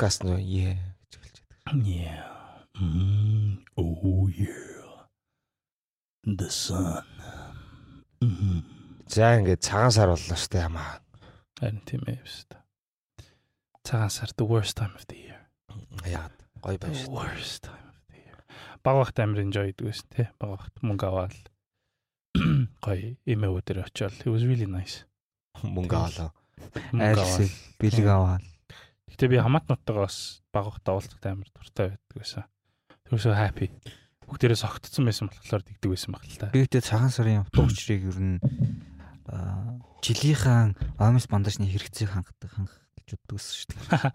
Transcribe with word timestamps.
подкаст 0.00 0.24
нөө 0.24 0.40
ээ 0.40 0.80
гэж 0.80 1.12
хэлж 1.20 1.36
байдаг. 1.44 1.84
Yeah. 1.84 2.64
Mm, 2.80 3.60
oh 3.76 4.32
yeah. 4.32 5.04
The 6.24 6.48
sun. 6.48 7.04
Mhm. 8.24 8.64
За 9.12 9.36
ингээд 9.36 9.60
цагаан 9.60 9.92
сар 9.92 10.08
боллоо 10.08 10.40
штэ 10.40 10.64
ямаа. 10.64 11.04
Харин 11.60 11.84
тийм 11.84 12.00
ээ 12.08 12.16
биш 12.16 12.48
та. 12.48 12.64
Цагаан 13.84 14.08
сар 14.08 14.32
the 14.40 14.48
worst 14.48 14.80
time 14.80 14.96
of 14.96 15.04
the 15.04 15.20
year. 15.20 15.52
Яагаад 16.08 16.32
гоё 16.64 16.80
байна 16.80 16.96
штэ. 16.96 17.12
worst 17.12 17.68
time 17.68 17.88
of 17.92 18.00
the 18.08 18.24
year. 18.24 18.40
Баг 18.80 19.04
багт 19.04 19.20
амир 19.20 19.44
enjoy 19.44 19.68
гэдэг 19.68 19.84
байсан 19.84 20.08
тий. 20.16 20.28
Баг 20.40 20.56
багт 20.56 20.74
мөнгө 20.80 21.04
аваад 21.12 21.36
гоё 22.88 23.20
эмээ 23.28 23.52
өдөр 23.52 23.84
очиод 23.84 24.16
it 24.16 24.32
was 24.32 24.48
really 24.48 24.64
nice. 24.64 25.04
Мөнгө 25.60 25.92
авалаа. 25.92 26.32
Мөнгө 26.88 27.20
аваад. 27.20 27.52
бэлэг 27.76 28.08
аваад. 28.08 28.49
Гэтэ 29.10 29.26
би 29.30 29.36
хамаатнуудтайгаа 29.42 30.06
бас 30.06 30.40
баг 30.54 30.70
багт 30.70 30.86
уулзахад 30.86 31.26
амир 31.26 31.50
дуртай 31.52 31.94
байдаг 31.94 32.16
байсан. 32.16 32.44
Тэрсээ 33.10 33.34
happy. 33.34 33.68
Бүгдээрээ 34.30 34.62
согтцсон 34.62 35.04
байсан 35.06 35.26
болохоор 35.26 35.62
дигдэг 35.66 35.90
байсан 35.90 36.14
баг 36.14 36.22
л 36.22 36.38
та. 36.38 36.54
Би 36.54 36.62
үүтэ 36.62 36.80
цагаан 36.86 37.10
сарын 37.10 37.42
утга 37.42 37.66
учирыг 37.66 38.06
ер 38.06 38.18
нь 38.22 38.38
аа, 39.26 39.82
жилийнхэн 39.98 40.78
омс 41.02 41.26
бандажны 41.26 41.66
хэрэгцээг 41.66 42.14
хангадаг 42.14 42.50
хангах 42.54 42.78
гэж 43.02 43.08
боддог 43.18 43.36
гэсэн 43.42 43.54
шүү 43.58 43.68
дээ. 43.74 44.14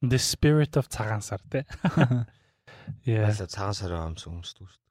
The 0.12 0.20
spirit 0.20 0.76
of 0.76 0.88
цагаан 0.92 1.24
сар 1.24 1.40
тий. 1.48 1.64
Яалаа 3.08 3.48
цагаан 3.56 3.76
сарын 3.76 4.12
өмс 4.12 4.28
өмсдөг 4.28 4.68
штэ. 4.68 4.84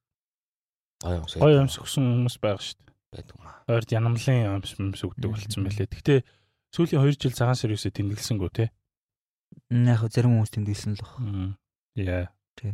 Гоё 1.06 1.22
өмс. 1.22 1.34
Гоё 1.38 1.62
өмс 1.62 1.78
өгсөн 1.78 2.04
хүмүүс 2.06 2.38
байгаа 2.42 2.62
шүү 2.66 2.78
дээ. 2.82 2.90
байдаг 3.14 3.36
маа. 3.42 3.56
Ойрд 3.70 3.90
янамлын 3.94 4.62
өмс 4.62 4.74
өмс 4.78 5.02
өгдөг 5.06 5.34
болсон 5.34 5.66
байлээ. 5.66 5.90
Гэхдээ 5.90 6.20
сүүлийн 6.74 7.02
2 7.02 7.18
жил 7.18 7.34
цагаан 7.34 7.58
сар 7.58 7.74
юусээ 7.74 7.94
тэмдэглэсэнгүү 7.94 8.50
тий. 8.54 8.70
Яг 9.70 10.02
зарим 10.10 10.40
хүмүүс 10.40 10.52
тэмдэглэсэн 10.56 10.96
л 10.96 11.04
баг. 11.04 11.14
Мм. 11.20 11.50
Yeah. 11.96 12.30
Тий. 12.56 12.74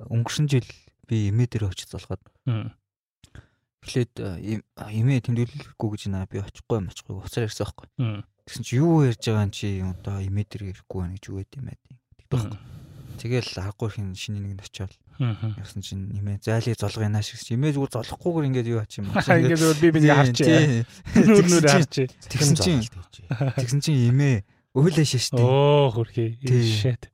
Өнгөрсөн 0.00 0.48
жил 0.48 0.68
би 1.08 1.28
эмээ 1.30 1.46
дээр 1.50 1.70
очиж 1.70 1.92
залгаад 1.92 2.20
Мм. 2.44 2.72
эхлээд 3.86 4.12
аа, 4.20 4.36
аа, 4.76 4.90
эмээ 4.90 5.24
тэмдэглэхгүй 5.24 5.88
гэж 5.94 6.02
наа 6.10 6.26
би 6.26 6.42
очихгүй 6.42 6.82
юм 6.82 6.90
очихгүй 6.90 7.14
уцаар 7.16 7.46
ирсэн 7.46 7.64
байхгүй. 7.64 7.86
Мм. 7.96 8.20
Тэгсэн 8.46 8.64
чи 8.66 8.72
юу 8.76 9.06
ярьж 9.06 9.22
байгаа 9.22 9.46
юм 9.46 9.52
чи 9.54 9.68
одоо 9.80 10.16
эмээ 10.20 10.46
дээр 10.50 10.62
ирэхгүй 10.74 10.98
байна 11.00 11.14
гэж 11.16 11.24
байд 11.30 11.50
юм. 11.54 11.66
Тэгдэг. 12.26 12.58
Тэгэл 13.16 13.50
аргагүй 13.56 13.90
хин 13.94 14.12
шиний 14.12 14.42
нэг 14.42 14.52
нь 14.58 14.64
очиод 14.66 14.92
Мм. 15.16 15.56
Яасан 15.56 15.80
чинь 15.80 16.12
нэмээ 16.12 16.44
зайлыг 16.44 16.76
золгоо 16.76 17.08
яна 17.08 17.24
шиг 17.24 17.40
чи 17.40 17.56
имээ 17.56 17.72
зүгээр 17.72 18.04
золгохгүйгээр 18.04 18.48
ингээд 18.52 18.68
юу 18.68 18.80
ач 18.84 19.00
юм 19.00 19.08
уу. 19.08 19.16
Ингээд 19.16 19.80
би 19.80 19.88
бинийг 19.88 20.12
харч. 20.12 20.38
Нүр 20.44 21.46
нүр 21.48 21.64
харч. 21.64 21.94
Тэгсэн 22.28 22.56
чинь 22.60 22.84
тэгсэн 23.56 23.80
чинь 23.80 24.12
имээ 24.12 24.44
өөлөө 24.76 25.06
шаштай. 25.08 25.40
Оо 25.42 25.88
хөрхий. 25.94 26.36
Shit. 26.44 27.08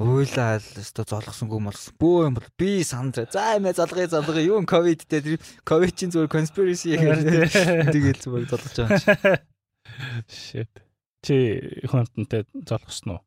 Өөлөө 0.00 0.80
өстө 0.80 1.04
золгосонгүй 1.04 1.60
молсон. 1.60 1.92
Бөө 2.00 2.30
юм 2.30 2.36
бол 2.38 2.46
би 2.56 2.80
сандраа. 2.86 3.28
За 3.28 3.58
имээ 3.60 3.74
золгоё 3.76 4.06
золгоё. 4.08 4.40
Юу 4.40 4.62
ковидтэй 4.64 5.20
тэр 5.20 5.36
ковид 5.66 5.92
чинь 5.98 6.08
зүгээр 6.14 6.30
conspiracy 6.32 6.96
гэдэг. 6.96 7.92
Тэгэл 7.92 8.20
зүгээр 8.24 8.46
золгож 8.48 8.74
байгаа 8.78 8.96
юм 8.96 9.02
чи. 9.02 9.10
Shit. 10.64 10.72
Чи 11.20 11.36
хүнтэнтэй 11.84 12.46
золгосон 12.64 13.18
уу? 13.18 13.22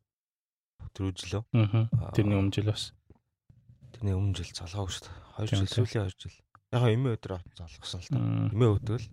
Өдрөжлөө. 0.89 1.43
Аа. 1.53 2.09
Тэрний 2.17 2.39
өмнө 2.41 2.55
жил 2.57 2.71
бас. 2.73 2.89
Тэрний 3.93 4.17
өмнө 4.17 4.33
жил 4.41 4.49
золгоогүй 4.57 4.97
штэ. 4.97 5.13
2 5.37 5.45
Тийм, 5.45 5.59
жил 5.61 5.69
тийм. 5.69 5.77
сүүлийн 5.77 6.09
2 6.09 6.25
жил. 6.25 6.37
Яг 6.73 6.83
эмээ 6.89 7.13
өдөр 7.21 7.37
золгосон 7.53 8.01
л 8.01 8.09
та. 8.09 8.17
Эмээ 8.49 8.71
өдөр 8.81 9.01
л 9.03 9.11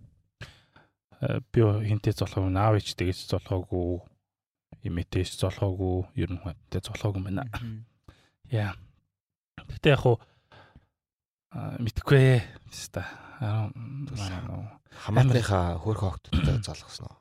Э, 1.21 1.37
Би 1.53 1.61
хинтээ 1.61 2.17
золгоог 2.17 2.49
наав 2.49 2.81
ич 2.81 2.97
тэгэж 2.97 3.29
золгоогүй. 3.29 4.01
Имитэж 4.83 5.37
золгоогүй. 5.37 6.09
Ер 6.17 6.29
нь 6.33 6.41
хүнтээ 6.41 6.81
золгоогүй 6.81 7.21
юм 7.21 7.27
байна. 7.29 7.45
Яа. 8.49 8.73
Гэтэ 9.69 9.93
яг 9.93 10.01
хуу 10.01 10.17
а 11.51 11.75
мэдгүй 11.77 12.17
ээ. 12.17 12.41
Хэвста. 12.71 13.03
Аа. 13.43 13.69
хамаатныхаа 15.05 15.77
хөрх 15.79 16.03
огттой 16.03 16.59
золгосон 16.63 17.07
уу? 17.11 17.17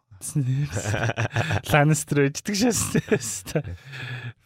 Lannister 1.70 2.28
ичдэг 2.28 2.54
шээстэй. 2.54 3.74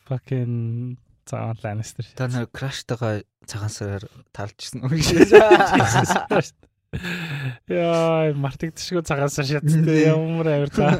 Fucking 0.08 0.96
цаан 1.26 1.56
Lannister. 1.60 2.04
Та 2.16 2.28
нар 2.28 2.46
краштайгаа 2.48 3.25
цагаан 3.44 3.72
сараар 3.72 4.04
тарлжсэн 4.32 4.84
үг 4.84 5.02
шиг. 5.02 5.28
Яа, 7.66 8.31
мартагдчихгүй 8.38 9.02
цагаан 9.02 9.32
сар 9.32 9.48
шаттай 9.48 10.06
ямар 10.14 10.46
амир 10.52 10.70
таа? 10.70 10.94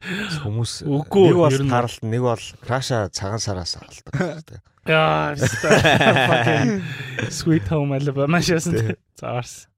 Хүмүүс 0.00 0.72
Үгүй, 0.88 1.28
нэг 1.28 1.36
бол 1.36 1.52
ер 1.52 1.62
нь- 1.64 1.68
таралт, 1.70 2.00
нэг 2.00 2.22
бол 2.24 2.44
краша 2.64 3.08
цагаан 3.12 3.40
сараас 3.42 3.76
алдаг 3.76 4.14
штэ. 4.40 4.56
Яа, 4.88 5.36
Sweet 7.28 7.68
Home 7.68 7.92
Alabama 8.00 8.40
шээсэн. 8.40 8.96
Заарс. 9.20 9.68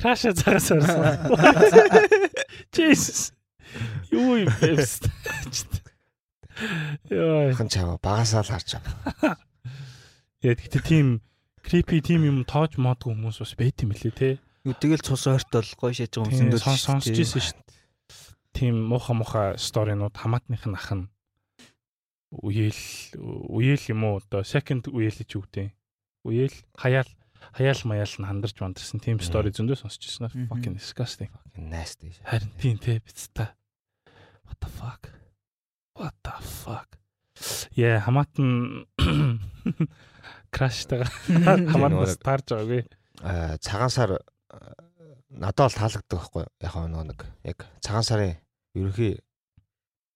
Краша 0.00 0.32
цагаан 0.32 0.60
сар. 0.64 0.80
Jesus. 2.76 3.32
Юу 4.10 4.40
юм 4.40 4.48
бэ? 4.60 4.80
Яа, 7.12 7.52
Хан 7.52 7.68
чава 7.68 7.98
багасаа 8.00 8.40
л 8.40 8.48
харж 8.48 8.80
байгаа. 8.80 9.36
яа 10.40 10.54
гэхдээ 10.56 10.82
тийм 10.88 11.20
creepy 11.60 12.00
тийм 12.00 12.24
юм 12.24 12.48
тоож 12.48 12.80
модгүй 12.80 13.12
хүмүүс 13.12 13.44
бас 13.44 13.52
байт 13.60 13.84
юм 13.84 13.92
лээ 13.92 14.12
те. 14.16 14.30
Юу 14.64 14.72
тэгэл 14.72 15.04
цус 15.04 15.28
ойртол 15.28 15.68
гоё 15.76 15.92
шээж 15.92 16.16
байгаа 16.16 16.32
хүмүүс 16.32 16.64
сон- 16.64 16.80
сонсч 17.04 17.12
ирсэн 17.12 17.44
шүү 17.44 17.54
дээ. 17.60 17.75
Тийм 18.56 18.88
муха 18.88 19.12
муха 19.12 19.52
сторинууд 19.60 20.16
хамаатных 20.16 20.64
нь 20.64 20.72
ах 20.72 20.88
нь 20.96 21.12
үеэл 22.32 22.80
үеэл 23.52 23.84
юм 23.92 24.00
уу 24.08 24.24
одоо 24.24 24.40
second 24.48 24.88
үеэл 24.88 25.12
гэж 25.12 25.30
үгтэй. 25.36 25.76
Үеэл 26.24 26.56
хаяал 26.72 27.04
хаяал 27.52 27.80
маяал 27.84 28.08
нь 28.16 28.24
хандарч 28.24 28.56
мандарсан 28.64 29.04
тийм 29.04 29.20
стори 29.20 29.52
зөндөө 29.52 29.76
сонсч 29.76 30.08
ирсэн. 30.08 30.32
Мгм. 30.32 30.48
Fucking 30.48 30.74
disgusting. 30.80 31.28
Nasty. 31.60 32.16
Харин 32.24 32.48
тийм 32.56 32.80
те 32.80 32.96
бицтэй. 33.04 33.52
What 34.48 34.58
the 34.64 34.70
fuck? 34.72 35.12
What 35.92 36.16
the 36.24 36.32
fuck? 36.40 36.96
Яа 37.76 38.00
хамаатан 38.00 38.88
краштайгаа 40.56 41.12
хамаатнаас 41.76 42.16
таарж 42.24 42.56
байгаагүй. 42.56 42.82
Аа 43.20 43.60
цагаан 43.60 43.92
сар 43.92 44.10
аа, 44.16 44.72
надад 45.28 45.68
бол 45.68 45.76
таалагддаг 45.76 46.16
байхгүй? 46.16 46.44
Яг 46.64 46.72
нөгөө 46.72 47.04
нэг 47.12 47.20
яг 47.44 47.68
цагаан 47.84 48.08
сарын 48.08 48.34
ерөнхий 48.76 49.14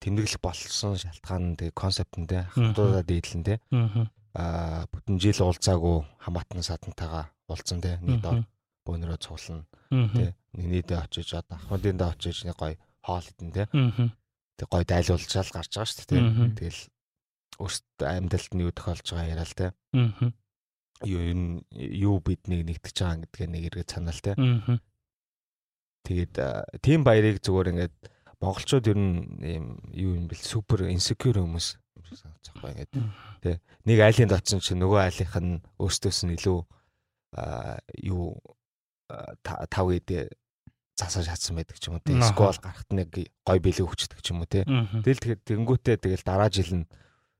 тэмдэглэх 0.04 0.40
болсон 0.44 0.96
шалтгаан 1.00 1.56
тэгээ 1.56 1.74
концепттэй 1.76 2.42
хамтуудаа 2.52 3.02
дийлэн 3.04 3.42
тэ 3.44 3.54
Аа. 3.72 4.06
аа 4.36 4.86
бүтэн 4.92 5.16
жил 5.18 5.40
уулзаагүй 5.42 5.96
хамаатан 6.22 6.62
садантайгаа 6.62 7.32
уулзсан 7.50 7.80
тэ 7.82 7.98
нэг 8.04 8.20
дор 8.22 8.44
бөөнөрөө 8.86 9.18
цуглана 9.20 9.64
тэ 9.90 10.36
нэг 10.56 10.66
нийтээ 10.70 10.98
очиж 11.04 11.34
одоо 11.34 11.56
ахмадын 11.58 11.96
даа 11.98 12.12
очиж 12.14 12.44
нэг 12.46 12.56
гоё 12.56 12.76
хоол 13.04 13.26
идэн 13.26 13.50
тэ 13.52 13.64
Аа. 13.74 14.08
тэг 14.56 14.68
гоё 14.70 14.84
дайлуулчаал 14.86 15.50
гарч 15.52 15.72
байгаа 15.74 15.88
шүү 15.88 15.98
дээ 16.06 16.08
тэ 16.08 16.54
тэгэл 16.60 16.80
өөртөө 17.60 18.08
амьдралд 18.08 18.52
нь 18.56 18.62
юу 18.64 18.72
тохиолж 18.72 19.06
байгаа 19.10 19.30
яриа 19.34 19.44
л 19.48 19.56
тэ 19.58 19.66
Аа. 19.98 20.30
юу 21.04 21.20
энэ 21.32 21.64
юу 22.00 22.16
биднийг 22.24 22.62
нэгтгэж 22.68 22.96
байгаа 23.02 23.18
гэдгээ 23.26 23.48
нэг 23.50 23.62
эргээд 23.68 23.90
санаал 23.90 24.20
тэ 24.22 24.32
Аа. 24.38 24.78
Тэгээд 26.06 26.34
а, 26.40 26.64
тийм 26.80 27.04
баярыг 27.04 27.44
зүгээр 27.44 27.70
ингээд 27.76 27.96
монголчууд 28.40 28.88
ер 28.88 28.98
нь 28.98 29.20
ийм 29.44 29.66
юу 29.92 30.16
юм 30.16 30.26
бэл 30.28 30.40
супер 30.40 30.88
инсекюр 30.88 31.40
хүмүүс 31.40 31.76
байгаа 32.60 32.72
ингээд. 32.72 32.92
Тий 33.44 33.56
нэг 33.84 33.98
айлынд 34.00 34.32
очсон 34.36 34.60
чинь 34.64 34.80
нөгөө 34.80 35.00
айлынх 35.04 35.34
нь 35.40 35.60
өөртөөс 35.80 36.18
нь 36.24 36.34
илүү 36.36 36.58
юу 38.08 38.40
тав 39.44 39.86
гэдэг 39.88 40.32
засаж 41.00 41.26
чадсан 41.28 41.56
байдаг 41.56 41.76
ч 41.80 41.88
юм 41.88 41.96
уу 41.96 42.04
тий 42.04 42.16
скол 42.20 42.56
гарахт 42.60 42.90
нэг 42.92 43.08
гой 43.44 43.58
бэлэг 43.60 43.86
хүчдэг 43.88 44.20
ч 44.20 44.32
юм 44.32 44.44
уу 44.44 44.50
тий 44.50 44.64
тэгэл 44.64 45.40
тэгэхээр 45.40 45.40
тэнгүүтээ 45.48 45.96
тэгэл 45.96 46.24
дараа 46.26 46.50
жил 46.52 46.84
нь 46.84 46.86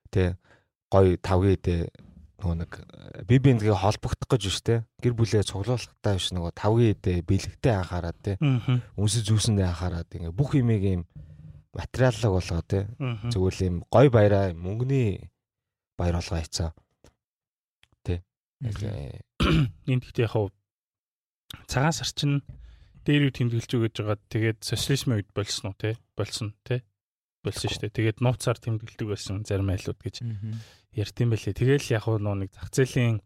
тий 0.09 0.37
гой 0.89 1.21
тав 1.21 1.45
гэдэг 1.45 1.93
нөгөө 2.41 2.57
нэг 2.65 2.73
э, 2.81 3.23
би 3.29 3.37
биндгээ 3.39 3.77
холбогдох 3.77 4.29
гэж 4.33 4.43
биш 4.49 4.59
те 4.65 4.75
гэр 5.05 5.15
бүлээ 5.15 5.45
цуглуулахтай 5.45 6.17
биш 6.17 6.33
нөгөө 6.33 6.53
тавгийн 6.57 6.93
идэ 6.97 7.21
бэлэгтэй 7.29 7.75
анхаарад 7.77 8.19
те 8.25 8.33
Аа. 8.41 8.81
үнсэж 8.97 9.29
зүүсэндээ 9.29 9.69
анхаарад 9.69 10.09
ингээ 10.09 10.33
бүх 10.33 10.57
имийг 10.57 10.83
юм 10.85 11.03
материаллаг 11.77 12.33
болгоо 12.33 12.63
те 12.65 12.89
зүгээр 13.29 13.55
л 13.55 13.67
юм 13.69 13.77
гой 13.93 14.09
баяраа 14.09 14.57
мөнгөний 14.57 15.29
баяр 16.01 16.17
болгоо 16.19 16.41
хийцаа 16.41 16.73
те 18.03 18.25
Э, 18.61 19.21
Энд 19.89 20.05
гэхдээ 20.05 20.29
яг 20.29 20.53
цагаан 21.67 21.93
сар 21.97 22.11
чинь 22.13 22.45
дээр 23.09 23.29
юу 23.29 23.33
тэмдэглэж 23.33 23.71
өгöd 23.73 23.97
байгаа. 23.97 24.19
Тэгээд 24.29 24.61
социализмын 24.61 25.25
үед 25.25 25.31
болсон 25.33 25.73
уу 25.73 25.77
те? 25.81 25.97
Болсон 26.13 26.53
те? 26.69 26.85
Болсон 27.41 27.73
шүү 27.73 27.89
дээ. 27.89 27.97
Тэгээд 27.97 28.19
нууцаар 28.21 28.61
тэмдэглэдэг 28.61 29.09
байсан 29.09 29.43
зарим 29.49 29.73
айлууд 29.73 29.97
гэж 29.97 30.17
ярьтiin 30.95 31.31
байлээ. 31.31 31.55
Тэгээл 31.55 31.95
яг 31.95 32.05
нөө 32.07 32.37
нэг 32.47 32.51
зах 32.55 32.71
зээлийн 32.75 33.23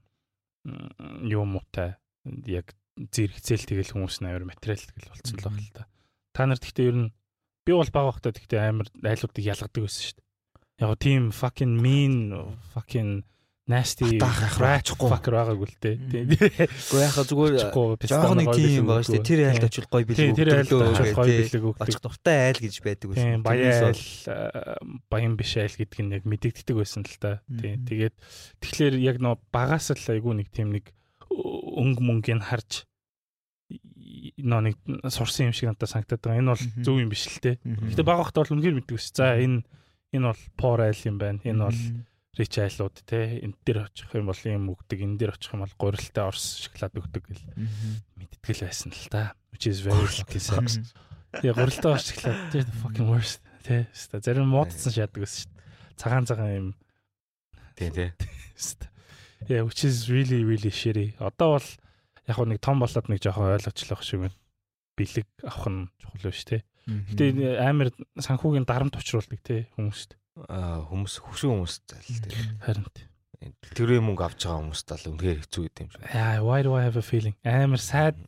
юу 1.29 1.45
муутай 1.45 1.97
яг 2.49 2.73
зэрэгцээл 2.97 3.69
тэгэл 3.69 3.93
хүмүүс 3.93 4.23
нь 4.23 4.29
амар 4.31 4.49
материал 4.49 4.81
тэгэл 4.81 5.11
болцсон 5.13 5.37
л 5.41 5.47
байна 5.51 5.61
л 5.65 5.77
та. 5.77 5.85
Та 6.33 6.43
нарт 6.47 6.65
гэхдээ 6.65 6.89
ер 6.89 6.97
нь 6.97 7.13
би 7.67 7.73
бол 7.75 7.91
баг 7.91 8.05
багтаа 8.13 8.33
гэхдээ 8.33 8.61
амар 8.63 8.89
айлуудыг 9.03 9.45
ялгадаг 9.45 9.83
байсан 9.83 10.03
шүү 10.05 10.17
дээ. 10.17 10.25
яг 10.85 10.91
тийм 10.99 11.23
fucking 11.31 11.75
mean 11.81 12.15
fucking 12.73 13.25
nasty 13.65 14.21
яхахгүй. 14.21 15.09
fucker 15.09 15.33
байгаагүй 15.41 15.69
л 15.73 15.77
дээ. 15.81 15.97
Гэхдээ 16.29 17.01
яхаа 17.01 17.25
зүгээр 17.25 17.55
жоохон 18.05 18.37
нэг 18.45 18.53
тийм 18.53 18.85
байгаа 18.85 19.05
шүү 19.09 19.15
дээ. 19.17 19.25
Тэр 19.25 19.41
айлд 19.49 19.65
очил 19.65 19.89
гоё 19.89 20.05
Тийм, 20.05 20.37
тэр 20.37 20.49
айлд 20.53 20.73
очил 20.73 21.17
гоё 21.17 21.33
өгдөг. 21.41 21.65
очих 21.81 22.01
дуртай 22.05 22.39
айл 22.53 22.61
гэж 22.61 22.75
байдаг 22.85 23.09
байсан. 23.09 23.41
Баян 23.41 23.89
айл 23.89 24.05
баян 25.09 25.35
биш 25.41 25.53
айл 25.57 25.73
гэдг 25.81 25.97
нь 26.05 26.13
яг 26.13 26.25
мэдэгддэг 26.29 26.77
байсан 26.77 27.09
л 27.09 27.17
та. 27.17 27.41
Тийм. 27.49 27.89
Тэгээд 27.89 28.15
тэгэхээр 28.61 28.95
яг 29.01 29.17
нөө 29.25 29.41
багаас 29.49 29.89
л 29.97 30.13
айгүй 30.13 30.33
нэг 30.45 30.49
тийм 30.53 30.69
нэг 30.77 30.93
өнгө 31.33 32.05
мөнгөний 32.05 32.45
харж 32.45 32.85
нөө 34.45 34.61
нэг 34.61 34.77
сурсан 35.09 35.49
юм 35.49 35.57
шиг 35.57 35.73
надад 35.73 35.89
санагдаад 35.89 36.21
байгаа. 36.21 36.41
Энэ 36.45 36.53
бол 36.53 36.65
зөв 36.85 36.97
юм 37.01 37.09
биш 37.09 37.25
л 37.33 37.41
те. 37.41 37.57
Гэтэ 37.65 38.05
баг 38.05 38.21
багтаа 38.21 38.45
бол 38.45 38.61
үнэхээр 38.61 38.77
мэддэг 38.77 38.97
ус. 39.01 39.09
За 39.09 39.41
энэ 39.41 39.65
энэ 40.13 40.29
бол 40.29 40.43
poor 40.61 40.85
айл 40.85 41.01
юм 41.09 41.17
байна. 41.17 41.41
Энэ 41.49 41.65
бол. 41.65 41.81
Рич 42.39 42.59
айлууд 42.59 42.97
те. 43.07 43.41
Энд 43.43 43.57
дээр 43.65 43.87
очих 43.87 44.11
юм 44.15 44.27
бол 44.27 44.41
юм 44.45 44.71
өгдөг. 44.75 44.99
Энэ 45.01 45.19
дээр 45.19 45.35
очих 45.35 45.55
юм 45.55 45.63
бол 45.63 45.75
гурилтай 45.79 46.25
орс 46.27 46.67
шоколад 46.67 46.95
өгдөг 46.99 47.23
гэл 47.31 47.45
мэдтгэл 48.19 48.65
байсан 48.67 48.91
л 48.91 49.09
та. 49.11 49.35
Which 49.55 49.71
is 49.71 49.81
very 49.87 50.03
sucks. 50.39 50.83
Тэгээ 51.39 51.55
гурилтай 51.55 51.91
орс 51.95 52.07
шоколад 52.11 52.51
те 52.51 52.67
fucking 52.83 53.09
worst 53.11 53.41
те. 53.63 53.87
Ста 53.95 54.19
зарим 54.19 54.51
муудсан 54.51 54.91
шаадаг 54.93 55.23
ус 55.23 55.47
шүү 55.47 55.51
дээ. 55.51 55.99
Цагаан 55.99 56.27
цагаан 56.27 56.53
юм 56.55 56.69
Тий, 57.75 57.91
тий. 57.91 58.11
ста. 58.59 58.91
Yeah, 59.49 59.63
which 59.63 59.85
is 59.85 60.09
really 60.11 60.43
really 60.43 60.71
shitty. 60.71 61.15
Одоо 61.19 61.59
бол 61.59 61.69
яг 62.27 62.39
нэг 62.39 62.61
том 62.61 62.81
болоод 62.81 63.09
нэг 63.11 63.21
жоохон 63.23 63.55
ойлгочлох 63.55 64.03
шиг 64.03 64.21
байна. 64.27 64.37
Бэлэг 64.97 65.27
авах 65.43 65.67
нь 65.71 65.89
чухал 66.03 66.31
биш 66.31 66.45
те. 66.47 66.63
Гэтэ 66.87 67.59
амар 67.63 67.91
санхүүгийн 68.21 68.65
дарамт 68.69 68.97
учруулдаг 68.97 69.41
те 69.43 69.67
хүмүүст. 69.77 70.17
Аа 70.35 70.83
хүмүүс 70.91 71.15
хөшөө 71.23 71.51
хүмүүс 71.55 71.75
зал 71.87 72.03
тий. 72.03 72.43
Харин 72.65 72.87
тий. 72.91 73.07
Тэрний 73.77 74.01
мөнгө 74.03 74.25
авч 74.27 74.47
байгаа 74.47 74.61
хүмүүст 74.67 74.89
бол 74.91 75.07
үнэхээр 75.15 75.41
хэцүү 75.47 75.63
гэдэг 75.69 75.83
юм 75.85 75.91
шиг. 75.95 76.03
Yeah, 76.11 76.41
why 76.43 76.65
do 76.65 76.75
I 76.75 76.83
have 76.89 76.99
a 76.99 77.05
feeling? 77.05 77.37
Амар 77.47 77.79
sad 77.79 78.19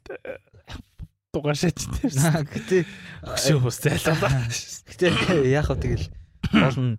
дугааршаач 1.34 1.78
тийм. 1.82 2.12
Гэтэ 2.46 2.84
Хөшөө 3.26 3.58
хүмүүс 3.58 3.78
зайлаа. 3.82 4.46
гэтэ 4.48 5.06
яах 5.50 5.68
вэ 5.72 5.82
тэгэл 5.82 6.06
гол 6.52 6.78
нь 6.78 6.94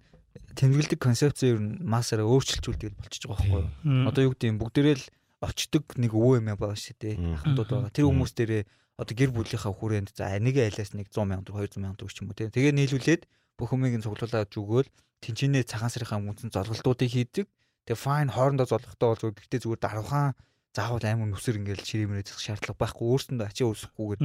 тэмдэглэдэг 0.58 1.00
концепц 1.00 1.46
ер 1.46 1.62
нь 1.62 1.82
массаараа 1.86 2.26
өөрчилжүүлдэг 2.26 2.98
болчихж 2.98 3.30
байгаа 3.30 3.48
байхгүй 3.48 3.64
юу? 3.86 4.10
Одоо 4.10 4.22
юу 4.26 4.34
гэдэг 4.34 4.50
юм 4.50 4.60
бүгдээрээ 4.62 4.98
л 4.98 5.06
очдөг 5.46 5.86
нэг 6.02 6.12
өвөө 6.18 6.42
юм 6.42 6.50
байгаа 6.58 6.78
шүү 6.78 6.98
дээ. 6.98 7.16
Ахмадууд 7.38 7.70
байгаа. 7.70 7.94
Тэр 7.94 8.10
хүмүүс 8.10 8.34
дээрээ 8.34 8.64
одоо 8.98 9.14
гэр 9.14 9.32
бүлийнхаа 9.38 9.74
хүрээнд 9.78 10.10
за 10.18 10.34
нэг 10.42 10.58
айлаас 10.58 10.92
нэг 10.98 11.14
100 11.14 11.30
сая 11.30 11.46
төгрөг 11.46 11.70
200 11.78 11.86
сая 11.86 11.98
төгрөг 12.02 12.14
ч 12.14 12.18
юм 12.26 12.30
уу 12.34 12.38
тийм. 12.38 12.50
Тэгээ 12.50 12.74
нийлүүлээд 12.74 13.22
бүх 13.58 13.74
хүмүүсийг 13.74 14.06
цуглуулад 14.06 14.54
зүгөөл 14.54 14.90
тэнцэнэ 15.22 15.66
цагаан 15.66 15.92
сарынхаа 15.92 16.22
мөнцөн 16.22 16.54
золголтуудыг 16.54 17.10
хийдэг. 17.10 17.46
Тэгээ 17.90 17.98
fine 17.98 18.32
хоорондоо 18.32 18.70
золгохтой 18.70 19.08
бол 19.10 19.22
зүгээр 19.22 19.38
гэхдээ 19.42 19.62
зүгээр 19.66 19.82
даруухан 19.82 20.38
заавал 20.78 21.06
амар 21.10 21.30
нүсэр 21.34 21.58
ингээл 21.58 21.82
ширэмрээ 21.82 22.30
зах 22.30 22.38
шаардлага 22.38 22.78
байхгүй 22.78 23.06
өөрсөндөө 23.10 23.48
ачаа 23.50 23.68
үүсэхгүйгээр 23.74 24.22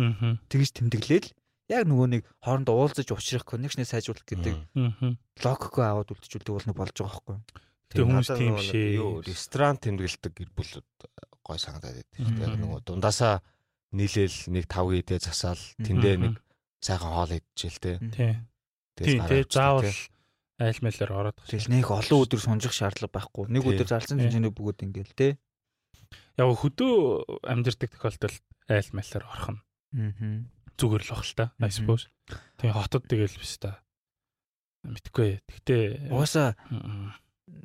тэгж 0.53 0.69
тэмдэглээл 0.77 1.29
яг 1.73 1.85
нөгөө 1.89 2.09
нэг 2.13 2.23
хоорондоо 2.45 2.75
уулзаж 2.77 3.09
уучрах 3.09 3.49
коннекшнээ 3.49 3.89
сайжруулах 3.89 4.27
гэдэг 4.29 4.57
логикоо 5.41 5.85
аваад 5.89 6.13
үлдчихүүлдэг 6.13 6.53
бол 6.53 6.69
нэг 6.69 6.77
болж 6.77 6.93
байгаа 6.93 7.09
байхгүй? 7.09 7.39
Тэгээ 7.89 8.07
хүмүүс 8.09 8.31
тийм 8.37 8.57
шээ. 8.61 8.89
Юу 9.01 9.25
ресторан 9.25 9.77
тэмдэглэдэг 9.81 10.33
гэр 10.37 10.51
бүлүүд 10.53 10.89
гой 11.41 11.59
санагдаад 11.59 11.97
байдаг. 11.97 12.37
Яг 12.37 12.55
нөгөө 12.61 12.81
дундаасаа 12.85 13.41
нийлээл 13.97 14.39
нэг 14.53 14.65
тав 14.69 14.89
гэдээ 14.93 15.21
засаал 15.25 15.63
тэндээ 15.81 16.17
нэг 16.21 16.35
сайхан 16.81 17.13
хоол 17.13 17.33
идчихэл 17.37 17.81
те. 17.81 17.93
Авчихдаг, 19.01 19.49
заавал 19.53 19.93
айл 20.63 20.79
мэлээр 20.85 21.11
ороод 21.13 21.37
Тэгэл 21.49 21.71
нэг 21.73 21.87
олон 21.89 22.19
өдөр 22.23 22.41
сунжих 22.43 22.73
шаардлага 22.77 23.15
байхгүй. 23.17 23.49
Нэг 23.51 23.63
өдөр 23.65 23.89
залсан 23.89 24.19
Тий. 24.21 24.29
тэмцээний 24.29 24.53
бүгд 24.53 24.85
ингээл 24.85 25.15
те. 25.17 25.29
яг 26.39 26.49
хөдөө 26.53 26.93
амьдэрдэг 27.49 27.91
тохиолдолд 27.97 28.45
айл 28.69 28.89
мэлээр 28.93 29.25
орох 29.27 29.49
нь 29.57 29.61
Аа. 29.93 30.45
зүгээр 30.81 31.03
л 31.05 31.11
бах 31.13 31.25
л 31.25 31.35
та. 31.37 31.45
I 31.61 31.69
suppose. 31.73 32.09
Тэгээ 32.61 32.73
хотод 32.77 33.05
тэгэл 33.09 33.37
биш 33.37 33.57
та. 33.61 33.81
Мэдхгүй. 34.83 35.41
Угаасаа 36.11 36.57
Мм. 36.73 37.13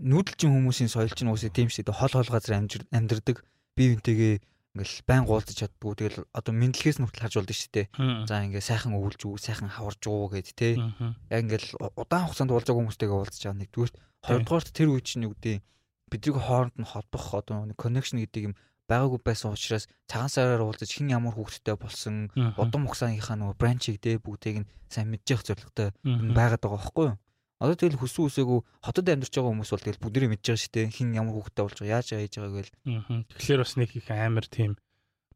нүүдэлчин 0.03 0.51
хүмүүсийн 0.53 0.91
соёл 0.91 1.09
чинь 1.15 1.31
уусаа 1.31 1.49
тийм 1.49 1.71
шүү 1.71 1.87
дээ. 1.87 1.97
Хол 1.97 2.13
хол 2.13 2.29
газар 2.29 2.59
амьдардаг. 2.61 3.41
Бие 3.73 3.95
бинтэйгээ 3.97 4.35
ингээл 4.77 5.01
байн 5.09 5.25
гуулдаж 5.25 5.57
чаддгүй. 5.57 5.93
Тэгэл 5.97 6.29
одоо 6.29 6.53
мэдлэгээс 6.53 7.01
нүртэл 7.01 7.23
харж 7.25 7.35
болдог 7.41 7.57
шүү 7.57 7.73
дээ. 7.73 7.87
За 8.29 8.45
ингээ 8.45 8.61
сайхан 8.61 8.93
өвлж 8.93 9.21
үү, 9.25 9.41
сайхан 9.41 9.73
хаварж 9.73 10.01
уу 10.05 10.29
гэд. 10.29 10.53
Мм. 10.77 11.17
Яг 11.33 11.41
ингээл 11.49 11.69
удаан 11.97 12.29
хугацаанд 12.29 12.53
уулзаагүй 12.53 12.81
хүмүүстэйгээ 12.85 13.17
уулзаж 13.17 13.41
байгаа 13.41 13.57
нэг 13.57 13.71
дүүрт. 13.73 13.95
Хоёрдугаарт 14.21 14.69
тэр 14.71 14.93
үе 14.93 15.01
чинь 15.01 15.25
юу 15.25 15.33
гэдэг 15.33 15.65
бидний 16.07 16.37
хооронд 16.37 16.75
нь 16.77 16.87
холбох 16.87 17.25
одоо 17.35 17.65
нэг 17.67 17.75
connection 17.75 18.21
гэдэг 18.21 18.53
юм 18.53 18.55
байгаагүй 18.87 19.19
байсан 19.19 19.51
учраас 19.51 19.91
цагаан 20.07 20.31
сараар 20.31 20.63
уулзаж 20.63 20.87
хэн 20.87 21.11
ямар 21.11 21.35
хүүхэдтэй 21.35 21.75
болсон 21.75 22.31
удам 22.55 22.87
хугацааныхаа 22.87 23.35
нөгөө 23.35 23.59
бранчийг 23.59 23.99
дээ 23.99 24.23
бүгдийг 24.23 24.63
нь 24.63 24.69
сайн 24.87 25.11
мэдж 25.11 25.27
явах 25.35 25.43
зорилготой 25.43 25.91
байгаад 26.31 26.63
байгаа 26.63 26.79
байхгүй 26.79 27.05
юу? 27.11 27.15
Одоо 27.57 27.73
тэгэл 27.73 27.97
хүссэн 27.97 28.25
үсээгүй 28.29 28.59
хотод 28.85 29.07
амьдарч 29.09 29.33
байгаа 29.33 29.49
хүмүүс 29.49 29.71
бол 29.73 29.85
тэгэл 29.85 30.03
бүгдээ 30.05 30.29
мэдж 30.29 30.45
байгаа 30.45 30.61
шүү 30.61 30.73
дээ. 30.77 30.93
Хин 30.93 31.09
ямар 31.17 31.33
хүүхдтэй 31.33 31.63
болж 31.65 31.77
байгаа, 31.81 31.93
яаж 31.97 32.07
яаж 32.13 32.33
байгаа 32.37 32.53
гээл. 32.61 32.73
Мгм. 32.85 33.19
Тэгэхээр 33.33 33.61
бас 33.65 33.73
нэг 33.81 33.89
их 33.97 34.07
амар 34.13 34.45
тийм 34.45 34.71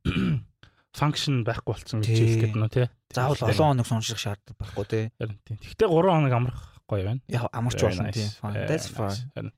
function 1.01 1.41
байхгүй 1.47 1.71
болсон 1.73 2.01
гэж 2.03 2.07
Тий. 2.07 2.17
хэлэх 2.21 2.41
гэдэг 2.45 2.57
нь 2.61 2.69
тий. 2.69 2.87
Заавал 3.15 3.37
Тэгэхээр- 3.41 3.57
олон 3.57 3.67
хоног 3.73 3.87
сонирхох 3.89 4.21
шаардлагатай 4.21 4.55
байхгүй 4.59 4.85
тий. 4.91 5.05
Харин 5.17 5.37
тийм. 5.47 5.57
Гэхдээ 5.65 5.87
3 5.89 6.13
хоног 6.13 6.33
амрах 6.35 6.61
гоё 6.85 7.03
байна. 7.09 7.21
Яг 7.31 7.43
амарч 7.55 7.79
болно 7.81 8.11
тий. 8.11 8.27
That's 8.69 8.87
fine. 8.91 9.17
Харин 9.33 9.51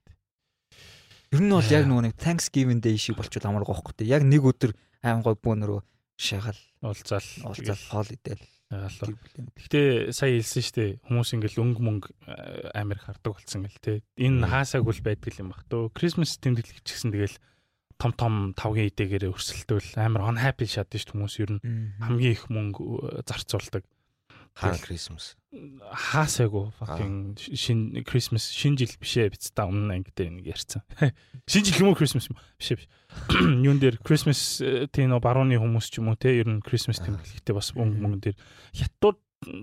Ер 1.33 1.41
нь 1.41 1.49
бол 1.49 1.65
яг 1.73 1.83
нөгөө 1.89 2.03
нэг 2.05 2.15
Thanksgiving 2.21 2.79
Day 2.79 2.95
шиг 3.01 3.17
болчихвол 3.17 3.49
амар 3.49 3.65
гохгүй 3.65 3.93
тий. 3.97 4.07
Яг 4.13 4.21
нэг 4.21 4.45
өдөр 4.45 4.71
аим 5.01 5.25
гой 5.25 5.33
бүүнөрөө 5.33 5.81
шахал, 6.17 6.59
уулзаал 6.81 7.27
уулзаал, 7.43 7.83
хоол 7.89 8.09
идэл. 8.13 8.43
Гэхдээ 8.73 10.09
сая 10.09 10.33
хэлсэн 10.41 10.63
шүү 10.65 10.75
дээ. 10.77 10.91
Хүмүүс 11.05 11.29
ингээл 11.37 11.61
өнгө 11.61 11.81
мөнгө 11.83 12.07
э, 12.25 12.73
амар 12.73 12.97
их 12.97 13.05
хардаг 13.05 13.37
болсон 13.37 13.69
гэл 13.69 13.77
те. 13.81 13.93
Энэ 14.17 14.41
Мм. 14.41 14.49
хаасааг 14.49 14.87
үл 14.89 15.01
байдаг 15.05 15.33
юм 15.37 15.53
бах 15.53 15.61
төө. 15.69 15.93
Christmas 15.93 16.41
тэмдэглэж 16.41 16.81
гисэн 16.81 17.13
тэгэл 17.13 17.37
том 18.01 18.11
том 18.17 18.33
тавгийн 18.57 18.89
идээгээрээ 18.89 19.29
өрсөлдөөл 19.29 19.89
амар 20.01 20.25
unhappy 20.25 20.65
шатдаг 20.65 20.97
шүү 20.97 21.05
дээ 21.05 21.13
хүмүүс 21.21 21.35
ер 21.37 21.51
нь 21.53 21.61
хамгийн 22.01 22.33
их 22.33 22.43
мөнгө 22.49 22.81
э, 22.81 23.21
зарцуулдаг. 23.29 23.83
Хаан 24.53 24.77
Крисмас. 24.77 25.33
Хаасаагүй 25.53 26.69
fucking 26.77 27.37
шин 27.57 27.79
Christmas 28.05 28.49
шин 28.53 28.77
жил 28.77 28.93
бишээ 29.01 29.33
биз 29.33 29.49
та 29.53 29.65
өмнө 29.65 29.97
анги 29.97 30.13
дээр 30.13 30.29
нэг 30.37 30.45
ярьсан. 30.53 30.85
Шин 31.49 31.65
жил 31.65 31.81
юм 31.81 31.93
уу 31.93 31.97
Christmas 31.97 32.29
юм 32.29 32.37
уу? 32.37 32.45
Бишээ 32.61 32.77
биш. 32.77 32.87
Юун 33.65 33.81
дээр 33.81 33.97
Christmas 34.05 34.61
э, 34.61 34.85
тийм 34.93 35.09
нөө 35.09 35.21
барууны 35.25 35.57
хүмүүс 35.57 35.89
ч 35.89 36.01
юм 36.01 36.13
уу 36.13 36.17
те 36.17 36.37
ер 36.37 36.49
нь 36.49 36.61
Аа. 36.61 37.05
тэмдэглэхдээ 37.05 37.53
бас 37.57 37.73
өнгө 37.73 37.97
мөнгөн 37.97 38.21
дээр 38.21 38.37
хятад 38.77 39.17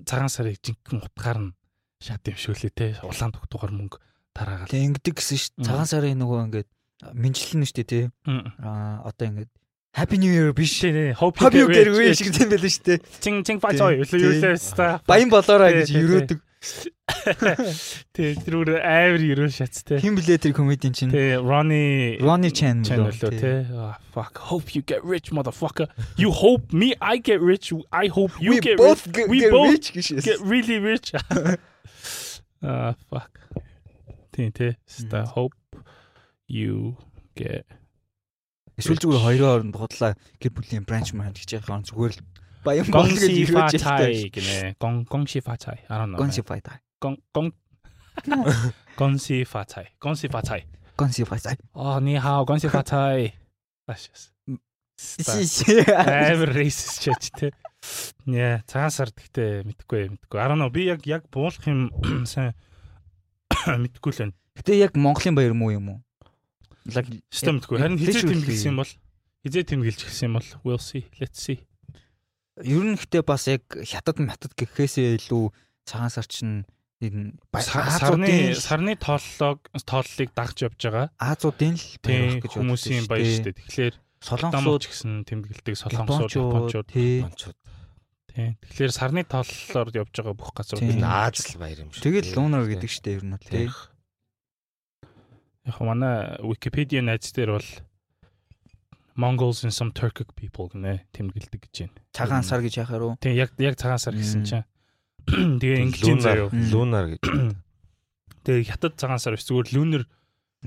цагаан 0.06 0.30
сарыг 0.30 0.58
жинхэнэ 0.62 1.06
утгаар 1.06 1.38
нь 1.38 1.54
шат 2.02 2.26
юм 2.26 2.36
шүү 2.38 2.54
лээ 2.66 2.74
те 2.74 2.86
улаан 3.06 3.30
тогтуугаар 3.34 3.72
мөнгө 3.74 3.98
тараагаад. 4.34 4.70
Тэг 4.70 4.82
ингэдэг 4.90 5.14
гэсэн 5.18 5.38
шүү. 5.38 5.64
Цагаан 5.70 5.88
сарын 5.90 6.18
нөгөө 6.18 6.38
ингээд 6.50 6.70
минжилнэ 7.14 7.66
шүү 7.66 7.78
дээ 7.78 7.88
тий. 7.88 8.04
Мм. 8.26 8.52
Аа 8.58 9.06
одоо 9.06 9.26
ингээд 9.30 9.50
Happy 9.92 10.18
New 10.18 10.30
Year 10.32 10.52
биш. 10.52 10.80
Тий, 10.80 10.92
тий. 10.92 11.12
Hope 11.12 11.40
you 11.52 11.66
get 11.68 11.88
rich. 11.90 12.22
гэдэг 12.22 12.46
юм 12.46 12.50
байл 12.54 12.62
шүү 12.70 12.82
дээ. 12.86 12.98
Чин 13.20 13.42
чин 13.42 13.58
фа 13.58 13.74
цой 13.74 13.98
юу 13.98 14.04
Тий. 14.06 14.22
лээс 14.38 14.70
та. 14.76 15.00
Баян 15.06 15.28
болоорой 15.30 15.72
Тий, 15.72 15.80
гэж 15.82 15.86
тий, 15.86 15.94
тий. 15.94 16.06
өрөөдөг. 16.06 16.38
Тий, 18.14 18.34
тэр 18.36 18.54
амар 18.84 19.18
ерөө 19.18 19.50
шац 19.50 19.82
те. 19.82 19.98
Хин 19.98 20.14
блэ 20.14 20.38
тэр 20.38 20.52
комедиан 20.54 20.94
чинь? 20.94 21.10
Тий, 21.10 21.34
Ronnie 21.40 22.20
Ronnie 22.22 22.52
Chan 22.54 22.84
лөө 22.86 23.34
те. 23.34 23.66
Ah, 23.74 23.98
fuck. 24.14 24.38
Hope 24.52 24.74
you 24.76 24.82
get 24.82 25.02
rich 25.02 25.32
motherfucker. 25.34 25.88
You 26.16 26.30
hope 26.30 26.70
me 26.72 26.94
I 27.00 27.16
get 27.18 27.40
rich. 27.40 27.72
I 27.90 28.06
hope 28.06 28.30
you 28.38 28.60
get 28.60 28.78
rich. 28.78 29.10
We 29.26 29.40
get 29.40 29.50
both. 29.50 29.90
Get 29.90 30.38
really 30.40 30.78
rich. 30.78 31.12
Ah, 32.62 32.92
fuck. 33.08 33.40
Тий, 34.32 34.50
тий. 34.50 34.76
Ста 34.86 35.24
hope 35.24 35.56
you 36.46 36.94
get 37.34 37.64
Эсвэл 38.80 39.00
зүгээр 39.04 39.24
хоёрын 39.24 39.44
хооронд 39.44 39.76
худлаа 39.76 40.12
гэр 40.40 40.52
бүлийн 40.56 40.84
бранч 40.88 41.12
маань 41.12 41.36
гэж 41.36 41.60
яхаа 41.60 41.84
зүгээр 41.84 42.12
л 42.16 42.20
баян 42.64 42.84
si 42.88 43.44
fa 43.46 43.68
ирүүлж 43.68 43.76
chai 43.76 44.32
гинэ. 44.32 44.80
Gong 44.80 45.26
si 45.28 45.44
fa 45.44 45.54
chai. 45.60 45.78
I 45.88 45.94
don't 46.00 46.16
know. 46.16 46.20
Гон. 46.20 46.32
Gong 47.00 47.16
gong 47.32 47.52
Gong 48.96 49.16
si 49.18 49.44
fa 49.44 49.64
chai. 49.64 49.86
Gong 50.00 50.16
si 50.16 50.28
fa 50.28 50.42
chai. 50.42 50.64
Гон 50.96 51.08
тай. 51.08 51.56
Oh, 51.72 51.98
ni 52.00 52.16
hao, 52.16 52.44
gong 52.44 52.60
si 52.60 52.68
fa 52.68 52.82
chai. 52.82 53.32
Ашис. 53.88 54.32
Амар 55.96 56.52
racist 56.52 57.00
ч 57.00 57.08
ч 57.16 57.30
те. 57.32 57.48
Нэ, 58.28 58.60
цагаан 58.68 58.92
сар 58.92 59.08
гэхдээ 59.08 59.64
мэдхгүй 59.64 60.12
мэдхгүй. 60.12 60.36
I 60.36 60.46
don't 60.48 60.60
know. 60.60 60.68
Би 60.68 60.84
яг 60.92 61.06
яг 61.08 61.24
буулах 61.32 61.64
юм 61.64 61.88
сайн 62.28 62.52
мэдхгүй 63.80 64.12
л 64.12 64.20
байна. 64.28 64.36
Гэтэ 64.60 64.76
яг 64.76 64.92
Монголын 65.00 65.32
баяр 65.32 65.56
муу 65.56 65.72
юм 65.72 65.88
уу? 65.88 66.00
Лаг 66.88 67.06
Систем 67.28 67.60
мэдхгүй. 67.60 67.76
Харин 67.78 67.98
хизээ 68.00 68.24
тэмдэглэсэн 68.24 68.70
юм 68.72 68.78
бол 68.80 68.92
хизээ 69.44 69.64
тэмдэглэж 69.68 70.00
гисэн 70.08 70.26
юм 70.30 70.34
бол 70.40 70.48
we'll 70.64 70.80
see. 70.80 71.04
Let's 71.20 71.40
see. 71.44 71.60
ер 72.60 72.84
нь 72.84 72.96
гэтээ 72.96 73.24
бас 73.24 73.48
яг 73.48 73.64
хятад 73.68 74.20
матад 74.20 74.52
гэхээсээ 74.56 75.16
илүү 75.20 75.44
цагаан 75.88 76.12
сар 76.12 76.28
чинь 76.28 76.68
энэ 77.00 77.40
сарны 77.56 78.52
сарны 78.52 78.92
тооллог 79.00 79.64
тооллыг 79.72 80.28
дагж 80.36 80.56
явж 80.68 80.80
байгаа. 80.84 81.08
Азуудын 81.16 81.76
л 81.80 81.88
тийм 82.04 82.44
хүмүүсийн 82.44 83.08
баяр 83.08 83.24
шүү 83.24 83.44
дээ. 83.48 83.56
Тэгэхээр 83.64 83.94
солонгосууд 84.20 84.84
гэсэн 84.84 85.12
тэмдэглэдэг 85.24 85.74
солонгосууд 85.80 86.32
японочууд 86.36 86.88
Мончууд. 86.92 87.56
тийм. 88.28 88.60
Тэгэхээр 88.60 88.92
сарны 88.92 89.24
тооллоор 89.24 89.88
явж 89.96 90.12
байгаа 90.12 90.36
бүх 90.36 90.52
газар 90.52 90.76
Тийм. 90.84 91.00
Энэ 91.00 91.08
Аз 91.08 91.40
л 91.48 91.56
баяр 91.56 91.80
юм 91.80 91.90
шүү. 91.96 92.04
тэгэл 92.04 92.36
лунер 92.36 92.68
гэдэг 92.68 92.90
шүү 92.92 93.04
дээ 93.08 93.16
ер 93.16 93.24
нь 93.24 93.32
бол 93.32 93.48
тий. 93.48 93.68
Яг 95.66 95.80
манай 95.80 96.36
Wikipedia 96.40 97.02
найз 97.04 97.32
дээр 97.32 97.58
бол 97.58 97.68
Mongols 99.16 99.64
and 99.64 99.74
some 99.74 99.92
Turkic 99.92 100.32
people 100.34 100.68
гэнэ 100.72 101.04
тэмдэглэдэг 101.12 101.60
гэж 101.68 101.74
байна. 101.84 101.96
Цагаан 102.14 102.44
сар 102.46 102.64
гэж 102.64 102.80
яхаар 102.80 103.02
уу? 103.04 103.14
Тийм 103.20 103.36
яг 103.36 103.52
яг 103.60 103.76
цагаан 103.76 104.00
сар 104.00 104.16
гэсэн 104.16 104.44
чинь 104.48 104.64
тэгээ 105.60 106.20
заяа. 106.24 106.48
Мм. 106.48 106.70
Лунар 106.72 107.06
гэж. 107.12 107.22
Тэгээ 108.48 108.72
хятад 108.72 108.96
цагаан 108.96 109.20
сар 109.20 109.36
биш 109.36 109.44
зүгээр 109.44 109.68
люнер 109.76 110.02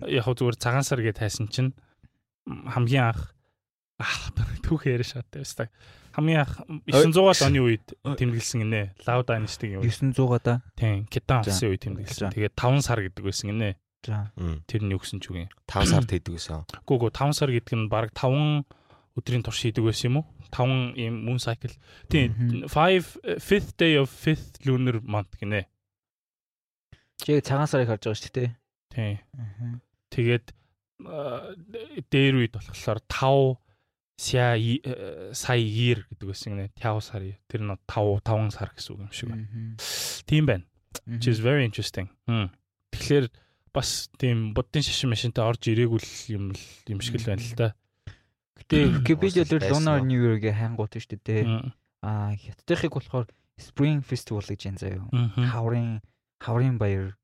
яг 0.06 0.30
хөө 0.30 0.38
зүгээр 0.38 0.58
цагаан 0.62 0.86
сар 0.86 1.02
гэж 1.02 1.18
тайсан 1.18 1.50
чинь 1.50 1.74
хамгийн 2.46 3.10
анх 3.10 3.34
аа 3.98 4.30
түүх 4.66 4.86
яриа 4.86 5.08
шаттай 5.08 5.42
баста. 5.42 5.70
Хамгийн 6.14 6.46
анх 6.46 6.54
900-аад 6.86 7.42
оны 7.50 7.62
үед 7.66 7.86
тэмдэглэсэн 8.06 8.62
гинэ. 8.62 8.94
Lao 9.10 9.26
Dynasty-гийн 9.26 9.82
үед. 9.82 10.14
900 10.14 10.46
да. 10.46 10.62
Тийм, 10.78 11.10
За. 11.10 11.50
улсын 11.50 11.74
үед 11.74 11.82
тэмдэглэсэн. 11.82 12.30
Тэгээ 12.30 12.54
5 12.54 12.86
сар 12.86 13.02
гэдэг 13.02 13.24
байсан 13.26 13.50
гинэ. 13.50 13.82
За. 14.04 14.32
Тэр 14.68 14.82
нь 14.84 14.92
юу 14.92 15.00
гэсэн 15.00 15.24
ч 15.24 15.32
үгүй. 15.32 15.48
5 15.72 15.88
сард 15.88 16.12
хийдэг 16.12 16.36
гэсэн. 16.36 16.68
Гүү 16.84 16.98
гүү 17.08 17.12
5 17.16 17.38
сар 17.40 17.50
гэдэг 17.56 17.76
нь 17.80 17.88
баг 17.88 18.12
5 18.12 18.68
өдрийн 19.16 19.44
турш 19.46 19.64
хийдэг 19.64 19.86
байсан 19.86 20.12
юм 20.12 20.18
уу? 20.20 20.26
5 20.52 21.00
ийм 21.00 21.24
moon 21.24 21.40
cycle. 21.40 21.72
Тийм, 22.12 22.34
5 22.68 23.40
fifth 23.40 23.78
day 23.78 23.96
of 23.98 24.10
fifth 24.12 24.60
lunar 24.66 25.00
month 25.02 25.40
гинэ. 25.40 25.66
Чи 27.24 27.38
яг 27.38 27.48
цагаан 27.48 27.70
сарыг 27.70 27.88
харж 27.88 28.04
байгаа 28.04 28.20
шүү 28.20 28.34
дээ. 28.36 28.50
Тийм. 28.92 29.18
Аа. 29.38 29.80
Тэгээд 30.12 30.46
дээр 32.12 32.34
үед 32.42 32.54
болохоор 32.54 33.00
5 33.08 33.58
ся 34.18 34.56
э, 34.56 35.34
сая 35.34 35.64
year 35.64 36.06
гэдэг 36.12 36.28
байсан 36.28 36.58
гинэ. 36.58 36.74
5 36.76 37.02
сар. 37.02 37.24
Тэр 37.48 37.62
нь 37.64 37.72
5 37.88 38.20
5 38.26 38.52
сар 38.52 38.70
гэсэн 38.76 38.92
үг 38.94 39.02
юм 39.08 39.14
шиг 39.14 39.30
байна. 39.32 39.48
Тийм 40.28 40.44
байна. 40.46 40.66
Which 41.06 41.28
is 41.28 41.40
very 41.42 41.66
interesting. 41.66 42.10
Хм. 42.30 42.54
Тэгэхээр 42.94 43.26
бас 43.74 44.10
тийм 44.22 44.54
буддын 44.54 44.86
шашин 44.86 45.10
машинтай 45.10 45.44
орж 45.44 45.66
ирээгүй 45.68 46.02
юм 46.34 46.54
л 46.54 46.64
юм 46.88 47.00
шиг 47.02 47.18
л 47.18 47.28
байна 47.28 47.42
л 47.42 47.58
да. 47.58 47.68
Гэтэ 48.62 49.02
Wikipedia 49.02 49.44
дээр 49.44 49.74
Lunar? 49.74 50.00
New 50.06 50.22
Year-гээ 50.22 50.54
хайнгуут 50.54 50.94
шүү 50.96 51.20
дээ. 51.20 51.74
Аа 52.06 52.38
хятадынхыг 52.38 52.94
болохоор 52.94 53.28
Spring 53.58 54.06
Festival 54.06 54.46
гэж 54.46 54.62
энэ 54.70 54.80
заяа. 54.80 55.06
Хаврын 55.36 56.06
хаврын 56.38 56.78
баяр. 56.78 57.18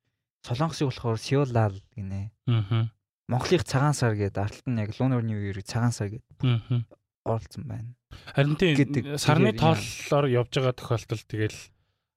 Солонгосыг 0.43 0.89
болохоор 0.89 1.21
Seollal 1.21 1.77
гинэ. 1.93 2.33
Мгм. 2.49 2.89
Монголыг 3.29 3.63
цагаан 3.63 3.93
сар 3.93 4.17
гэдэг 4.17 4.41
арталт 4.41 4.67
нь 4.67 4.81
яг 4.81 4.97
Lunar 4.97 5.21
New 5.21 5.37
Year-ийг 5.37 5.69
цагаан 5.69 5.93
сар 5.93 6.17
гэдэг 6.17 6.89
оролцсон 7.29 7.63
байна. 7.69 7.93
Харин 8.33 8.57
тийм 8.57 9.17
сарны 9.21 9.53
тооллоор 9.53 10.25
явж 10.25 10.49
байгаа 10.49 10.73
тохиолдолд 10.73 11.27
тэгэл 11.29 11.59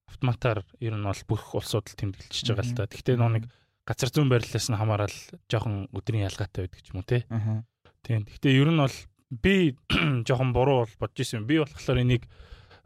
автоматар 0.09 0.65
ер 0.81 0.95
нь 0.97 1.05
бол 1.05 1.23
бүх 1.29 1.53
улсууд 1.53 1.93
л 1.93 1.99
тэмдэглэж 2.01 2.49
байгаа 2.49 2.65
л 2.65 2.77
та. 2.77 2.89
Гэхдээ 2.89 3.17
нөө 3.21 3.31
нэг 3.37 3.45
газар 3.87 4.11
зүүн 4.15 4.31
байрлалаас 4.31 4.69
нь 4.71 4.79
хамаарал 4.79 5.19
жоохон 5.51 5.91
өдрийн 5.91 6.27
ялгаатай 6.31 6.67
байдаг 6.67 6.83
ч 6.83 6.91
юм 6.95 7.03
уу 7.03 7.07
те. 7.07 7.27
Аа. 7.31 7.67
Тийм. 8.03 8.27
Гэхдээ 8.27 8.59
ер 8.59 8.71
нь 8.71 8.83
бол 8.83 8.97
би 9.31 9.55
жоохон 10.29 10.53
буруу 10.55 10.87
бол 10.87 10.95
бодож 11.01 11.19
ирсэн. 11.23 11.47
Би 11.47 11.59
болохоор 11.59 12.03
энийг 12.03 12.27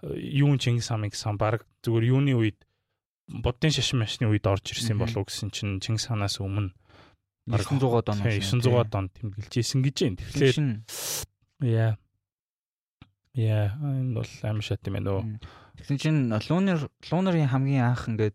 э, 0.02 0.16
юун 0.16 0.58
Чингис 0.58 0.88
хаан 0.88 1.08
гэсэн 1.08 1.36
баг 1.36 1.68
зүгээр 1.84 2.10
юуны 2.12 2.32
үед 2.36 2.58
буддын 3.28 3.74
шашин 3.74 4.00
машины 4.00 4.30
үед 4.32 4.46
орж 4.46 4.72
ирсэн 4.72 4.96
болов 4.96 5.20
уу 5.20 5.28
гэсэн 5.28 5.52
чинь 5.52 5.80
Чингис 5.82 6.08
хаанаас 6.08 6.40
өмнө 6.40 6.72
Бараг 7.46 7.66
900-аад 7.70 8.08
он. 8.10 8.18
тийм, 8.26 8.42
900-аад 8.42 8.94
онд 8.98 9.10
тэмдэглэж 9.14 9.54
исэн 9.62 9.80
гэж 9.86 9.96
байна. 10.02 10.18
Тэгэхээр 10.18 10.58
яа. 11.62 11.94
Яа, 13.38 13.70
энэ 13.78 14.18
бол 14.18 14.32
аим 14.42 14.58
шат 14.66 14.82
юм 14.90 14.98
байна 14.98 15.10
уу. 15.14 15.22
Тэгсэн 15.78 15.98
чинь 16.02 16.20
Lunar 16.50 16.90
Lunar-ийн 17.06 17.46
хамгийн 17.46 17.86
анх 17.86 18.10
ингээд 18.10 18.34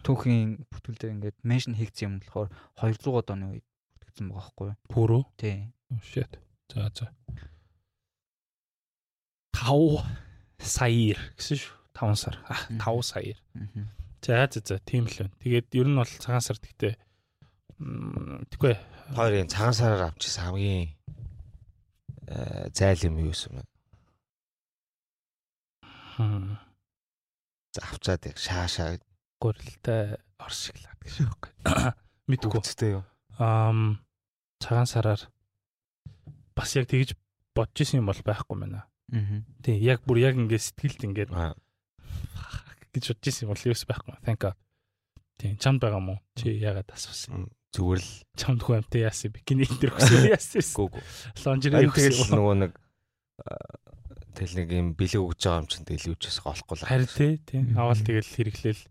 түүхийн 0.00 0.64
бүтгэл 0.72 0.96
дээр 0.96 1.14
ингээд 1.20 1.38
меншн 1.44 1.76
хийгдсэн 1.76 2.06
юм 2.08 2.14
болохоор 2.24 2.48
200-аад 2.80 3.28
оны 3.36 3.46
үед 3.60 3.66
бүтгэсэн 4.00 4.26
байгаа 4.32 4.40
байхгүй 4.40 4.66
юу? 4.72 4.76
Пүрөө. 4.88 5.22
Тий. 5.36 5.56
Oh 5.92 6.00
shit. 6.00 6.32
За 6.72 6.88
за. 6.96 7.12
5 9.52 10.00
саяар 10.58 11.20
гэсэн 11.36 11.58
шүү. 11.60 11.74
5 11.92 12.16
сар. 12.16 12.36
А 12.48 12.56
Мгм. 12.72 12.80
5 12.80 13.02
саяар. 13.04 13.38
За 14.22 14.48
за 14.48 14.60
за 14.64 14.76
тийм 14.80 15.04
л 15.06 15.14
байна. 15.18 15.34
Тэгээд 15.42 15.68
ер 15.76 15.86
нь 15.86 15.98
бол 15.98 16.08
цагаан 16.08 16.40
сар 16.40 16.56
гэхдээ 16.56 16.94
тэггүй 17.78 18.74
Хоёрын 19.12 19.50
цагаан 19.50 19.74
сараар 19.76 20.08
авчихсан 20.08 20.46
хамгийн 20.48 20.94
э, 22.30 22.70
зайл 22.72 23.02
юм 23.12 23.18
юу 23.18 23.34
юм 23.34 23.60
бэ? 23.60 23.62
хм, 26.16 26.56
За 27.74 27.80
авчаад 27.92 28.24
яг 28.30 28.38
шаашаа 28.38 28.98
гурилтай 29.42 30.16
оршиглаад 30.38 30.98
гэж 31.02 31.14
байхгүй. 31.26 31.50
Мэдгүй. 32.30 32.50
хөвцтэй 32.54 32.90
юу? 32.94 33.02
Ам 33.42 33.98
цагаан 34.62 34.86
сараар 34.86 35.22
бас 36.54 36.70
яг 36.78 36.86
тэгж 36.86 37.16
бодож 37.56 37.82
исэн 37.82 38.00
юм 38.00 38.08
бол 38.12 38.22
байхгүй 38.22 38.56
байна. 38.62 38.86
Мгм. 39.10 39.42
Тий, 39.66 39.76
яг 39.82 40.06
бүр 40.06 40.22
яг 40.22 40.38
ингээд 40.38 40.62
сэтгэлд 40.62 41.02
ингээд 41.10 41.30
Аа, 41.34 41.52
гэж 42.94 43.10
бодож 43.12 43.26
исэн 43.28 43.48
юм 43.48 43.52
бол 43.52 43.66
юус 43.66 43.82
байхгүй. 43.84 44.14
Thank 44.22 44.46
God. 44.46 44.56
Тий, 45.42 45.56
чамд 45.58 45.82
байгаа 45.82 45.98
мó? 46.00 46.14
Чи 46.38 46.54
яагаад 46.62 46.92
асуусан? 46.94 47.50
зүгээр 47.72 48.00
л 48.04 48.10
Чамд 48.36 48.60
хүн 48.62 48.84
амтай 48.84 49.08
яасан 49.08 49.32
бикини 49.32 49.64
дээр 49.64 49.96
өгсөн 49.96 50.28
яасан. 50.28 50.60
гүүг. 50.76 50.92
Лонжери 51.40 51.76
Ай 51.80 51.88
өгсөн. 51.88 52.12
тэгэл 52.12 52.36
нөгөө 52.36 52.56
нэг 52.62 52.72
тэл 54.36 54.52
нэг 54.60 54.68
юм 54.76 54.88
бэлэг 54.92 55.20
өгж 55.24 55.40
байгаа 55.40 55.60
юм 55.64 55.68
чинь 55.72 55.86
тэгэл 55.88 56.12
юучээс 56.12 56.38
олохгүй 56.44 56.76
л. 56.80 56.84
Харин 56.88 57.08
тий, 57.08 57.32
тий. 57.48 57.60
Аваад 57.72 58.00
тэгэл 58.04 58.28
хэрэглээл 58.28 58.82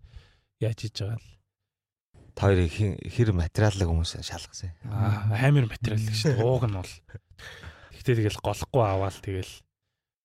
яаж 0.62 0.78
хийж 0.86 0.96
байгаа 1.02 1.20
л. 1.20 1.30
Та 2.38 2.42
хоёрыг 2.48 2.72
хэр 2.72 3.30
материаллаг 3.36 3.88
хүмүүс 3.90 4.22
шалгасан. 4.24 4.72
Аа, 4.88 5.36
амар 5.36 5.68
материал 5.68 6.00
гэж 6.00 6.16
шүү. 6.16 6.40
Ууг 6.40 6.64
нь 6.70 6.78
бол. 6.78 6.94
Гэхдээ 7.98 8.16
тэгэл 8.22 8.40
голохгүй 8.40 8.84
аваад 8.86 9.18
тэгэл 9.20 9.54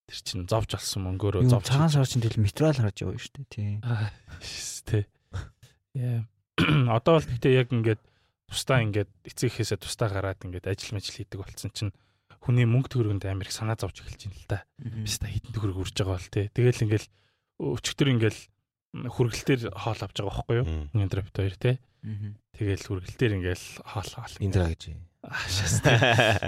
тэр 0.07 0.19
чинь 0.23 0.47
зовж 0.47 0.79
олсон 0.79 1.03
мөнгөөрөө 1.09 1.51
зовж. 1.51 1.67
цагаан 1.67 1.91
сар 1.91 2.07
чинь 2.07 2.23
тэгэл 2.23 2.45
материал 2.47 2.79
гарч 2.79 3.03
яваа 3.03 3.19
шүү 3.19 3.35
дээ. 3.43 3.51
Тий. 3.51 3.71
Аа, 3.83 4.13
тий. 4.87 5.05
Яа. 5.99 6.23
Одоо 6.97 7.19
бол 7.19 7.27
гэхдээ 7.27 7.53
яг 7.59 7.69
ингээд 7.75 8.01
тустаа 8.47 8.81
ингээд 8.87 9.11
эцэг 9.27 9.51
ихээсээ 9.51 9.83
тустаа 9.83 10.09
гараад 10.09 10.41
ингээд 10.47 10.71
ажил 10.71 10.95
мэл 10.95 11.05
хийдэг 11.05 11.43
болсон 11.43 11.71
чинь 11.75 11.93
хүний 12.39 12.65
мөнгө 12.65 12.95
төгрөгөнд 12.95 13.27
амар 13.27 13.51
их 13.51 13.53
санаа 13.53 13.75
зовж 13.75 14.07
эхэлж 14.07 14.31
байна 14.31 14.39
л 14.39 14.47
да. 14.47 14.59
Биш 14.79 15.19
та 15.19 15.27
хитэн 15.27 15.51
төгрөг 15.51 15.83
үрж 15.83 15.99
байгаа 15.99 16.17
бол 16.17 16.31
тий. 16.31 16.47
Тэгэл 16.55 16.85
ингээл 16.87 17.09
өчтөр 17.59 18.09
ингээл 18.15 18.41
хүргэлтээр 19.05 19.73
хоол 19.77 20.01
авч 20.01 20.17
байгаа 20.17 20.33
байхгүй 20.33 20.57
юу? 20.57 20.67
Хоёр 21.37 21.57
тий. 21.61 21.77
Мгм. 22.07 22.31
Тэгэл 22.57 22.87
хүргэлтээр 22.87 23.33
ингээл 23.43 23.67
хоол 23.85 24.11
хоол. 24.17 24.35
Индра 24.41 24.71
гэж. 24.73 24.83
Аашаас. 25.27 25.83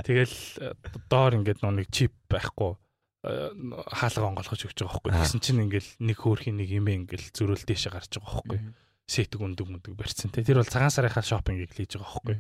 Тэгэл 0.07 0.37
э, 0.63 0.73
доор 1.11 1.35
ингээд 1.35 1.67
нэг 1.67 1.91
чип 1.91 2.15
байхгүй 2.31 2.79
э, 3.27 3.51
хаалга 3.91 4.31
онгоолгож 4.31 4.63
өгч 4.71 4.79
байгаа 4.87 5.03
байхгүй. 5.03 5.13
Тэгсэн 5.19 5.41
чинь 5.43 5.63
ингээл 5.67 5.91
нэг 5.99 6.17
хөөрхийн 6.23 6.57
нэг 6.63 6.71
юм 6.71 6.87
ингээл 6.87 7.27
зөрөөл 7.35 7.67
дэше 7.67 7.91
гарч 7.91 8.23
байгаа 8.23 8.39
байхгүй. 8.39 8.61
Сэтг 9.09 9.41
өндөг 9.41 9.67
мөндөг 9.67 9.95
барьсан 9.99 10.31
тий. 10.31 10.47
Тэр 10.47 10.63
бол 10.63 10.71
цагаан 10.71 10.95
сарынхаа 10.95 11.27
шопингийг 11.27 11.75
хийж 11.75 11.99
байгаа 11.99 12.23
байхгүй. 12.23 12.37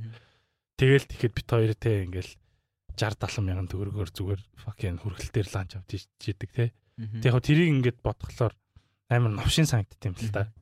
Тэгэл 0.79 1.11
тэгэхэд 1.11 1.35
бит 1.35 1.49
хоёр 1.51 1.73
те 1.75 2.07
ингээл 2.07 2.33
60 2.95 3.19
70 3.19 3.47
мянган 3.47 3.69
төгрөгөөр 3.71 4.11
зүгээр 4.15 4.43
fucking 4.63 4.99
хүргэлтээр 5.03 5.49
ланч 5.55 5.75
авч 5.75 5.91
ижидэг 6.23 6.51
те. 6.55 6.71
Тэг 6.99 7.31
яг 7.31 7.43
тэрийг 7.43 7.71
ингээд 7.79 7.99
бодглохлоор 8.03 8.55
амар 9.09 9.33
новшин 9.33 9.67
санагдт 9.69 10.01
юм 10.05 10.15
л 10.17 10.33
та. 10.33 10.53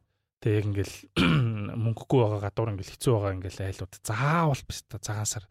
Тэг 0.40 0.62
яг 0.62 0.64
ингээл 0.70 0.94
мөнгөгүй 1.84 2.18
байгаа 2.22 2.40
гадуур 2.46 2.72
ингээл 2.74 2.92
хэцүү 2.94 3.12
байгаа 3.14 3.36
ингээл 3.36 3.64
айлууд 3.66 3.94
заавал 4.02 4.62
биш 4.66 4.80
та 4.86 4.98
цагаан 5.02 5.26
сар 5.26 5.44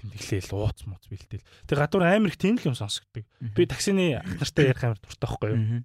тэмдэглээл 0.00 0.52
ууц 0.52 0.84
мууц 0.84 1.04
бэлдээл. 1.08 1.46
Тэг 1.70 1.76
гадуур 1.78 2.04
амар 2.04 2.28
их 2.28 2.38
тийм 2.40 2.58
л 2.60 2.68
юм 2.68 2.76
сонсогддог. 2.76 3.24
Мгм. 3.40 3.54
Би 3.56 3.62
таксины 3.64 4.20
ах 4.20 4.28
нартай 4.36 4.74
ярих 4.74 4.84
амар 4.84 5.00
дуртай 5.00 5.28
байхгүй 5.28 5.50
юу? 5.54 5.84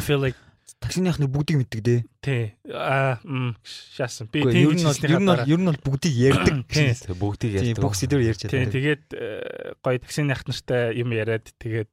Feel 0.00 0.22
like 0.24 0.38
Таксиных 0.78 1.18
нэг 1.18 1.34
бүгдийг 1.34 1.58
мэддэг 1.58 1.80
дээ. 1.82 2.00
тий 2.22 2.42
аа 2.70 3.18
шаасан. 3.66 4.30
Би 4.30 4.46
тийм 4.46 4.70
Ер 4.70 4.78
нь 4.78 4.86
бол 4.86 5.02
ер 5.02 5.18
нь 5.18 5.26
бол 5.26 5.42
ер 5.42 5.58
нь 5.58 5.66
бол 5.66 5.80
бүгдийг 5.82 6.14
ярьдаг. 6.14 6.56
Тий. 6.70 6.94
Бүгдийг 7.10 7.52
ярьдаг. 7.58 7.82
бүх 7.82 7.98
сэдвэр 7.98 8.22
ярьж 8.22 8.40
чаддаг. 8.46 8.70
тэгээд 8.70 9.04
э, 9.10 9.74
гоё 9.82 9.98
таксины 9.98 10.30
ах 10.30 10.46
нартай 10.46 10.94
юм 10.94 11.10
яриад 11.10 11.50
тэгээд 11.58 11.90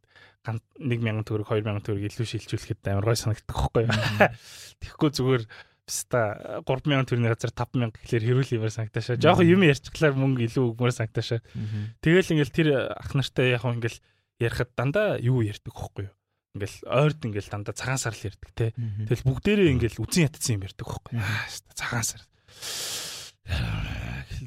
1000 0.47 1.27
төгрөг 1.27 1.47
2000 1.51 1.83
төгрөг 1.83 2.07
илүү 2.07 2.27
шилжүүлэхэд 2.31 2.91
амар 2.93 3.11
гоё 3.11 3.19
санагддаг 3.19 3.55
байхгүй 3.57 3.83
юу. 3.87 3.95
Тэгэхгүй 4.81 5.11
зүгээр 5.17 5.43
Бста 5.87 6.21
3000 6.67 7.07
төгрөгийн 7.07 7.31
газар 7.31 7.53
5000 7.55 7.95
гэхлээр 7.95 8.23
хэрүүл 8.27 8.55
юмар 8.59 8.71
санагтаашаа. 8.75 9.15
Жохон 9.23 9.47
юм 9.47 9.63
ярьчихлаар 9.63 10.19
мөнгө 10.19 10.43
илүү 10.51 10.65
өгмөр 10.75 10.91
санагтаашаа. 10.91 11.39
Мгм. 11.55 11.95
Тэгэл 12.03 12.31
ингээл 12.35 12.51
тэр 12.51 12.67
ах 12.91 13.15
нартай 13.15 13.55
яг 13.55 13.63
ингээл 13.63 13.99
ярихад 14.43 14.75
дандаа 14.75 15.15
юу 15.23 15.47
ярьдаг 15.47 15.71
хөхгүй 15.71 16.11
юу. 16.11 16.15
ингээл 16.59 16.77
ойрд 16.91 17.21
ингээл 17.23 17.53
дандаа 17.55 17.71
цагаан 17.71 18.01
сар 18.03 18.11
л 18.19 18.27
ярддаг 18.27 18.51
те. 18.51 18.75
Тэгэл 18.75 19.27
бүгдээрээ 19.31 19.73
ингээл 19.79 20.01
үзэн 20.03 20.27
ятцсан 20.27 20.59
юм 20.59 20.65
ярддаг 20.67 20.87
байхгүй. 20.91 21.13
Аа 21.23 21.47
цагаан 21.71 22.03
сар. 22.03 22.21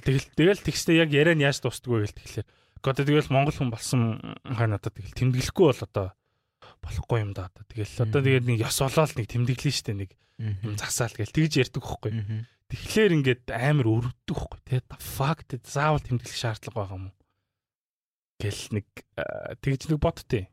Тэгэл 0.04 0.26
тэгэл 0.36 0.60
тэгснэ 0.60 1.00
яг 1.00 1.10
яриа 1.14 1.32
нь 1.32 1.44
яаж 1.46 1.64
дуустдаг 1.64 1.88
вэ 1.88 2.12
тэгэхээр. 2.12 2.46
Одоо 2.80 3.04
тэгэл 3.04 3.32
монгол 3.32 3.56
хүн 3.56 3.70
болсон 3.70 4.00
хань 4.44 4.76
одоо 4.76 4.90
тэгэл 4.90 5.16
тэмдэглэхгүй 5.16 5.66
бол 5.68 5.84
одоо 5.84 6.06
болохгүй 6.80 7.18
юм 7.20 7.32
да 7.36 7.52
одоо. 7.52 7.64
Тэгэл 7.68 8.08
одоо 8.08 8.20
тэгээд 8.24 8.46
нэг 8.48 8.58
ёс 8.64 8.80
олоод 8.80 9.12
нэг 9.16 9.26
тэмдэглэн 9.28 9.74
штэ 9.74 9.92
нэг 9.96 10.10
юм 10.40 10.76
засаал 10.80 11.12
гэл 11.12 11.32
тэгж 11.32 11.52
ярьдаг 11.60 11.82
байхгүй. 11.84 12.12
Тэгэхээр 12.70 13.16
ингээд 13.20 13.44
амар 13.52 13.86
өрөвдөг 13.90 14.36
байхгүй 14.36 14.60
те. 14.64 14.80
Fuck 14.96 15.44
заавал 15.66 16.00
тэмдэглэх 16.00 16.38
шаардлага 16.38 16.76
байгаа 16.80 16.96
юм. 16.96 17.06
Гэл 18.40 18.64
нэг 18.80 18.86
тэгж 19.60 19.92
нэг 19.92 19.98
бодтыг. 20.00 20.48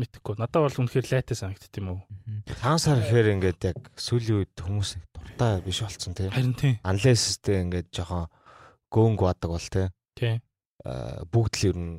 Мэдхгүй. 0.00 0.40
Надад 0.40 0.64
бол 0.64 0.80
үнэхээр 0.82 1.06
лайтай 1.12 1.36
санагдт 1.36 1.76
юм 1.76 2.00
уу? 2.00 2.00
Таан 2.48 2.80
сар 2.80 2.98
гэхээр 2.98 3.36
ингээд 3.36 3.60
яг 3.76 3.78
сүүлийн 4.00 4.40
үед 4.40 4.56
хүмүүс 4.56 4.96
дуртай 5.12 5.60
биш 5.60 5.84
болцсон 5.84 6.16
тий. 6.16 6.32
Харин 6.32 6.56
тий. 6.56 6.80
Unless-тэй 6.80 7.60
ингээд 7.68 7.92
жоохон 7.92 8.32
гөөнг 8.88 9.20
бадаг 9.20 9.52
бол 9.52 9.68
тий. 9.68 9.92
Тий. 10.16 10.40
Аа 10.82 11.22
бүгд 11.30 11.54
л 11.62 11.68
ер 11.70 11.76
нь 11.78 11.96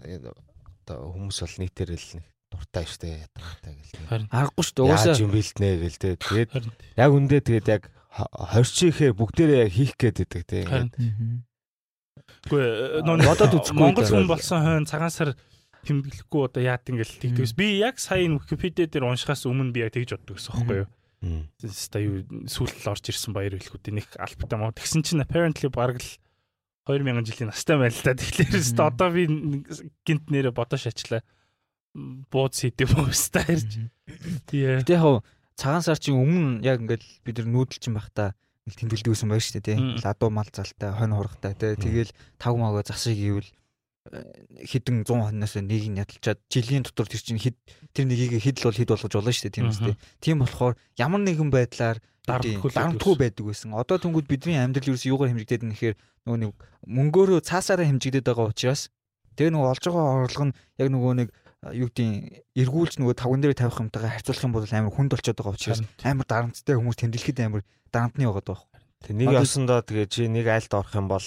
одоо 0.00 1.12
хүмүүс 1.14 1.38
бол 1.44 1.56
нийтээр 1.60 1.90
л 1.96 2.08
нэг 2.20 2.26
дуртай 2.50 2.84
штэ 2.84 3.30
ядаргатай 3.30 3.74
гэл. 3.78 4.26
Аргагүй 4.30 4.64
шүү 4.64 4.74
дээ. 4.74 4.86
Угаасаа 4.90 5.12
Яаж 5.14 5.22
юм 5.22 5.32
бэлтнэ 5.32 5.68
гэл 5.80 5.98
тий. 6.02 6.14
Тэгээд 6.18 6.50
яг 6.98 7.10
үндэ 7.14 7.38
тэгээд 7.46 7.68
яг 7.70 7.82
хорчийнхээ 8.10 9.10
бүгдээрээ 9.14 9.60
яг 9.64 9.70
хийх 9.70 9.94
гээд 9.94 10.16
байдаг 10.26 10.58
Ингээд 10.66 11.46
Үгүй 12.50 13.04
нөө 13.04 13.16
бодоод 13.26 13.54
үзэхгүй 13.60 13.80
Монгол 13.84 14.08
хүн 14.08 14.28
болсон 14.30 14.64
хойно 14.64 14.88
цагаан 14.88 15.12
сар 15.12 15.30
тэмдэглэхгүй 15.84 16.40
одоо 16.48 16.62
яад 16.64 16.84
ингээл 16.88 17.20
тэгдэгс. 17.20 17.54
Би 17.54 17.80
яг 17.80 18.00
сая 18.00 18.26
Википедиа 18.26 18.88
дээр 18.88 19.08
уншихаас 19.08 19.44
өмнө 19.46 19.72
би 19.72 19.84
яг 19.84 19.92
тэгж 19.92 20.16
боддог 20.16 20.36
гэсэн 20.40 20.50
юм 20.50 20.56
байхгүй 20.56 20.80
юу? 20.80 20.88
Мм. 21.20 21.42
Ста 21.60 22.00
юу 22.00 22.24
сүүлд 22.48 22.80
л 22.80 22.90
орж 22.92 23.04
ирсэн 23.12 23.32
баяр 23.36 23.56
хэлхүүдийн 23.60 23.96
нэг 24.00 24.08
альбтай 24.16 24.56
маа. 24.56 24.72
Тэгсэн 24.72 25.04
чинь 25.04 25.20
apparently 25.24 25.68
бараг 25.68 26.00
л 26.00 26.10
2000 26.88 27.26
жилийн 27.28 27.50
настай 27.50 27.76
байл 27.76 27.94
та. 27.94 28.14
Тэгэхээр 28.16 28.62
ста 28.64 28.88
одоо 28.88 29.10
би 29.12 29.26
гинт 30.06 30.30
нэрэ 30.30 30.50
бодож 30.54 30.86
ачлаа. 30.88 31.20
Бууд 31.94 32.54
сэдэв 32.54 32.96
өстэй 33.04 33.44
ирж. 33.50 33.70
Тий. 34.46 34.80
Гэтэ 34.80 34.96
яг 34.96 35.24
цагаан 35.60 35.84
сар 35.84 35.98
чинь 36.00 36.16
өмнө 36.16 36.64
яг 36.64 36.80
ингээд 36.80 37.04
бид 37.26 37.36
нар 37.42 37.48
нүүдэлчин 37.50 37.92
байхдаа 37.92 38.32
нэг 38.64 38.74
тэмдэглэдэг 38.80 39.12
байсан 39.12 39.28
байж 39.28 39.44
штэ 39.44 39.60
тий. 39.60 39.76
Мм. 39.76 40.00
Ладуу 40.00 40.30
мал 40.32 40.48
залтай, 40.48 40.90
хонь 40.94 41.12
хургтай 41.12 41.52
тий. 41.58 41.76
Тэгэл 41.76 42.14
тав 42.40 42.54
магаа 42.56 42.86
засыг 42.86 43.18
ивэл 43.18 43.48
хідэн 44.10 45.06
100 45.06 45.30
хонноос 45.30 45.54
нэг 45.62 45.84
нь 45.86 46.00
ядалчаад 46.02 46.40
жилийн 46.50 46.82
дотор 46.82 47.06
тэр 47.06 47.22
чинь 47.22 47.38
хэд 47.38 47.56
тэр 47.94 48.10
нэгийг 48.10 48.42
хэд 48.42 48.58
л 48.62 48.66
бол 48.70 48.78
хэд 48.82 48.90
болгож 48.90 49.14
болно 49.14 49.30
штэ 49.30 49.54
тийм 49.54 49.70
үстэй. 49.70 49.94
Тийм 50.18 50.42
болохоор 50.42 50.74
ямар 50.98 51.22
нэгэн 51.22 51.50
байдлаар 51.54 52.02
Дарамтгүй 52.26 53.16
байдаг 53.16 53.44
байсан. 53.46 53.74
Одоо 53.74 53.96
тэнгууд 53.98 54.28
бидний 54.28 54.60
амьдрал 54.60 54.92
ерөөс 54.92 55.08
юугаар 55.08 55.32
хэмжигдээд 55.32 55.62
байна 55.64 55.74
гэхээр 55.74 55.96
нөгөө 56.28 56.38
нэг 56.42 56.52
мөнгөөрөө 56.84 57.40
цаасаараа 57.42 57.88
хэмжигдээд 57.88 58.28
байгаа 58.28 58.52
учраас 58.52 58.92
тэгээ 59.34 59.54
нөгөө 59.56 59.70
олж 59.72 59.82
байгаа 59.88 60.04
орлого 60.28 60.46
нь 60.52 60.56
яг 60.78 60.88
нөгөө 60.92 61.12
нэг 61.16 61.28
юу 61.80 61.88
гэдгийг 61.88 62.44
эргүүлж 62.60 62.92
нөгөө 63.00 63.16
тавган 63.16 63.40
дээр 63.40 63.56
тавих 63.56 63.80
юмтайгаа 63.80 64.12
харьцуулах 64.20 64.44
юм 64.44 64.52
бол 64.52 64.64
амар 64.68 64.94
хүнд 64.94 65.10
болчиход 65.16 65.38
байгаа 65.40 65.56
учраас 65.56 65.80
амар 66.04 66.26
дарамттай 66.28 66.76
хүмүүс 66.76 66.98
тэмдэглэхэд 67.00 67.38
амар 67.40 67.62
дарамтны 67.88 68.24
байгаад 68.28 68.48
байгаа. 68.48 68.68
Тэг 69.00 69.14
нэг 69.16 69.28
явсандаа 69.32 69.80
тэгээ 69.80 70.06
чи 70.12 70.28
нэг 70.28 70.46
айлд 70.48 70.72
орох 70.76 70.92
юм 70.92 71.08
бол 71.08 71.26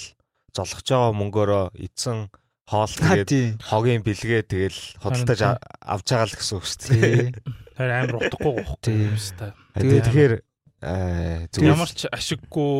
золгож 0.54 0.86
байгаа 0.86 1.12
мөнгөөрөө 1.14 1.64
эдсэн 1.74 2.18
хоол 2.64 2.92
тэгээд 2.92 3.60
хогийн 3.60 4.02
бэлгээ 4.04 4.42
тэгэл 4.48 4.78
а- 5.04 5.60
авч 5.84 6.06
байгаа 6.08 6.28
л 6.28 6.36
гэсэн 6.38 6.56
үг 6.56 6.64
шүү 6.64 6.80
дээ. 6.80 6.96
Тий. 6.96 7.22
Тэр 7.76 7.90
амар 7.92 8.16
утгагүй 8.24 8.52
гохгүй 8.64 8.80
Тий. 8.80 8.98
юм 9.10 9.18
ста. 9.20 9.52
Тэгээ 9.76 10.02
тэгэхээр 10.08 10.34
аа 10.84 11.48
зүгээр 11.52 11.72
Ямар 11.76 11.90
ч 11.92 12.00
ашиггүй 12.08 12.76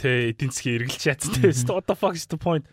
тэ 0.00 0.32
эдийн 0.32 0.50
засгийн 0.52 0.76
эргэлж 0.84 1.02
яатсан 1.08 1.32
тэ. 1.40 1.52
What 1.72 1.86
the 1.88 1.96
fuck 1.96 2.14
is 2.16 2.26
the 2.28 2.36
point? 2.40 2.64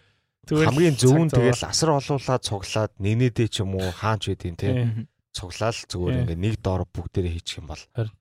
Зүгээр 0.47 0.67
л 0.67 0.69
хамгийн 0.71 0.95
зөвүүн 0.99 1.29
цаг 1.31 1.43
тэгэл 1.43 1.67
асар 1.67 1.89
олуулаад 1.95 2.43
цуглаад 2.43 2.91
нэнэдээ 2.99 3.47
ч 3.51 3.55
юм 3.63 3.75
уу 3.75 3.91
хаач 3.91 4.31
байдیں۔ 4.31 4.55
те 4.55 4.67
Тий. 4.71 5.07
цуглаал 5.35 5.79
зүгээр 5.87 6.15
ингээ 6.23 6.39
нэг 6.39 6.55
доор 6.63 6.83
бүгдээрээ 6.89 7.33
хийчих 7.39 7.59
юм 7.63 7.67
бол 7.71 7.83
Харин. 7.95 8.11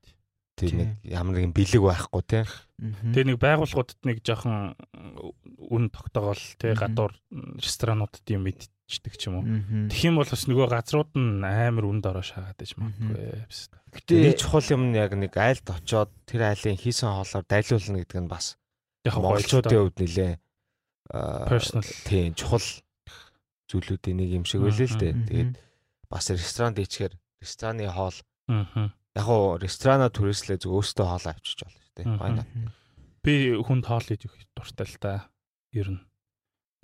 Тий 0.58 0.68
Тий. 0.74 0.78
нэг 0.82 0.90
ямар 1.06 1.34
нэгэн 1.38 1.54
бэлэг 1.54 1.82
байхгүй 1.86 2.22
те 2.26 2.42
Тэгээ 2.78 3.26
нэг 3.34 3.38
байгууллагуудад 3.38 4.00
нэг 4.06 4.18
жоохон 4.26 4.74
үн 5.70 5.84
тогтоогоол 5.90 6.42
тэ 6.58 6.74
Мгм. 6.74 6.82
гадуур 6.82 7.12
ресторануудад 7.58 8.26
юм 8.30 8.46
мэдчихдэг 8.46 9.14
ч 9.18 9.22
юм 9.30 9.42
уу. 9.42 9.46
Тэгэх 9.90 10.06
юм 10.10 10.16
бол 10.22 10.30
бас 10.30 10.44
нөгөө 10.46 10.66
газрууд 10.70 11.10
нь 11.18 11.42
амар 11.42 11.86
үнд 11.90 12.06
ороо 12.06 12.22
шаагаад 12.22 12.62
иж 12.62 12.78
магадгүй. 12.78 13.18
Нэг 13.18 13.98
Гэтэ 13.98 14.38
чухал 14.38 14.66
юм 14.78 14.82
нь 14.90 14.98
яг 14.98 15.10
нэг 15.18 15.34
айлд 15.34 15.66
очоод 15.66 16.10
тэр 16.22 16.54
айлын 16.54 16.78
хийсэн 16.78 17.10
хоолоор 17.10 17.44
дайлуулна 17.50 17.98
гэдэг 18.06 18.18
нь 18.22 18.30
бас 18.30 18.54
монголчуудын 19.10 19.74
хувьд 19.90 19.98
нэлээ 19.98 20.32
аа, 21.10 21.46
personal 21.50 21.86
тийм 22.06 22.34
чухал 22.38 22.62
зүйлүүдийн 23.68 24.16
нэг 24.22 24.30
юм 24.38 24.44
шиг 24.46 24.62
байлээ 24.62 24.86
л 24.86 24.96
дээ. 25.02 25.14
Тэгээд 25.28 25.52
бас 26.08 26.30
ресторанд 26.30 26.78
ичгээр 26.78 27.14
рестораны 27.42 27.88
хоол 27.90 28.16
Мгм. 28.48 28.92
Яг 29.18 29.26
уу 29.28 29.58
ресторана 29.58 30.08
түрээслээ 30.14 30.62
зөв 30.62 30.78
өөртөө 30.78 31.06
хоол 31.10 31.26
авчиж 31.26 31.58
болно 31.66 31.80
шүү 31.82 31.94
дээ. 31.98 32.06
Not? 32.38 32.46
би 33.26 33.34
хүнд 33.58 33.84
хоол 33.90 34.06
хийж 34.06 34.22
өгөх 34.30 34.46
дуртай 34.54 34.86
л 34.86 34.96
та. 35.02 35.12
Ер 35.74 35.88
нь. 35.90 36.00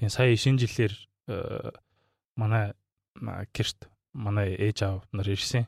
Тэгээ 0.03 0.11
сая 0.13 0.35
шинэ 0.35 0.61
жилээр 0.67 0.95
э, 1.31 1.71
манай 2.37 2.75
ма- 3.23 3.47
гэрт 3.55 3.87
манай 4.13 4.59
ээж 4.59 4.79
аав 4.85 5.07
нар 5.15 5.31
ирсэн. 5.31 5.65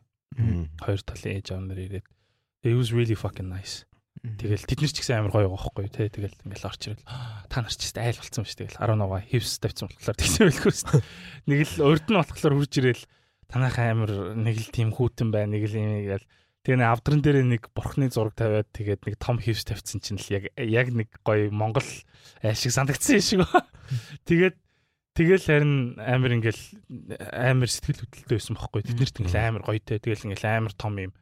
Хоёр 0.83 1.01
талын 1.07 1.39
ээж 1.39 1.55
аав 1.55 1.63
нар 1.65 1.79
ирээд 1.81 2.07
it 2.67 2.75
was 2.75 2.91
really 2.91 3.15
fucking 3.15 3.47
nice. 3.49 3.87
Тэгэл 4.27 4.67
тэд 4.67 4.83
нар 4.83 4.91
ч 4.91 4.99
гэсэн 5.01 5.23
амар 5.23 5.31
гоё 5.33 5.47
байгаа 5.47 5.71
байхгүй 5.71 5.87
тий. 5.93 6.09
Тэгэл 6.11 6.35
ингээл 6.51 6.67
орч 6.67 6.83
ирэл 6.91 7.07
та 7.47 7.63
нар 7.63 7.71
ч 7.71 7.79
гэсэн 7.87 8.03
айл 8.03 8.19
болцсон 8.19 8.43
ба 8.43 8.51
ш. 8.51 8.55
Тэгэл 8.59 8.81
19 8.83 9.31
хевс 9.31 9.53
тавьсан 9.63 9.87
болохоор 9.87 10.17
тэгсэн 10.19 10.43
байлгүй 10.51 10.73
ш. 10.75 10.83
Нэг 11.47 11.59
л 11.63 11.85
урд 11.87 12.07
нь 12.11 12.19
болохоор 12.19 12.55
хурж 12.59 12.75
ирэл 12.83 13.05
танах 13.47 13.79
амар 13.79 14.13
нэг 14.35 14.57
л 14.59 14.75
тийм 14.75 14.91
хүүтэн 14.91 15.31
бай 15.31 15.47
нэг 15.47 15.63
л 15.71 15.79
юм 15.79 15.91
гээл 16.11 16.27
Тэгээ 16.67 16.83
нэг 16.83 16.91
авдран 16.91 17.23
дээр 17.23 17.47
нэг 17.47 17.71
бурхны 17.71 18.11
зураг 18.11 18.35
тавиад 18.35 18.67
тэгээд 18.75 19.07
нэг 19.07 19.15
том 19.23 19.39
хевс 19.39 19.63
тавьсан 19.63 20.03
чинь 20.03 20.19
л 20.19 20.35
яг 20.35 20.51
яг 20.59 20.91
нэг 20.91 21.15
гоё 21.23 21.47
монгол 21.55 21.87
ашиг 22.43 22.75
санагдсан 22.75 23.23
шиг 23.23 23.47
ба. 23.47 23.71
Тэгээд 24.27 24.59
тэгэл 25.15 25.47
харин 25.47 25.95
амар 26.03 26.35
ингээл 26.35 26.59
амар 27.31 27.71
сэтгэл 27.71 28.03
хөдлөлтөй 28.03 28.35
байсан 28.35 28.59
бохгүй. 28.59 28.83
Тэд 28.83 28.99
нэрт 28.99 29.15
ингээл 29.23 29.47
амар 29.47 29.63
гоётэй. 29.63 30.03
Тэгэл 30.03 30.27
ингээл 30.27 30.51
амар 30.51 30.75
том 30.75 30.99
юм 30.99 31.15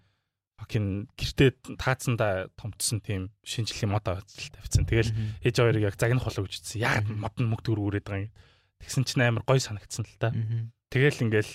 fucking 0.56 1.12
гэртээ 1.12 1.76
таацсандаа 1.76 2.48
томтсон 2.56 3.04
тийм 3.04 3.28
шинжлэлийн 3.44 3.92
мод 3.92 4.08
аваад 4.08 4.24
л 4.24 4.48
тавьсан. 4.48 4.88
Тэгэл 4.88 5.12
ээж 5.44 5.56
хоёрыг 5.60 5.92
яг 5.92 6.00
загнах 6.00 6.24
болоо 6.24 6.48
гэж 6.48 6.56
ütсэн. 6.56 6.80
Яг 6.80 7.04
мод 7.04 7.36
нь 7.36 7.52
мөнгө 7.52 7.68
төгрөг 7.68 8.00
өрөөд 8.00 8.06
байгаа 8.08 8.24
юм. 8.24 8.34
Тэгсэн 8.80 9.04
чинь 9.04 9.28
амар 9.28 9.44
гоё 9.44 9.60
санагдсан 9.60 10.08
л 10.08 10.16
та. 10.16 10.32
Тэгэл 10.88 11.20
ингээл 11.28 11.52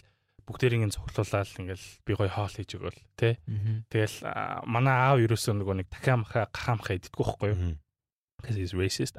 бүгдээрийг 0.50 0.90
нь 0.90 0.96
цуглуулаад 0.98 1.50
ингээл 1.62 1.88
би 2.04 2.12
гоё 2.18 2.32
хоол 2.34 2.50
хийж 2.50 2.74
өгөөл 2.74 3.00
тэ. 3.14 3.38
Тэгэл 3.94 4.18
манай 4.66 4.96
аав 4.98 5.22
ерөөсөө 5.22 5.54
нөгөө 5.62 5.76
нэг 5.86 5.88
дахиа 5.94 6.18
маха 6.18 6.50
гахамха 6.50 6.98
иддэггүй 6.98 7.26
байхгүй 7.30 7.50
юу? 7.54 7.78
Because 8.42 8.58
he's 8.58 8.74
racist. 8.74 9.14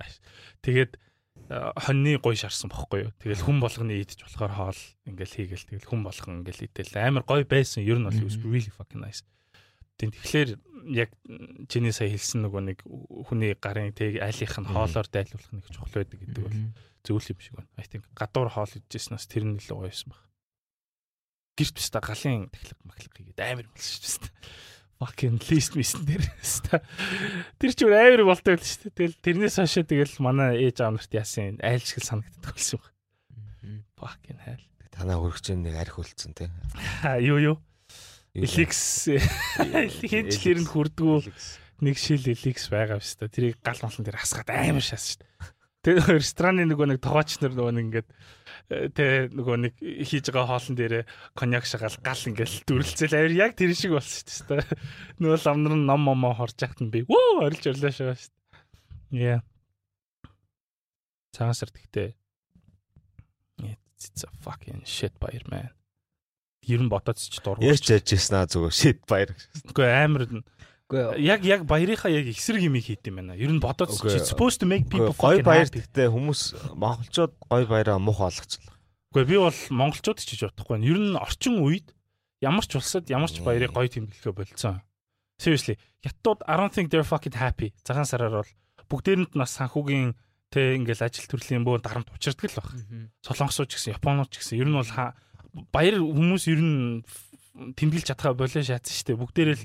Тэгээд 0.67 0.99
хоньны 1.51 2.19
гоё 2.19 2.35
шарсан 2.35 2.71
бохгүй 2.71 3.07
юу? 3.07 3.13
Тэгэл 3.23 3.47
хүн 3.47 3.59
болгоны 3.63 3.95
идэж 4.03 4.27
болохоор 4.27 4.53
хоол 4.55 4.81
ингээл 5.07 5.37
хийгээл 5.51 5.69
тэгэл 5.71 5.91
хүн 5.91 6.03
болгон 6.07 6.43
ингээл 6.43 6.67
идэл 6.67 6.99
амар 6.99 7.25
гоё 7.27 7.47
байсан. 7.47 7.83
Ер 7.87 7.99
нь 7.99 8.07
бол 8.07 8.23
was 8.23 8.39
really 8.43 8.71
fucking 8.71 9.03
nice. 9.03 9.23
Тэг 9.99 10.15
тэгэхээр 10.15 10.51
яг 10.97 11.11
чиний 11.69 11.93
сая 11.93 12.09
хэлсэн 12.09 12.47
нөгөө 12.47 12.63
нэг 12.71 12.79
хүний 13.29 13.53
гарын 13.59 13.93
тэг 13.93 14.23
айлынх 14.23 14.57
нь 14.63 14.71
хоолоор 14.71 15.07
дайлуулах 15.11 15.53
нэг 15.53 15.67
чухал 15.69 15.93
байдаг 16.01 16.19
гэдэг 16.23 16.43
бол 16.47 16.59
зөвл 17.05 17.31
юм 17.35 17.41
шиг 17.43 17.55
байна. 17.59 17.71
I 17.77 17.85
think 17.85 18.07
гадуур 18.15 18.49
хоол 18.49 18.71
идчихснээс 18.71 19.27
тэр 19.29 19.45
нь 19.45 19.59
л 19.59 19.69
гоё 19.75 19.91
байсан 19.91 20.15
баг. 20.15 20.30
Гэрт 21.61 21.77
биш 21.77 21.93
та 21.93 22.01
галын 22.01 22.49
тахлаг 22.49 22.81
маглаг 22.89 23.13
хийгээд 23.13 23.41
амар 23.45 23.69
болсон 23.69 24.01
шүү 24.01 24.25
дээ. 24.25 24.33
Fucking 25.01 25.41
list 25.49 25.77
мисэн 25.77 26.05
дээр. 26.09 26.25
Тэр 27.61 27.73
ч 27.77 27.79
өөр 27.85 27.97
амар 28.01 28.25
болтой 28.25 28.57
байл 28.57 28.65
шүү 28.65 28.89
дээ. 28.89 28.97
Тэгэл 28.97 29.17
тэрнээс 29.21 29.57
хойшоо 29.61 29.85
тэгэл 29.85 30.17
манай 30.25 30.57
ээж 30.65 30.81
аав 30.81 30.97
нарт 30.97 31.13
яасан 31.13 31.61
айлшгэл 31.61 32.09
санагддаг 32.09 32.57
болсон 32.57 32.81
юм. 32.81 33.85
Fucking 34.01 34.41
hell. 34.41 34.65
Танаа 34.89 35.21
хөргөч 35.21 35.53
нэг 35.53 35.77
арх 35.77 36.01
үлдсэн 36.01 36.33
те. 36.33 36.49
Юу 37.21 37.41
юу. 37.41 37.57
Эликс 38.33 39.09
хинч 39.09 40.37
хэрэнд 40.41 40.69
хүрдгүү 40.69 41.29
нэг 41.85 41.97
шил 41.97 42.25
эликс 42.25 42.69
байгаа 42.69 43.01
биш 43.01 43.17
та. 43.17 43.29
Тэрийг 43.29 43.61
гал 43.65 43.81
малан 43.81 44.05
дээр 44.05 44.21
хасгаад 44.21 44.49
амар 44.49 44.85
шаас 44.85 45.17
шүү 45.17 45.25
дээ. 45.25 45.60
Тэгээ 45.81 46.21
рестораны 46.21 46.69
нөгөө 46.69 46.87
нэг 46.93 47.01
тогооч 47.01 47.41
нар 47.41 47.55
нөгөө 47.57 47.73
нэг 47.73 47.85
ингээд 47.89 48.09
э, 48.69 48.89
тэ 48.93 49.05
нөгөө 49.33 49.57
нэг 49.65 49.75
хийж 49.81 50.29
байгаа 50.29 50.61
хоолн 50.61 50.77
дээр 50.77 50.95
коньяк 51.33 51.65
шагаал 51.65 51.97
гал 52.05 52.25
ингээд 52.29 52.69
дүрлцэл 52.69 53.17
авир 53.17 53.33
яг 53.33 53.57
тэр 53.57 53.73
шиг 53.73 53.97
болсон 53.97 54.29
шүү 54.29 54.61
дээ. 54.61 54.77
Нөгөө 55.25 55.41
ламнар 55.41 55.75
нь 55.81 55.89
ном 55.89 56.05
момоо 56.05 56.37
хорж 56.37 56.61
яхад 56.61 56.85
нь 56.85 56.93
би 56.93 57.09
вөө 57.09 57.49
орилж 57.49 57.65
орлоо 57.65 57.93
шагаа 57.97 58.17
шүү 58.21 58.33
дээ. 59.09 59.25
Yeah. 59.25 59.41
Цагаан 61.33 61.57
сар 61.57 61.73
тэгтээ 61.73 62.13
it's 64.01 64.25
a 64.25 64.31
fucking 64.41 64.83
shit 64.85 65.13
buyer 65.21 65.45
man. 65.51 65.71
ер 66.69 66.81
нь 66.85 66.93
бодоод 66.93 67.17
ч 67.17 67.41
дургуй. 67.41 67.67
Яаж 67.73 67.89
яжсэн 67.89 68.37
аа 68.37 68.47
зүгээр 68.47 68.75
shit 68.75 69.01
баяр. 69.09 69.33
Үгүй 69.73 69.89
амар 69.89 70.29
яг 70.93 71.45
яг 71.47 71.65
баярынхаа 71.65 72.11
яг 72.11 72.27
эсрэг 72.27 72.63
юм 72.67 72.75
хийд 72.75 73.07
юм 73.07 73.23
байна. 73.23 73.39
Ер 73.39 73.51
нь 73.55 73.63
бодоод 73.63 73.91
supposed 73.95 74.59
to 74.61 74.67
make 74.67 74.91
people 74.91 75.15
Гой 75.15 75.43
баяр 75.43 75.71
гэхдээ 75.71 76.11
хүмүүс 76.11 76.75
монголчууд 76.75 77.33
гой 77.47 77.65
баяраа 77.67 78.03
муухай 78.03 78.31
болгочихлоо. 78.31 78.75
Үгүй 79.15 79.25
би 79.27 79.37
бол 79.39 79.61
монголчууд 79.71 80.19
ч 80.19 80.35
гэж 80.35 80.41
бодохгүй. 80.51 80.75
байна. 80.79 80.91
Ер 80.91 80.99
нь 80.99 81.15
орчин 81.15 81.63
үед 81.63 81.95
ямар 82.43 82.67
ч 82.67 82.75
улсад 82.75 83.07
ямар 83.11 83.31
ч 83.31 83.39
баярыг 83.43 83.71
гоё 83.71 83.87
тэмдэглэхэ 83.87 84.35
болцсон. 84.35 84.83
Seriously, 85.39 85.79
хятадууд 86.05 86.45
I 86.45 86.55
don't 86.59 86.75
think 86.75 86.91
they're 86.91 87.07
fucking 87.07 87.39
happy. 87.39 87.73
Цагаан 87.87 88.05
сараар 88.05 88.43
бол 88.43 88.51
бүгдээрэнд 88.91 89.39
нас 89.39 89.57
санхүүгийн 89.57 90.19
тэ 90.51 90.77
ингээл 90.77 91.07
ажил 91.07 91.31
төрлийн 91.31 91.65
бөө 91.65 91.81
дарамт 91.81 92.11
учирдаг 92.11 92.51
л 92.51 92.59
баг. 92.59 92.69
Солонгосууд 93.23 93.71
ч 93.71 93.79
гэсэн, 93.79 93.95
Японууд 93.97 94.31
ч 94.35 94.43
гэсэн 94.43 94.61
ер 94.61 94.69
нь 94.69 94.77
бол 94.77 94.93
баяр 95.71 95.97
хүмүүс 96.03 96.45
ер 96.51 96.61
нь 96.61 97.03
тэмдэглэж 97.79 98.07
чадхаа 98.11 98.35
болоо 98.35 98.63
шаацсан 98.63 98.95
шүү 98.95 99.07
дээ. 99.15 99.21
Бүгдээрээ 99.23 99.57
л 99.59 99.65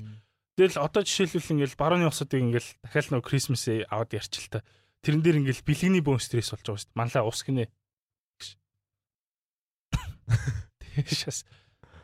Тэгэл 0.56 0.80
одоо 0.80 1.04
жишээлбэл 1.04 1.52
ингээл 1.60 1.76
барууны 1.76 2.08
усуудыг 2.08 2.40
ингээл 2.40 2.70
дахиад 2.80 3.12
нөгөө 3.12 3.28
Christmas 3.28 3.68
аваад 3.68 4.16
ярьчил 4.16 4.48
та. 4.48 4.64
Тэрэн 5.04 5.20
дээр 5.20 5.40
ингээл 5.44 5.68
бэлгэний 5.68 6.00
бөөн 6.00 6.20
стресс 6.20 6.50
болж 6.56 6.64
байгаа 6.64 6.80
шүү 6.80 6.88
дээ. 6.88 6.96
Манлаа 6.96 7.28
ус 7.28 7.40
гинэ. 7.44 7.68
Тэшээс. 10.96 11.44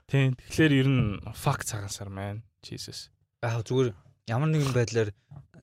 Тийм. 0.04 0.36
Тэгэхээр 0.36 0.72
ер 0.84 0.88
нь 0.92 1.24
fuck 1.32 1.64
цагаансар 1.64 2.12
man. 2.12 2.44
Jesus. 2.60 3.08
Аа 3.40 3.64
зүгээр 3.64 3.96
ямар 4.28 4.52
нэгэн 4.52 4.76
байдлаар 4.76 5.10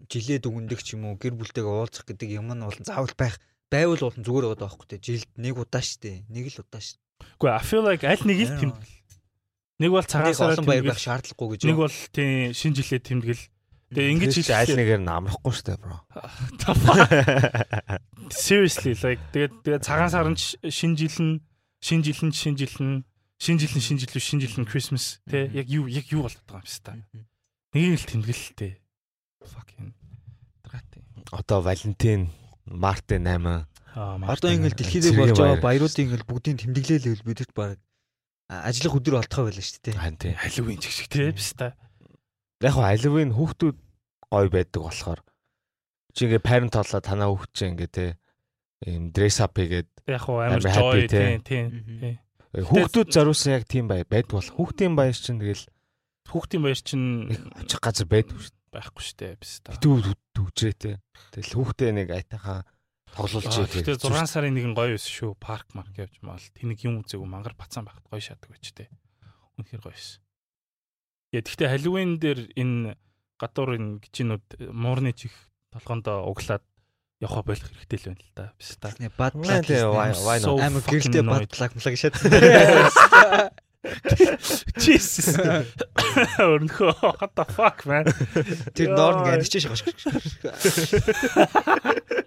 жилээ 0.10 0.42
дүгндэг 0.42 0.82
ч 0.82 0.98
юм 0.98 1.14
уу 1.14 1.22
гэр 1.22 1.38
бүлтэйгээ 1.38 1.70
уулзах 1.70 2.10
гэдэг 2.10 2.42
юм 2.42 2.50
нь 2.50 2.66
бол 2.66 2.80
заавал 2.82 3.14
байх 3.14 3.38
байвал 3.70 4.02
бол 4.02 4.18
зүгээр 4.18 4.46
байгаа 4.50 4.66
байхгүй 4.66 4.88
те 4.90 4.98
жилд 4.98 5.30
нэг 5.38 5.56
удаа 5.62 5.86
штэ 5.86 6.26
нэг 6.26 6.50
л 6.50 6.66
удаа 6.66 6.82
штэ 6.82 6.98
Үгүй 7.40 7.50
I 7.54 7.64
feel 7.64 7.84
like 7.86 8.04
аль 8.04 8.24
нэг 8.26 8.40
л 8.48 8.52
Ариун. 8.52 8.74
Тэмдэглэл. 9.80 9.82
Нэг 9.82 9.92
бол 9.96 10.04
цагаансараа 10.04 10.60
олон 10.60 10.68
баяр 10.68 10.84
байх 10.84 11.00
тэмдэглэл. 11.00 11.08
шаардлагагүй 11.08 11.48
гэж 11.56 11.64
Нэг 11.64 11.80
бол 11.80 11.96
тийм 12.12 12.52
шинэ 12.52 12.76
жилээ 12.76 13.00
тэмдэглэл. 13.00 13.48
Тэгээ 13.90 14.14
ингэж 14.14 14.38
Ингэж 14.38 14.54
аль 14.54 14.70
нэгээр 14.76 15.02
нь 15.02 15.10
амрахгүй 15.10 15.56
дээ, 15.66 15.78
бро. 15.80 15.98
Seriously 18.30 18.94
like 19.02 19.18
тэгээд 19.34 19.66
тэгээд 19.66 19.82
цагаан 19.88 20.12
сар 20.14 20.30
нь 20.30 20.38
шинэ 20.38 20.94
жил 21.00 21.18
нь 21.18 21.42
шинэ 21.82 22.04
жил 22.06 22.22
нь 22.30 22.36
шинэ 22.36 22.54
жил 22.60 22.76
нь 22.86 23.02
шинэ 23.40 23.60
жил 23.66 23.74
нь 23.74 23.82
шинэ 23.82 24.06
жил 24.06 24.14
шинэ 24.20 24.42
жил 24.46 24.60
нь 24.62 24.68
Christmas 24.70 25.18
те 25.26 25.50
яг 25.50 25.66
юу 25.72 25.88
яг 25.90 26.06
юу 26.14 26.22
байгаа 26.28 26.38
юм 26.38 26.62
бэ 26.62 26.70
та. 26.86 26.94
Нэг 27.74 27.98
л 27.98 28.06
тэмдэглэлтэй. 28.06 28.78
Fucking 29.42 29.90
драти. 30.62 31.02
Одоо 31.34 31.66
Валентин, 31.66 32.30
Мартин 32.70 33.26
8 33.26 33.66
Аа 33.96 34.22
Одоо 34.22 34.54
ингээл 34.54 34.78
дэлхийд 34.78 35.18
болж 35.18 35.34
байгаа 35.34 35.58
баяр. 35.58 35.66
баяруудын 35.66 36.06
ингээл 36.06 36.30
бүгдийн 36.30 36.62
тэмдэглээлэл 36.62 37.26
бидэрт 37.26 37.54
баг 37.58 37.82
ажиллах 38.50 38.98
өдөр 38.98 39.16
болтгоо 39.22 39.44
байлаа 39.48 39.66
шүү 39.66 39.82
дээ 39.86 39.96
хан 39.96 40.18
тий. 40.18 40.34
Halloween 40.34 40.80
ч 40.82 40.86
гэх 40.90 40.96
шиг 40.98 41.10
те 41.14 41.30
биш 41.32 41.54
та. 41.54 41.78
Яг 42.60 42.74
хоо 42.74 42.86
Halloween 42.90 43.32
хүүхдүүд 43.38 43.78
гой 44.34 44.48
байдаг 44.50 44.82
болохоор 44.82 45.22
чи 46.18 46.26
ингээ 46.26 46.42
parent 46.42 46.74
толоо 46.74 47.00
танаа 47.02 47.30
хүүхд 47.30 47.52
чи 47.54 47.64
ингээ 47.70 47.90
те 47.94 48.06
ийм 48.90 49.14
dress 49.14 49.38
up 49.40 49.54
хийгээд 49.54 49.90
Яг 50.10 50.22
хоо 50.26 50.42
амар 50.42 50.62
joy. 50.66 51.06
Мгм. 51.06 51.46
тийм. 51.46 51.68
хүүхдүүд 52.58 53.10
зориулсан 53.14 53.54
яг 53.62 53.66
тийм 53.70 53.86
бай 53.86 54.02
байдаг 54.04 54.34
бол 54.34 54.50
хүүхдийн 54.50 54.98
баяр 54.98 55.14
чинь 55.14 55.38
тэгэл 55.38 55.66
Хүүхдийн 56.30 56.62
баяр 56.66 56.82
чинь 56.82 57.30
очих 57.58 57.82
газар 57.82 58.06
байдаг 58.10 58.38
шүү 58.38 58.54
дээ. 58.54 58.74
байхгүй 58.74 59.02
штэ 59.06 59.28
биш 59.42 59.54
та. 59.66 59.74
Битүү 59.78 60.14
төвжрээ 60.38 60.76
те. 60.78 60.92
Тэгэл 61.34 61.54
хүүхдээ 61.58 61.90
нэг 61.94 62.08
айтайхан 62.14 62.66
тоглуулж 63.16 63.46
Аа, 63.50 63.66
идэг. 63.66 63.86
Гэтэ 63.86 64.10
6 64.10 64.26
сарын 64.30 64.54
нэгэн 64.58 64.74
гоё 64.78 64.94
байсан 64.98 65.12
шүү. 65.14 65.32
Парк 65.40 65.68
марк 65.74 65.94
явж 65.98 66.16
маал. 66.22 66.42
Тэнийг 66.54 66.84
юм 66.86 67.02
үзээгүй 67.06 67.26
мангар 67.30 67.56
бацаан 67.58 67.86
байхад 67.88 68.06
гоё 68.10 68.22
шатдаг 68.22 68.50
байж 68.54 68.70
тээ. 68.76 68.90
Үнэхээр 69.58 69.82
гоё 69.86 69.94
байсан. 69.96 70.22
Яа 71.34 71.44
тэгтээ 71.46 71.70
Halloween 71.74 72.18
дээр 72.22 72.40
энэ 72.58 72.98
гадуур 73.40 73.78
энэ 73.78 74.02
гिचнүүд 74.04 74.46
муурны 74.74 75.14
чих 75.14 75.32
толгоондоо 75.72 76.26
углаад 76.26 76.66
явах 77.22 77.46
болох 77.46 77.68
хэрэгтэй 77.70 78.00
л 78.00 78.06
байна 78.16 78.24
л 78.26 78.34
да. 78.34 78.46
Биш 78.58 78.74
та. 78.82 78.90
Нэг 78.98 79.14
бад 79.20 79.36
Why- 79.38 79.62
why- 79.62 80.16
why 80.26 80.38
not? 80.42 80.48
So 80.48 80.58
амар 80.58 80.82
гэрэлтэй 80.88 81.22
annoyed. 81.22 81.48
бад 81.48 81.54
плаг 81.54 81.72
млаг 81.78 81.96
шат 82.00 82.16
Jesus. 84.84 85.40
Өрнөхөө 86.44 86.92
what 87.00 87.32
the 87.38 87.46
fuck 87.48 87.86
man. 87.88 88.04
тэр 88.76 88.92
ноор 88.92 89.24
нэг 89.24 89.40
аничж 89.40 89.56
шахаш 89.56 89.84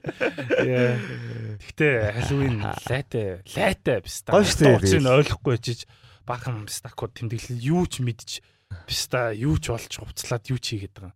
Тэгтээ 0.02 1.94
Halloween 2.18 2.58
лайтай 2.90 3.42
лайтай 3.54 3.98
биш 4.02 4.22
та. 4.26 4.34
Гоё 4.34 4.46
штэ, 4.46 4.78
Дуучин 4.78 5.06
тэгэл. 5.06 5.16
ойлгохгүй 5.22 5.56
чиж 5.62 5.80
бахан 6.26 6.66
биш 6.66 6.82
та 6.82 6.90
код 6.90 7.14
тэмдэглэл 7.14 7.62
юу 7.62 7.86
ч 7.86 8.02
мэдж 8.02 8.42
биш 8.86 9.00
та 9.10 9.30
юу 9.30 9.58
ч 9.62 9.70
болж 9.70 9.92
хувцлаад 9.94 10.44
юу 10.50 10.58
ч 10.58 10.74
хийгээд 10.78 10.94
байгаа. 10.98 11.14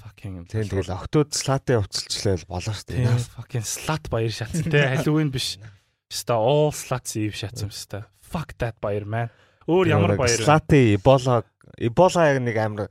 Fucking 0.00 0.46
Тэгэл 0.48 0.70
тэгэл 0.70 0.94
октод 0.96 1.34
слатэ 1.34 1.76
уцалчлаа 1.82 2.36
болоо 2.48 2.72
дээ. 2.72 3.10
fucking 3.36 3.66
slut 3.66 4.04
баяр 4.08 4.32
шатсан 4.32 4.70
те 4.70 4.86
Halloween 4.96 5.28
биш. 5.34 5.58
Ста 6.08 6.38
all 6.38 6.70
sluts 6.72 7.18
ив 7.18 7.34
шатсан 7.34 7.68
ста. 7.74 8.06
Fuck 8.22 8.54
that 8.60 8.78
баяр 8.80 9.04
man. 9.04 9.28
Өөр 9.66 9.86
ямар 9.90 10.14
баяр? 10.16 10.38
Слатэ 10.38 10.94
Эбола 10.94 11.42
Эбола 11.76 12.30
яг 12.30 12.38
нэг 12.40 12.56
амар 12.56 12.86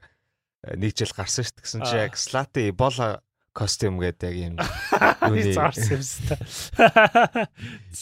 э, 0.68 0.76
жил 0.92 1.10
гарсан 1.16 1.48
дээ. 1.48 1.64
Гэсэн 1.64 1.82
чи 1.88 1.96
яг 1.96 2.20
слатэ 2.20 2.68
Эбола 2.70 3.24
костюм 3.56 3.98
гэдэг 4.04 4.36
яг 4.36 4.36
юм 4.36 4.56
юуны- 5.32 5.56
зарсан 5.56 6.04
ста. 6.04 6.36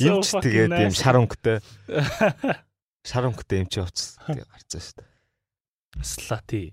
Имч 0.01 0.33
тэгээд 0.33 0.73
юм 0.73 0.93
шар 0.97 1.15
өнгөтэй 1.21 1.57
шар 3.09 3.23
өнгөтэй 3.29 3.61
имч 3.61 3.77
уц 3.77 4.17
тэгээд 4.25 4.49
гарсан 4.49 4.81
шүү 4.81 4.95
дээ. 4.97 5.09
slutty 6.01 6.63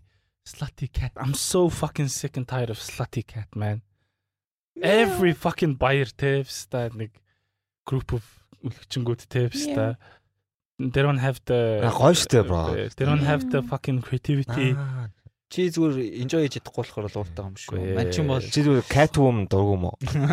slutty 0.49 0.89
cat. 0.89 1.13
I'm 1.21 1.35
so 1.37 1.69
fucking 1.69 2.09
sick 2.09 2.37
and 2.41 2.49
tired 2.49 2.71
of 2.73 2.81
slutty 2.81 3.21
cat 3.27 3.53
man. 3.55 3.83
Every 4.81 5.35
fucking 5.37 5.75
buyer 5.77 6.09
that 6.73 6.97
нэг 6.97 7.13
group 7.85 8.13
of 8.17 8.25
үлгчэнгүүд 8.65 9.29
tapes 9.29 9.67
та 9.77 9.97
they 10.81 11.03
don't 11.05 11.21
have 11.21 11.41
the 11.45 11.85
штэ, 12.17 12.41
bro. 12.49 12.73
They 12.97 13.05
don't 13.05 13.21
have 13.29 13.51
the 13.53 13.61
fucking 13.61 14.01
creativity. 14.01 14.73
Аа, 14.73 15.13
чи 15.51 15.67
зүгээр 15.75 15.99
enjoy 16.23 16.47
хийж 16.47 16.55
чадахгүй 16.63 16.79
болохоор 16.87 17.07
л 17.11 17.19
ууртаа 17.21 17.45
юм 17.51 17.57
шүү 17.59 17.95
ман 17.99 18.07
ч 18.15 18.23
юм 18.23 18.29
бол 18.31 18.41
Чи 18.43 18.63
зүгээр 18.63 18.87
Catwoman 18.87 19.47
дургу 19.51 19.77
мó? 19.83 19.91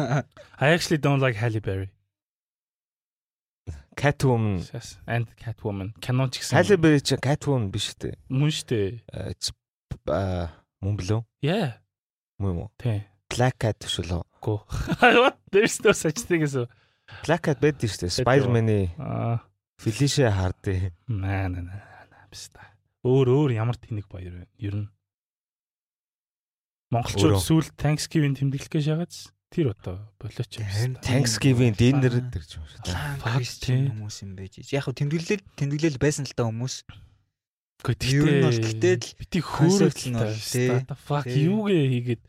I 0.61 0.71
actually 0.77 1.01
don't 1.01 1.19
like 1.19 1.35
Halle 1.41 1.59
Berry. 1.59 1.89
Catwoman 3.97 4.61
Yes, 4.73 4.97
and 5.07 5.25
Catwoman. 5.41 5.89
Canon 6.01 6.29
ч 6.29 6.39
гэсэн. 6.45 6.53
Halle 6.57 6.77
Berry 6.77 7.01
чи 7.01 7.17
Catwoman 7.17 7.71
биш 7.73 7.97
үү? 7.97 8.13
мөн 8.29 8.51
штэ. 8.53 9.01
Э, 9.11 9.33
ч- 9.41 9.51
Аа 10.07 10.53
мөн 10.85 10.95
блөө? 11.01 11.25
Yeah. 11.41 11.81
Мөн 12.39 12.49
юм 12.53 12.59
уу? 12.63 12.69
Тий. 12.77 13.01
Black 13.33 13.57
Cat 13.57 13.81
биш 13.81 13.97
үү? 13.99 14.21
Go. 14.39 14.63
What? 15.01 15.41
There's 15.51 15.81
no 15.83 15.91
such 15.97 16.21
thing 16.29 16.43
as 16.45 16.53
a 16.55 16.69
Black 17.25 17.41
Cat 17.49 17.57
байдаг 17.59 17.89
шүү 17.89 18.05
дээ. 18.05 18.21
Spider-Man-ы 18.21 18.79
Аа, 19.01 19.41
Felicia 19.81 20.29
Hardy. 20.29 20.93
наа 21.09 21.49
наа 21.49 21.65
наа 21.65 22.25
биста. 22.29 22.61
Өөр 23.01 23.27
өөр 23.33 23.49
ямар 23.57 23.75
тэнэг 23.81 24.05
баяр 24.13 24.45
вэ? 24.45 24.47
Ер 24.61 24.75
нь 24.77 24.87
Монголчууд 26.93 27.43
сүүл 27.43 27.67
Thanksgiving 27.75 28.33
тэмдэглэх 28.39 28.71
гэж 28.71 28.85
ягац 28.87 29.15
тэр 29.51 29.75
одоо 29.75 30.07
болооч 30.19 30.51
юм. 30.59 30.95
Thanksgiving 31.03 31.75
dinner 31.75 32.11
гэдэг 32.11 32.43
юм. 32.55 32.63
Fuck, 33.19 33.35
Christian 33.35 33.91
хүмүүс 33.91 34.17
юм 34.23 34.31
байж. 34.39 34.63
Яг 34.71 34.87
хөө 34.87 34.95
тэмдэглэл 35.03 35.43
тэмдэглэл 35.59 35.99
байсан 35.99 36.23
л 36.23 36.35
та 36.35 36.47
хүмүүс. 36.47 36.87
Гэхдээ 37.83 38.11
Ер 38.15 38.27
нь 38.27 38.43
бол 38.47 38.59
гэтээ 38.59 38.95
л 39.03 39.11
бити 39.19 39.39
concept 39.43 40.03
нь 40.07 40.15
тий. 40.47 40.71
Fuck 41.07 41.27
юугээ 41.27 41.85
хийгээд 41.91 42.21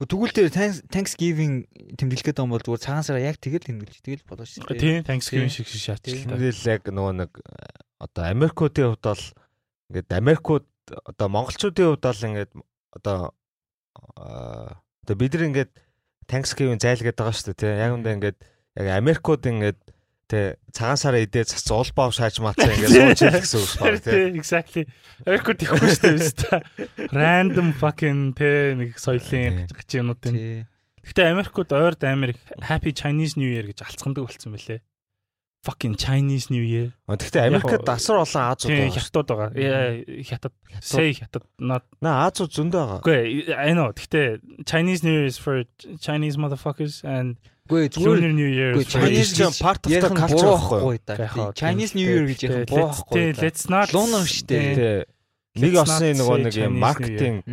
Тэгвэл 0.00 0.32
тэр 0.32 0.48
Thanks- 0.48 0.80
Thanksgiving 0.88 1.68
тэмдэглэх 2.00 2.32
гэдэг 2.32 2.40
юм 2.40 2.56
бол 2.56 2.64
зүгээр 2.64 2.80
цагаан 2.80 3.04
сараа 3.04 3.20
яг 3.20 3.36
тэгэл 3.36 3.68
тэмдэглэж 3.68 4.00
тэгэл 4.00 4.24
болоо 4.24 4.48
шүү 4.48 4.64
дээ. 4.64 4.80
тий 4.80 4.96
Thanksgiving 5.04 5.52
шиг 5.52 5.68
шиг 5.68 6.00
шаардлагатай. 6.00 6.40
Тэгэл 6.40 6.64
яг 6.72 6.82
нөгөө 6.88 7.14
нэг 7.20 7.30
э, 7.36 7.44
одоо 8.00 8.24
Америкуудын 8.32 8.96
хувьд 8.96 9.04
бол 9.04 9.24
ингээд 9.92 10.08
Америкууд 10.16 10.66
одоо 11.04 11.26
монголчуудын 11.28 11.86
хувьд 11.92 12.00
бол 12.00 12.24
ингээд 12.32 12.52
одоо 12.96 13.16
одоо 14.16 15.16
бид 15.16 15.34
нар 15.34 15.46
ингээд 15.50 15.70
Thanksgiving 16.30 16.78
зайлгээд 16.78 17.18
байгаа 17.18 17.34
шүү 17.34 17.54
дээ 17.54 17.58
тий. 17.58 17.72
Яг 17.74 17.92
үндэ 17.98 18.14
ингээд 18.16 18.38
яг 18.78 18.86
Америкууд 18.94 19.42
ингээд 19.50 19.80
тий 20.30 20.54
цагаан 20.70 20.98
сараа 21.00 21.22
идээ 21.26 21.44
цац 21.50 21.66
улбав 21.74 22.14
шааж 22.14 22.38
маацаа 22.38 22.70
ингээд 22.74 23.18
сууж 23.18 23.20
хэлэх 23.20 23.44
гэсэн 23.44 23.60
үг 23.60 23.72
байна 23.82 23.98
тий. 23.98 24.22
Exactly. 24.38 24.84
Америкт 25.26 25.62
ихгүй 25.66 25.78
шүү 25.90 26.02
дээ 26.06 26.18
биста. 26.22 26.62
Random 27.10 27.68
fucking 27.74 28.22
тий 28.38 28.78
нэг 28.78 28.94
соёлын 29.02 29.66
Тий. 29.66 29.74
гачинууд 29.74 30.22
юм. 30.30 30.36
Гэхдээ 31.02 31.32
Америкууд 31.34 31.70
ойрд 31.74 32.00
Америк 32.06 32.38
Happy 32.62 32.94
Chinese 32.94 33.34
New 33.34 33.50
Year 33.50 33.66
гэж 33.66 33.82
алцгандаг 33.82 34.30
болсон 34.30 34.54
байлээ. 34.54 34.78
Fucking 35.62 35.94
Chinese 35.94 36.48
New 36.48 36.62
Year. 36.64 36.92
А, 37.06 37.16
Гэхдээ 37.16 37.52
Америкт 37.52 37.84
асар 37.84 38.16
олон 38.24 38.56
Азууд 38.56 38.72
байгаа. 38.72 38.96
хятад 38.96 39.26
байгаа. 39.28 39.52
Хятад. 40.24 40.52
Say 40.80 41.12
хятад. 41.12 41.44
Not 41.60 41.84
Наа 42.00 42.32
Азууд 42.32 42.48
зөндөө 42.56 42.80
байгаа. 42.80 43.00
Үгүй, 43.04 43.52
I 43.52 43.72
know. 43.76 43.92
Гэхдээ 43.92 44.40
Chinese 44.64 45.04
New 45.04 45.12
Year 45.12 45.26
is 45.28 45.36
for 45.36 45.64
Chinese 46.00 46.36
motherfuckers 46.40 47.04
and 47.04 47.36
Үгүй 47.68 47.92
зүгээр 47.92 48.24
Lunar 48.24 48.32
New 48.32 48.48
Year. 48.48 48.72
Үгүй, 48.72 48.88
Chinese 48.88 49.36
Chinese 49.36 49.60
гэж 49.60 49.60
part 49.60 49.84
of 49.84 49.92
the 49.92 50.00
culture 50.08 50.56
байхгүй 50.56 50.96
да. 51.04 51.52
Chinese 51.52 51.92
New 51.94 52.08
Year 52.08 52.24
гэж 52.24 52.40
нь 52.48 52.64
буруу 52.64 53.36
let's- 53.36 53.68
not 53.68 53.92
Lunar 53.92 54.24
шүү 54.24 54.44
дээ. 54.48 54.74
Тэ 54.80 55.04
нэг 55.60 55.74
осны 55.76 56.08
нөгөө 56.16 56.38
нэг 56.48 56.56
маркетинг. 56.72 57.44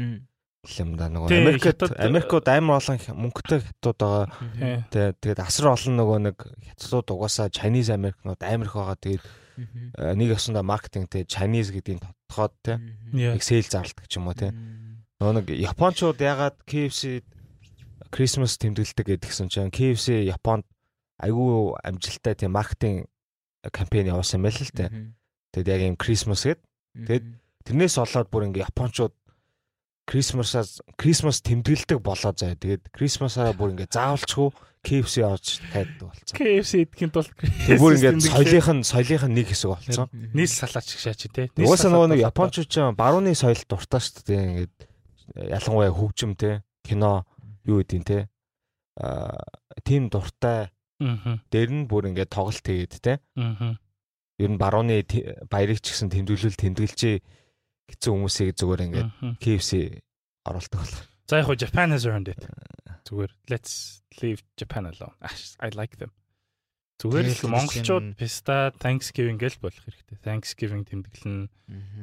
Юм 0.80 0.96
да 1.00 1.08
нөгөө 1.08 1.32
Америкт 1.32 1.84
Америкууд 1.96 2.48
амар 2.52 2.80
олон 2.84 3.00
мөнгөтэй 3.00 3.60
хятад 3.64 3.98
байгаа. 3.98 4.26
Тий. 4.60 4.76
Тэ 4.92 5.16
тэгээд 5.18 5.42
асар 5.42 5.72
олон 5.72 5.96
нөгөө 5.98 6.18
нэг 6.28 6.38
хятадууд 6.44 7.08
угаасаа 7.16 7.48
Chinese 7.50 7.92
Америкнууд 7.96 8.42
амар 8.44 8.68
их 8.68 8.76
байгаа. 8.76 8.98
Тэгээд 9.00 9.24
э, 9.24 10.14
нэг 10.20 10.30
осондоо 10.36 10.64
маркетингтэй 10.68 11.24
Chinese 11.26 11.72
гэдгийг. 11.72 12.04
Yeah. 13.16 13.34
яг 13.34 13.42
сейл 13.42 13.64
зарладаг 13.64 14.06
ч 14.12 14.20
юм 14.20 14.28
уу. 14.28 14.36
Мм. 14.36 15.08
Нөгөө 15.24 15.34
нэг 15.42 15.48
Япончууд 15.56 16.20
ягаад 16.20 16.60
KFC 16.68 17.24
Christmas 18.12 18.60
тэмдэглэдэг 18.60 19.18
гэдгсэн 19.18 19.48
чинь 19.48 19.72
KFC 19.72 20.28
Японд 20.28 20.68
айгүй 21.24 21.74
амжилттай 21.82 22.36
тийм 22.36 22.54
маркетинг 22.54 23.10
кампань 23.72 24.12
явуулсан 24.12 24.44
байл 24.44 24.60
л. 24.60 24.70
Мгм. 24.70 25.16
Тэгээд 25.56 25.72
яг 25.72 25.82
юм 25.82 25.98
Christmas 25.98 26.46
гээд 26.46 26.62
Тэгээд 26.98 27.26
тэрнээс 27.68 27.96
болоод 28.02 28.30
бүр 28.34 28.48
ингээ 28.50 28.66
Япончууд 28.66 29.14
Christmas-аас 30.08 30.80
Christmas 30.96 31.44
тэмдэглэдэг 31.44 32.00
болоо 32.00 32.32
заяа. 32.32 32.56
Тэгээд 32.56 32.90
Christmas-аа 32.96 33.52
бүр 33.52 33.76
ингээ 33.76 33.92
заавалчгүй 33.92 34.50
KFC 34.88 35.20
явж 35.20 35.60
хайдаг 35.68 36.00
болсон. 36.08 36.32
KFC 36.32 36.88
эдгийн 36.88 37.12
тул 37.12 37.28
бүр 37.76 38.00
ингээ 38.00 38.24
соёлынх 38.24 38.70
нь 38.72 38.88
соёлынх 38.88 39.28
нь 39.28 39.36
нэг 39.36 39.48
хэсэг 39.52 39.70
болсон. 39.76 40.08
Нийс 40.32 40.56
салаач 40.56 40.88
шиг 40.96 41.04
шаачи 41.04 41.28
те. 41.28 41.52
Угаасаа 41.60 41.92
нөгөө 41.92 42.16
нэг 42.16 42.24
Япончууд 42.24 42.70
ч 42.72 42.80
барууны 42.96 43.36
соёл 43.36 43.60
дуртай 43.68 44.00
шүү 44.00 44.24
дээ. 44.24 44.48
Ингээд 44.48 44.76
ялангуяа 45.36 45.92
хөгжим 45.92 46.40
те, 46.40 46.64
кино 46.88 47.28
юу 47.68 47.84
гэдэг 47.84 48.04
те. 48.08 48.20
Аа 48.96 49.36
тийм 49.84 50.08
дуртай 50.08 50.72
Аа. 50.98 51.38
дээр 51.52 51.70
нь 51.70 51.86
бүр 51.86 52.10
ингээ 52.10 52.26
тоглолт 52.26 52.66
хийгээд. 52.66 53.22
Аа. 53.38 53.78
Ер 54.40 54.50
нь 54.50 54.58
барууны 54.58 55.06
баярыг 55.50 55.78
ч 55.82 55.94
гэсэн 55.94 56.10
тэмдэглэл 56.10 56.58
тэмдэглэжээ 56.58 57.22
гэсэн 57.88 58.12
хүмүүсийг 58.14 58.56
зүгээр 58.60 58.82
ингээ 58.88 59.06
KFC 59.40 59.72
оруулдаг 60.44 60.80
бол. 60.84 60.96
За 61.28 61.40
яг 61.40 61.48
хоо 61.48 61.56
Japan 61.56 61.92
has 61.92 62.06
earned 62.08 62.28
it. 62.32 62.40
Зүгээр 63.08 63.32
let's 63.52 64.04
leave 64.22 64.44
Japan 64.60 64.88
alone. 64.88 65.16
I 65.64 65.70
like 65.76 65.98
them. 65.98 66.12
Зүгээр 66.98 67.30
л 67.30 67.54
монголчууд 67.54 68.18
писта 68.18 68.74
Thanksgiving 68.82 69.38
гэл 69.38 69.62
болох 69.62 69.86
хэрэгтэй. 69.86 70.18
Thanksgiving 70.26 70.82
тэмдэглэн. 70.82 71.46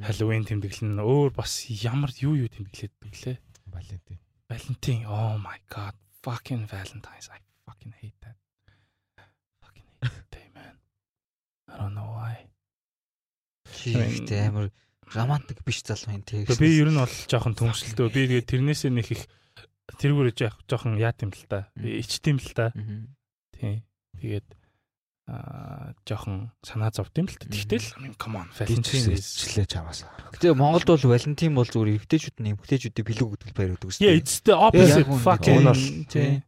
Halloween 0.07 0.47
тэмдэглэн 0.47 1.03
өөр 1.03 1.35
бас 1.35 1.67
ямар 1.67 2.15
юу 2.23 2.39
юу 2.39 2.47
тэмдэглэдэг 2.47 3.13
лээ. 3.27 3.39
Валентин. 3.75 4.23
Valentine. 4.47 5.03
Oh 5.11 5.35
my 5.43 5.59
god. 5.67 5.99
Fucking 6.23 6.71
Valentine's. 6.71 7.27
I 7.27 7.43
fucking 7.67 7.93
hate 7.99 8.15
that. 8.23 8.39
Fucking 9.61 9.83
hate 9.99 10.15
that 10.15 10.31
day, 10.31 10.47
man. 10.55 10.79
I 11.67 11.75
don't 11.77 11.95
know 11.99 12.15
why. 12.15 12.47
Чи 13.75 13.99
ихтэй 13.99 14.47
амар 14.47 14.71
романтик 15.13 15.61
биш 15.67 15.83
залуу 15.85 16.17
юм 16.17 16.23
тий. 16.25 16.45
Гэхдээ 16.49 16.61
би 16.63 16.79
ер 16.81 16.89
нь 16.89 17.01
бол 17.01 17.17
жоохон 17.29 17.55
төмсөлтөө. 17.59 18.09
Би 18.09 18.21
тэгээд 18.31 18.49
тэрнээсээ 18.49 18.91
нэг 18.95 19.09
их 19.13 19.23
тэргүүр 20.01 20.33
яах 20.41 20.57
жоохон 20.71 20.97
яат 20.97 21.21
юм 21.21 21.31
л 21.37 21.45
та. 21.51 21.69
Ичт 21.77 22.25
юм 22.31 22.39
л 22.41 22.51
та. 22.57 22.73
Мгм. 22.73 23.13
Тий. 23.53 23.85
Тэгээд 24.21 24.47
аа 25.25 25.97
жоохон 26.05 26.53
санаа 26.61 26.93
зовд 26.93 27.17
юм 27.17 27.29
л 27.29 27.37
та. 27.37 27.49
Тэгтэл 27.49 28.17
come 28.21 28.45
on. 28.45 28.49
Valentine 28.53 29.17
ичлээ 29.17 29.65
чамаас. 29.65 30.05
Гэтэ 30.37 30.53
Монголд 30.53 30.85
бол 30.85 31.05
Валентин 31.09 31.57
бол 31.57 31.65
зүгээр 31.65 31.97
эмгтээчүүд 31.97 32.37
нь 32.45 32.53
эмгтээчүүдийг 32.53 33.05
бэлэг 33.09 33.29
өгдөг 33.33 33.51
баяр 33.57 33.73
өгдөг 33.81 33.97
Yeah, 34.05 34.13
it's 34.21 34.45
the 34.45 34.53
opposite. 34.53 35.09
Яг. 35.09 35.09
Fucking. 35.25 35.65
Уун 35.65 35.69
бол- 35.73 36.09
Тий. 36.13 36.45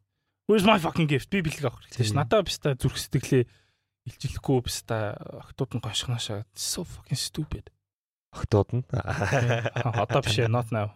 Where's 0.46 0.62
my 0.68 0.76
fucking 0.78 1.08
gift? 1.08 1.32
Би 1.32 1.40
бэлэг 1.40 1.64
авах 1.72 1.80
хэрэгтэй 1.88 2.04
ш. 2.04 2.12
Надаа 2.12 2.44
биста 2.44 2.76
зүрх 2.76 3.00
сэтгэлээ 3.00 3.48
илчлэхгүй 4.06 4.60
биста 4.62 5.16
охтууд 5.16 5.72
нь 5.74 5.82
гоншгоноошаа. 5.82 6.44
So 6.54 6.84
fucking 6.84 7.16
stupid. 7.18 7.72
Октод 8.36 8.68
нь. 8.76 8.84
Одоо 8.92 10.20
биш 10.20 10.36
ээ, 10.44 10.52
not 10.52 10.68
now. 10.68 10.92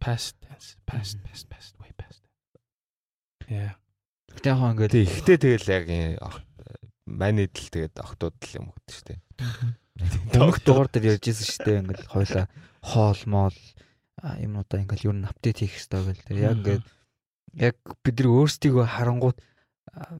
Past 0.00 0.40
tense. 0.40 0.80
Past, 0.88 1.20
past, 1.28 1.44
past, 1.52 1.76
way 1.76 1.92
past. 1.92 2.24
Yeah. 3.44 3.76
Гэтэ 4.32 4.48
яг 4.48 4.60
ингээд 4.64 4.94
ихтэй 4.96 5.36
тэгэл 5.36 5.68
яг 5.68 5.84
энэ 5.92 6.16
ох- 6.24 6.40
манайд 7.04 7.52
л 7.52 7.68
тэгээд 7.68 8.00
октод 8.00 8.36
л 8.40 8.56
юм 8.56 8.66
өгдөө 8.72 8.96
штэ. 8.96 9.14
өмнөх 10.38 10.60
дугаар 10.62 10.88
дээр 10.92 11.18
ярьжсэн 11.18 11.46
шүү 11.48 11.64
дээ 11.64 11.80
ингээд 11.82 12.02
хойлоо 12.06 12.44
хоол 12.84 13.22
моол 13.26 13.58
а, 14.22 14.38
юмнуудаа 14.38 14.78
ингээд 14.84 15.04
юу 15.08 15.14
н 15.16 15.26
апдейт 15.26 15.58
хийх 15.58 15.74
хэрэгтэй 15.74 16.02
гэл 16.06 16.26
тэр 16.28 16.38
яг 16.38 16.54
ингээд 16.62 16.84
яг 17.58 17.76
бид 18.04 18.16
нар 18.22 18.28
өөрсдийгөө 18.30 18.86
харангуут 18.86 19.38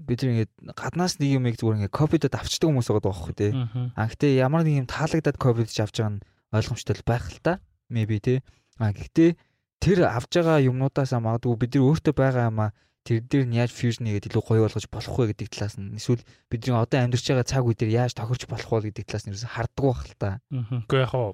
бид 0.05 0.21
ингээд 0.25 0.53
гаднаас 0.75 1.19
нэг 1.21 1.31
юмыг 1.39 1.55
зүгээр 1.59 1.79
ингээд 1.85 1.99
копидод 1.99 2.35
авчдаг 2.35 2.69
хүмүүс 2.69 2.89
байгаа 2.89 3.05
байхгүй 3.09 3.35
тий. 3.37 3.53
А 3.95 4.09
гэтээ 4.09 4.43
ямар 4.43 4.63
нэг 4.65 4.85
юм 4.85 4.89
таалагдаад 4.89 5.39
копидж 5.39 5.79
авч 5.81 6.01
байгаа 6.01 6.13
нь 6.19 6.25
ойлгомжтой 6.53 6.95
л 6.97 7.09
байх 7.09 7.27
л 7.29 7.41
та. 7.41 7.53
Maybe 7.93 8.19
тий. 8.21 8.39
А 8.81 8.93
гэхдээ 8.93 9.37
тэр 9.83 9.99
авж 10.09 10.31
байгаа 10.33 10.65
юмнуудаас 10.65 11.13
магадгүй 11.15 11.57
бид 11.59 11.73
нар 11.77 11.87
өөртөө 11.87 12.15
байгаа 12.15 12.51
юмаа 12.51 12.71
тэр 13.09 13.25
дээр 13.25 13.47
нь 13.49 13.57
яаж 13.57 13.73
fusion 13.73 14.05
хийгээд 14.05 14.29
илүү 14.29 14.43
гоё 14.45 14.63
болгож 14.69 14.87
болох 14.93 15.17
вэ 15.17 15.25
гэдэг 15.33 15.49
талаас 15.49 15.81
нь 15.81 15.97
эсвэл 15.97 16.21
бидний 16.53 16.77
одоо 16.77 16.99
амьдарч 17.01 17.25
байгаа 17.25 17.47
цаг 17.49 17.65
үе 17.65 17.73
дээр 17.73 18.05
яаж 18.05 18.13
тохирч 18.13 18.45
болох 18.45 18.69
вэ 18.69 18.93
гэдэг 18.93 19.05
талаас 19.09 19.25
нь 19.25 19.33
ерөөсө 19.33 19.49
харддаг 19.49 19.85
байх 19.87 20.03
л 20.05 20.17
та. 20.21 20.31
Гэхдээ 20.53 21.03
яг 21.07 21.13
хоо 21.17 21.33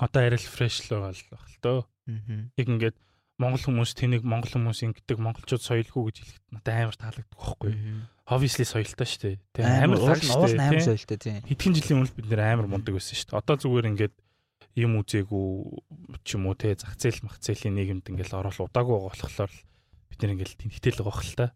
одоо 0.00 0.20
арай 0.22 0.40
л 0.40 0.48
фреш 0.48 0.88
л 0.88 0.96
байгаа 0.96 1.12
л 1.12 1.28
баг 1.28 1.44
л. 1.44 1.56
Аа. 1.68 1.82
Яг 2.56 2.66
ингээд 2.72 2.96
монгол 3.38 3.62
хүмүүс 3.62 3.94
тэнийг 3.94 4.22
монгол 4.26 4.50
хүмүүс 4.50 4.82
ингэдэг 4.82 5.18
монголчууд 5.22 5.62
соёлгүй 5.62 6.02
гэж 6.10 6.16
хэлэхэд 6.18 6.46
надад 6.52 6.74
амар 6.74 6.96
таалагддаг 6.98 7.38
байхгүй. 7.38 7.70
Obviously 8.26 8.66
соёлтой 8.66 9.06
шүү 9.06 9.22
дээ. 9.22 9.36
Тэ 9.54 9.60
амар 9.62 9.98
уул 10.02 10.10
лаг 10.10 10.20
нь 10.20 10.26
нь 10.26 10.58
амар 10.58 10.82
дээ. 10.82 10.90
соёлтой 10.90 11.18
тийм. 11.22 11.42
Хэдхэн 11.46 11.74
жилийн 11.78 11.96
өмнө 12.02 12.16
бид 12.18 12.26
нэр 12.28 12.42
амар 12.42 12.66
мундаг 12.66 12.98
байсан 12.98 13.14
шүү 13.14 13.30
дээ. 13.30 13.38
Одоо 13.38 13.56
зүгээр 13.62 13.90
ингээд 13.94 14.14
юм 14.74 14.92
үзээгүй 14.98 15.46
ч 16.26 16.28
юм 16.34 16.50
уу 16.50 16.58
те 16.58 16.74
зах 16.74 16.98
зээл 16.98 17.22
мах 17.22 17.38
зээлийн 17.38 17.78
нийгэмд 17.78 18.10
ингээд 18.10 18.34
ороол 18.34 18.66
удаагүй 18.66 18.94
байгаа 19.06 19.22
болохоор 19.22 19.54
бид 20.10 20.18
нэр 20.18 20.32
ингээд 20.34 20.58
тэнхтэл 20.58 20.98
байгаа 21.02 21.18
хэл 21.22 21.38
та. 21.38 21.46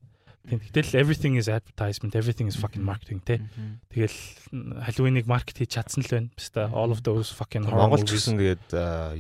Тэнхтэл 0.42 0.99
everything 0.99 1.38
is 1.38 1.47
advertisement, 1.47 2.18
everything 2.18 2.51
is 2.51 2.59
fucking 2.59 2.83
marketing 2.83 3.23
те. 3.23 3.38
Тэгэл 3.95 4.18
Halloween-ыг 4.87 5.27
маркет 5.31 5.59
хийж 5.59 5.79
чадсан 5.79 6.03
л 6.03 6.11
байна. 6.11 6.31
Баста 6.35 6.66
all 6.75 6.90
of 6.90 7.03
those 7.07 7.31
fucking 7.31 7.62
horror 7.62 7.90
Монгол 7.90 8.03
ч 8.03 8.11
movies. 8.11 8.27
гэсэн 8.27 8.35
тэгээд 8.38 8.66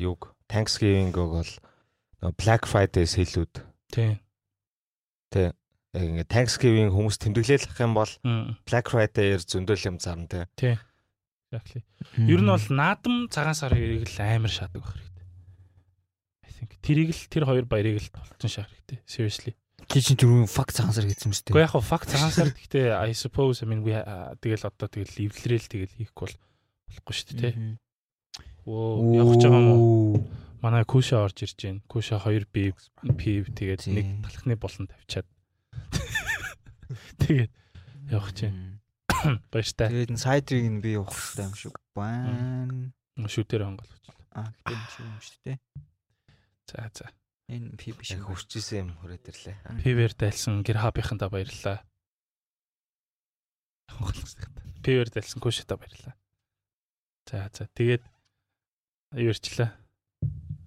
юг 0.02 0.34
Thanksgiving-г 0.50 1.14
бол 1.14 1.46
Black 2.38 2.62
Friday 2.70 3.04
сэлүүд 3.08 3.54
тий. 3.90 4.20
яг 5.92 6.02
ингээ 6.08 6.28
Thanksgiving 6.30 6.88
хүмүүс 6.94 7.18
тэмдэглээл 7.20 7.68
ах 7.68 7.80
юм 7.82 7.92
бол 7.98 8.12
Black 8.64 8.86
Friday-ээр 8.88 9.42
зөндөл 9.44 9.82
юм 9.90 9.96
зарна 10.00 10.46
те. 10.56 10.78
Exactly. 11.52 11.82
Ер 12.16 12.40
нь 12.40 12.48
бол 12.48 12.66
наадам 12.72 13.28
цагаан 13.28 13.52
сар 13.58 13.76
хоёрыг 13.76 14.08
л 14.08 14.16
амар 14.24 14.48
шаадаг 14.48 14.80
байх 14.80 14.96
хэрэгтэй. 14.96 15.26
I 16.48 16.50
think 16.56 16.70
тэрийг 16.80 17.10
л 17.12 17.28
тэр 17.28 17.44
хоёр 17.44 17.66
баярыг 17.68 18.00
л 18.00 18.08
толтон 18.08 18.48
шаах 18.48 18.72
хэрэгтэй. 18.72 19.04
Seriously. 19.04 19.52
чи 19.92 20.00
чинь 20.00 20.16
түрүүн 20.16 20.48
факт 20.48 20.72
цагаан 20.80 20.96
сар 20.96 21.04
гэсэн 21.04 21.28
юм 21.28 21.34
шүү 21.36 21.44
Гэхдээ 21.44 21.60
дээ. 21.60 21.66
яг 21.68 21.72
хаа 21.76 21.84
факт 21.84 22.08
цагаан 22.08 22.32
сар 22.32 22.48
гэхдээ 22.56 22.86
I 22.96 23.12
suppose 23.12 23.60
I 23.60 23.68
mean 23.68 23.84
we 23.84 23.92
а, 23.92 24.32
тэгэл 24.40 24.64
одоо 24.72 24.88
тэгэл 24.88 25.28
эвлэрээл 25.28 25.68
тэгэл 25.68 25.96
хийхгүй 26.00 26.24
бол 26.32 26.36
болохгүй 26.88 27.12
шүү 27.12 27.26
дээ. 27.36 27.52
тий. 27.52 27.76
Оо 28.66 29.02
явах 29.10 29.34
гэж 29.36 29.42
байгаа 29.48 29.62
юм 29.62 29.70
уу? 29.74 30.22
Манай 30.62 30.84
Куша 30.86 31.18
орж 31.26 31.42
ирж 31.42 31.58
байна. 31.58 31.82
Куша 31.90 32.22
2 32.22 32.46
би 32.54 32.70
пив 33.18 33.50
тэгээд 33.50 33.90
нэг 33.90 34.06
талхны 34.22 34.54
болон 34.54 34.86
тавьчаад. 34.86 35.26
Тэгээд 37.22 37.50
явах 38.14 38.30
чинь 38.38 38.78
баяртай. 39.50 39.90
Тэгээд 39.90 40.14
сайдрыг 40.14 40.66
нь 40.70 40.78
би 40.78 40.94
явах 40.94 41.10
хэрэгтэй 41.10 41.46
юм 41.50 41.54
шиг 41.58 41.74
байна. 41.98 42.94
Шүтээр 43.18 43.66
хонголж. 43.66 43.90
А 44.38 44.54
гэдэг 44.62 45.02
юм 45.02 45.18
шүү 45.18 45.38
дээ. 45.42 45.58
За 46.70 46.86
за. 46.94 47.06
Энэ 47.50 47.74
пи 47.74 47.90
биш 47.90 48.14
Яг 48.14 48.22
юм. 48.30 48.94
хүрээд 49.02 49.26
ирлээ. 49.26 49.56
Пивэр 49.82 50.14
дайлсан 50.14 50.62
гэр 50.62 50.78
хабийнхандаа 50.78 51.26
баярлалаа. 51.26 51.82
Пивэр 54.86 55.10
дайлсан 55.10 55.42
Кушата 55.42 55.74
баярлалаа. 55.74 56.14
За 57.26 57.50
за 57.50 57.66
тэгээд 57.74 58.06
юурчлаа. 59.14 59.72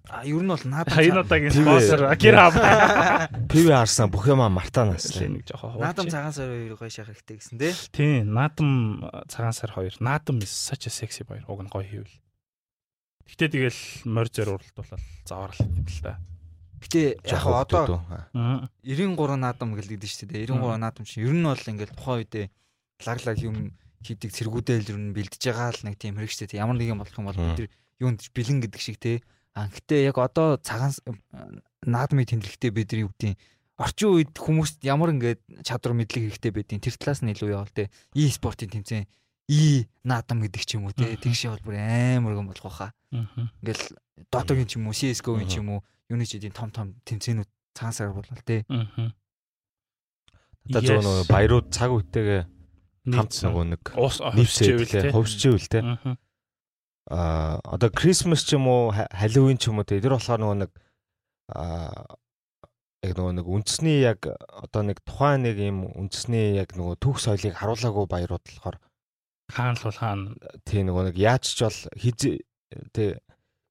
А 0.08 0.22
ер 0.22 0.38
нь 0.38 0.46
бол 0.46 0.62
наадам 0.62 0.94
Хаян 0.94 1.18
удаагийн 1.18 1.50
спонсор 1.50 2.14
хаб. 2.14 2.54
ПV 3.50 3.66
харсан 3.74 4.06
бүх 4.06 4.30
юм 4.30 4.38
мартаанаас 4.38 5.10
л. 5.18 5.34
Нэг 5.34 5.50
жоохон 5.50 5.82
наадам 5.82 6.06
хаваач. 6.06 6.14
цагаан 6.14 6.32
сар 6.32 6.48
хоёр 6.54 6.78
гоё 6.78 6.90
шахах 6.94 7.18
хэрэгтэй 7.18 7.36
гэсэн 7.42 7.58
тий. 7.58 7.74
Тийм, 7.90 8.30
наадам 8.30 9.02
цагаан 9.26 9.50
сар 9.50 9.74
2. 9.74 9.98
Наадам 9.98 10.38
is 10.38 10.54
such 10.54 10.86
a 10.86 10.90
sexy 10.94 11.26
баяр. 11.26 11.42
Уг 11.50 11.66
нь 11.66 11.72
гоё 11.74 11.82
хийвэл. 11.82 12.14
Гэтэ 13.26 13.50
тэгэл 13.50 13.80
морь 14.06 14.30
зөр 14.30 14.54
уралдуулаад 14.54 15.02
заваарл 15.26 15.58
юм 15.66 15.82
л 15.90 15.98
та. 15.98 16.22
Гэтэ 16.86 17.02
яг 17.26 17.42
одоо 17.42 18.06
Аа. 18.30 18.70
93 18.86 19.42
наадам 19.42 19.74
гэлдэж 19.74 20.06
шүү 20.06 20.30
дээ. 20.30 20.54
93 20.54 20.78
наадам 20.78 21.02
чинь 21.02 21.26
ер 21.26 21.34
нь 21.34 21.42
бол 21.42 21.58
ингээл 21.58 21.98
тухайн 21.98 22.22
үедээ 22.22 22.46
лаглаг 23.10 23.38
юм 23.42 23.74
хийдэг 24.06 24.30
цэргүүдэл 24.30 24.94
ер 24.94 24.98
нь 25.02 25.10
бэлдэж 25.10 25.42
байгаа 25.50 25.74
л 25.74 25.82
нэг 25.82 25.98
тийм 25.98 26.14
хэрэг 26.14 26.30
шүү 26.30 26.46
дээ. 26.46 26.62
Ямар 26.62 26.78
нэг 26.78 26.94
юм 26.94 27.02
болох 27.02 27.18
юм 27.18 27.26
бол 27.26 27.40
бид 27.58 27.74
юунд 28.00 28.20
бэлэн 28.34 28.60
гэдэг 28.64 28.80
шиг 28.80 28.96
тий. 29.00 29.22
А 29.56 29.68
гэтээ 29.72 30.08
яг 30.12 30.18
одоо 30.20 30.56
цагаан 30.60 30.92
с- 30.92 31.02
наадмыг 31.86 32.28
тэмдэглэхдээ 32.28 32.70
бид 32.74 32.92
нар 32.92 33.00
юу 33.08 33.10
гэдэг 33.16 33.36
орчин 33.80 34.08
үед 34.12 34.32
хүмүүст 34.36 34.80
ямар 34.84 35.12
ингээд 35.16 35.40
чадвар 35.64 35.92
мэдлэг 35.96 36.28
хэрэгтэй 36.32 36.52
байдیں۔ 36.52 36.80
Тэр 36.80 36.94
талаас 36.96 37.20
нь 37.24 37.32
илүү 37.32 37.52
явал 37.56 37.72
те. 37.72 37.88
И 38.16 38.28
спортын 38.32 38.68
тэмцээн 38.72 39.04
и 39.48 39.86
наадам 40.04 40.40
гэдэг 40.44 40.62
ч 40.64 40.76
юм 40.76 40.88
уу 40.88 40.96
те. 40.96 41.16
Тэгш 41.16 41.48
бол 41.52 41.72
бүр 41.72 41.76
амар 41.80 42.34
гом 42.36 42.48
болох 42.52 42.64
байхаа. 42.68 42.90
Ингээл 43.62 43.84
дотогийн 44.32 44.66
ч 44.68 44.76
юм 44.80 44.88
уу, 44.88 44.96
CS:GO-ийн 44.96 45.48
ч 45.48 45.56
юм 45.60 45.68
уу, 45.76 45.80
юуны 46.08 46.24
ч 46.28 46.36
эдийн 46.40 46.52
том 46.56 46.68
том 46.72 46.96
тэмцээнүүд 47.04 47.48
цаансаар 47.76 48.12
болвол 48.12 48.42
те. 48.44 48.64
Одоо 50.66 50.82
зөв 50.82 50.98
нөгөө 51.04 51.24
баярууд 51.30 51.66
цаг 51.70 51.90
үетэйгээ 51.94 52.42
хамт 53.14 53.32
нөгөө 53.38 53.64
нэг 53.70 53.82
хувьсчихвэл 54.34 54.90
те. 54.90 55.10
Хувьсчихвэл 55.14 55.68
те. 55.70 55.78
Аа 57.06 57.60
одоо 57.62 57.90
Christmas 57.90 58.42
ч 58.42 58.58
юм 58.58 58.66
уу, 58.66 58.90
Halloween 58.90 59.58
ч 59.58 59.70
юм 59.70 59.78
уу. 59.78 59.86
Тэр 59.86 60.10
болохоор 60.10 60.42
нөгөө 60.42 60.58
нэг 60.66 60.72
аа 61.54 62.18
яг 63.06 63.14
нөгөө 63.14 63.34
нэг 63.38 63.46
үндэсний 63.46 64.02
яг 64.02 64.26
одоо 64.26 64.82
нэг 64.82 64.98
тухайн 65.06 65.46
нэг 65.46 65.56
юм 65.62 65.86
үндэсний 65.86 66.58
яг 66.58 66.74
нөгөө 66.74 66.98
түүх 66.98 67.22
соёлыг 67.22 67.54
харуулаагүй 67.54 68.06
баярууд 68.10 68.42
болохоор 68.42 68.76
хаан 69.54 69.78
л 69.78 69.84
бол 69.86 69.98
хаан. 70.02 70.20
Тий 70.66 70.82
нөгөө 70.82 71.12
нэг 71.12 71.16
яаж 71.20 71.44
ч 71.46 71.62
бол 71.62 71.78
хизээ 71.94 72.42
тий 72.90 73.08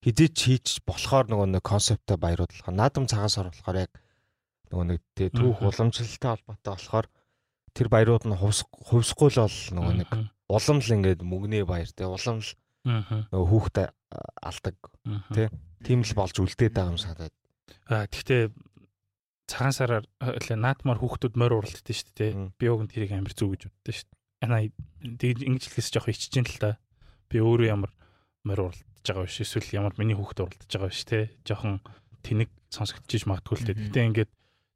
хизээч 0.06 0.38
хийж 0.39 0.67
болохоор 0.88 1.28
нөгөө 1.28 1.60
нэг 1.60 1.63
концепттэй 1.65 2.15
баярууд 2.15 2.56
болохоор 2.56 2.80
наадам 2.80 3.06
цагаас 3.12 3.36
ор 3.41 3.52
болохоор 3.52 3.84
яг 3.84 3.91
нөгөө 4.71 4.86
нэг 4.95 5.00
тий 5.17 5.28
түүх 5.34 5.60
уламжлалтай 5.60 6.30
холбоотой 6.32 6.71
болохоор 6.71 7.08
тэр 7.76 7.88
баярууд 7.91 8.24
нь 8.30 8.39
хувьсгүй 8.39 9.30
л 9.36 9.43
бол 9.43 9.60
нөгөө 9.76 9.93
нэг 10.00 10.10
улам 10.48 10.80
л 10.80 10.93
ингээд 10.95 11.21
мөгний 11.28 11.63
баяр 11.67 11.91
тий 11.91 12.08
улам 12.08 12.39
л 12.39 12.50
нөгөө 12.86 13.50
хүүхдээ 13.50 13.88
алдаг 14.45 14.76
тий 15.34 15.50
тийм 15.86 16.02
л 16.02 16.13
болж 16.17 16.36
үлдээд 16.41 16.74
байгаа 16.74 16.93
юм 16.93 17.02
санагдаад. 17.02 17.36
А 17.89 18.10
тэгтээ 18.10 18.50
цагаан 19.45 19.74
сараар 19.74 20.06
наадмаар 20.21 20.98
хүүхдүүд 20.98 21.38
морь 21.38 21.54
уралддаг 21.62 21.93
шүү 21.93 22.13
дээ. 22.17 22.32
Би 22.58 22.65
нь 22.65 22.89
тэрийг 22.89 23.13
амар 23.13 23.34
зүг 23.38 23.54
гэж 23.54 23.62
боддог 23.69 23.93
шүү. 23.93 24.10
Ана 24.41 24.58
тэгээд 24.65 25.45
ингэж 25.45 25.63
хэлэхээс 25.69 25.89
жоох 25.93 26.10
ичж 26.10 26.34
ин 26.34 26.50
л 26.50 26.58
та. 26.58 26.82
Би 27.30 27.38
өөрөө 27.38 27.69
ямар 27.69 27.93
морь 28.41 28.74
уралдаж 28.74 29.06
байгаа 29.06 29.30
биш 29.30 29.41
эсвэл 29.45 29.78
ямар 29.78 29.93
миний 30.02 30.17
хүүхд 30.17 30.41
уралдаж 30.41 30.69
байгаа 30.69 30.89
биш 30.89 31.06
те. 31.06 31.30
Жохон 31.45 31.82
тэнэг 32.26 32.50
сонсогдчихж 32.74 33.30
магадгүй 33.30 33.58
л 33.62 33.65
дээ. 33.69 33.78
Гэтэ 33.93 34.08
ингээд 34.10 34.32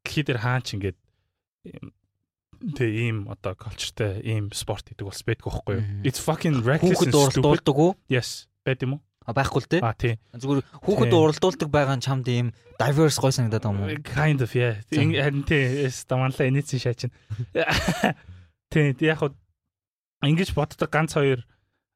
дэлхий 0.06 0.24
дээр 0.26 0.38
хаач 0.38 0.66
ингээд 0.78 0.98
тэг 2.76 2.90
ийм 2.92 3.28
одоо 3.32 3.56
колчтой 3.56 4.20
ийм 4.20 4.52
спорт 4.52 4.92
гэдэг 4.92 5.04
бол 5.04 5.16
спэдг 5.16 5.44
байхгүй 5.48 5.74
юу? 5.80 5.84
It's 6.04 6.20
fucking 6.20 6.60
reckless. 6.60 7.00
Хүүхд 7.00 7.16
уралдуулдаг 7.16 7.76
уу? 7.76 7.96
Yes. 8.12 8.46
Байд 8.64 8.84
юм 8.84 9.00
уу? 9.00 9.02
байхгүй 9.32 9.60
л 9.62 9.68
те. 9.70 9.78
А 9.82 9.94
тий. 9.94 10.18
Зүгээр 10.34 10.64
хүүхэд 10.84 11.12
уралдуулдаг 11.14 11.68
байгаа 11.70 11.96
нь 11.96 12.04
чамд 12.04 12.26
ийм 12.28 12.52
diverse 12.80 13.20
гой 13.20 13.32
санагдаад 13.32 13.64
байгаа 13.64 13.76
юм 13.76 13.84
уу? 13.86 14.02
Kind 14.04 14.40
of 14.42 14.52
yeah. 14.56 14.80
Харин 14.90 15.44
тий 15.46 15.88
стаманла 15.92 16.48
инээсэн 16.48 16.80
шаачин. 16.80 17.10
Тий 18.70 18.94
яг 19.02 19.18
хуу 19.18 19.34
ингэж 20.22 20.54
боддог 20.54 20.90
ганц 20.90 21.14
хоёр 21.14 21.42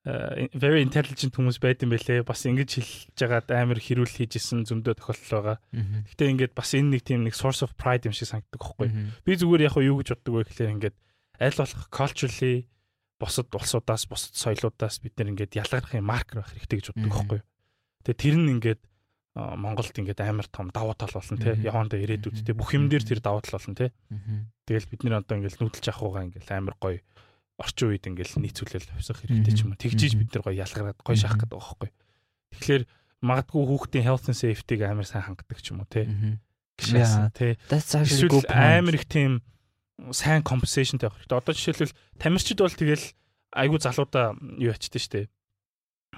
very 0.05 0.85
intelligent 0.85 1.33
хүмүүс 1.33 1.57
байд 1.64 1.81
юм 1.81 1.97
бэлээ. 1.97 2.29
Бас 2.29 2.45
ингэж 2.45 2.71
хэлж 2.77 3.17
жагаад 3.17 3.49
амар 3.57 3.81
хэрүүл 3.81 4.12
хийж 4.12 4.37
исэн 4.37 4.69
зөндөө 4.69 5.01
тохиолдол 5.01 5.33
байгаа. 5.33 5.59
Гэтэ 6.12 6.29
ингээд 6.29 6.53
бас 6.53 6.77
энэ 6.77 7.01
нэг 7.01 7.03
тийм 7.09 7.25
нэг 7.25 7.33
source 7.33 7.64
of 7.64 7.73
pride 7.81 8.05
юм 8.05 8.12
шиг 8.12 8.29
санагддаг 8.29 8.61
байхгүй. 8.61 8.88
Би 9.25 9.33
зүгээр 9.33 9.64
яг 9.64 9.81
юу 9.81 10.05
гэж 10.05 10.12
боддог 10.12 10.33
вэ 10.37 10.45
гэхлээр 10.45 10.75
ингээд 10.77 10.97
аль 11.40 11.57
болох 11.57 11.83
culturally 11.88 12.69
босод 13.17 13.49
улсуудаас 13.49 14.05
босод 14.05 14.37
соёлуудаас 14.37 15.01
бид 15.01 15.17
нэр 15.17 15.33
ингээд 15.33 15.57
ялгархын 15.57 16.05
маркер 16.05 16.45
байх 16.45 16.53
хэрэгтэй 16.53 16.79
гэж 16.85 16.87
боддог 16.93 17.09
байхгүй. 17.09 17.40
Тэгээ 18.05 18.21
тэр 18.21 18.37
нь 18.37 18.53
ингээд 18.61 18.83
Монголд 19.35 19.97
ингээд 19.97 20.21
амар 20.21 20.47
том 20.53 20.69
давуу 20.69 20.95
тал 20.95 21.11
болно 21.17 21.40
тий. 21.40 21.57
Явандаа 21.64 21.99
ирээдүйд 21.99 22.47
тий. 22.47 22.55
Бүх 22.55 22.77
юм 22.77 22.87
дээр 22.87 23.03
тэр 23.03 23.19
давуу 23.19 23.43
тал 23.43 23.59
болно 23.59 23.75
тий. 23.75 23.90
Тэгэл 24.69 24.90
бид 24.93 25.01
нэр 25.03 25.19
одоо 25.25 25.40
ингээд 25.40 25.59
нүүдэлж 25.59 25.87
авахугаа 25.90 26.29
ингээд 26.29 26.53
амар 26.55 26.77
гоё 26.79 27.01
орчин 27.59 27.95
үед 27.95 28.05
ингээд 28.11 28.35
нийцүүлэл 28.38 28.90
хувьсах 28.99 29.23
хэрэгтэй 29.23 29.55
ч 29.55 29.62
юм 29.62 29.75
уу. 29.75 29.79
Тэгжиж 29.79 30.19
бид 30.19 30.35
нар 30.35 30.43
гоё 30.43 30.59
ялгараад 30.59 30.99
гоё 30.99 31.19
шахах 31.19 31.47
гэдэг 31.47 31.55
байхгүй. 31.55 31.90
Тэгэхээр 32.59 32.83
магадгүй 33.23 33.62
хүүхдийн 33.62 34.07
health 34.07 34.27
and 34.27 34.38
safety-г 34.38 34.83
амар 34.85 35.07
сайн 35.07 35.25
хангадаг 35.25 35.59
ч 35.62 35.71
юм 35.71 35.83
уу 35.83 35.88
тий. 35.88 36.07
Гişээс 36.79 37.14
тий. 37.35 37.55
Эсвэл 37.71 38.43
амар 38.51 38.95
их 38.99 39.07
тийм 39.07 39.43
сайн 40.11 40.43
compensation 40.43 40.99
тавих 40.99 41.14
хэрэгтэй. 41.23 41.38
Одоо 41.38 41.55
жишээлбэл 41.55 41.95
тамирчид 42.19 42.59
бол 42.59 42.75
тэгэл 42.75 43.07
айгүй 43.55 43.79
залуудаа 43.79 44.35
юу 44.59 44.75
ячдаг 44.75 44.99
штэ. 44.99 45.31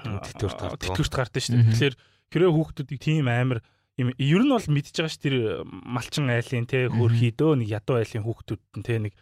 Тэтгэврт 0.00 0.60
гардаг. 0.60 0.80
Тэтгэврт 0.80 1.14
гардаг 1.14 1.42
штэ. 1.44 1.60
Тэгэхээр 1.60 1.94
хэрэг 2.32 2.52
хүүхдүүдийг 2.56 3.00
тийм 3.00 3.28
амар 3.28 3.60
юм 4.00 4.12
ер 4.16 4.42
нь 4.44 4.52
бол 4.52 4.68
мэдж 4.68 4.92
байгаа 4.92 5.12
ш 5.12 5.20
тэр 5.20 5.64
малчин 5.68 6.28
айлын 6.28 6.68
те 6.68 6.88
хөрхий 6.88 7.32
дөө 7.32 7.64
нэг 7.64 7.68
ядуу 7.72 7.96
айлын 8.00 8.24
хүүхдүүд 8.24 8.62
нь 8.80 8.84
те 8.84 8.94
нэг 9.00 9.12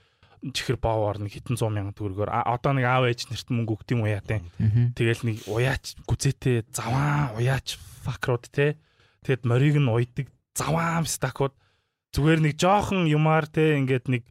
чихэр 0.52 0.76
боовор 0.76 1.16
нэг 1.22 1.33
хитэн 1.40 1.57
100 1.57 1.72
мянган 1.72 1.96
төгрөгөөр 1.96 2.28
одоо 2.28 2.72
нэг 2.76 2.85
аав 2.85 3.09
ээж 3.09 3.33
нарт 3.33 3.48
мөнгө 3.48 3.80
өгд 3.80 3.94
юм 3.96 4.04
уу 4.04 4.12
яа 4.12 4.20
те. 4.20 4.44
Тэгэл 4.92 5.24
нэг 5.24 5.37
уяач 5.48 5.96
гүзээтэй 6.04 6.68
заваа 6.68 7.33
уяач 7.38 7.80
факрууд 8.04 8.44
те. 8.52 8.76
Тэгэд 9.24 9.48
морийг 9.48 9.80
нь 9.80 9.88
уйдаг 9.88 10.28
заваам 10.52 11.09
стакууд 11.09 11.57
зүгээр 12.12 12.40
нэг 12.44 12.54
жоохон 12.61 13.09
юмар 13.09 13.48
те 13.48 13.80
ингээд 13.80 14.12
нэг 14.12 14.22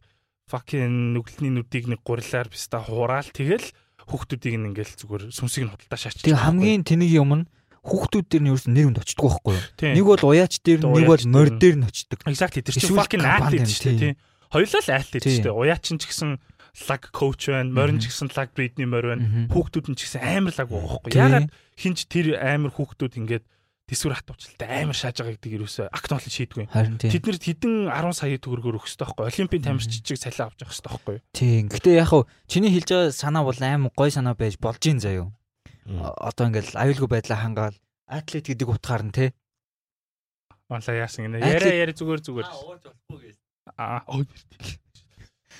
fucking 0.46 1.16
нүглэний 1.16 1.52
нүдийг 1.52 1.90
нэг 1.90 2.00
гурилаар 2.06 2.48
биста 2.48 2.78
хураал 2.78 3.28
тэгэл 3.28 3.64
хүүхдүүдийг 4.08 4.54
нь 4.60 4.66
ингээл 4.72 4.94
зүгээр 5.00 5.22
сүнсийг 5.32 5.66
нь 5.66 5.72
худалдаа 5.72 5.98
шаачдаг. 5.98 6.24
Тэгээ 6.28 6.44
хамгийн 6.44 6.82
тэнэг 6.84 7.10
юм 7.10 7.30
нь 7.42 7.44
хүүхдүүд 7.84 8.26
дээр 8.28 8.42
нь 8.44 8.50
ерөөс 8.52 8.66
нэр 8.68 8.88
үнд 8.92 9.00
очдөг 9.00 9.24
байхгүй 9.24 9.52
юу? 9.56 9.64
Нэг 9.96 10.04
бол 10.04 10.24
уяач 10.32 10.54
дээр 10.64 10.80
нэг 10.84 11.08
бол 11.08 11.24
морь 11.28 11.52
дээр 11.56 11.76
нь 11.80 11.88
очдөг. 11.88 12.18
Exactly 12.28 12.60
тэр 12.64 12.76
чинь 12.76 12.96
fucking 12.96 13.24
athlete 13.24 13.68
шүү 13.68 13.96
дээ. 14.00 14.14
Хоёулаа 14.54 14.82
л 14.86 14.94
athlete 14.94 15.26
шүү 15.26 15.50
дээ. 15.50 15.58
Уяач 15.58 15.86
нь 15.90 15.98
ч 15.98 16.06
гэсэн 16.06 16.38
лаг 16.86 17.02
коуч 17.10 17.50
байна, 17.50 17.74
морин 17.74 17.98
ч 17.98 18.06
гэсэн 18.06 18.30
лаг 18.38 18.54
бридний 18.54 18.86
морь 18.86 19.10
байна. 19.10 19.50
Хүүхдүүд 19.50 19.86
нь 19.90 19.98
ч 19.98 20.06
гэсэн 20.06 20.22
амар 20.22 20.54
лаг 20.54 20.68
байхгүй. 20.70 21.10
Ягаад 21.10 21.50
хинч 21.74 22.06
тэр 22.06 22.38
амар 22.38 22.70
хүүхдүүд 22.70 23.18
ингээд 23.18 23.44
тэсвэр 23.90 24.14
хатуучтай 24.14 24.86
амар 24.86 24.94
шааж 24.94 25.18
байгаа 25.18 25.34
гэдэг 25.34 25.58
юусоо 25.58 25.90
актнол 25.90 26.22
шийдгүй. 26.22 26.70
Тэд 26.70 27.24
нэр 27.26 27.38
хэдэн 27.42 27.74
10 27.90 28.14
сая 28.14 28.38
төгрөгөөр 28.38 28.78
хэрэгтэй 28.78 29.06
байхгүй. 29.10 29.26
Олимпийн 29.26 29.64
тамирчичиг 29.66 30.18
салиа 30.22 30.46
авч 30.46 30.58
явах 30.62 30.70
хэрэгтэй 30.70 30.90
байхгүй. 30.94 31.16
Тийм. 31.34 31.64
Гэтэ 31.68 31.90
яг 31.98 32.08
хав 32.14 32.22
чиний 32.46 32.70
хэлж 32.70 32.88
байгаа 32.94 33.10
санаа 33.10 33.42
бол 33.42 33.58
амар 33.58 33.92
гой 33.92 34.10
санаа 34.14 34.38
байж 34.38 34.56
болж 34.56 34.82
ийн 34.86 35.02
заяо. 35.02 35.34
Одоо 35.84 36.48
ингээл 36.48 36.78
аюулгүй 36.80 37.10
байдлаа 37.12 37.38
хангаал 37.42 37.76
атлет 38.08 38.48
гэдэг 38.48 38.70
утгаар 38.72 39.04
нь 39.04 39.12
те. 39.12 39.36
Онлаа 40.72 40.96
яасан 40.96 41.28
гинэ. 41.28 41.44
Яриа 41.44 41.84
яриа 41.84 41.92
зүгээр 41.92 42.22
зүгээр. 42.24 42.48
Аа 42.48 43.43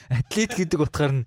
атлет 0.09 0.53
гэдэг 0.55 0.81
утгаар 0.81 1.13
нь 1.13 1.27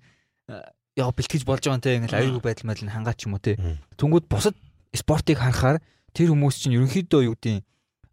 яа 0.98 1.10
бэлтгэж 1.14 1.42
болж 1.46 1.62
байгаа 1.62 1.78
юм 1.78 1.84
те 1.84 1.96
ингээл 1.98 2.18
аюулгүй 2.18 2.42
байдал 2.42 2.66
мэл 2.70 2.82
нь 2.86 2.94
хангаач 2.94 3.20
юм 3.26 3.38
уу 3.38 3.42
те. 3.42 3.58
Тэнгүүд 3.98 4.26
бусад 4.26 4.54
спортыг 4.94 5.38
харахаар 5.38 5.78
тэр 6.14 6.34
хүмүүс 6.34 6.56
чинь 6.58 6.74
ерөнхийдөө 6.78 7.22
юу 7.30 7.36
гэдэг 7.38 7.62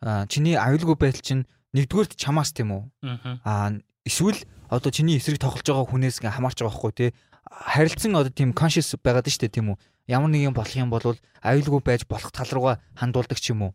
а 0.06 0.26
чиний 0.30 0.58
аюулгүй 0.58 0.98
байдал 0.98 1.24
чинь 1.24 1.44
нэгдүгээрт 1.74 2.14
чамаас 2.18 2.54
тийм 2.54 2.74
үү? 2.78 2.84
А 3.46 3.74
эсвэл 4.06 4.38
одоо 4.70 4.92
чиний 4.94 5.18
эсрэг 5.18 5.42
тоглож 5.42 5.66
байгаа 5.66 5.90
хүнээс 5.90 6.22
хамаарч 6.22 6.62
байгаа 6.62 6.74
байхгүй 6.74 6.94
тий 6.94 7.10
харилцсан 7.46 8.14
одоо 8.18 8.34
тийм 8.34 8.54
conscious 8.54 8.94
байгаад 9.02 9.30
штэ 9.30 9.50
тийм 9.50 9.74
үү? 9.74 9.78
Ямар 10.06 10.30
нэг 10.30 10.46
юм 10.46 10.54
болох 10.54 10.76
юм 10.78 10.94
бол 10.94 11.18
аюулгүй 11.42 11.82
байж 11.82 12.02
болох 12.06 12.30
тал 12.30 12.50
руугаа 12.54 12.82
хандуулдаг 12.94 13.40
ч 13.42 13.54
юм 13.54 13.70
уу 13.70 13.74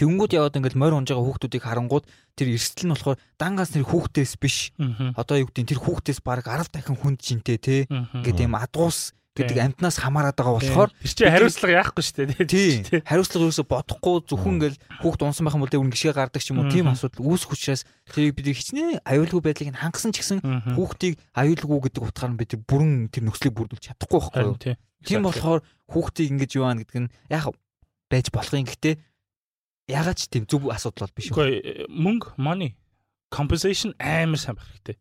Тэнгүүд 0.00 0.32
яваад 0.32 0.56
ингээл 0.56 0.80
морь 0.80 0.96
унж 0.96 1.12
байгаа 1.12 1.28
хүүхдүүдийг 1.28 1.60
харангууд 1.60 2.08
тэр 2.32 2.48
эрсдэл 2.56 2.88
нь 2.88 2.92
болохоор 2.96 3.20
дангаас 3.36 3.76
нэр 3.76 3.84
хүүхдээс 3.84 4.32
биш. 4.40 4.72
Одоо 5.12 5.44
юу 5.44 5.52
гэдэг 5.52 5.76
тэр 5.76 5.80
хүүхдээс 5.84 6.24
баг 6.24 6.48
10 6.48 6.72
дахин 6.72 6.96
хүнд 6.96 7.20
жинтэй 7.20 7.60
те. 7.60 7.84
Ингээд 7.84 8.48
юм 8.48 8.56
адуус 8.56 9.12
гэдэг 9.36 9.58
амтнаас 9.62 9.96
хамаарат 10.02 10.34
байгаа 10.34 10.58
болохоор 10.58 10.90
тэр 10.90 11.14
чинь 11.14 11.30
хариуцлага 11.30 11.78
яахгүй 11.78 12.02
шүү 12.02 12.16
дээ 12.18 12.50
тий. 12.50 12.70
хариуцлага 13.06 13.46
юусо 13.46 13.62
бодохгүй 13.62 14.14
зөвхөн 14.26 14.54
ингээл 14.58 14.78
хүүхд 15.06 15.20
унсан 15.22 15.44
байх 15.46 15.54
юм 15.54 15.62
бол 15.62 15.76
үүн 15.78 15.92
гიშгэ 15.94 16.18
гардаг 16.18 16.42
ч 16.42 16.50
юм 16.50 16.66
уу 16.66 16.72
тийм 16.72 16.90
асуудал 16.90 17.22
үүсэх 17.30 17.54
учраас 17.54 17.86
тэрийг 18.10 18.34
бид 18.34 18.50
хичнээн 18.50 19.06
аюулгүй 19.06 19.40
байдлыг 19.40 19.78
хангасан 19.78 20.10
ч 20.10 20.26
гэсэн 20.26 20.42
хүүхдийг 20.74 21.14
аюулгүй 21.30 21.78
гэдэг 21.78 22.02
утгаар 22.02 22.30
нь 22.34 22.40
бид 22.42 22.52
бүрэн 22.66 23.06
тэр 23.14 23.22
нөхцөлийг 23.30 23.54
бүрдүүлж 23.54 23.84
чадахгүй 23.86 24.18
байхгүй 24.18 24.42
юу? 24.50 24.58
Тийм 25.06 25.22
болохоор 25.22 25.62
хүүхдийг 25.94 26.28
ингэж 26.34 26.50
юу 26.58 26.66
аана 26.66 26.82
гэдэг 26.82 26.98
нь 27.06 27.12
яг 27.30 27.54
байж 28.10 28.26
болох 28.34 28.50
юм 28.58 28.66
гэхдээ 28.66 28.94
ягаад 29.88 30.18
ч 30.18 30.28
тийм 30.28 30.44
зөв 30.50 30.68
асуудал 30.68 31.08
бол 31.08 31.16
биш 31.16 31.30
үгүй 31.30 31.88
мөнгө 31.88 32.36
money 32.36 32.74
compensation 33.30 33.94
амар 33.96 34.40
сайн 34.40 34.58
байх 34.58 34.68
хэрэгтэй 34.68 34.96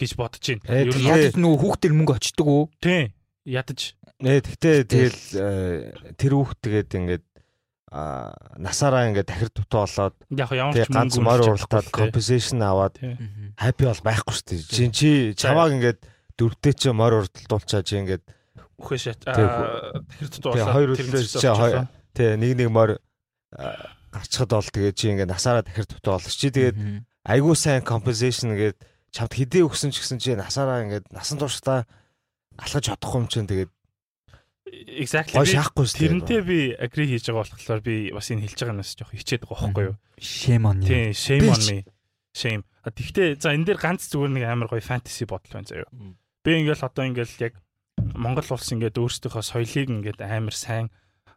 гэж 0.00 0.12
бодож 0.16 0.42
байна. 0.42 0.64
Ер 0.72 0.96
нь 0.96 1.06
яг 1.06 1.36
нөгөө 1.36 1.60
хүүхдэр 1.60 1.92
мөнгө 1.92 2.16
очдөг 2.16 2.46
үү? 2.48 2.64
Тийм 2.80 3.12
ядаж. 3.44 3.94
Нэ 4.18 4.40
тэгтээ 4.40 4.76
тэгэл 4.88 5.20
э, 5.36 5.92
тэр 6.16 6.32
хүүхд 6.34 6.58
тэгээд 6.64 6.90
ингээд 6.96 7.24
а 7.92 8.34
насаараа 8.58 9.06
ингээд 9.12 9.28
дахир 9.28 9.50
дутуу 9.52 9.86
болоод 9.86 10.16
яг 10.34 10.50
ямар 10.50 10.74
ч 10.74 10.88
ганц 10.90 11.14
морь 11.22 11.44
уралтаад 11.44 11.92
компенсашн 11.92 12.64
аваад 12.64 12.98
хаппи 13.60 13.84
бол 13.86 14.02
байхгүй 14.02 14.32
шүү 14.34 14.46
дээ. 14.50 14.60
Чин 14.66 14.90
чи 14.90 15.10
чамааг 15.38 15.76
ингээд 15.76 16.00
дөрвтэй 16.34 16.74
чи 16.74 16.90
морь 16.90 17.22
уралдуулчаа 17.22 17.86
чи 17.86 18.00
ингээд 18.02 18.24
үхээ 18.80 18.98
шат 18.98 19.20
дахир 19.22 20.28
дутуу 20.32 20.50
болоод 20.56 20.74
хоёр 20.74 20.88
үлдээ 20.96 21.24
чи 21.28 21.48
тий 22.16 22.34
нэг 22.34 22.52
нэг 22.58 22.68
морь 22.72 22.98
гарчхад 24.16 24.50
бол 24.52 24.70
тэгээд 24.72 24.96
чи 24.96 25.06
ингээд 25.12 25.32
насаараа 25.32 25.64
дахир 25.66 25.86
дутуу 25.86 26.16
болно 26.16 26.32
чи 26.32 26.48
тэгээд 26.48 26.76
айгуу 27.28 27.54
сайн 27.54 27.84
compensation 27.84 28.56
гээд 28.56 28.76
чамд 29.12 29.32
хідээ 29.36 29.66
өгсөн 29.68 29.92
ч 29.92 30.00
гэсэн 30.00 30.18
чи 30.18 30.32
насаараа 30.34 30.84
ингээд 30.88 31.12
насан 31.12 31.36
туршдаа 31.36 31.84
алхаж 32.56 32.84
чадахгүй 32.88 33.20
юм 33.20 33.28
чинь 33.28 33.48
тэгээд 33.48 33.70
exactly 34.98 35.44
шахахгүй 35.44 35.86
шүү 35.86 36.00
тэрнтэй 36.00 36.40
би 36.42 36.58
agree 36.74 37.06
хийж 37.12 37.30
байгаа 37.30 37.46
болохоор 37.46 37.80
би 37.84 38.10
бас 38.10 38.32
энэ 38.32 38.44
хэлж 38.44 38.58
байгаа 38.58 38.74
юмнаас 38.74 38.96
жоох 38.96 39.12
хичээд 39.14 39.46
байгаа 39.46 39.70
байхгүй 39.70 39.86
юу 39.92 39.96
Shame 40.18 40.64
on 40.64 40.82
you. 40.82 40.88
Тийм, 40.88 41.12
shame 41.12 41.48
on 41.48 41.60
me. 41.68 41.84
Shame. 42.32 42.64
А 42.82 42.90
тэгтээ 42.90 43.36
за 43.36 43.52
энэ 43.52 43.68
дээр 43.68 43.80
ганц 43.80 44.08
зүгээр 44.08 44.32
нэг 44.32 44.44
амар 44.48 44.68
гоё 44.72 44.80
fantasy 44.80 45.28
бодол 45.28 45.52
байна 45.52 45.68
заяа. 45.68 45.88
Би 46.40 46.50
ингээл 46.56 46.88
одоо 46.88 47.04
ингээл 47.04 47.52
яг 47.52 47.54
Монгол 48.16 48.48
улс 48.48 48.68
ингээд 48.72 48.96
өөрсдийнхөө 48.96 49.44
соёлыг 49.44 49.88
ингээд 49.92 50.20
амар 50.24 50.56
сайн 50.56 50.88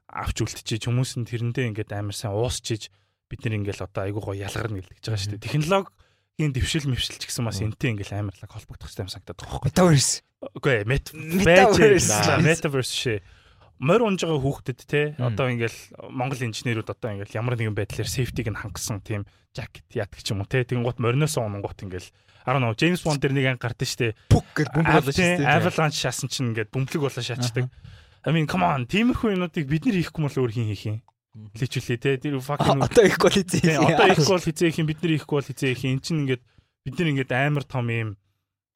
авч 0.09 0.41
үлдчихэж 0.41 0.89
хүмүүс 0.89 1.21
нь 1.21 1.29
тэрэндээ 1.29 1.69
ингээд 1.69 1.93
амар 1.93 2.17
сайн 2.17 2.33
уусчиж 2.33 2.89
бид 3.29 3.45
нар 3.45 3.61
ингээл 3.61 3.85
одоо 3.85 4.01
айгуу 4.09 4.33
гоё 4.33 4.41
ялгарна 4.41 4.81
гэлдэж 4.81 5.05
байгаа 5.05 5.21
шүү 5.21 5.31
дээ. 5.37 5.45
Технологийн 5.45 6.51
дэвшил 6.57 6.89
мэвшил 6.89 7.21
ч 7.21 7.29
гэсэн 7.29 7.45
бас 7.45 7.61
энтэй 7.61 7.93
ингээл 7.93 8.17
амар 8.17 8.35
лаг 8.41 8.49
холбогдох 8.49 8.89
хэрэгтэй 8.89 9.05
юм 9.05 9.13
санагдаад 9.13 9.37
байгаа 9.37 9.53
байхгүй. 9.53 9.69
Metaverse. 9.69 10.13
Үгүй 10.57 10.77
мет 10.89 11.05
Metaverse. 11.13 12.41
metaverse 12.41 12.93
шээ. 12.97 13.19
Морь 13.79 14.03
унж 14.03 14.25
байгаа 14.25 14.41
хүүхдэд 14.41 14.79
те 14.89 15.13
одоо 15.21 15.47
ингээл 15.53 15.79
Монгол 16.09 16.41
инженерүүд 16.41 16.89
одоо 16.89 17.09
ингээл 17.13 17.37
ямар 17.37 17.55
нэгэн 17.55 17.77
байдлаар 17.77 18.09
safety-г 18.09 18.49
нь 18.49 18.59
хангасан 18.59 18.99
тийм 19.05 19.23
жакет 19.53 19.87
яадаг 19.93 20.19
ч 20.19 20.33
юм 20.33 20.41
уу 20.41 20.49
те 20.49 20.65
тэгэнгუთ 20.65 20.99
мориноос 20.99 21.37
унгууд 21.37 21.79
ингээл 21.85 22.09
I 22.43 22.51
don't 22.51 22.65
know 22.65 22.73
James 22.75 23.05
Bond 23.05 23.21
дэр 23.21 23.31
нэг 23.31 23.45
анги 23.55 23.63
гардаг 23.63 23.87
штэ 23.87 24.17
Пүк 24.27 24.47
гэж 24.57 24.67
бөмбөг 24.73 24.95
болоо 24.99 25.13
дээ. 25.15 25.47
Avalanche 25.47 26.01
шаасан 26.01 26.27
чинь 26.27 26.51
ингээд 26.51 26.73
бөмбөлөг 26.75 27.03
болоо 27.07 27.23
шаачдаг 27.23 27.71
I 28.25 28.29
mean 28.31 28.47
come 28.47 28.65
on 28.65 28.87
тиймэрхүү 28.89 29.35
юмнуудыг 29.35 29.65
бид 29.69 29.85
нар 29.87 29.97
хийхгүй 29.99 30.21
бол 30.27 30.39
өөр 30.43 30.51
хин 30.51 30.69
хийх 30.71 30.85
юм? 30.89 30.97
Личүүлээ 31.55 31.99
те 32.01 32.17
тэр 32.17 32.39
fucking 32.43 32.83
Одоо 32.83 33.03
их 33.05 33.17
quality. 33.21 33.63
Тийм, 33.63 33.85
одоо 33.85 34.07
их 34.11 34.23
бол 34.25 34.41
хизээ 34.41 34.69
их 34.69 34.79
юм 34.81 34.87
бид 34.89 34.99
нар 34.99 35.13
ихгүй 35.15 35.35
бол 35.39 35.49
хизээ 35.49 35.71
их 35.71 35.83
эн 35.85 36.01
чинь 36.03 36.27
ингээд 36.27 36.43
бид 36.83 36.95
нар 36.99 37.09
ингээд 37.13 37.31
амар 37.31 37.63
том 37.63 37.87
юм. 37.87 38.09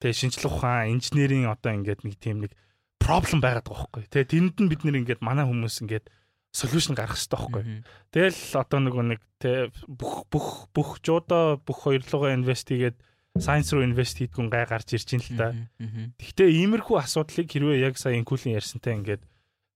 Тэгээ 0.00 0.16
шинжлэх 0.16 0.54
ухаан 0.54 0.96
инженерийн 0.96 1.50
одоо 1.50 1.72
ингээд 1.76 2.06
нэг 2.06 2.16
тийм 2.16 2.46
нэг 2.46 2.52
проблем 3.04 3.40
байгаад 3.44 3.68
байгаа 3.68 3.84
байхгүй 3.84 4.02
тэгээ 4.08 4.32
тэнд 4.32 4.56
нь 4.64 4.70
бид 4.72 4.82
нар 4.84 4.96
ингээд 4.96 5.20
манай 5.20 5.44
хүмүүс 5.44 5.76
ингээд 5.84 6.08
solution 6.56 6.96
гаргах 6.96 7.20
хэрэгтэй 7.20 7.36
байхгүй 7.36 7.62
тэгэл 8.14 8.40
одоо 8.56 8.78
нөгөө 8.80 9.04
нэг 9.12 9.20
тэ 9.42 9.68
бүх 9.84 10.24
бүх 10.32 10.72
бүх 10.72 10.90
жуудаа 11.04 11.60
бүх 11.60 11.84
хоёрлогоо 11.84 12.32
инвест 12.32 12.64
хийгээд 12.72 12.96
science 13.36 13.74
руу 13.74 13.84
инвест 13.84 14.16
хийдгүн 14.16 14.48
гай 14.48 14.64
гарч 14.64 14.94
ирж 14.94 15.18
ин 15.18 15.22
л 15.26 15.30
та. 15.34 15.50
Гэхдээ 16.22 16.48
иймэрхүү 16.54 16.96
асуудлыг 17.02 17.50
хэрвээ 17.50 17.82
яг 17.82 17.98
сая 17.98 18.14
инкулийн 18.14 18.54
ярьсантай 18.54 18.94
ингээд 18.94 19.26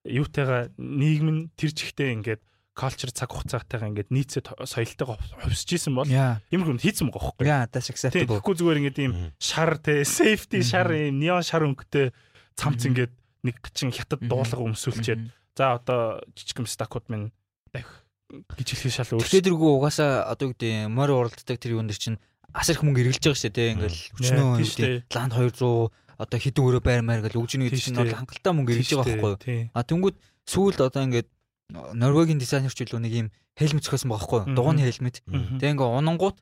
юутайгаа 0.09 0.73
нийгэм 0.81 1.29
нь 1.29 1.41
тэр 1.57 1.71
чигтээ 1.77 2.11
ингээд 2.19 2.41
culture 2.79 3.11
цаг 3.11 3.31
хугацаатайгаа 3.35 3.91
ингээд 3.91 4.11
нийцээ 4.15 4.43
то- 4.47 4.59
соёлтойгоо 4.63 5.19
хувьсж 5.43 5.69
исэн 5.75 5.95
бол 5.99 6.07
Яа. 6.07 6.39
иймэрхүү 6.55 6.79
хийцэн 6.79 7.11
байгаа 7.11 7.35
байхгүй. 7.35 7.47
Яа, 7.47 7.67
that's 7.67 7.91
Тийм 7.91 7.95
acceptable. 7.99 8.39
тэгэхгүй 8.39 8.55
зүгээр 8.55 8.79
ингээд 8.87 8.99
ийм 9.03 9.13
шар 9.43 9.71
те 9.83 10.07
safety 10.07 10.63
шар 10.63 10.89
ийм 10.95 11.19
неон 11.19 11.43
шар 11.43 11.67
өнгөтэй 11.67 12.15
цамц 12.55 12.87
ингээд 12.87 13.13
нэг 13.45 13.57
чин 13.75 13.91
хятад 13.91 14.23
дуулга 14.23 14.63
өмсүүлчихэд 14.63 15.27
за 15.59 15.75
одоо 15.75 16.23
жижигэн 16.39 16.71
стакууд 16.71 17.07
минь 17.11 17.35
дах 17.75 18.07
гэж 18.31 18.69
хэлхий 18.79 18.95
шал 18.95 19.11
Тэгэхээр 19.11 19.19
өөрчлөлт. 19.27 19.47
тэргүй 19.51 19.71
угаасаа 19.75 20.31
одоо 20.31 20.55
гэдэг 20.55 20.87
морь 20.87 21.11
уралддаг 21.19 21.59
тэр 21.59 21.75
юун 21.75 21.91
дэр 21.91 21.99
чинь 21.99 22.19
асар 22.55 22.79
их 22.79 22.83
мөнгө 22.87 23.03
эргэлж 23.11 23.25
байгаа 23.27 23.43
шүү 23.43 23.53
дээ. 23.59 23.75
Өчнөө 24.23 24.47
тийм 24.55 24.67
гэдэг 24.71 25.03
шүү 25.03 25.19
ланд 25.19 25.33
200 25.35 25.91
одоо 26.19 26.39
хэдэн 26.43 26.65
өрөө 26.67 26.83
байр 26.83 27.03
маяг 27.07 27.23
гэл 27.31 27.41
өгж 27.41 27.57
нэг 27.57 27.73
Тийм 27.73 27.95
чинь 27.95 27.99
бол 27.99 28.11
хангалттай 28.11 28.53
мөнгө 28.53 28.73
эргэлж 28.75 28.93
байгаа 28.99 29.39
байхгүй 29.39 29.55
юу? 29.55 29.71
А 29.73 29.87
тэнгууд 29.87 30.17
сүүлд 30.51 30.79
одоо 30.83 31.03
ингээд 31.07 31.29
Норвегийн 31.69 32.41
дизайнерч 32.43 32.81
илүү 32.81 33.01
нэг 33.01 33.13
юм 33.15 33.29
хелмет 33.55 33.85
зохиосон 33.87 34.11
байгаа 34.11 34.27
байхгүй 34.27 34.39
юу? 34.51 34.57
Дугууны 34.57 34.83
хелмет. 34.83 35.23
Тэгээ 35.23 35.73
ингээ 35.79 35.89
унангууд 36.01 36.37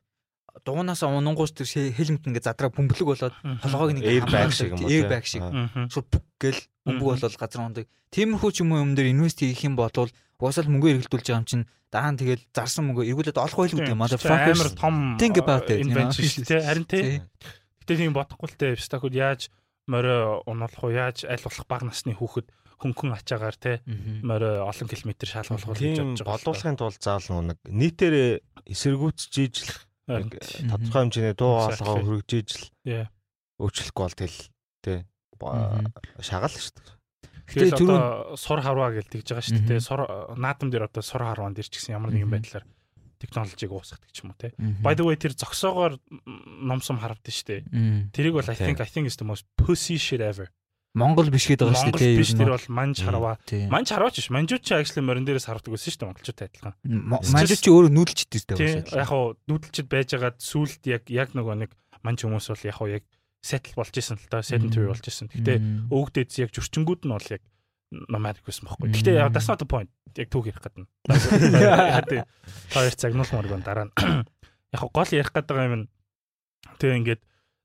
дугуунаасаа 0.65 1.13
унангуус 1.13 1.53
тэр 1.53 1.67
хелмет 1.69 2.25
ингээ 2.25 2.47
задраа 2.47 2.73
бөмбөлөг 2.73 3.07
болоод 3.11 3.35
толгойг 3.61 3.91
нэг 4.01 4.05
Airbag 4.07 4.49
шиг 4.55 4.73
юм 4.73 4.81
уу, 4.81 4.89
airbag 4.89 5.25
шиг 5.29 5.43
шууд 5.93 6.07
бүк 6.09 6.25
гэл 6.41 6.61
бөмбөг 6.87 7.07
болоод 7.13 7.35
газар 7.37 7.61
ундаг. 7.61 7.85
Тиймэрхүү 8.09 8.51
ч 8.55 8.65
юм 8.65 8.73
уу 8.73 8.81
юм 8.81 8.95
дээр 8.97 9.13
инвест 9.13 9.37
хийх 9.43 9.61
юм 9.67 9.77
бол 9.77 9.91
угаасаа 9.93 10.65
л 10.65 10.71
мөнгө 10.73 10.97
эргэлдүүлж 10.97 11.27
байгаа 11.29 11.41
юм 11.43 11.49
чинь 11.49 11.65
дараа 11.91 12.11
нь 12.13 12.19
тэгэл 12.19 12.43
зарсан 12.55 12.89
мөнгө 12.89 13.05
эргүүлээд 13.09 13.37
олох 13.37 13.57
байлгүй 13.57 13.81
Тийм, 13.85 13.97
дээ. 13.97 14.01
амар 14.01 14.71
том 14.73 14.95
Think 15.17 15.35
about 15.37 15.65
it, 15.69 15.81
you 15.81 15.91
know? 15.91 16.07
invention 16.07 16.25
шүү 16.25 16.45
дээ. 16.45 16.61
Харин 16.65 16.85
тий. 16.85 17.21
Гэтэ 17.83 17.93
тийм 17.97 18.13
бодохгүй 18.13 18.47
л 18.49 18.57
те 18.57 18.67
стакууд 18.77 19.15
яаж 19.15 19.49
морио 19.87 20.43
унуулах 20.45 20.83
уу 20.83 20.91
яаж 20.91 21.23
аль 21.25 21.41
болох 21.43 21.65
бага 21.67 21.85
насны 21.89 22.13
хүүхэд 22.13 22.47
хөнгөн 22.77 23.15
ачаагаар 23.17 23.55
те 23.57 23.81
Мгм. 23.87 24.21
морио 24.27 24.67
олон 24.69 24.87
километр 24.87 25.27
шалгуулах 25.27 25.79
гэж 25.79 25.97
бодож 25.97 26.21
байгаа. 26.21 26.29
боловлохын 26.37 26.77
тулд 26.77 27.01
заавал 27.01 27.41
нэг 27.41 27.57
нийтээр 27.65 28.15
эсэргүүцж 28.69 29.33
ижил 29.41 29.71
Харин 30.07 30.29
нэг 30.29 30.39
тий. 30.45 30.67
тодорхой 30.69 31.01
хэмжээний 31.07 31.35
дуу 31.35 31.53
хоолойгоо 31.57 31.97
хөргөж 32.05 32.31
ижил 32.37 32.63
өөрчлөхгүй 33.57 34.03
бол 34.05 34.15
тэл 34.19 34.37
тий 34.85 34.99
Мгм. 35.41 35.93
шагаал 36.21 36.53
шүү 36.53 36.73
дээ. 36.77 36.93
Түрүүн- 37.47 37.79
одоо 37.79 38.35
сур 38.35 38.59
харваа 38.59 38.91
гэлдэж 38.91 39.23
байгаа 39.31 39.45
шүү 39.45 39.61
дээ. 39.67 39.79
Сур 39.79 40.01
наадам 40.35 40.67
дээр 40.69 40.91
одоо 40.91 41.01
сур 41.01 41.21
харваан 41.23 41.53
дээр 41.55 41.69
ч 41.71 41.79
гэсэн 41.79 41.95
ямар 41.95 42.11
нэгэн 42.11 42.27
байдлаар 42.29 42.65
технологиг 43.19 43.71
уусгадаг 43.73 44.09
ч 44.13 44.23
юм 44.23 44.31
уу 44.33 44.37
те. 44.37 44.53
By 44.81 44.93
the 44.97 45.05
way 45.05 45.17
тэр 45.17 45.33
зогсоогоор 45.33 45.97
номсом 46.61 47.01
харагдсан 47.01 47.33
шүү 47.33 47.47
дээ. 47.49 47.61
Тэрийг 48.13 48.33
бол 48.37 48.47
I 48.47 48.55
think 48.55 48.77
I 48.81 48.87
think 48.89 49.05
is 49.09 49.17
the 49.17 49.25
most 49.27 49.45
pussy 49.57 49.97
shit 49.97 50.21
ever. 50.21 50.49
Монгол 50.97 51.29
биш 51.29 51.45
гэдэг 51.45 51.61
байгаа 51.61 51.77
шүү 51.77 51.93
Монгол 51.93 52.01
дээ. 52.01 52.17
биш 52.17 52.31
тэр 52.33 52.49
бол 52.57 52.67
манж 52.73 52.97
тийм. 53.45 53.69
Манж 53.69 53.87
харваач 53.93 54.15
биш. 54.17 54.29
Манжууд 54.33 54.63
ч 54.65 54.69
actually 54.73 55.05
морин 55.05 55.25
дээрээс 55.29 55.45
хардаг 55.45 55.69
байсан 55.69 55.89
шүү 55.93 55.99
дээ 56.01 56.09
монголчуудтай 56.09 56.47
адилхан. 56.49 56.73
Манж 56.81 57.53
чи 57.53 57.69
өөрөө 57.69 57.91
нүүдэлчтэй 57.93 58.41
Тийм 58.57 58.57
байсан. 58.57 58.97
яг 58.97 59.09
хуу 59.13 59.25
нүүдэлчд 59.45 59.85
байжгаад 59.93 60.37
сүулт 60.41 60.81
яг 60.89 61.03
яг 61.13 61.29
нөгөө 61.37 61.55
нэг 61.61 61.71
манж 62.01 62.19
хүмүүс 62.25 62.49
бол 62.49 62.65
яг 62.65 62.75
хуу 62.81 62.89
яг 62.89 63.03
settle 63.45 63.77
болж 63.77 63.93
исэн 63.93 64.17
л 64.17 64.25
та 64.25 64.41
sedentary 64.41 64.89
болж 64.89 65.05
исэн. 65.05 65.29
Гэтэ 65.29 65.53
өвгдөөд 65.93 66.29
яг 66.41 66.49
зөрчингүүд 66.55 67.01
нь 67.05 67.13
бол 67.13 67.29
яг 67.29 67.41
nomadic 67.91 68.43
байсан 68.43 68.67
байхгүй. 68.67 68.91
Гэтэ 68.91 69.15
яг 69.15 69.31
that's 69.31 69.47
not 69.47 69.59
the 69.61 69.67
point. 69.69 69.89
Яг 70.17 70.27
түүх 70.33 70.49
ярих 70.51 70.59
гэдэг 70.59 70.83
нь. 70.83 70.89
Тийм. 72.11 72.25
Хоёр 72.73 72.93
цагнуулмаар 72.97 73.47
гон 73.47 73.63
дараа 73.63 73.85
нь. 73.87 73.93
Яг 74.75 74.83
гол 74.91 75.07
ярих 75.15 75.31
гэдэг 75.31 75.55
юм 75.55 75.75
нь 75.79 75.85
тэгээ 76.83 76.97
ингээд 76.99 77.21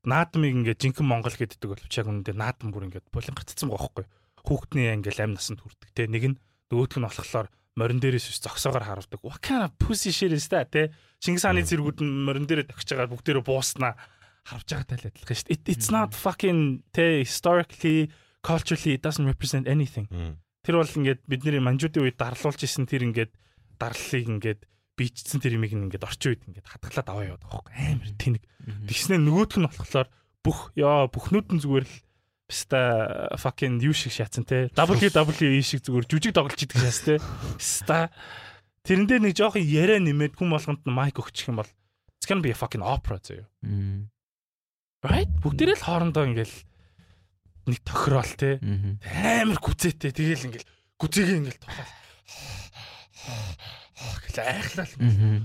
наадмыг 0.06 0.52
ингээд 0.62 0.78
жинхэнэ 0.78 1.08
Монгол 1.10 1.34
гэддэг 1.34 1.66
бол 1.66 1.82
яг 1.82 2.06
үнэндээ 2.06 2.36
наадам 2.38 2.70
бүр 2.70 2.86
ингээд 2.86 3.10
булан 3.10 3.34
гацсан 3.34 3.66
байгаа 3.70 3.90
байхгүй. 3.90 4.06
Хүүхдний 4.46 4.94
ингээл 4.94 5.22
амь 5.26 5.34
насанд 5.34 5.58
хүрдэг. 5.62 5.90
Тэ 5.94 6.06
нэг 6.06 6.24
нь 6.30 6.36
нөгөөх 6.70 6.98
нь 6.98 7.06
болохоор 7.06 7.50
морин 7.74 7.98
дээрээс 7.98 8.30
ус 8.30 8.38
зогсоогоор 8.46 8.86
харавдаг. 8.86 9.18
What 9.26 9.42
kind 9.42 9.66
of 9.66 9.74
pussy 9.82 10.14
shit 10.14 10.30
is 10.30 10.46
that? 10.54 10.70
Тэ 10.70 10.94
Чингис 11.18 11.42
хааны 11.46 11.66
зэргүүд 11.66 12.02
нь 12.02 12.22
морин 12.26 12.46
дээрээ 12.46 12.70
тагч 12.70 12.86
байгаа 12.94 13.10
бүгдээрээ 13.10 13.42
бууснаа 13.46 13.94
харж 14.46 14.66
байгаатай 14.70 14.98
л 15.02 15.06
адилхан 15.10 15.36
шүү 15.38 15.46
дээ. 15.50 15.54
It- 15.58 15.68
It's 15.70 15.88
not 15.90 16.14
fucking 16.14 16.82
тэ 16.94 17.22
historically 17.26 18.10
culturally 18.42 18.98
it 18.98 19.02
doesn't 19.02 19.26
represent 19.26 19.66
anything. 19.70 20.06
Тэр 20.62 20.78
бол 20.78 20.86
ингээд 20.86 21.26
бидний 21.26 21.62
манжуудын 21.62 22.06
үед 22.06 22.18
дарлуулж 22.18 22.62
исэн 22.62 22.86
тэр 22.86 23.06
ингээд 23.06 23.32
дарлалыг 23.78 24.26
ингээд 24.28 24.60
бичсэн 24.98 25.40
тэр 25.42 25.58
имийг 25.58 25.74
ингээд 25.74 26.06
орчин 26.06 26.36
үед 26.36 26.42
ингээд 26.46 26.68
хатгалаад 26.68 27.08
аваа 27.08 27.24
яваад 27.26 27.44
байгаа 27.46 27.62
байхгүй 27.66 27.86
амар 27.90 28.10
тэнэг. 28.18 28.42
Тэгснэ 28.86 29.16
нөгөөх 29.18 29.58
нь 29.58 29.66
болохоор 29.66 30.08
бүх 30.42 30.58
яа 30.78 31.10
бүхнүүд 31.10 31.48
нь 31.56 31.62
зүгээр 31.62 31.86
л 31.86 31.96
ста 32.52 32.80
fucking 33.40 33.80
юу 33.80 33.96
шиг 33.96 34.12
шатсан 34.12 34.44
те? 34.44 34.68
WWE 34.76 35.62
шиг 35.64 35.82
зүгээр 35.82 36.06
жүжиг 36.06 36.36
тоглож 36.36 36.60
идэг 36.60 36.78
шээс 36.78 37.00
те? 37.08 37.14
Ста 37.56 38.12
тэрэн 38.84 39.08
дээр 39.08 39.22
нэг 39.26 39.34
жоохон 39.38 39.64
яриа 39.64 39.98
нэмээд 39.98 40.36
хүм 40.36 40.52
болгонд 40.52 40.84
нь 40.84 40.92
майк 40.92 41.16
өгчих 41.18 41.48
юм 41.48 41.64
бол 41.64 41.70
it's 42.20 42.28
gonna 42.28 42.44
be 42.44 42.52
a 42.52 42.58
fucking 42.58 42.84
opera 42.84 43.18
зөө 43.18 43.46
right? 45.02 45.30
Бүгдээрээ 45.42 45.78
л 45.80 45.86
хоорондоо 45.86 46.24
ингээл 46.30 46.56
нэг 47.66 47.78
тохирол 47.86 48.32
те. 48.38 48.58
Амар 48.60 49.58
гүцээтэй 49.60 50.12
тэгэл 50.12 50.46
ингээл 50.50 50.70
гүцээгээ 50.98 51.38
ингээл 51.42 51.62
тухай 51.62 51.86
гэл 54.26 54.40
айхлал 54.42 54.92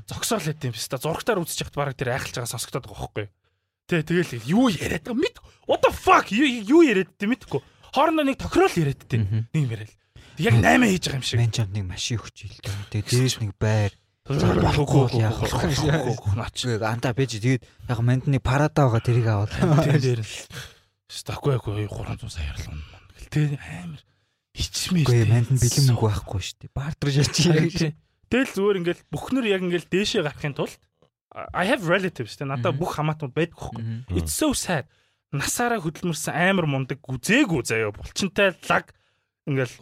зогсоол 0.09 0.45
байт 0.49 0.65
юм 0.65 0.73
ста 0.73 0.97
зургатаар 0.97 1.41
үзэж 1.43 1.67
яхад 1.67 1.77
бараг 1.77 1.95
тэр 1.99 2.17
айхлаж 2.17 2.41
байгаа 2.41 2.53
сонсогдоод 2.55 2.89
байгаа 2.89 2.97
байхгүй. 3.05 3.27
Тэ 3.87 4.01
тэгэл 4.01 4.41
юу 4.49 4.71
яриад 4.73 5.05
байгаа? 5.05 5.21
Мэд. 5.21 5.37
What 5.69 5.85
the 5.85 5.91
fuck? 5.93 6.33
Юу 6.33 6.81
яриад 6.81 7.13
дээ? 7.19 7.29
Мэдгүй 7.29 7.61
хоорондоо 7.97 8.25
нэг 8.25 8.37
тохирол 8.37 8.75
яриад 8.77 9.01
дээ. 9.09 9.49
Нэг 9.53 9.57
юм 9.57 9.71
яриад. 9.73 9.93
Яг 10.37 10.53
8 10.61 10.85
хийж 10.85 11.05
байгаа 11.09 11.17
юм 11.17 11.25
шиг. 11.25 11.39
Менчанд 11.41 11.71
нэг 11.73 11.85
машин 11.89 12.21
өгч 12.21 12.37
ил 12.45 12.57
дээ. 12.61 12.75
Тэгээ 12.93 13.09
дээрээс 13.09 13.37
нэг 13.41 13.51
байр. 13.57 13.91
болохгүй 14.27 15.07
Болохгүй, 15.07 15.23
яах 15.23 15.39
вэ? 15.41 16.13
наач 16.35 16.57
анда 16.83 17.09
бэж 17.15 17.31
тэгээд 17.41 17.63
яг 17.89 17.99
мандны 18.03 18.37
парада 18.43 18.85
байгаа 18.85 19.01
тэрийг 19.01 19.27
аваад. 19.31 19.55
тэр 19.87 19.97
дээр 19.97 20.21
стакгүй 21.11 21.55
айгүй 21.57 21.87
300 21.87 22.27
сая 22.29 22.51
ярлаа 22.51 22.75
гэл 23.15 23.31
тэ 23.31 23.41
амар 23.57 24.01
хичмээ 24.57 25.03
Үгүй 25.07 25.23
манд 25.27 25.49
нь 25.53 25.61
бэлэн 25.61 25.85
мөнгө 25.93 26.05
байхгүй 26.07 26.41
шүү 26.43 26.57
дээ. 26.65 26.71
Бартер 26.75 27.09
шаач. 27.13 27.77
Тэгэл 28.27 28.53
зүгээр 28.57 28.77
ингээл 28.83 29.03
бүхнэр 29.13 29.45
яг 29.47 29.61
ингээл 29.63 29.87
дээшээ 29.87 30.21
гарахын 30.27 30.55
тулд 30.57 30.75
I 31.53 31.63
have 31.69 31.85
relatives 31.85 32.33
тэ 32.35 32.43
надад 32.49 32.73
Мгм. 32.75 32.81
бүх 32.81 32.91
хамаатууд 32.97 33.33
байдаг 33.35 33.55
хөхгүй. 33.55 33.83
It's 34.17 34.33
so 34.33 34.51
sad. 34.57 34.89
Насаараа 35.31 35.79
хөдөлмөрсөн 35.83 36.33
амар 36.33 36.65
мундаг 36.65 36.97
гүзээгүү 37.03 37.61
заяа 37.67 37.91
булчинтай 37.93 38.57
лаг 38.67 38.91
ингээл 39.45 39.75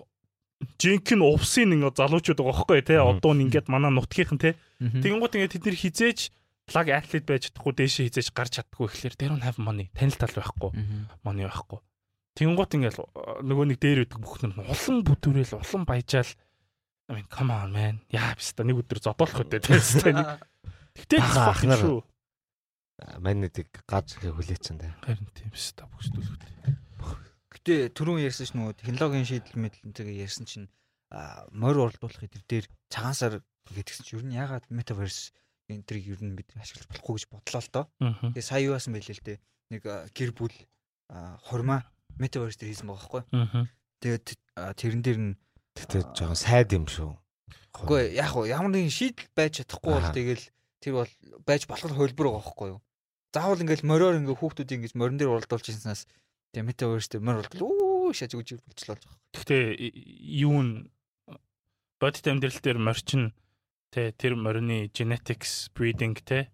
жинхэнэ 0.82 1.24
увсын 1.24 1.72
ингээ 1.80 1.96
залуучууд 1.96 2.40
байгаа 2.44 2.82
тий 2.84 2.98
Мгм. 3.00 3.10
одоо 3.18 3.32
нь 3.34 3.44
ингээд 3.48 3.68
манай 3.72 3.92
нутгийнхан 3.96 4.40
тий 4.42 4.54
Тэг 4.84 5.00
тэгэнгუთ 5.06 5.34
ингээ 5.40 5.52
тэд 5.56 5.64
нэр 5.66 5.78
хизээж 5.80 6.20
плаг 6.66 6.90
атлет 6.90 7.26
байж 7.26 7.50
чадахгүй 7.50 7.74
дээшээ 7.78 8.06
хизээж 8.10 8.30
гарч 8.34 8.52
чаддгүй 8.60 8.88
гэхлээр 8.90 9.16
they 9.16 9.28
don't 9.30 9.46
have 9.46 9.58
money. 9.62 9.90
Танил 9.94 10.18
тал 10.18 10.34
байхгүй. 10.34 10.72
Money 11.22 11.46
байхгүй. 11.46 11.80
Тэнгуут 12.36 12.76
ингээл 12.76 13.00
нөгөө 13.46 13.66
нэг 13.72 13.80
дээр 13.80 14.00
үүдэг 14.04 14.20
бүх 14.20 14.44
юм 14.44 14.60
улам 14.60 14.96
бүдүүрэл 15.08 15.56
улам 15.62 15.84
баяжаал 15.88 16.32
I 17.08 17.14
mean 17.14 17.28
come 17.30 17.54
on 17.54 17.72
man. 17.72 18.02
Яа 18.10 18.34
биста 18.34 18.66
нэг 18.66 18.82
өдөр 18.82 19.00
зодоолох 19.00 19.46
үдэ 19.46 19.62
тийм 19.62 19.78
нэг. 20.20 20.42
Тэгтээ 20.98 21.22
fucking 21.22 21.72
ахнаар. 21.72 21.80
true. 21.80 22.02
манайдыг 23.20 23.70
гаж 23.86 24.16
ихэ 24.16 24.32
хүлээчихэн 24.32 24.80
дээ. 24.80 24.94
Харин 25.04 25.30
тийм 25.36 25.52
биста 25.52 25.86
бүсдүүлэх. 25.92 26.76
Гэтэ 27.52 27.92
түрүүн 27.92 28.24
ярьсан 28.24 28.48
ч 28.48 28.52
нөгөө 28.56 28.74
технологийн 28.80 29.28
шийдэл 29.28 29.60
мэдлэнтэйгээ 29.60 30.24
ярьсан 30.24 30.46
чинь 30.48 30.68
морь 31.52 31.80
уралдуулах 31.80 32.24
дээр 32.48 32.66
цагаансаар 32.90 33.44
гэдгсэн 33.70 34.04
чинь 34.08 34.18
ер 34.20 34.26
нь 34.26 34.38
ягаад 34.40 34.66
метаверс 34.72 35.36
энэ 35.70 35.84
трийг 35.86 36.06
ер 36.14 36.22
нь 36.22 36.36
бид 36.38 36.50
ашиглаж 36.58 36.88
болохгүй 36.90 37.14
гэж 37.18 37.26
бодлоо 37.32 37.62
л 37.62 37.72
доо. 37.74 37.86
Тэгээ 38.34 38.46
сая 38.46 38.62
юу 38.66 38.76
яасан 38.78 38.94
байлээ 38.94 39.16
л 39.18 39.26
дээ. 39.26 39.38
Нэг 39.74 39.82
гэр 40.14 40.32
бүл 40.38 40.54
а, 41.10 41.38
хурмаа 41.50 41.82
метаверс 42.22 42.58
дээр 42.58 42.72
хийсэн 42.74 42.88
байгаа 42.90 43.26
байхгүй. 43.26 43.68
Тэгээд 44.02 44.26
тэрэн 44.78 45.02
дээр 45.02 45.20
нь 45.20 45.34
Тэгтээ 45.76 46.02
жоохон 46.16 46.40
сайд 46.40 46.70
юм 46.72 46.86
шүү. 46.88 47.12
үгүй 47.84 48.16
яг 48.16 48.32
уу 48.38 48.48
ямар 48.48 48.72
нэгэн 48.72 48.94
шийдэл 48.94 49.28
байж 49.36 49.60
чадахгүй 49.66 49.92
бол 49.92 50.14
тэгэл 50.16 50.44
тэр 50.80 50.94
бол 51.04 51.12
байж 51.44 51.68
болох 51.68 51.92
хөлбөр 51.92 52.28
байгаа 52.32 52.44
байхгүй 52.46 52.68
юу. 52.72 52.80
Заавал 53.36 53.60
ингээл 53.60 53.84
мориор 53.84 54.16
ингээ 54.16 54.40
хүүхдүүд 54.40 54.72
ингэж 54.80 54.94
морин 54.96 55.20
дээр 55.20 55.36
уралдуулж 55.36 55.68
ирсэнээс 55.68 56.08
тэгээ 56.56 56.64
метаверс 56.72 57.12
дээр 57.12 57.24
морь 57.28 57.44
уралдуул 57.44 58.08
уу 58.08 58.14
шаж 58.16 58.32
үжиг 58.40 58.64
болчлоо. 58.64 58.96
Гэхдээ 59.36 59.64
и- 59.76 60.40
юу 60.40 60.56
н 60.64 60.70
бодит 62.00 62.24
амьдрал 62.32 62.56
дээр 62.64 62.80
морчин 62.80 63.36
тэ 63.96 64.12
тэр 64.12 64.36
морины 64.36 64.92
genetics 64.92 65.72
breeding 65.72 66.20
тэ 66.20 66.52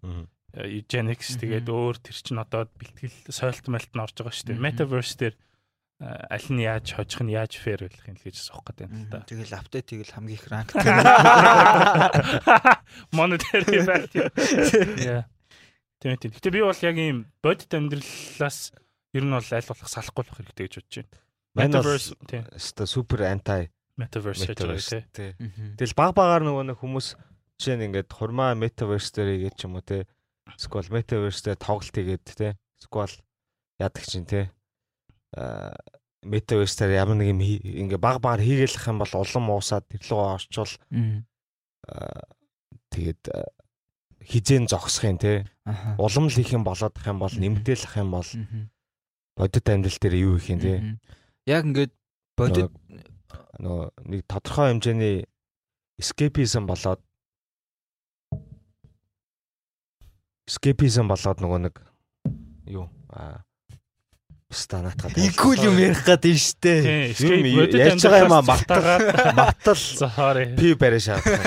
eugenics 0.54 1.40
тэгээд 1.40 1.68
өөр 1.72 1.96
тэр 2.04 2.16
чин 2.16 2.44
одоо 2.44 2.68
бэлтгэл 2.76 3.32
сойлт 3.32 3.66
мэлт 3.72 3.92
нь 3.96 4.04
орж 4.04 4.16
байгаа 4.20 4.36
шүү 4.36 4.48
дээ. 4.52 4.60
Metaverse 4.60 5.16
дээр 5.16 5.36
э, 5.40 6.28
аль 6.28 6.50
нь 6.52 6.62
яаж 6.62 6.92
хожих 6.92 7.24
нь 7.24 7.32
яаж 7.32 7.56
fair 7.56 7.88
байх 7.88 8.04
юм 8.04 8.20
л 8.20 8.26
гэж 8.28 8.36
асуух 8.36 8.68
гэдэг 8.68 8.84
юм 8.84 8.92
л 9.00 9.08
да. 9.08 9.24
Тэгэл 9.24 9.56
апдейт 9.56 9.88
тэгэл 9.88 10.12
хамгийн 10.12 10.36
их 10.36 10.52
ранг. 10.52 10.76
Monetary 13.16 13.80
value. 13.88 14.28
Yeah. 15.00 15.24
Тийм 16.04 16.20
тийм. 16.20 16.36
Гэтэ 16.36 16.52
би 16.52 16.60
бол 16.66 16.84
яг 16.84 16.98
ийм 17.00 17.32
бодит 17.40 17.72
амьдралаас 17.72 18.76
ер 19.16 19.24
нь 19.24 19.32
бол 19.32 19.56
аль 19.56 19.70
болох 19.72 19.88
салахгүй 19.88 20.28
болох 20.28 20.36
хэрэгтэй 20.36 20.68
гэж 20.68 20.76
бодож 20.84 20.96
байна. 21.00 21.16
Metaverse 21.56 22.12
тийм 22.28 22.44
өста 22.52 22.84
супер 22.90 23.24
анти 23.32 23.72
metaverse 23.96 24.52
гэж 24.52 24.60
metaverse 24.60 25.00
тийм. 25.16 25.32
Тэгэл 25.80 25.96
баг 25.96 26.12
багаар 26.18 26.44
нөгөө 26.44 26.74
нэг 26.74 26.82
хүмүүс 26.82 27.31
жишээ 27.62 27.78
нь 27.78 27.86
ингээд 27.94 28.10
хурмаа 28.10 28.58
metaverse 28.58 29.14
дээр 29.14 29.30
игээд 29.38 29.56
ч 29.62 29.70
юм 29.70 29.78
уу 29.78 29.86
те. 29.86 30.10
Эсвэл 30.50 30.90
metaverse 30.90 31.46
дээр 31.46 31.62
тоглолт 31.62 31.94
игээд 31.94 32.26
те. 32.26 32.58
Эсвэл 32.82 33.22
яадаг 33.78 34.04
чинь 34.10 34.26
те. 34.26 34.50
Аа 35.38 35.78
metaverse 36.26 36.78
дээр 36.78 37.06
ямар 37.06 37.18
нэг 37.18 37.34
юм 37.34 37.42
ингээ 37.42 38.02
баг 38.02 38.22
багаар 38.22 38.42
хийгээлэх 38.42 38.90
юм 38.90 39.02
бол 39.02 39.14
улам 39.14 39.46
уусаад 39.50 39.86
лугаа 40.10 40.38
орчвол 40.38 40.74
аа, 41.90 42.26
тэгээд 42.94 43.22
хизэн 44.22 44.70
зогсох 44.70 45.10
юм 45.10 45.18
те. 45.18 45.50
Улам 45.98 46.30
л 46.30 46.38
их 46.38 46.54
юм 46.54 46.64
болоод 46.64 46.94
ах 46.94 47.08
юм 47.10 47.18
бол 47.18 47.34
нэмдэлэх 47.34 47.98
юм 47.98 48.10
бол 48.14 48.30
бодит 49.38 49.66
амьдрал 49.66 49.98
дээр 49.98 50.16
юу 50.22 50.38
их 50.38 50.50
юм 50.50 50.60
те. 50.62 50.74
Яг 51.50 51.66
ингээд 51.66 51.94
бодит 52.38 52.70
нөгөө 53.58 53.86
нэг 54.06 54.22
тодорхой 54.30 54.78
хэмжээний 54.78 55.26
escapism 55.98 56.70
болоод 56.70 57.02
escapism 60.52 61.08
болоод 61.08 61.40
нөгөө 61.40 61.60
нэг 61.72 61.76
юу 62.68 62.92
аа 63.16 63.40
станатгаад 64.52 65.16
Игүүл 65.16 65.64
юм 65.72 65.78
ярих 65.80 66.04
гээд 66.04 66.24
байна 66.28 66.44
штэ. 66.44 66.74
Тийм, 67.16 67.48
Юм 67.56 67.72
ярьж 67.72 68.04
байгаа 68.04 68.28
юм 68.28 68.36
аа, 68.36 68.44
цухтагаад 68.44 69.02
мартал 69.32 69.80
sorry. 69.80 70.46
пи 70.60 70.76
барай 70.76 71.00
шаардсан. 71.00 71.40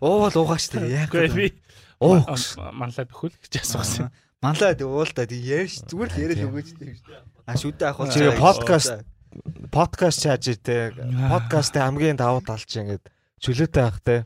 Уувал 0.00 0.32
уугаа 0.40 0.56
штэ. 0.56 0.88
Яг. 0.88 1.12
Гэхдээ 1.12 1.36
би 1.36 1.52
Оо 2.00 2.24
манлаад 2.72 3.12
өхөл 3.12 3.34
гэж 3.44 3.60
асуусан. 3.60 4.08
Манлаа 4.40 4.72
тэг 4.72 4.88
уулда 4.88 5.28
тэг 5.28 5.42
ярьж 5.44 5.84
зүгээр 5.84 6.08
л 6.08 6.16
яриад 6.16 6.38
Тийм. 6.40 6.48
өгөөч 6.48 6.68
тэг. 6.80 6.96
А 7.44 7.52
шүдэ 7.60 7.84
ах 7.92 7.98
бол 8.00 8.08
Чи 8.08 8.24
подкаст 8.40 9.04
подкаст 9.68 10.18
чааж 10.24 10.44
итэ 10.56 10.96
подкастын 11.28 11.84
хамгийн 11.92 12.16
давуу 12.16 12.40
тал 12.40 12.62
чи 12.64 12.80
ингээд 12.80 13.04
чөлөөтэй 13.44 13.82
байх 13.84 14.00
те. 14.00 14.16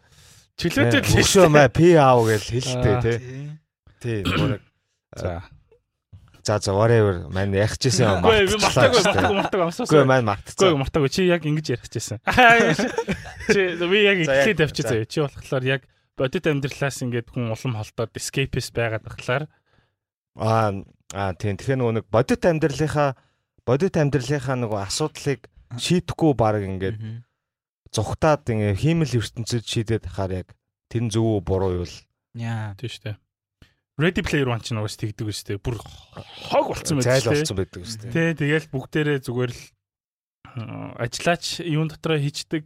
Чөлөөтэй 0.60 1.00
л 1.02 1.18
Өшөө 1.18 1.48
маа 1.50 1.66
пи 1.72 1.96
аав 1.98 2.28
гэж 2.30 2.44
хэлтэй 2.46 2.96
те. 3.02 3.14
Тий. 4.02 4.20
Нөгөө 4.26 4.48
нэг 4.58 4.62
За. 5.16 5.42
за 6.42 6.58
за 6.58 6.72
whatever 6.74 7.28
мань 7.30 7.54
яхчихсан 7.54 8.18
юм 8.18 8.24
Үгүй 8.26 8.46
би 8.50 8.56
мартаагүй 8.58 9.00
мартаагүй 9.06 9.36
мартаагүй 9.38 9.62
Үгүй 9.62 9.66
амсуусан. 9.70 10.06
мань 10.10 10.24
Үгүй 10.26 10.30
мартцсан. 10.32 10.78
мартаагүй 10.82 11.10
чи 11.14 11.22
яг 11.30 11.42
ингэж 11.46 11.66
ярих 11.70 11.86
гэжсэн. 11.86 12.18
Чи 13.54 13.60
би 13.78 13.98
яг 14.02 14.18
яг- 14.18 14.26
ихлээд 14.26 14.60
авчи 14.66 14.82
за. 14.82 14.88
заяа. 14.90 15.06
Чи 15.06 15.20
болохоор 15.22 15.64
яг 15.64 15.82
бодит 16.18 16.46
амьдралаас 16.50 16.98
ингээд 17.06 17.28
хүн 17.30 17.52
улам 17.54 17.74
холдоод 17.78 18.10
escapist 18.18 18.72
байгаад 18.74 19.04
болохоор 19.06 19.46
Аа 20.40 20.82
аа 21.14 21.32
тийм 21.36 21.54
тэгэхээр 21.60 21.78
нөгөө 21.78 21.94
нэг 22.02 22.06
бодит 22.10 22.42
амьдралынхаа 22.42 23.14
бодит 23.68 23.94
амьдралынхаа 24.00 24.56
нөгөө 24.58 24.80
асуудлыг 24.88 25.40
шийдэхгүй 25.78 26.32
баг 26.34 26.58
ингээд 26.64 26.96
зүхтаад 27.92 28.48
ингээ 28.48 28.74
хиймэл 28.80 29.14
ертөнцид 29.20 29.62
шийдээд 29.68 30.08
тахаар 30.08 30.32
яг 30.42 30.48
тэр 30.88 31.04
нь 31.06 31.12
зөв 31.12 31.22
үү 31.38 31.40
буруу 31.44 31.84
юу 31.84 31.86
л 31.86 31.96
Яа. 32.34 32.72
тийм 32.80 32.88
шүү 32.88 33.02
дээ. 33.12 33.16
Ready 34.00 34.22
Player 34.24 34.48
One 34.48 34.64
ч 34.64 34.72
нугас 34.72 34.96
тэгдэг 34.96 35.28
дээ. 35.28 35.60
Бүр 35.60 35.76
хог 35.76 36.66
болцсон 36.72 37.00
байдаг 37.00 37.12
зайл 37.12 37.24
шүү 37.24 37.32
дээ. 37.32 37.40
болсон 37.44 37.56
байдаг 37.60 37.82
шүү 37.84 38.00
дээ. 38.00 38.12
Тэ 38.12 38.22
тэгэл 38.40 38.66
бүгдээрээ 38.72 39.18
зүгээр 39.20 39.52
л 39.52 39.62
ажиллаач 40.96 41.44
юун 41.60 41.88
дотроо 41.92 42.16
хийчдэг. 42.16 42.64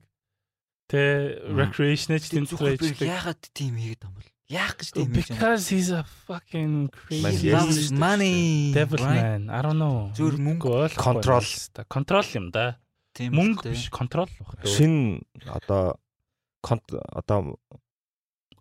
Тэ 0.87 1.03
recreation-эж 1.51 2.25
тэнд 2.31 2.47
дотроо 2.55 2.79
хийчдэг. 2.79 3.11
яагаад 3.11 3.43
тийм 3.51 3.75
хийгээд 3.75 4.07
юм 4.07 4.15
бол? 4.15 4.31
Яах 4.47 4.79
гэж 4.79 4.89
тийм 4.95 5.11
хийж 5.11 5.35
байгаа? 5.35 5.59
Because 5.59 5.65
he's 5.75 5.91
a 5.91 6.07
fucking 6.31 6.95
crazy. 6.95 7.51
Loves 7.51 7.91
money. 7.91 8.71
devil 8.71 9.03
man. 9.03 9.51
I 9.51 9.61
don't 9.67 9.83
know. 9.83 10.15
Зүгээр 10.15 10.39
мөнгө. 10.39 10.95
Control. 10.95 11.43
Control 11.91 12.27
юм 12.39 12.55
да. 12.55 12.79
Мөнгө 13.19 13.67
үстэй. 13.67 13.73
биш, 13.75 13.91
control 13.91 14.31
баг. 14.39 14.63
Шин 14.63 15.27
одоо 15.49 15.99
конт 16.63 16.85
одоо 16.93 17.59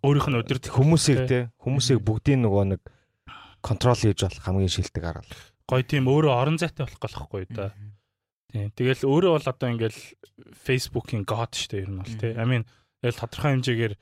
Өөрийнх 0.04 0.28
нь 0.28 0.38
өдөрт 0.40 0.64
хүмүүсийг 0.72 1.20
те 1.28 1.38
хүмүүсийг 1.62 2.00
бүгдийн 2.02 2.44
нөгөө 2.44 2.64
нэг 2.76 2.80
контрол 3.64 3.98
хийж 3.98 4.22
болох 4.26 4.44
хамгийн 4.44 4.72
шилдэг 4.72 5.04
арга. 5.04 5.26
гоё 5.66 5.82
тийм 5.82 6.06
өөрөө 6.06 6.32
орон 6.32 6.58
зайтай 6.60 6.86
болох 6.86 7.02
болохгүй 7.02 7.46
да. 7.50 7.74
Тийм. 8.52 8.70
Тэгэл 8.78 9.02
өөрөө 9.02 9.32
бол 9.34 9.50
одоо 9.50 9.68
ингээл 9.74 10.00
Facebook-ийн 10.54 11.26
god 11.26 11.52
штэ 11.52 11.82
ер 11.82 11.90
нь 11.90 11.98
бол 11.98 12.14
тий. 12.14 12.32
I 12.32 12.46
mean 12.46 12.62
тэгэл 13.02 13.20
тодорхой 13.20 13.58
хэмжээгээр 13.58 13.94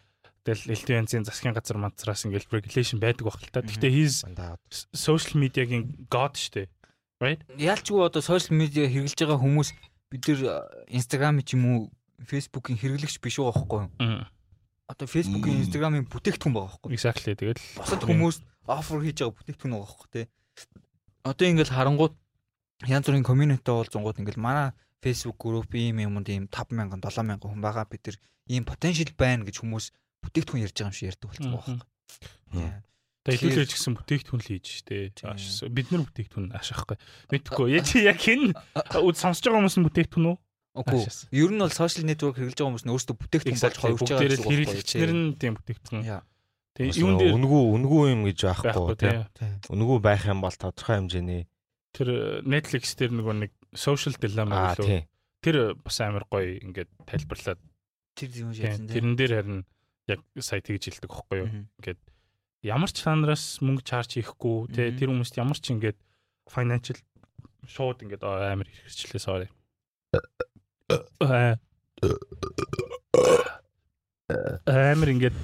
тэгэл 0.44 0.72
элтвэнцийн 0.76 1.24
засгийн 1.24 1.56
газар 1.56 1.80
манцраас 1.80 2.28
ингээл 2.28 2.52
regulation 2.52 3.00
байдаг 3.00 3.24
байх 3.24 3.40
л 3.40 3.48
та. 3.48 3.64
Гэхдээ 3.64 3.92
he's 3.92 4.20
social 4.92 5.40
media-гийн 5.40 6.08
god 6.12 6.36
штэ. 6.36 6.68
Right? 7.22 7.40
Яалчгүй 7.56 8.04
одоо 8.04 8.20
сошиал 8.20 8.52
медиа 8.52 8.84
хэрэглэж 8.84 9.16
байгаа 9.16 9.40
хүмүүс 9.40 9.68
бид 10.12 10.22
нар 10.28 10.68
Instagram 10.92 11.40
ч 11.40 11.56
юм 11.56 11.64
уу 11.64 11.80
Facebook-ийн 12.28 12.76
хэрэглэгч 12.76 13.16
биш 13.24 13.40
байгаа 13.40 13.56
байхгүй 13.56 13.80
юу? 13.80 13.90
Одоо 14.84 15.08
Facebook-ийн 15.08 15.64
Instagram-ийн 15.64 16.04
бүтээгдэхүүн 16.12 16.54
байгаа 16.54 16.76
байхгүй? 16.76 16.92
Exactly. 16.92 17.32
Тэгэл 17.32 17.60
Босод 17.80 18.04
хүмүүс 18.04 18.36
offer 18.68 19.00
хийж 19.00 19.16
байгаа 19.24 19.36
бүтээгдэхүүн 19.40 19.72
байгаа 19.72 19.88
байхгүй 19.88 20.08
тий. 20.12 20.26
Одоо 21.24 21.46
ингээл 21.48 21.72
харангууд 21.72 22.14
янз 22.84 23.06
бүрийн 23.08 23.24
community 23.24 23.70
уулзангууд 23.72 24.20
ингээл 24.20 24.44
манай 24.44 24.76
Facebook 25.00 25.40
group 25.40 25.72
ийм 25.72 26.04
юмд 26.04 26.28
ийм 26.28 26.44
5000 26.52 27.00
7000 27.00 27.40
хүн 27.40 27.64
байгаа 27.64 27.88
бид 27.88 28.04
нар 28.12 28.16
ийм 28.48 28.64
potential 28.68 29.08
байна 29.16 29.48
гэж 29.48 29.64
хүмүүс 29.64 29.88
бүтээгдэхүүн 30.20 30.64
ярьж 30.68 30.76
байгаа 30.76 30.92
юм 30.92 30.96
шиг 30.96 31.08
ярьдаг 31.16 31.30
Мгм. 31.32 31.52
байхгүй? 31.56 31.76
Тэгээ 33.24 33.40
илүүлж 33.56 33.72
гисэн 33.72 33.96
бүтээгдэхүүн 33.96 34.40
л 34.44 34.48
хийж 34.52 34.66
штэ. 34.84 35.16
Бид 35.72 35.88
нар 35.88 36.04
бүтээгдэхүүн 36.04 36.52
ашаахгүй. 36.52 36.96
Мэдхгүй. 37.32 37.80
Чи 37.80 38.04
яг 38.04 38.20
хин 38.20 38.52
үд 38.52 39.16
сонсож 39.16 39.48
байгаа 39.48 39.64
хүмүүс 39.64 39.80
нь 39.80 39.86
бүтээгдэхүүн 39.88 40.28
үү? 40.28 40.36
Аашаас. 40.74 41.28
Ер 41.30 41.50
нь 41.54 41.62
бол 41.62 41.70
social 41.70 42.04
network 42.04 42.34
хэрэглэж 42.34 42.58
байгаа 42.58 42.70
хүмүүс 42.74 42.84
нь 42.84 42.92
өөрсдөө 42.94 43.16
бүтээгдэхүүн 43.22 43.62
болж 43.62 43.78
хоёрч 43.78 44.00
байгаа 44.10 44.26
гэсэн 44.26 44.42
үг 44.42 44.50
юу? 44.50 44.50
хэрэглэгчнэр 44.50 45.12
нь 45.14 45.26
тийм 45.38 45.52
бүтээгдэхүүн. 45.54 46.02
Яа. 46.02 46.22
Тэгээ 46.74 46.98
юун 46.98 47.14
дээр 47.22 47.34
үнгүү 47.38 47.62
үнгүү 47.78 48.02
юм 48.10 48.22
гэж 48.26 48.38
байхгүй 48.42 48.96
те. 48.98 49.30
тийм. 49.38 49.54
Үнгүү 49.70 49.98
байх 50.02 50.26
юм 50.26 50.42
бол 50.42 50.56
тодорхой 50.58 50.98
хэмжээний 50.98 51.42
Тэр 51.94 52.42
Netflix 52.42 52.98
дээр 52.98 53.14
нөгөө 53.14 53.34
нэг 53.46 53.52
social 53.70 54.18
dilemma 54.18 54.74
гэлөө. 54.74 55.06
Тэр 55.46 55.78
бас 55.78 55.96
амар 56.02 56.26
гоё 56.26 56.58
ингээд 56.58 56.90
тайлбарлаад 57.06 57.62
Тэр 58.18 58.30
юм 58.34 58.50
тийм. 58.50 58.90
Тэрэн 58.90 59.14
дээр 59.14 59.32
харин 59.38 59.60
яг 60.10 60.20
сая 60.42 60.58
тэгж 60.58 60.90
хэлдэг 60.90 61.10
байхгүй 61.10 61.38
юу? 61.38 61.48
Мгм. 61.54 61.98
Ямар 62.66 62.90
ч 62.90 63.06
чанараас 63.06 63.62
мөнгө 63.62 63.86
чарж 63.86 64.18
хийхгүй 64.18 64.74
тий 64.74 64.90
Мгм. 64.90 64.98
тэр 64.98 65.08
хүмүүст 65.14 65.34
ямар 65.38 65.58
ч 65.62 65.70
ингээд 65.70 65.98
financial 66.50 66.98
шууд 67.70 68.02
ингээд 68.02 68.22
амар 68.26 68.66
хэрэгчлээ 68.66 69.22
sorry. 69.22 69.46
Аа. 70.90 71.56
амар 74.68 75.08
ингээд 75.08 75.36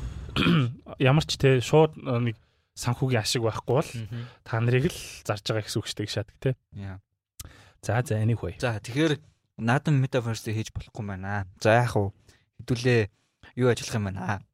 ямар 1.00 1.24
ч 1.24 1.40
тий 1.40 1.64
шууд 1.64 1.96
нэг 1.96 2.36
санхүүгийн 2.76 3.24
ашиг 3.24 3.44
байхгүй 3.44 3.74
бол 3.80 3.90
та 4.44 4.60
нарыг 4.60 4.92
л 4.92 5.00
зарж 5.24 5.44
байгаа 5.48 5.64
гэсэн 5.64 5.80
үг 5.80 5.88
шүү 5.88 5.98
дээ 6.04 6.12
шатг 6.12 6.36
те. 6.40 6.52
За 7.80 8.00
за 8.04 8.20
anyway. 8.20 8.60
За 8.60 8.76
тэгэхээр 8.76 9.16
наадам 9.64 9.96
метаверс 10.00 10.44
хийж 10.44 10.72
болохгүй 10.76 11.04
байна. 11.08 11.48
За 11.60 11.80
яах 11.80 11.96
вэ? 11.96 12.12
Хэдүүлээ 12.60 13.00
юу 13.56 13.72
ажиллах 13.72 13.96
юм 13.96 14.06
байна? 14.12 14.44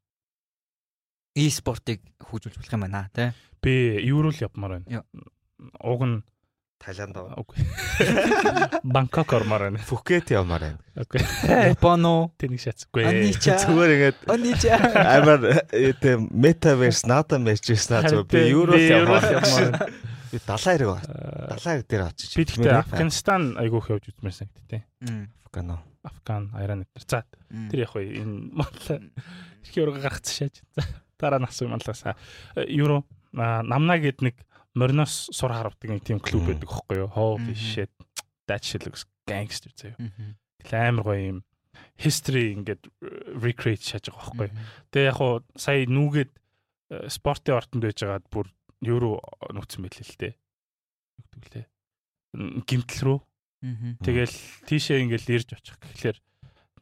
E-спортыг 1.34 2.00
хөгжүүлж 2.22 2.62
болох 2.62 2.74
юм 2.78 2.86
байна 2.86 3.10
тий. 3.10 3.34
Би 3.58 3.98
евро 4.06 4.30
л 4.30 4.38
явмаар 4.38 4.82
байна. 4.86 5.02
Уг 5.82 6.02
нь 6.06 6.22
Таиланд 6.78 7.16
аваа. 7.16 7.34
Окей. 7.40 7.64
Бангкок 8.84 9.32
ормоор 9.32 9.60
байна. 9.66 9.78
Пхукет 9.78 10.30
явмаар 10.30 10.60
байна. 10.60 10.78
Окей. 10.94 11.22
Японо. 11.72 12.30
Тэнийг 12.38 12.60
шатсгүй. 12.60 13.04
Анича. 13.08 13.56
Зүгээр 13.64 13.90
ингээд 13.96 14.18
Анича. 14.28 14.76
амар 15.16 15.40
это 15.72 16.18
метаверс 16.30 17.06
надад 17.08 17.40
мэрчсэн 17.40 17.96
аа 17.96 18.04
зүгээр 18.06 18.28
би 18.28 18.40
евро 18.52 18.72
Би 18.76 18.86
евро 18.92 19.16
явмаар 19.18 19.42
байна. 19.42 19.88
Би 20.30 20.38
70 20.38 20.62
хэрэг 20.76 20.88
ба. 20.92 20.98
70 21.56 21.88
дээр 21.88 22.02
очиж. 22.12 22.30
Би 22.36 22.44
тэгтээ 22.44 22.78
Афганистан 22.84 23.42
айгүйх 23.56 23.90
явж 23.90 24.12
үзмээрсэн 24.12 24.48
гэдэг. 24.52 24.84
Афгано. 25.48 25.80
Афган, 26.04 26.52
Иран 26.60 26.84
гэдэг. 26.84 27.08
За 27.08 27.24
тэр 27.72 27.88
яг 27.88 27.96
вэ 27.96 28.20
энэ 28.20 28.52
Монгол 28.52 29.00
их 29.64 29.72
евро 29.74 29.96
гаргацсан 29.96 30.52
шааж. 30.52 30.62
За 30.76 30.84
дараа 31.18 31.40
нь 31.40 31.48
асуу 31.48 31.68
манлаасаа. 31.68 32.16
Евро 32.68 33.02
а, 33.34 33.62
намна 33.62 33.98
гэд 33.98 34.20
нэг 34.20 34.36
мориноос 34.76 35.30
сур 35.32 35.50
харавдаг 35.56 35.88
нэг 35.90 36.04
тийм 36.04 36.20
клуб 36.20 36.46
байдаг 36.52 36.68
хөөхгүй 36.68 36.96
юу. 37.00 37.08
Holy 37.16 37.54
shit. 37.56 37.90
That 38.46 38.62
shit 38.62 38.84
looks 38.86 39.06
gangster 39.26 39.72
заяа. 39.74 39.96
Тэгэл 40.62 40.88
амар 40.92 41.04
гоё 41.08 41.22
юм 41.34 41.38
history 41.98 42.52
ингээд 42.54 42.82
э, 43.02 43.40
recreate 43.40 43.82
шааж 43.82 44.12
байгаа 44.12 44.24
хөөхгүй. 44.30 44.48
Тэгээ 44.92 45.08
яг 45.10 45.16
хуу 45.16 45.40
сая 45.56 45.84
нүүгээд 45.88 46.30
э, 46.92 47.08
спортын 47.10 47.56
ортонд 47.58 47.82
байжгаад 47.88 48.24
бүр 48.30 48.46
евро 48.84 49.18
нөхцөн 49.50 49.82
байлээ 49.88 50.04
л 50.04 50.20
дээ. 50.20 50.34
Юу 50.36 51.26
гэдэг 51.40 51.52
лээ. 51.56 51.66
Гимтэл 52.68 53.02
рүү 53.08 53.18
Тэгэл 54.04 54.36
тийшээ 54.68 55.00
ингээл 55.08 55.32
ирж 55.40 55.48
очих 55.56 55.80
гэхлээр 55.80 56.18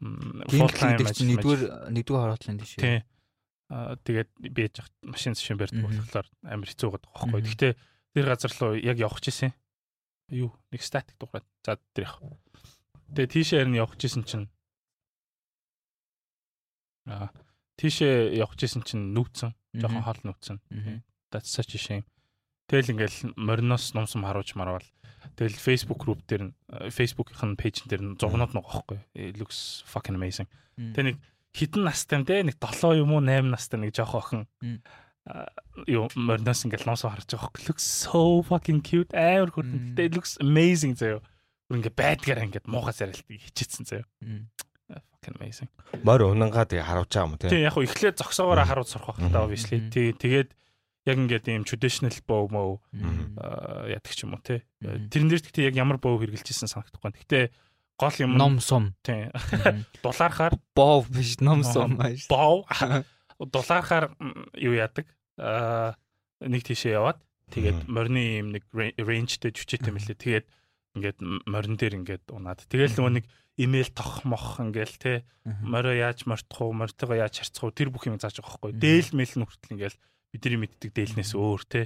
м, 0.04 0.42
full 0.50 0.68
time 0.74 0.98
Гимтэл 1.00 1.14
чинь 1.14 1.30
ажил- 1.30 1.30
нэгдүгээр 1.38 1.62
нэгдүгээр 1.94 2.22
хороотлын 2.26 2.58
тийш. 2.60 2.72
Тэгээд 3.74 4.30
би 4.38 4.60
яж 4.70 4.86
хат 4.86 4.94
машин 5.02 5.34
зшин 5.34 5.58
барьдаг 5.58 5.82
болохоор 5.82 6.28
амар 6.46 6.68
хэцүү 6.70 6.88
байгаа 6.94 7.10
байхгүй. 7.10 7.42
Гэхдээ 7.42 7.72
тэр 8.14 8.26
газар 8.30 8.52
руу 8.54 8.78
яг 8.78 8.98
явах 9.02 9.18
гэсэн. 9.18 9.50
Юу 10.30 10.54
нэг 10.70 10.82
статик 10.86 11.18
дуурайд. 11.18 11.42
За 11.66 11.80
тэр 11.90 12.06
явах. 12.06 12.38
Тэгээд 13.18 13.34
тийшээ 13.34 13.58
харин 13.66 13.78
явах 13.78 13.98
гэсэн 13.98 14.22
чинь 14.22 14.46
аа 17.10 17.34
тийшээ 17.82 18.38
явах 18.38 18.54
гэсэн 18.54 18.86
чинь 18.86 19.10
нүүцэн. 19.10 19.50
Жохон 19.74 20.06
хол 20.06 20.22
нүүцэн. 20.22 20.62
That's 21.34 21.50
such 21.50 21.74
a 21.74 21.80
shame. 21.82 22.06
Тэгэл 22.70 22.94
ингээл 22.94 23.34
мориноос 23.34 23.92
нумсам 23.92 24.22
харуулж 24.22 24.54
марвал. 24.54 24.86
Тэгэл 25.34 25.58
Facebook 25.58 26.00
group 26.00 26.22
дээр 26.30 26.48
нь 26.48 26.54
э, 26.70 26.88
Facebook-ийн 26.94 27.58
пэйж 27.58 27.90
дээр 27.90 28.02
нь 28.06 28.16
зургнууд 28.16 28.54
нэг 28.54 28.64
байхгүй. 28.64 28.98
It 29.18 29.36
looks 29.36 29.82
fucking 29.84 30.16
amazing. 30.16 30.48
Тэ 30.78 31.02
нэг 31.02 31.16
хитэн 31.54 31.86
настай 31.86 32.18
юм 32.18 32.26
те 32.26 32.42
нэг 32.42 32.58
7 32.58 32.98
юм 32.98 33.14
уу 33.14 33.22
8 33.22 33.46
настай 33.48 33.78
нэг 33.80 33.94
жоох 33.94 34.14
охин. 34.18 34.46
Юу 35.88 36.10
мориноос 36.18 36.66
ингээл 36.68 36.84
нумсам 36.84 37.14
харж 37.14 37.30
байгаа 37.32 37.48
байхгүй. 37.48 37.64
Looks 37.70 37.86
so 37.86 38.42
fucking 38.44 38.82
cute. 38.84 39.08
Амар. 39.16 39.48
Тэ 39.96 40.10
it 40.10 40.14
looks 40.18 40.36
amazing 40.42 40.98
заяа. 40.98 41.22
Бүр 41.70 41.80
ингээ 41.80 41.94
байдгаар 41.96 42.44
ингээд 42.44 42.68
муухай 42.68 42.92
зарилтыг 42.92 43.40
хичээсэн 43.40 43.88
заяа. 43.88 44.04
Fucking 44.92 45.34
amazing. 45.40 45.70
Морь 46.04 46.28
унангаа 46.28 46.68
тэгээ 46.68 46.84
харуулж 46.84 47.08
байгаа 47.08 47.24
юм 47.24 47.38
тий. 47.40 47.48
Тий 47.48 47.64
яг 47.64 47.72
хуу 47.72 47.88
эхлээд 47.88 48.20
зогсоогоороо 48.20 48.66
Мм. 48.66 48.68
харуул 48.68 48.90
сурах 48.90 49.16
байх 49.16 49.32
та 49.32 49.40
obviously. 49.48 49.78
Тий 49.88 50.12
тэгээд 50.12 50.52
яг 51.08 51.16
ингээд 51.16 51.48
ийм 51.48 51.64
traditional 51.64 52.12
Мм. 52.92 53.40
аа, 53.40 53.88
яадаг 53.88 54.12
ч 54.12 54.28
юм 54.28 54.36
уу. 54.36 54.44
Мм. 54.44 55.08
Тэрэн 55.08 55.28
дээр 55.32 55.40
гэхдээ 55.40 55.68
яг 55.72 55.76
ямар 55.80 55.96
боов 55.96 56.20
хэрэгжилжсэн 56.20 56.68
санагдахгүй. 56.68 57.16
Гэхдээ 57.16 57.44
гол 57.98 58.14
юм 58.18 58.36
Ном 58.36 58.60
сум. 58.60 58.94
тий. 59.02 59.30
Дулаархаар 60.02 60.54
Бов 60.74 61.08
биш 61.10 61.38
ном 61.40 61.62
сум 61.62 62.00
ааш. 62.00 62.26
бов 62.28 62.66
дулаархаар 63.38 64.14
юу 64.58 64.74
яадаг. 64.74 65.06
Нэг 66.44 66.62
тийшээ 66.66 66.98
яваад 66.98 67.18
тэгээд 67.54 67.86
морины 67.86 68.22
юм 68.42 68.48
нэг 68.54 68.64
рейнжтэй 68.74 69.54
жүчээтэй 69.54 69.92
мэлээ. 69.94 70.18
Тэгээд 70.18 70.46
ингээд 70.98 71.18
морин 71.46 71.76
дээр 71.78 71.94
ингээд 72.02 72.24
унаад. 72.34 72.62
Тэгэл 72.66 72.98
нөгөө 72.98 73.14
нэг 73.22 73.26
имэйл 73.58 73.90
тох 73.94 74.22
мох 74.26 74.58
ингээл 74.58 74.96
те 74.98 75.12
морио 75.44 75.94
яаж 75.94 76.26
мортох 76.26 76.70
уу, 76.70 76.74
мортойгоо 76.74 77.18
яаж 77.18 77.38
харьцах 77.42 77.62
уу 77.66 77.74
тэр 77.74 77.90
бүх 77.94 78.06
юм 78.10 78.18
зааж 78.18 78.38
байгаа 78.42 78.70
байхгүй. 78.70 78.72
Дээл 78.78 79.10
мэйл 79.14 79.34
нь 79.38 79.46
хүртэл 79.46 79.74
ингээл 79.78 79.98
бидний 80.34 80.58
мэддэг 80.66 80.90
дээлнээс 80.94 81.32
өөр 81.38 81.62
те. 81.66 81.80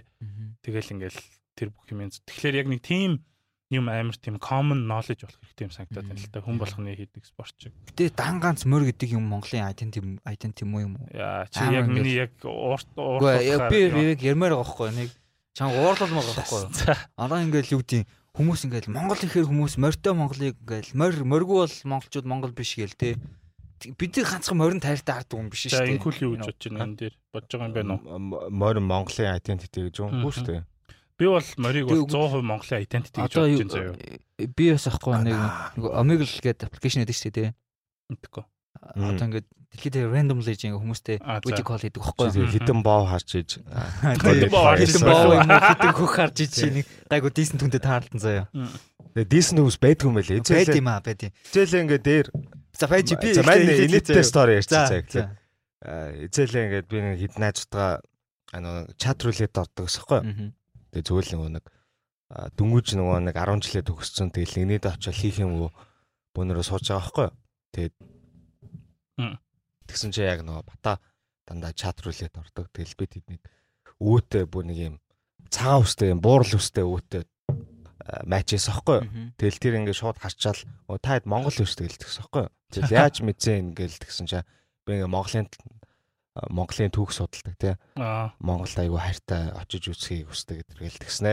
Тэгэл 0.65 0.93
ингээл 0.97 1.21
тэр 1.57 1.69
бүх 1.73 1.85
юм. 1.93 2.09
Тэгэхээр 2.09 2.57
яг 2.65 2.69
нэг 2.73 2.81
тийм 2.81 3.25
юм 3.71 3.89
амар 3.93 4.16
тийм 4.16 4.39
common 4.41 4.89
knowledge 4.89 5.29
болох 5.29 5.41
хэрэгтэй 5.45 5.64
юм 5.69 5.73
санагдаад 5.77 6.07
байна 6.09 6.21
л 6.25 6.33
да. 6.33 6.41
Хүн 6.41 6.57
болгоны 6.57 6.97
хийдэг 6.97 7.25
спорт 7.29 7.53
шиг. 7.61 7.73
Гэтэ 7.93 8.16
дан 8.16 8.41
ганц 8.41 8.64
мөр 8.64 8.89
гэдэг 8.89 9.12
юм 9.12 9.29
Монголын 9.29 9.69
identity 9.69 10.01
identity 10.25 10.64
юм 10.64 10.73
уу 10.75 10.83
юм 10.89 10.95
уу? 10.97 11.09
Яа 11.12 11.45
чи 11.53 11.61
яг 11.69 11.85
миний 11.93 12.16
яг 12.16 12.33
уурт 12.45 12.89
ээ, 12.97 13.69
би 13.69 13.79
би 13.93 14.03
яг 14.16 14.21
ярмаар 14.25 14.57
байгаа 14.57 14.64
байхгүй 14.64 14.91
нэг 14.97 15.11
чам 15.53 15.69
уурлал 15.77 16.12
маа 16.16 16.25
байхгүй. 16.25 16.97
Алаа 17.21 17.45
ингээл 17.45 17.75
юу 17.77 17.83
гэдэг 17.85 18.09
хүмүүс 18.39 18.61
ингээл 18.73 18.89
Монгол 18.95 19.21
ихээр 19.21 19.47
хүмүүс 19.53 19.77
морьтой 19.77 20.14
Монголыг 20.16 20.57
ингээл 20.64 20.97
морь 20.97 21.21
морьгүй 21.29 21.57
бол 21.69 21.77
монголчууд 21.93 22.25
Монгол 22.25 22.57
биш 22.57 22.73
гээл 22.81 22.97
те. 22.97 23.21
Бид 23.79 24.16
нар 24.16 24.27
ганцхан 24.27 24.59
морин 24.59 24.81
тайртай 24.83 25.23
хардаг 25.23 25.39
юм 25.39 25.51
биш 25.53 25.69
За 25.71 25.79
шүү 25.79 25.87
дээ. 25.87 25.93
энэ 25.93 26.03
хүл 26.03 26.19
юу 26.25 26.33
гэж 26.35 26.47
бодож 26.51 26.66
байна 26.73 26.83
энэ 26.89 26.97
дээр 26.99 27.14
бодож 27.31 27.51
байгаа 27.53 27.69
юм 27.69 27.75
байна 27.77 27.93
уу? 27.95 28.51
Морь 28.51 28.81
Монголын 28.83 29.35
identity 29.39 29.79
гэж 29.87 29.95
юм 30.03 30.11
Мгм. 30.19 30.31
шүү 30.35 30.47
дээ. 30.51 30.62
Би 31.19 31.27
бол 31.27 31.49
морийг 31.59 31.85
бол 31.91 32.07
Би- 32.07 32.14
100% 32.14 32.43
Монголын 32.47 32.83
identity 32.87 33.19
гэж 33.19 33.33
бодож 33.35 33.51
юу 33.51 33.59
байна 33.59 33.75
заяа. 33.75 33.95
би 34.55 34.64
бас 34.71 34.87
ахгүй 34.87 35.14
нэг 35.27 35.35
нэг 35.35 35.85
Omegle 35.91 36.39
гэдэг 36.47 36.66
аппликейшн 36.71 37.03
байдаг 37.03 37.16
шүү 37.19 37.33
дээ. 37.35 37.51
Мэдхгүй. 38.09 38.45
Одоо 38.79 39.25
ингээд 39.27 39.47
дэлхийд 39.75 39.97
randomly 40.09 40.55
ингээ 40.55 40.79
хүмүүстэй 40.79 41.19
video 41.19 41.64
call 41.66 41.83
хийдэг 41.83 41.99
байхгүй. 41.99 42.31
тэгээ 42.31 42.55
хитэн 42.55 42.81
боо 42.87 43.03
харж 43.11 43.31
иж. 43.35 43.51
Хитэн 44.23 44.51
боо 44.55 44.64
харж 44.79 44.95
уу 44.95 45.43
хитэн 45.43 45.93
хөх 45.99 46.12
харж 46.14 46.37
ичи 46.47 46.66
нэг 46.71 46.87
гайгуу 47.11 47.35
decent 47.35 47.61
хүнтэй 47.61 47.83
таарлан 47.83 48.23
заяа. 48.23 48.47
Тэгээ 49.19 49.29
дийсэн 49.29 49.59
хүмүүс 49.59 49.79
байдгүй 49.83 50.07
юм 50.07 50.16
байлээ. 50.23 50.41
Байд 50.47 50.79
юм 50.79 50.89
аа 50.89 51.03
байд 51.03 51.21
юм. 51.27 51.33
эцээлээ 51.51 51.83
ингээ 51.83 52.01
дээр 52.07 52.27
За 52.79 52.87
байж 52.87 53.11
би 53.19 53.35
За 53.35 53.43
манай 53.43 54.23
стори 54.23 54.62
За 54.62 54.87
ярьчихсан 54.87 55.03
тийм. 55.11 55.27
Эцээлээ 55.83 56.64
ингээд 56.71 56.87
би 56.87 56.99
нэг 57.03 57.19
хід 57.19 57.35
найзтайгаа 57.43 57.99
ано 58.55 58.87
чат 58.97 59.19
рулет 59.27 59.59
ордог 59.59 59.91
гэсэхгүй. 59.91 60.21
Мгм. 60.23 60.47
Тэгээ 60.55 60.58
зүгээр 61.07 61.27
л 61.29 61.35
нөгөө 61.39 61.51
нэг 61.59 61.65
дөнгөж 62.29 62.87
нөгөө 62.99 63.19
нэг 63.25 63.37
10 63.41 63.65
жилээ 63.65 63.85
төгссөн 63.89 64.29
тэгэл 64.35 64.57
нэгнээд 64.61 64.85
очиод 64.89 65.17
хийх 65.17 65.41
юм 65.41 65.53
уу 65.65 65.71
бөөнөрөө 66.37 66.65
сууж 66.65 66.85
байгаа 66.89 67.01
байхгүй. 67.01 67.29
Тэгээд 67.73 67.95
Мм. 69.19 69.35
тэгсэн 69.89 70.11
чи 70.13 70.23
яг 70.23 70.45
нөгөө 70.45 70.65
бата 70.69 71.01
дандаа 71.49 71.73
чат 71.73 71.99
рулет 72.05 72.37
ордог. 72.37 72.69
Тэгэл 72.71 72.99
би 73.01 73.07
тэднийг 73.09 73.43
өөтөө 73.97 74.45
бүр 74.45 74.65
нэг 74.69 74.79
юм 74.79 74.97
цагаан 75.49 75.83
үстэй 75.83 76.13
юм 76.13 76.21
буурал 76.21 76.53
үстэй 76.53 76.85
өөтөө 76.85 77.23
матчээс 78.29 78.69
аахгүй. 78.73 79.35
Тэгэл 79.37 79.59
тэр 79.61 79.75
ингээд 79.81 80.01
шууд 80.01 80.21
харчаал 80.21 80.61
"Оо, 80.89 80.97
та 81.01 81.17
хэд 81.17 81.29
Монгол 81.29 81.53
үстэй 81.53 81.89
гэлтгсэн 81.89 82.25
аахгүй. 82.25 82.45
Тэгэл 82.73 82.97
яаж 83.09 83.21
мэдсэн 83.25 83.73
ингээл 83.73 84.01
тэгсэн 84.01 84.27
чи 84.29 84.41
би 84.85 85.01
ингээ 85.01 85.09
Монголын 85.09 85.49
Монголын 86.47 86.93
түүх 86.95 87.11
судалдаг 87.11 87.55
тий. 87.59 87.74
Монголд 88.39 88.78
айгүй 88.78 89.01
хайртай 89.03 89.51
очиж 89.59 89.91
үзхийг 89.91 90.30
хүсдэг 90.30 90.62
гэдэргээл 90.62 91.03
тэгснэ. 91.03 91.32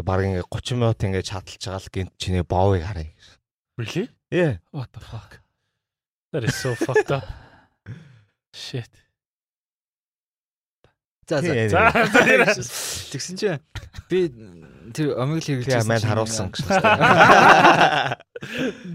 Бараг 0.00 0.26
ингээ 0.26 0.48
30 0.48 0.80
минут 0.80 0.98
ингээ 1.04 1.22
чаталж 1.22 1.60
байгаа 1.60 1.82
л 1.84 1.92
гинт 1.92 2.12
чиний 2.18 2.42
боовыг 2.42 2.82
харъя. 2.82 3.12
Really? 3.78 4.08
Ээ. 4.32 4.58
What 4.72 4.90
the 4.94 5.00
fuck? 5.04 5.38
That 6.32 6.42
is 6.42 6.56
so 6.56 6.74
fucked 6.74 7.10
up. 7.14 7.22
Shit. 8.54 8.90
За 11.28 11.40
за. 11.40 11.54
За 11.68 12.62
Тэгсэн 13.14 13.36
чи 13.38 13.48
би 14.10 14.28
тэр 14.92 15.14
Тэгээ 15.16 15.64
байсан 15.64 15.88
маань 15.88 16.00
чинь- 16.02 16.10
харуулсан 16.10 16.48
гэсэн. 16.52 16.76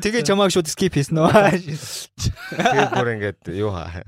Тэгээ 0.03 0.21
чамааг 0.27 0.51
шууд 0.53 0.67
skip 0.69 0.93
хийсэн 0.93 1.17
нөө. 1.17 1.31
Тэгээ 1.31 2.87
бүр 2.93 3.07
ингээд 3.17 3.39
юу 3.57 3.71
хаа. 3.73 4.03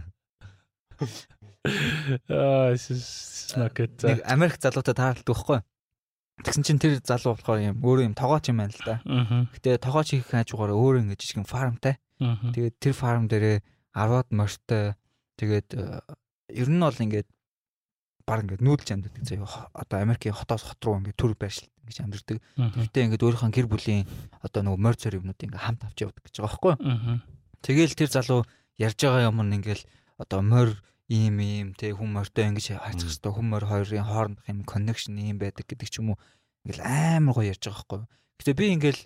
Аа. 2.30 2.76
За. 2.76 4.08
Нэг 4.10 4.26
Америк 4.26 4.58
залуутай 4.58 4.96
тааралдаг 4.98 5.28
байхгүй. 5.30 5.60
Тэгсэн 6.42 6.66
чинь 6.66 6.82
тэр 6.82 6.98
залуу 7.06 7.38
болохоор 7.38 7.62
юм 7.62 7.78
өөрөө 7.86 8.06
юм 8.10 8.16
тогооч 8.18 8.50
юм 8.50 8.66
байна 8.66 8.74
л 8.74 8.82
да. 8.82 8.98
Гэтэ 9.54 9.78
тогооч 9.78 10.18
хийх 10.18 10.34
хажуугаар 10.34 10.74
өөрөө 10.74 11.06
ингэ 11.06 11.22
жижигэн 11.22 11.46
фармтай. 11.46 12.02
Тэгээд 12.18 12.76
тэр 12.82 12.94
фарм 12.98 13.30
дээрээ 13.30 13.62
10-аад 13.94 14.30
морьтой 14.34 14.98
тэгээд 15.38 15.68
э, 15.78 16.02
ер 16.50 16.70
нь 16.70 16.82
бол 16.82 16.98
ингээд 16.98 17.30
баг 18.26 18.46
ингээд 18.46 18.64
нүүдэлж 18.64 18.90
амьддаг 18.94 19.26
заяа. 19.26 19.70
Одоо 19.74 19.98
Америкийн 20.02 20.34
хотоос 20.34 20.64
хот 20.66 20.82
руу 20.82 20.98
ингээд 21.02 21.18
төр 21.18 21.34
байршил 21.36 21.70
ингэж 21.86 21.98
амьддаг. 22.06 22.38
Гэтэ 22.58 23.06
ингээд 23.06 23.26
өөрийнхөө 23.26 23.52
гэр 23.52 23.68
бүлийн 23.68 24.06
одоо 24.42 24.62
нөгөө 24.64 24.80
морь 24.82 24.98
цорьвнууд 24.98 25.42
ингээд 25.42 25.66
хамт 25.66 25.82
авч 25.86 25.98
явдаг 26.06 26.24
гэж 26.26 26.36
байгаа 26.40 26.50
байхгүй. 26.50 26.74
Мгм. 26.80 27.16
Тэгээл 27.62 27.98
тэр 27.98 28.10
залуу 28.10 28.42
ярьж 28.78 28.98
байгаа 29.02 29.30
юм 29.30 29.42
нь 29.42 29.56
ингээл 29.60 29.84
одоо 30.22 30.40
морь 30.46 30.74
ийм 31.12 31.36
ийм 31.44 31.68
те 31.76 31.92
хүн 31.92 32.16
морьтой 32.16 32.48
ингэж 32.48 32.80
хайцах 32.80 33.12
хэвээр 33.12 33.36
хүн 33.36 33.48
морь 33.52 33.68
хоёрын 33.68 34.08
хоорондох 34.08 34.48
юм 34.48 34.64
connection 34.64 35.20
ийм 35.20 35.36
байдаг 35.44 35.68
гэдэг 35.68 35.90
ч 35.92 36.00
юм 36.00 36.16
уу 36.16 36.18
ингээл 36.64 36.88
амар 36.88 37.36
гоё 37.36 37.52
ярьж 37.52 37.68
байгаа 37.68 37.84
байхгүй. 37.84 38.02
Гэтэ 38.40 38.56
би 38.56 38.66
ингээл 38.80 39.02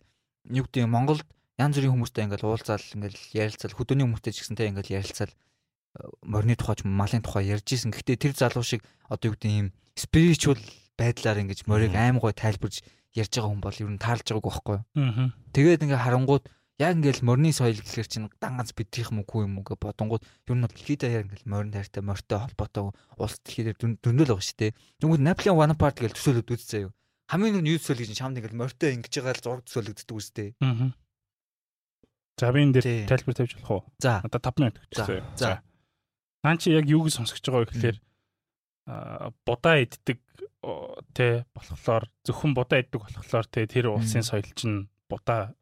юу 0.53 0.65
гэдэг 0.69 0.85
Монголд 0.85 1.25
янз 1.57 1.73
бүрийн 1.81 1.93
хүмүүстэй 1.97 2.23
ингээл 2.29 2.45
уулзаал 2.45 2.85
ингээл 2.93 3.19
ярилцал 3.33 3.73
хөдөөний 3.73 4.05
хүмүүстэй 4.05 4.33
ч 4.37 4.37
гэсэн 4.45 4.57
те 4.59 4.69
ингээл 4.69 5.01
ярилцал 5.01 5.33
морины 6.21 6.53
тухай 6.53 6.75
ч 6.77 6.81
малын 6.85 7.23
тухай 7.25 7.49
ярьж 7.49 7.67
исэн. 7.73 7.89
Гэхдээ 7.89 8.17
тэр 8.21 8.33
залуу 8.37 8.61
шиг 8.61 8.85
одоо 9.09 9.31
юу 9.31 9.35
гэдэг 9.39 9.51
юм 9.55 9.69
spiritual 9.97 10.59
байдлаар 10.99 11.41
ингэж 11.41 11.65
морийг 11.65 11.95
аим 11.95 12.19
гой 12.19 12.35
тайлбарж 12.35 12.83
ярьж 13.15 13.31
байгаа 13.33 13.49
хүн 13.49 13.63
бол 13.63 13.79
ер 13.79 13.89
нь 13.89 14.03
таалж 14.03 14.27
байгааг 14.27 14.45
байхгүй. 14.45 14.77
Аа. 14.99 15.31
Тэгээд 15.55 15.83
ингээ 15.87 16.03
харангууд 16.03 16.43
яг 16.79 16.95
ингээл 16.99 17.23
морины 17.23 17.55
соёл 17.55 17.79
гэхэр 17.79 18.07
чинь 18.07 18.27
дан 18.43 18.59
ганц 18.59 18.75
бидийнх 18.75 19.15
юм 19.15 19.23
уу 19.23 19.47
юм 19.47 19.59
уу 19.59 19.63
гэ 19.63 19.79
бодонгууд 19.79 20.23
ер 20.23 20.55
нь 20.55 20.63
бол 20.65 20.75
дэлхийд 20.75 20.99
даяар 21.07 21.23
ингээл 21.23 21.47
морин 21.47 21.71
тайртай 21.71 22.03
морьтой 22.03 22.39
холбоотой 22.43 22.91
улс 23.15 23.39
дэлхийд 23.39 23.79
дөндөл 23.79 24.35
байгаа 24.35 24.43
шүү 24.43 24.59
дээ. 24.59 24.75
Тэнгүүд 24.99 25.23
Наполеон 25.23 25.55
Bonaparte 25.55 26.03
гэж 26.03 26.13
төсөөлөд 26.19 26.51
үзсэн 26.51 26.81
юу. 26.87 26.91
Хамгийн 27.31 27.63
нэг 27.63 27.71
юу 27.71 27.79
төсөөл 27.79 28.01
гэж 28.03 28.11
чамд 28.11 28.37
ингээл 28.43 28.59
морьтой 28.59 28.91
ингэж 28.99 29.13
байгаа 29.23 29.35
л 29.39 29.43
зураг 29.43 29.63
төсөөлөгддөг 29.63 30.17
үстэй. 30.19 30.49
Аа. 30.59 30.91
За 32.35 32.51
би 32.51 32.59
энэ 32.59 32.75
дээр 32.75 33.07
тайлбар 33.07 33.35
тавьж 33.39 33.55
болох 33.55 33.71
уу? 33.71 33.83
За. 34.03 34.19
Одоо 34.19 34.39
5 34.43 34.59
минут 34.59 34.75
За. 34.91 35.23
За. 35.39 35.63
Наа 36.43 36.59
чи 36.59 36.75
яг 36.75 36.85
юуг 36.91 37.07
сонсгож 37.07 37.39
байгаа 37.39 37.63
вэ 37.63 37.71
гэхээр 37.71 37.97
а 38.85 39.31
будаа 39.47 39.79
иддэг 39.79 40.19
тэ 41.15 41.47
болохоор 41.55 42.05
зөвхөн 42.27 42.53
будаа 42.53 42.83
иддэг 42.83 43.01
болохоор 43.01 43.47
тэ 43.47 43.65
тэр 43.65 43.95
улсын 43.95 44.21
соёл 44.21 44.45
чинь 44.53 44.91
будаа 45.09 45.55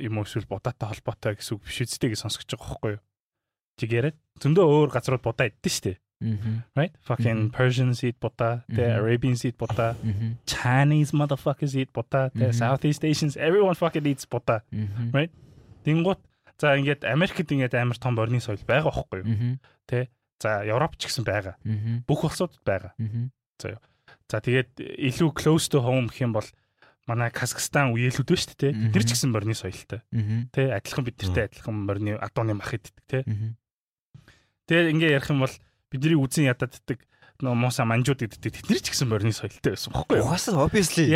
юм 0.00 0.18
уу 0.20 0.24
эсвэл 0.28 0.48
будаатай 0.48 0.88
холбоотой 0.92 1.36
гэсэн 1.40 1.56
үг 1.56 1.62
биш 1.64 1.80
үстэй 1.84 2.12
гэж 2.12 2.20
сонсгож 2.20 2.48
байгаа 2.52 2.68
байхгүй 2.68 2.92
юу? 2.96 3.02
Чиг 3.80 3.90
яриад 3.92 4.16
зөндөө 4.40 4.64
өөр 4.64 4.90
газрууд 4.92 5.24
будаа 5.24 5.48
иддэг 5.48 5.72
шүү 5.72 5.84
дээ. 5.88 5.98
Right? 6.72 6.96
Fucking 7.04 7.52
Persians 7.52 8.00
eat 8.04 8.16
будаа, 8.20 8.64
the 8.72 8.96
Arabians 8.96 9.44
eat 9.44 9.56
будаа, 9.60 9.96
Chinese 10.48 11.12
motherfuckers 11.12 11.76
eat 11.76 11.92
будаа, 11.92 12.32
the 12.32 12.52
Southeast 12.56 13.04
Asians 13.04 13.36
everyone 13.36 13.76
fucking 13.76 14.04
eats 14.08 14.24
будаа. 14.24 14.64
Right? 15.12 15.32
Тэнгуут 15.84 16.20
за 16.56 16.76
ингээд 16.76 17.04
Америкт 17.04 17.52
ингээд 17.52 17.76
амар 17.76 18.00
том 18.00 18.16
борны 18.16 18.40
соёл 18.40 18.60
байгаа 18.64 18.92
байхгүй 18.92 19.20
юу? 19.24 19.60
Тэ? 19.84 20.08
За 20.40 20.64
Европ 20.64 20.96
ч 20.96 21.08
гэсэн 21.08 21.24
байгаа. 21.24 21.56
Бүх 22.08 22.24
улсуудад 22.24 22.64
байгаа. 22.64 22.92
За 23.60 23.76
юу. 23.76 23.80
За 24.28 24.40
тэгээд 24.40 24.80
илүү 24.80 25.30
close 25.36 25.68
to 25.68 25.84
home 25.84 26.08
гэх 26.08 26.24
юм 26.24 26.32
бол 26.32 26.48
манай 27.06 27.30
Казахстан 27.30 27.94
үеэлүүд 27.94 28.28
ба 28.28 28.36
шүү 28.36 28.56
дээ. 28.58 28.72
Бид 28.90 28.94
нар 28.98 29.06
ч 29.06 29.10
гэсэн 29.14 29.30
морины 29.30 29.54
соёлтой. 29.54 30.02
Тэ 30.50 30.74
адилхан 30.74 31.06
бидэртэй 31.06 31.44
адилхан 31.46 31.74
морины 31.86 32.18
адууны 32.18 32.58
мах 32.58 32.74
иддэг 32.74 32.94
тэ. 33.06 33.22
Тэгээд 34.66 34.90
ингээ 34.98 35.14
ярих 35.14 35.30
юм 35.30 35.46
бол 35.46 35.54
бидний 35.94 36.18
үзэн 36.18 36.50
ядаддаг 36.50 36.98
нөө 37.38 37.54
мууса 37.54 37.86
манжууд 37.86 38.26
иддэг 38.26 38.42
тэд 38.42 38.66
нар 38.66 38.82
ч 38.82 38.90
гэсэн 38.90 39.06
морины 39.06 39.30
соёлтой 39.30 39.78
байсан 39.78 39.94
бохгүй 39.94 40.18
юу? 40.18 40.26
Угаасаа 40.26 40.58
obviously. 40.66 41.06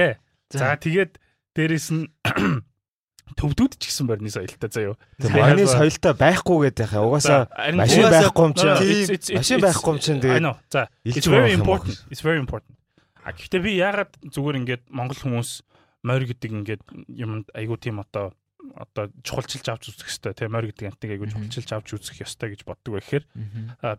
За 0.54 0.78
тэгээд 0.78 1.18
дээрэс 1.58 1.90
нь 1.90 2.06
төвдүүд 3.38 3.74
ч 3.82 3.90
гэсэн 3.90 4.06
морины 4.06 4.30
соёлтой 4.30 4.70
заяо. 4.70 4.94
Морины 5.18 5.66
соёлтой 5.66 6.14
байхгүй 6.14 6.70
гэдэг 6.70 6.86
яхаа. 6.86 7.02
Угаасаа 7.02 7.40
машин 7.74 8.06
байхгүй 8.06 8.44
юм 8.46 8.54
чинь. 8.54 9.38
Машин 9.42 9.58
байхгүй 9.58 9.90
юм 9.90 9.98
чинь 9.98 10.22
тэгээд. 10.22 10.54
За 10.70 10.86
it's 11.02 11.26
very 11.26 11.50
important. 11.58 11.98
It's 12.14 12.22
very 12.22 12.38
important. 12.38 12.78
А 13.20 13.34
гэхдээ 13.34 13.60
би 13.60 13.76
яагаад 13.76 14.16
зүгээр 14.32 14.56
ингээд 14.64 14.82
монгол 14.88 15.18
хүмүүс 15.18 15.66
морь 16.02 16.26
гэдэг 16.26 16.50
ингээд 16.50 16.82
юм 17.08 17.44
айгуу 17.54 17.76
тийм 17.76 18.00
одоо 18.00 18.34
одоо 18.76 19.10
чухалчилж 19.24 19.68
авч 19.68 19.88
үзэх 19.92 20.08
ёстой 20.08 20.34
тийм 20.36 20.52
морь 20.52 20.66
гэдэг 20.68 20.92
антиг 20.92 21.10
айгуу 21.10 21.28
чухалчилж 21.28 21.72
авч 21.72 21.94
үзэх 21.96 22.20
ёстой 22.24 22.50
гэж 22.54 22.64
боддог 22.64 23.00
байхээр 23.00 23.24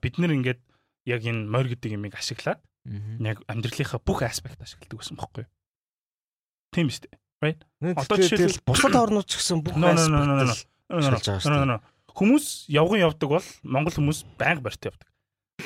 бид 0.02 0.16
нэр 0.18 0.32
ингээд 0.38 0.62
яг 1.06 1.22
энэ 1.26 1.50
морь 1.50 1.70
гэдэг 1.70 1.92
юмыг 1.98 2.16
ашиглаад 2.18 2.62
яг 3.22 3.38
амьдралынхаа 3.46 4.02
бүх 4.02 4.24
аспект 4.26 4.62
ашигладаг 4.62 4.98
байсан 4.98 5.18
бохоггүй. 5.18 5.46
Тийм 6.74 6.88
биз 6.90 7.00
дээ. 7.02 7.18
Right? 7.42 7.62
Одоо 7.82 8.18
жишээл 8.18 8.62
бусад 8.66 8.96
орнууд 8.98 9.26
ч 9.26 9.38
гэсэн 9.38 9.62
бүх 9.66 9.78
аспект 9.78 10.66
хүмүүс 12.12 12.68
явган 12.68 13.08
явдаг 13.08 13.30
бол 13.30 13.48
монгол 13.64 13.96
хүмүүс 13.96 14.28
байнга 14.36 14.68
барьт 14.68 14.84
явдаг. 14.84 15.08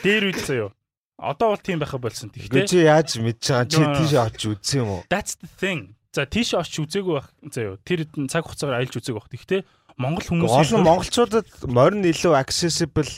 Дээр 0.04 0.30
үед 0.30 0.46
заяо. 0.46 0.70
Одоо 1.18 1.56
бол 1.56 1.64
тийм 1.64 1.82
байха 1.82 1.98
болсон. 1.98 2.30
Тэгтээ 2.30 2.70
чи 2.70 2.86
яаж 2.86 3.18
мэдж 3.18 3.50
байгаа 3.50 3.66
чи 3.66 3.82
тийш 3.82 4.14
очиж 4.14 4.44
үзсэн 4.52 4.78
юм 4.84 4.90
уу? 5.00 5.02
That's 5.10 5.40
the 5.40 5.50
thing. 5.58 5.96
За 6.16 6.24
тийш 6.24 6.56
очиж 6.56 6.88
үзээгүй 6.88 7.20
байх 7.20 7.28
заяо. 7.52 7.76
Тэр 7.84 8.08
цаг 8.32 8.48
хугацаагаар 8.48 8.80
аялж 8.80 8.96
үзээг 8.96 9.20
байх. 9.20 9.28
Тэгтээ 9.36 9.62
монгол 10.00 10.24
хүмүүс 10.24 10.56
олон 10.64 10.88
монголчуудад 10.88 11.48
морин 11.68 12.08
илүү 12.08 12.40
accessible 12.40 13.12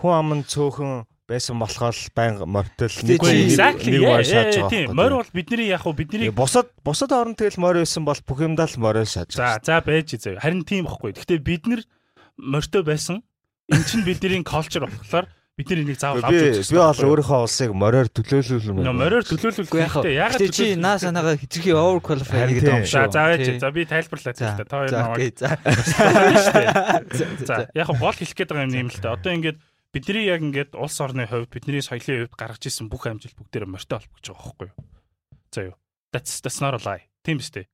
хүн 0.00 0.12
аман 0.16 0.40
цөөхөн 0.48 1.04
байсан 1.28 1.60
болохоор 1.60 1.92
байнга 2.16 2.48
морьтол 2.48 2.88
нэг 3.04 3.20
нэг 3.20 4.00
морь 4.00 4.24
шааж 4.24 4.56
байгаа. 4.56 4.72
Тийм, 4.72 4.96
морь 4.96 5.12
бол 5.20 5.32
бидний 5.36 5.68
яг 5.68 5.84
уу 5.84 5.92
бидний 5.92 6.32
бусад 6.32 6.72
бусад 6.80 7.12
орн 7.12 7.36
тэгэл 7.36 7.60
морь 7.60 7.84
байсан 7.84 8.08
бол 8.08 8.16
бүх 8.16 8.40
юмдаа 8.40 8.64
л 8.64 8.80
морь 8.80 9.04
шааж 9.04 9.36
байгаа. 9.36 9.60
За, 9.60 9.76
за 9.76 9.84
байж 9.84 10.16
заяа. 10.16 10.40
Харин 10.40 10.64
тийм 10.64 10.88
бохгүй. 10.88 11.12
Гэхдээ 11.20 11.44
бид 11.44 11.68
нар 11.68 11.84
морьтой 12.40 12.80
байсан. 12.80 13.20
Энд 13.68 13.84
чинь 13.92 14.08
бидний 14.08 14.40
culture 14.40 14.88
болохоор 14.88 15.28
бид 15.58 15.66
нар 15.74 15.80
энийг 15.82 15.98
заавал 15.98 16.22
авч 16.22 16.62
үзэх. 16.62 16.70
Би 16.70 16.78
бол 16.78 17.02
өөрийнхөө 17.10 17.40
улсыг 17.42 17.74
мороор 17.74 18.06
төлөөлүүлмээр. 18.14 18.86
Нөө 18.86 18.94
мороор 18.94 19.24
төлөөлүүлэх 19.26 19.74
хэрэгтэй. 19.74 20.14
Ягаад 20.14 20.54
чи 20.54 20.78
наа 20.78 21.02
санаага 21.02 21.34
хитрхи 21.34 21.74
over 21.74 21.98
qualify 21.98 22.46
гэдэг 22.46 22.78
юм 22.78 22.86
шүү. 22.86 22.94
За 22.94 23.10
заавч. 23.10 23.58
За 23.58 23.70
би 23.74 23.82
тайлбарлаа 23.82 24.34
тест. 24.38 24.62
Та 24.62 24.74
хоёр 24.78 24.94
намайг. 24.94 25.34
За. 25.34 25.58
За 27.42 27.66
яг 27.74 27.90
гол 27.90 28.14
хэлэх 28.14 28.38
гээд 28.38 28.54
байгаа 28.54 28.70
юм 28.70 28.86
юм 28.86 28.90
л 28.94 29.02
та. 29.02 29.18
Одоо 29.18 29.34
ингээд 29.34 29.58
бидний 29.90 30.30
яг 30.30 30.46
ингээд 30.46 30.78
улс 30.78 30.94
орны 31.02 31.26
хувьд 31.26 31.50
бидний 31.50 31.82
соёлын 31.82 32.30
хувьд 32.30 32.38
гаргаж 32.38 32.62
исэн 32.62 32.86
бүх 32.86 33.10
амжилт 33.10 33.34
бүгдээр 33.34 33.66
морьтой 33.66 33.98
холбогдож 33.98 34.30
байгаа 34.30 34.46
байхгүй 34.46 34.68
юу? 34.70 34.78
За 35.50 35.60
юу. 35.74 35.76
That's 36.14 36.38
that's 36.38 36.62
not 36.62 36.78
a 36.78 36.80
lie. 36.86 37.10
Тийм 37.26 37.42
дээ. 37.42 37.66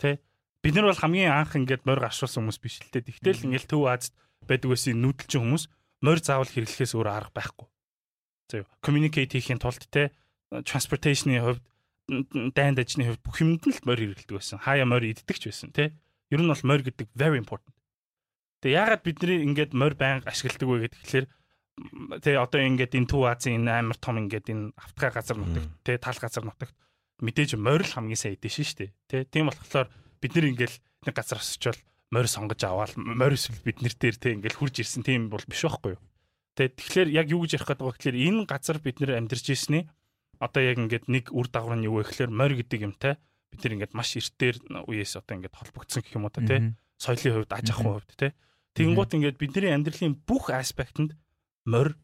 Тэ? 0.00 0.24
Бид 0.64 0.72
нар 0.72 0.88
бол 0.88 0.96
хамгийн 0.96 1.36
анх 1.36 1.52
ингээд 1.52 1.84
морь 1.84 2.00
гаршуулсан 2.00 2.48
хүмүүс 2.48 2.58
биш 2.64 2.80
л 2.80 2.90
дээ. 2.96 3.12
Тэгтэл 3.12 3.44
ингээд 3.44 3.68
Төв 3.68 3.84
Азад 3.92 4.16
байдаг 4.48 4.72
байсан 4.72 4.98
нүүдэлчин 5.04 5.42
хүмүүс 5.44 5.64
морь 6.00 6.20
заавал 6.20 6.48
хэрэглэхээс 6.48 6.92
өөр 6.96 7.08
арга 7.08 7.32
байхгүй. 7.32 7.68
За 8.50 8.62
юу. 8.62 8.68
Communicate 8.82 9.36
хийхин 9.36 9.58
тулд 9.58 9.82
те 9.90 10.12
transportation-ы 10.50 11.40
хувьд 11.42 11.62
дайнд 12.54 12.78
ажны 12.78 13.04
хувьд 13.06 13.22
бүх 13.24 13.40
юмд 13.42 13.66
нь 13.66 13.74
л 13.74 13.86
морь 13.86 14.00
хэрэглэдэг 14.02 14.36
байсан. 14.36 14.62
Хаяа 14.62 14.86
морь 14.86 15.10
иддэг 15.10 15.36
ч 15.36 15.50
байсан 15.50 15.74
те. 15.74 15.96
Ер 16.30 16.40
нь 16.42 16.50
бол 16.50 16.62
морь 16.62 16.86
гэдэг 16.86 17.10
very 17.16 17.38
important. 17.40 17.74
Тэгээ 18.62 18.78
яагаад 18.78 19.02
бидний 19.02 19.42
ингээд 19.42 19.72
морь 19.74 19.98
байнга 19.98 20.30
ашигладаг 20.30 20.68
вэ 20.68 20.88
гэхээр 20.90 21.26
тэгээ 22.22 22.40
одоо 22.40 22.60
ингээд 22.62 22.96
энэ 22.96 23.10
Төв 23.10 23.26
Азийн 23.28 23.66
энэ 23.66 23.84
амар 23.84 23.98
том 24.00 24.16
ингээд 24.22 24.46
энэ 24.48 24.72
автгай 24.78 25.10
газар 25.12 25.36
нутагт 25.36 25.70
тэгээ 25.84 26.00
тал 26.00 26.18
газар 26.18 26.44
нутагт 26.46 26.76
мэдээж 27.20 27.58
морь 27.60 27.84
л 27.84 27.94
хамгийн 27.94 28.16
сайн 28.16 28.34
идэв 28.38 28.52
шүү 28.54 28.86
дээ. 28.86 28.90
Тэ 29.10 29.28
тийм 29.28 29.52
болохоор 29.52 29.92
бид 30.22 30.32
нэр 30.32 30.50
ингээл 30.56 30.76
нэг 31.04 31.14
газар 31.14 31.38
осчвол 31.42 31.76
морь 32.10 32.30
сонгож 32.30 32.60
аваад 32.64 32.94
морь 32.96 33.34
эсвэл 33.34 33.62
бид 33.64 33.82
нэр 33.82 33.94
дээр 33.94 34.16
тэ 34.16 34.34
ингээл 34.36 34.58
хурж 34.58 34.82
ирсэн 34.82 35.02
тийм 35.02 35.28
бол 35.30 35.42
биш 35.46 35.66
байхгүй 35.66 35.96
юу. 35.96 36.02
Тэ 36.54 36.72
тэгэхээр 36.72 37.08
яг 37.12 37.26
юу 37.30 37.44
гэж 37.44 37.60
ярих 37.60 37.68
гэдэг 37.68 37.86
вэ 37.86 37.92
гэхээр 37.96 38.16
энэ 38.16 38.40
газар 38.46 38.78
бид 38.80 38.96
нэр 39.02 39.18
амьдарч 39.18 39.46
ирсний 39.52 39.84
одоо 40.40 40.62
яг 40.62 40.76
ингээд 40.78 41.06
нэг 41.10 41.34
үр 41.34 41.48
дагавар 41.50 41.78
нь 41.80 41.86
юу 41.88 42.00
вэ 42.00 42.08
гэхээр 42.08 42.30
морь 42.32 42.54
гэдэг 42.56 42.80
юмтай 42.86 43.14
бид 43.50 43.60
нэр 43.60 43.74
ингээд 43.80 43.96
маш 43.96 44.16
эртээр 44.16 44.56
үеэс 44.86 45.18
одоо 45.20 45.34
ингээд 45.36 45.58
холбогдсон 45.58 46.00
гэх 46.04 46.16
юм 46.16 46.28
уу 46.28 46.32
та 46.32 46.40
тэ 46.44 46.76
соёлын 46.96 47.44
хувьд 47.44 47.52
аж 47.52 47.66
ахуйн 47.72 47.94
хувьд 48.00 48.12
тэ 48.16 48.32
Тэгэнгუთ 48.76 49.16
ингээд 49.16 49.40
бидний 49.40 49.72
амьдралын 49.72 50.20
бүх 50.28 50.52
аспектанд 50.52 51.16
морь 51.64 51.96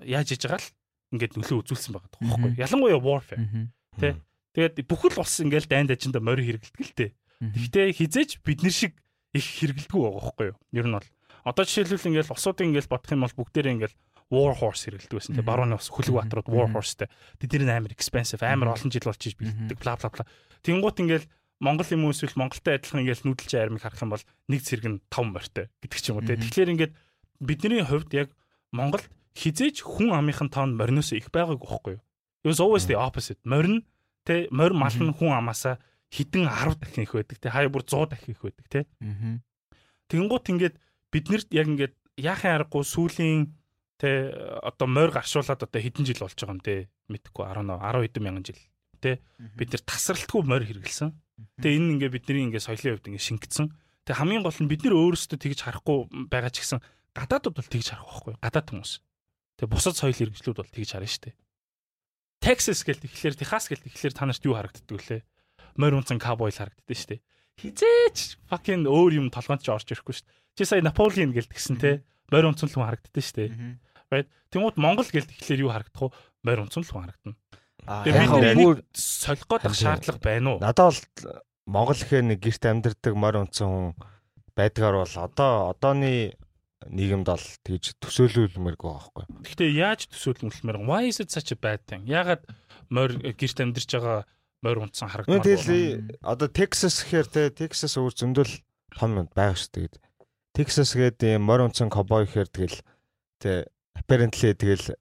яаж 0.00 0.32
иж 0.32 0.48
байгаа 0.48 0.56
л 0.56 0.72
ингээд 1.12 1.36
нөлөө 1.36 1.60
үзүүлсэн 1.60 1.92
байгаа 1.92 2.10
тоххой. 2.16 2.56
Ялангуяа 2.56 2.96
warfare. 2.96 3.68
Тэ. 4.00 4.16
Тэгээд 4.56 4.88
бүхэл 4.88 5.20
улс 5.20 5.36
ингээд 5.44 5.68
дайнд 5.68 5.92
ажинда 5.92 6.24
морь 6.24 6.40
хэрэгэлдэг 6.40 6.80
л 6.80 6.96
дээ. 6.96 7.10
Гэхдээ 7.44 7.86
хизээч 7.92 8.30
бид 8.40 8.64
нар 8.64 8.72
шиг 8.72 8.96
их 9.34 9.44
хэрэгэлдэггүй 9.44 10.00
байгаа 10.00 10.22
байхгүй 10.22 10.46
юу? 10.54 10.58
Ер 10.72 10.86
нь 10.88 10.96
бол 10.96 11.08
одоо 11.44 11.64
жишээлбэл 11.66 12.08
ингээд 12.08 12.32
улсуудын 12.32 12.68
ингээд 12.72 12.88
бодох 12.88 13.10
юм 13.12 13.26
бол 13.26 13.38
бүгдээрээ 13.38 13.74
ингээд 13.76 13.94
war 14.32 14.54
horse 14.56 14.88
хэрэгэлдэг 14.88 15.14
байсан. 15.18 15.34
Тэгээ 15.36 15.50
барууны 15.50 15.76
ус 15.76 15.90
хөлөг 15.92 16.14
баатрууд 16.16 16.48
war 16.48 16.68
horseтэй. 16.72 17.10
Тэд 17.38 17.52
нэр 17.60 17.84
амар 17.84 17.92
expensive, 17.92 18.40
амар 18.40 18.72
олон 18.72 18.88
жил 18.88 19.04
болж 19.04 19.20
иж 19.20 19.36
бэлддэг 19.36 19.78
бла 19.78 19.98
бла 20.00 20.08
бла. 20.08 20.24
Тэнгуут 20.64 20.98
ингээд 21.02 21.24
Монгол 21.60 21.88
юм 21.92 22.04
уу 22.08 22.12
эсвэл 22.16 22.34
Монголтой 22.34 22.76
адилхан 22.80 23.04
ингээл 23.04 23.24
нүүдэлж 23.28 23.52
армиг 23.54 23.82
харах 23.84 24.02
юм 24.02 24.12
бол 24.12 24.24
нэг 24.48 24.60
зэрэг 24.64 24.86
нь 24.90 24.98
5 25.12 25.32
морьтой 25.32 25.66
гэдэг 25.84 26.00
ч 26.00 26.06
юм 26.10 26.18
уу 26.18 26.26
те. 26.26 26.40
Тэгэхээр 26.40 26.72
ингээд 26.74 26.92
бидний 27.38 27.84
хувьд 27.84 28.10
яг 28.16 28.28
Монголд 28.74 29.06
хизээж 29.38 29.86
хүн 29.86 30.12
амынхан 30.12 30.50
тоон 30.50 30.74
мориноос 30.74 31.14
их 31.14 31.30
байгаагүй 31.30 31.62
байхгүй 31.62 31.92
юу? 32.00 32.02
It 32.42 32.48
was 32.50 32.60
always 32.60 32.84
the 32.90 32.98
opposite. 32.98 33.38
Морин 33.46 33.86
те 34.26 34.48
морь 34.50 34.74
мал 34.74 34.92
нь 34.92 35.14
хүн 35.14 35.30
амаасаа 35.30 35.78
хідэн 36.14 36.46
10 36.46 36.78
дахин 36.78 37.02
их 37.02 37.12
байдаг 37.18 37.38
те. 37.42 37.50
Хаяа 37.50 37.74
бүр 37.74 37.82
100 37.82 38.14
дахин 38.14 38.38
их 38.38 38.42
байдаг 38.46 38.66
те. 38.70 38.80
Тэнгуут 40.06 40.46
ингээд 40.46 40.78
биднэрт 41.10 41.48
яг 41.50 41.66
ингээд 41.66 41.94
яахын 42.22 42.54
аргагүй 42.54 42.86
сүүлийн 42.86 43.50
те 43.98 44.30
одоо 44.62 44.86
морь 44.86 45.10
гаршуулаад 45.10 45.66
одоо 45.66 45.80
хэдэн 45.82 46.06
жил 46.06 46.22
болж 46.22 46.38
байгаа 46.38 46.54
юм 46.54 46.62
те. 46.62 46.86
Мэдхгүй 47.10 47.44
10 47.50 47.66
10 47.66 48.06
хэдэн 48.06 48.22
мянган 48.22 48.46
жил 48.46 48.60
те. 49.02 49.18
Бид 49.58 49.74
нэр 49.74 49.82
тасралтгүй 49.82 50.42
морь 50.46 50.66
хэрэгэлсэн. 50.70 51.10
Тэгээ 51.58 51.78
энэ 51.82 51.90
ингээ 51.98 52.14
бидний 52.14 52.46
ингээ 52.46 52.62
соёлын 52.62 52.94
хувьд 52.94 53.10
ингээ 53.10 53.26
шингэсэн. 53.26 53.66
Тэгээ 54.06 54.18
хамгийн 54.22 54.44
гол 54.46 54.60
нь 54.62 54.70
бид 54.70 54.86
нэр 54.86 54.94
өөрсдөө 54.94 55.38
тэгж 55.40 55.58
харахгүй 55.66 56.30
байгаа 56.30 56.52
ч 56.54 56.62
гэсэн 56.62 56.78
гадаадууд 57.16 57.56
бол 57.58 57.72
тэгж 57.74 57.86
харах 57.90 58.06
байхгүй 58.06 58.34
гадаад 58.38 58.68
хүмүүс. 58.70 58.92
Тэгээ 59.58 59.72
бусад 59.72 59.98
соёл 59.98 60.14
хэрэгжлүүд 60.14 60.58
бол 60.62 60.70
тэгж 60.70 60.90
харна 60.94 61.10
дээ. 61.10 61.34
Texas 62.44 62.84
гэл 62.84 63.00
тэгэхээр 63.00 63.40
Техас 63.40 63.66
гэл 63.72 63.80
тэгэхээр 63.80 64.14
та 64.14 64.28
нарт 64.28 64.44
юу 64.44 64.54
харагддаг 64.54 64.84
вүлээ? 64.84 65.22
Морь 65.76 65.96
унцан 65.98 66.18
cowboy 66.22 66.50
л 66.50 66.58
харагддаг 66.58 66.96
шүү 66.96 67.10
дээ. 67.18 67.20
Хизээч 67.58 68.18
fucking 68.50 68.86
өөр 68.86 69.18
юм 69.22 69.26
толгоонд 69.30 69.62
ч 69.62 69.70
орж 69.70 69.88
ирэхгүй 69.90 70.14
шүү 70.14 70.26
дээ. 70.26 70.38
Чи 70.58 70.62
сая 70.66 70.82
Наполеон 70.82 71.34
гэл 71.34 71.50
тэгсэн 71.50 71.78
те. 71.78 72.02
Морь 72.30 72.46
унцан 72.50 72.70
л 72.70 72.74
хүн 72.74 72.86
харагддаг 72.86 73.22
шүү 73.22 73.36
дээ. 73.38 73.50
Right? 74.10 74.28
Тэнгууд 74.54 74.78
Монгол 74.78 75.06
гэл 75.06 75.26
тэгэхээр 75.26 75.64
юу 75.66 75.70
харагдах 75.74 76.02
вэ? 76.02 76.14
Морь 76.46 76.62
унцан 76.62 76.82
л 76.82 76.90
хүн 76.90 77.02
харагдана. 77.10 77.36
Тэгээ 77.84 78.26
бид 78.30 78.50
энийг 78.54 78.78
солих 78.94 79.46
гээд 79.50 79.74
шаардлага 79.74 80.20
байна 80.22 80.48
уу? 80.54 80.58
Надад 80.62 80.94
бол 80.94 81.00
Монгол 81.66 81.98
гэхээр 81.98 82.26
нэг 82.32 82.38
гэрт 82.40 82.64
амьдардаг 82.64 83.14
морь 83.16 83.38
унцсан 83.40 83.68
хүн 83.68 83.86
байдгаар 84.54 85.02
бол 85.02 85.14
одоо 85.18 85.74
одооны 85.74 86.36
нийгэмд 86.88 87.28
бол 87.28 87.46
тэгж 87.64 87.96
төсөөлүүлмээргүй 88.00 88.90
байхгүй. 88.92 89.24
Гэхдээ 89.48 89.70
яаж 89.72 90.06
төсөөлмөлмөр 90.12 90.84
why 90.84 91.08
is 91.08 91.20
it 91.20 91.32
such 91.32 91.52
a 91.52 91.58
bad 91.58 91.80
thing? 91.88 92.04
Ягаад 92.04 92.44
морь 92.92 93.16
гэрт 93.20 93.64
амьдарч 93.64 93.90
байгаа 93.96 94.28
морь 94.64 94.80
унтсан 94.80 95.12
харагдмаар 95.12 95.44
байна. 95.44 95.44
Тэгэл 95.44 96.16
одоо 96.24 96.48
Texas 96.48 97.04
гэхээр 97.04 97.26
те 97.28 97.42
Texas 97.52 98.00
өөр 98.00 98.16
зөндөл 98.16 98.52
том 98.96 99.20
байгаа 99.28 99.54
шүү 99.54 99.92
дээ. 99.92 100.00
Texas 100.56 100.96
юм 100.96 101.44
морь 101.44 101.68
унтсан 101.68 101.92
cowboy 101.92 102.24
гэхээр 102.24 102.48
тэгэл 102.48 102.78
те 103.38 103.68
apparently 103.94 104.56
тэгэл 104.56 104.96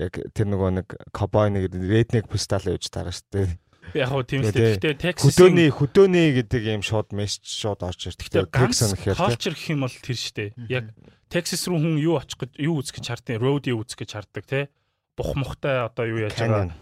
яг 0.00 0.12
тэр 0.34 0.46
нөгөө 0.48 0.70
нэг 0.82 0.88
cowboy 1.12 1.52
нэг 1.52 1.70
redneck 1.72 2.26
pistol 2.30 2.62
явж 2.64 2.88
тараа 2.90 3.14
шүү 3.14 3.28
дээ. 3.34 3.48
Яг 3.96 4.08
хөө 4.12 4.24
тийм 4.28 4.42
л 4.44 4.52
гэхдээ 4.52 4.96
Texas 5.00 5.32
хөдөөний 5.32 5.68
хөдөөний 5.72 6.28
гэдэг 6.42 6.62
юм 6.76 6.82
шууд 6.84 7.12
мессеж 7.16 7.46
шууд 7.48 7.80
орж 7.86 8.12
ирж. 8.12 8.20
Гэхдээ 8.20 8.52
Texas 8.52 8.92
гэхээр 8.92 9.16
culture 9.16 9.56
гэх 9.56 9.72
юм 9.72 9.80
бол 9.86 9.96
тэр 9.96 10.18
шүү 10.18 10.34
дээ. 10.36 10.50
Яг 10.68 10.84
Texas 11.32 11.64
руу 11.68 11.80
хүн 11.80 11.96
юу 11.96 12.20
очих 12.20 12.36
гэж 12.36 12.52
юу 12.60 12.80
үзэх 12.80 13.00
гэж 13.00 13.06
хардیں۔ 13.08 13.40
Roadie 13.40 13.76
үзэх 13.76 14.04
гэж 14.04 14.10
харддаг 14.12 14.44
те. 14.44 14.68
Бух 15.16 15.32
мухтай 15.36 15.84
одоо 15.84 16.04
юу 16.04 16.20
яаж 16.20 16.36
байгаа. 16.36 16.72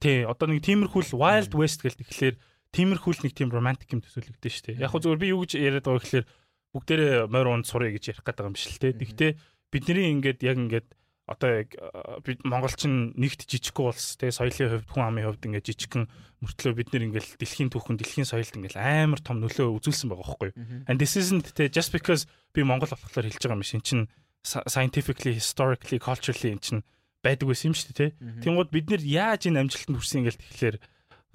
Тий, 0.00 0.22
одоо 0.24 0.46
нэг 0.46 0.62
тиймэрхүүл 0.62 1.18
Wild 1.18 1.52
West 1.58 1.82
гэлт 1.82 2.00
тэгэхээр 2.00 2.36
тиймэрхүүл 2.70 3.22
нэг 3.26 3.34
тийм 3.34 3.50
romantic 3.50 3.90
юм 3.90 4.02
төсөөлөгдөн 4.04 4.52
шүү 4.54 4.66
дээ. 4.70 4.80
Яг 4.84 4.90
хөө 4.94 5.02
зүгээр 5.02 5.22
би 5.22 5.32
юу 5.34 5.42
гэж 5.42 5.52
яриад 5.58 5.86
байгаа 5.86 6.02
гэхээр 6.02 6.26
бүгдээрээ 6.70 7.14
морь 7.26 7.50
унд 7.50 7.66
сурыг 7.66 7.98
гэж 7.98 8.04
ярих 8.14 8.22
гэдэг 8.22 8.46
юм 8.46 8.54
биш 8.54 8.66
л 8.70 8.78
те. 8.78 8.94
Гэхдээ 8.94 9.30
бидний 9.74 10.06
ингээд 10.14 10.40
яг 10.46 10.56
ингээд 10.58 10.88
одоо 11.30 11.62
яг 11.62 11.78
бид 12.26 12.42
монголчин 12.42 13.14
нэгт 13.14 13.46
жижиггүй 13.46 13.86
улс 13.94 14.18
тэгээ 14.18 14.34
соёлын 14.34 14.70
хувьд 14.82 14.90
хүн 14.90 15.06
амын 15.06 15.26
хувьд 15.30 15.46
ингээд 15.46 15.68
жижигхэн 15.70 16.04
мөртлөө 16.42 16.74
бид 16.74 16.90
нэр 16.90 17.06
ингээд 17.06 17.38
дэлхийн 17.38 17.70
түүхэн 17.70 17.98
дэлхийн 18.02 18.26
соёлд 18.26 18.58
ингээд 18.58 18.74
амар 18.74 19.22
том 19.22 19.38
нөлөө 19.38 19.78
үзүүлсэн 19.78 20.10
байгаа 20.10 20.26
байхгүй 20.26 20.50
and 20.90 20.98
this 20.98 21.14
isn't 21.14 21.54
тэ 21.54 21.70
just 21.70 21.94
because 21.94 22.26
би 22.50 22.66
монгол 22.66 22.90
болохоор 22.90 23.30
хэлж 23.30 23.46
байгаа 23.46 23.62
юм 23.62 23.62
шин 23.62 23.78
чин 23.86 24.00
scientifically 24.42 25.38
historically 25.38 26.02
culturally 26.02 26.50
эн 26.50 26.58
чин 26.58 26.82
байдаг 27.20 27.46
байсан 27.48 27.70
юм 27.70 27.76
шүү 27.76 27.92
дээ 27.92 28.12
тэ 28.12 28.16
тэнгууд 28.44 28.70
бид 28.72 28.86
нэр 28.90 29.02
яаж 29.04 29.46
энэ 29.46 29.60
амжилтанд 29.64 29.96
хүрсэн 29.96 30.18
ингээд 30.24 30.40
тэгэхээр 30.40 30.76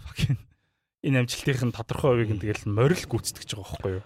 fucking 0.02 0.40
энэ 1.06 1.18
амжилтын 1.24 1.72
тодорхой 1.74 2.12
хувийг 2.26 2.42
тэгэл 2.42 2.70
морил 2.70 3.04
гүйцэтгэж 3.06 3.50
байгаа 3.54 3.70
байхгүй 3.70 3.94
юу 4.02 4.06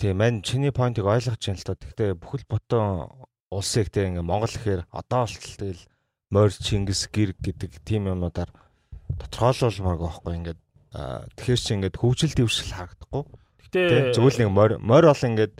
Тийм 0.00 0.16
мань 0.16 0.40
чиний 0.40 0.72
поинтыг 0.72 1.04
ойлгож 1.04 1.36
байна 1.36 1.60
л 1.60 1.68
та. 1.68 1.76
Гэхдээ 1.76 2.16
бүхэл 2.16 2.48
бүтэн 2.48 3.12
улсыг 3.52 3.92
те 3.92 4.08
ингээ 4.08 4.24
Монгол 4.24 4.48
гэхээр 4.48 4.88
одоо 4.88 5.28
болтол 5.28 5.56
тэгэл 5.60 5.84
морь 6.32 6.56
Чингис 6.56 7.04
гэр 7.12 7.36
гэдэг 7.36 7.84
тийм 7.84 8.08
юмнуудаар 8.08 8.48
тодорхойлуулмааргүй 9.28 10.08
байхгүй 10.08 10.34
ингээд 10.40 10.60
тэгэхээр 11.36 11.60
чи 11.60 11.72
ингээд 11.76 12.00
хөгжил 12.00 12.32
дэвшил 12.32 12.72
харагдахгүй. 12.72 13.22
Гэтэ 13.68 14.16
зөвхөн 14.16 14.40
нэг 14.40 14.50
морь 14.56 14.74
морь 14.80 15.04
бол 15.04 15.28
ингээд 15.28 15.54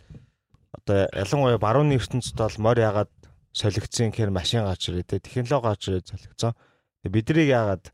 одоо 0.72 0.98
ялангуяа 1.12 1.60
барууны 1.60 2.00
ертөнцид 2.00 2.40
бол 2.40 2.56
морь 2.64 2.80
ягаад 2.80 3.12
солигдсон 3.52 4.10
гэхээр 4.10 4.30
машин 4.30 4.64
гарч 4.64 4.90
ирээ 4.90 5.06
те 5.06 5.18
технологи 5.18 5.66
гарч 5.66 5.82
ирээ 5.88 6.02
солигдсон. 6.06 6.52
Тэгээ 7.02 7.14
бидрийг 7.14 7.48
ягаад 7.50 7.84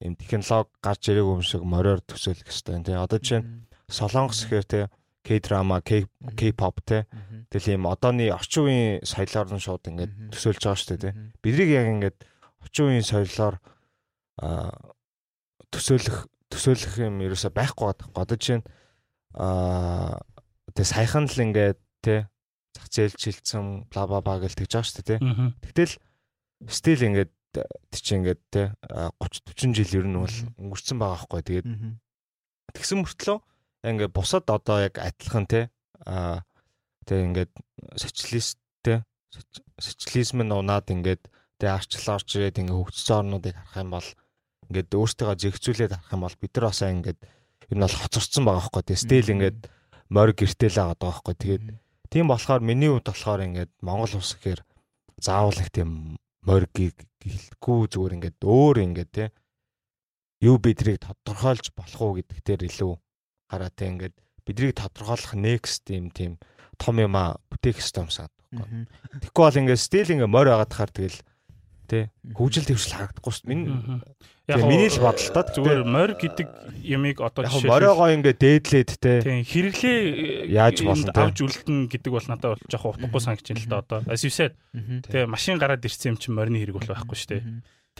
юм 0.00 0.14
технологи 0.16 0.70
гарч 0.80 1.02
ирээгүй 1.08 1.34
юм 1.36 1.44
шиг 1.44 1.62
мориор 1.62 2.00
төсөөлөх 2.02 2.48
хэрэгтэй 2.48 2.82
те 2.82 2.96
одоо 2.96 3.20
чинь 3.20 3.68
солонгос 3.88 4.48
гэхээр 4.48 4.66
те 4.66 4.80
K-drama, 5.22 5.78
K-pop 5.82 6.82
те. 6.84 7.06
Тэгэл 7.50 7.78
ийм 7.78 7.86
одооны 7.86 8.26
орчин 8.34 8.66
үеийн 8.66 9.06
соёлоор 9.06 9.54
нь 9.54 9.62
шууд 9.62 9.86
ингээд 9.86 10.34
төсөөлж 10.34 10.62
байгаа 10.66 10.80
шүү 10.82 10.90
дээ 10.98 11.02
те. 11.06 11.10
Бидрийг 11.38 11.70
яг 11.70 11.86
ингээд 11.94 12.18
орчин 12.58 12.90
үеийн 12.90 13.06
соёлоор 13.06 13.54
а 14.42 14.74
төсөөлөх 15.70 16.26
төсөөлөх 16.50 16.94
юм 17.06 17.22
ерөөсөй 17.22 17.54
байхгүй 17.54 17.86
байдаг. 17.86 18.08
Одоо 18.18 18.38
чинь 18.40 18.64
а 19.38 20.18
тэг 20.74 20.86
саяхан 20.90 21.30
л 21.30 21.38
ингээд 21.38 21.78
те 22.02 22.26
зах 22.82 22.90
зээл 22.90 23.14
чилсэн 23.14 23.86
бла 23.86 24.10
бла 24.10 24.18
бла 24.18 24.42
гэж 24.42 24.58
тэгж 24.58 24.72
байгаа 24.74 24.90
шүү 24.90 25.06
дээ. 25.06 25.20
Тэгтэл 25.62 25.94
стил 26.66 27.06
ингээд 27.06 27.30
тий 27.54 28.00
чи 28.02 28.12
ингээд 28.18 28.40
те 28.50 28.74
30 29.22 29.46
40 29.54 29.76
жил 29.78 30.02
ер 30.02 30.06
нь 30.10 30.18
бол 30.18 30.36
өнгөрцөн 30.58 30.98
байгаа 30.98 31.30
байхгүй. 31.30 31.42
Тэгээд 31.46 31.68
тэгсэн 32.74 32.98
мөртлөө 33.06 33.38
ингээд 33.86 34.12
бусад 34.16 34.48
одоо 34.48 34.78
яг 34.80 34.98
адилхан 34.98 35.46
те 35.46 35.70
а 36.02 36.42
тэг 37.06 37.18
ингээд 37.30 37.52
социалист 37.94 38.58
те 38.82 39.04
социализм 39.78 40.42
нь 40.42 40.54
унаад 40.54 40.88
ингээд 40.88 41.28
тэг 41.60 41.68
арчлал 41.68 42.18
орж 42.18 42.28
ирээд 42.34 42.58
ингээд 42.62 42.78
хөгжсөн 42.78 43.18
орнуудыг 43.22 43.54
харах 43.54 43.78
юм 43.84 43.90
бол 43.92 44.08
ингээд 44.72 44.90
өөртөө 44.96 45.36
зэгцүүлээд 45.36 45.92
харах 45.92 46.14
юм 46.16 46.22
бол 46.24 46.36
бид 46.40 46.52
нар 46.56 46.66
бас 46.72 46.80
ингээд 46.82 47.20
ер 47.68 47.76
нь 47.76 47.84
бол 47.84 48.00
хоцорсон 48.00 48.44
байгаа 48.48 48.60
байхгүй 48.64 48.82
те 48.88 48.94
стил 48.96 49.28
ингээд 49.28 49.58
морь 50.08 50.32
гэртэл 50.32 50.76
байгаа 50.78 50.98
байхгүй 50.98 51.34
тэгээд 51.36 51.64
тийм 52.12 52.28
болохоор 52.28 52.60
миний 52.60 52.92
хувьд 52.92 53.08
болохоор 53.08 53.40
ингээд 53.48 53.72
Монгол 53.80 54.20
улс 54.20 54.36
гэхээр 54.36 54.60
заавал 55.16 55.56
их 55.56 55.72
тийм 55.72 56.20
морь 56.44 56.68
гэлэхгүй 56.68 57.80
зүгээр 57.88 58.16
ингээд 58.20 58.38
өөр 58.44 58.76
ингээд 58.84 59.10
те 59.16 59.24
юу 60.44 60.60
бидрийг 60.60 61.00
тодорхойлж 61.00 61.72
болох 61.72 62.00
уу 62.04 62.12
гэдэг 62.20 62.38
дээр 62.44 62.62
илүү 62.68 62.92
гараа 63.48 63.72
те 63.72 63.88
ингээд 63.88 64.14
биднийг 64.44 64.76
тодорхойлох 64.76 65.32
next 65.38 65.88
юм 65.88 66.12
тийм 66.12 66.36
том 66.76 66.98
юм 66.98 67.14
а 67.16 67.38
бүтээх 67.48 67.78
юм 67.80 68.10
санагдахгүй. 68.10 68.86
Тэгэхгүй 69.22 69.44
бол 69.46 69.60
ингээд 69.62 69.80
стил 69.80 70.12
ингээд 70.12 70.34
морь 70.34 70.50
байгаад 70.50 70.68
тахаар 70.68 70.92
тэгэл 70.92 71.18
тий 71.92 72.08
хөгжил 72.32 72.64
төвшил 72.64 72.96
харагдахгүй 72.96 73.32
шүү. 73.36 73.48
Миний 73.52 73.68
яг 74.48 74.64
миний 74.64 74.88
л 74.88 75.04
бодлоо 75.04 75.44
зүгээр 75.44 75.84
морь 75.84 76.16
гэдэг 76.16 76.48
ямиг 76.80 77.20
одоо 77.20 77.44
жишээ 77.44 77.68
мориогоо 77.68 78.08
ингээд 78.16 78.40
дээдлээд 78.40 78.90
тий 78.96 79.44
хэрэглээ 79.44 80.48
яаж 80.48 80.80
болно 80.80 81.12
авж 81.12 81.38
үлдэн 81.44 81.92
гэдэг 81.92 82.10
бол 82.16 82.28
надад 82.32 82.56
бол 82.56 82.64
жоох 82.72 82.96
утгагүй 82.96 83.20
санагч 83.20 83.52
юм 83.52 83.60
л 83.60 83.68
да 83.68 83.84
одоо. 83.84 84.00
As 84.08 84.24
you 84.24 84.32
said 84.32 84.56
тий 84.72 85.28
машин 85.28 85.60
гараад 85.60 85.84
ирсэн 85.84 86.16
юм 86.16 86.18
чинь 86.18 86.32
морины 86.32 86.64
хэрэг 86.64 86.80
бол 86.80 86.88
байхгүй 86.88 87.16
шүү 87.20 87.30
дээ. 87.36 87.44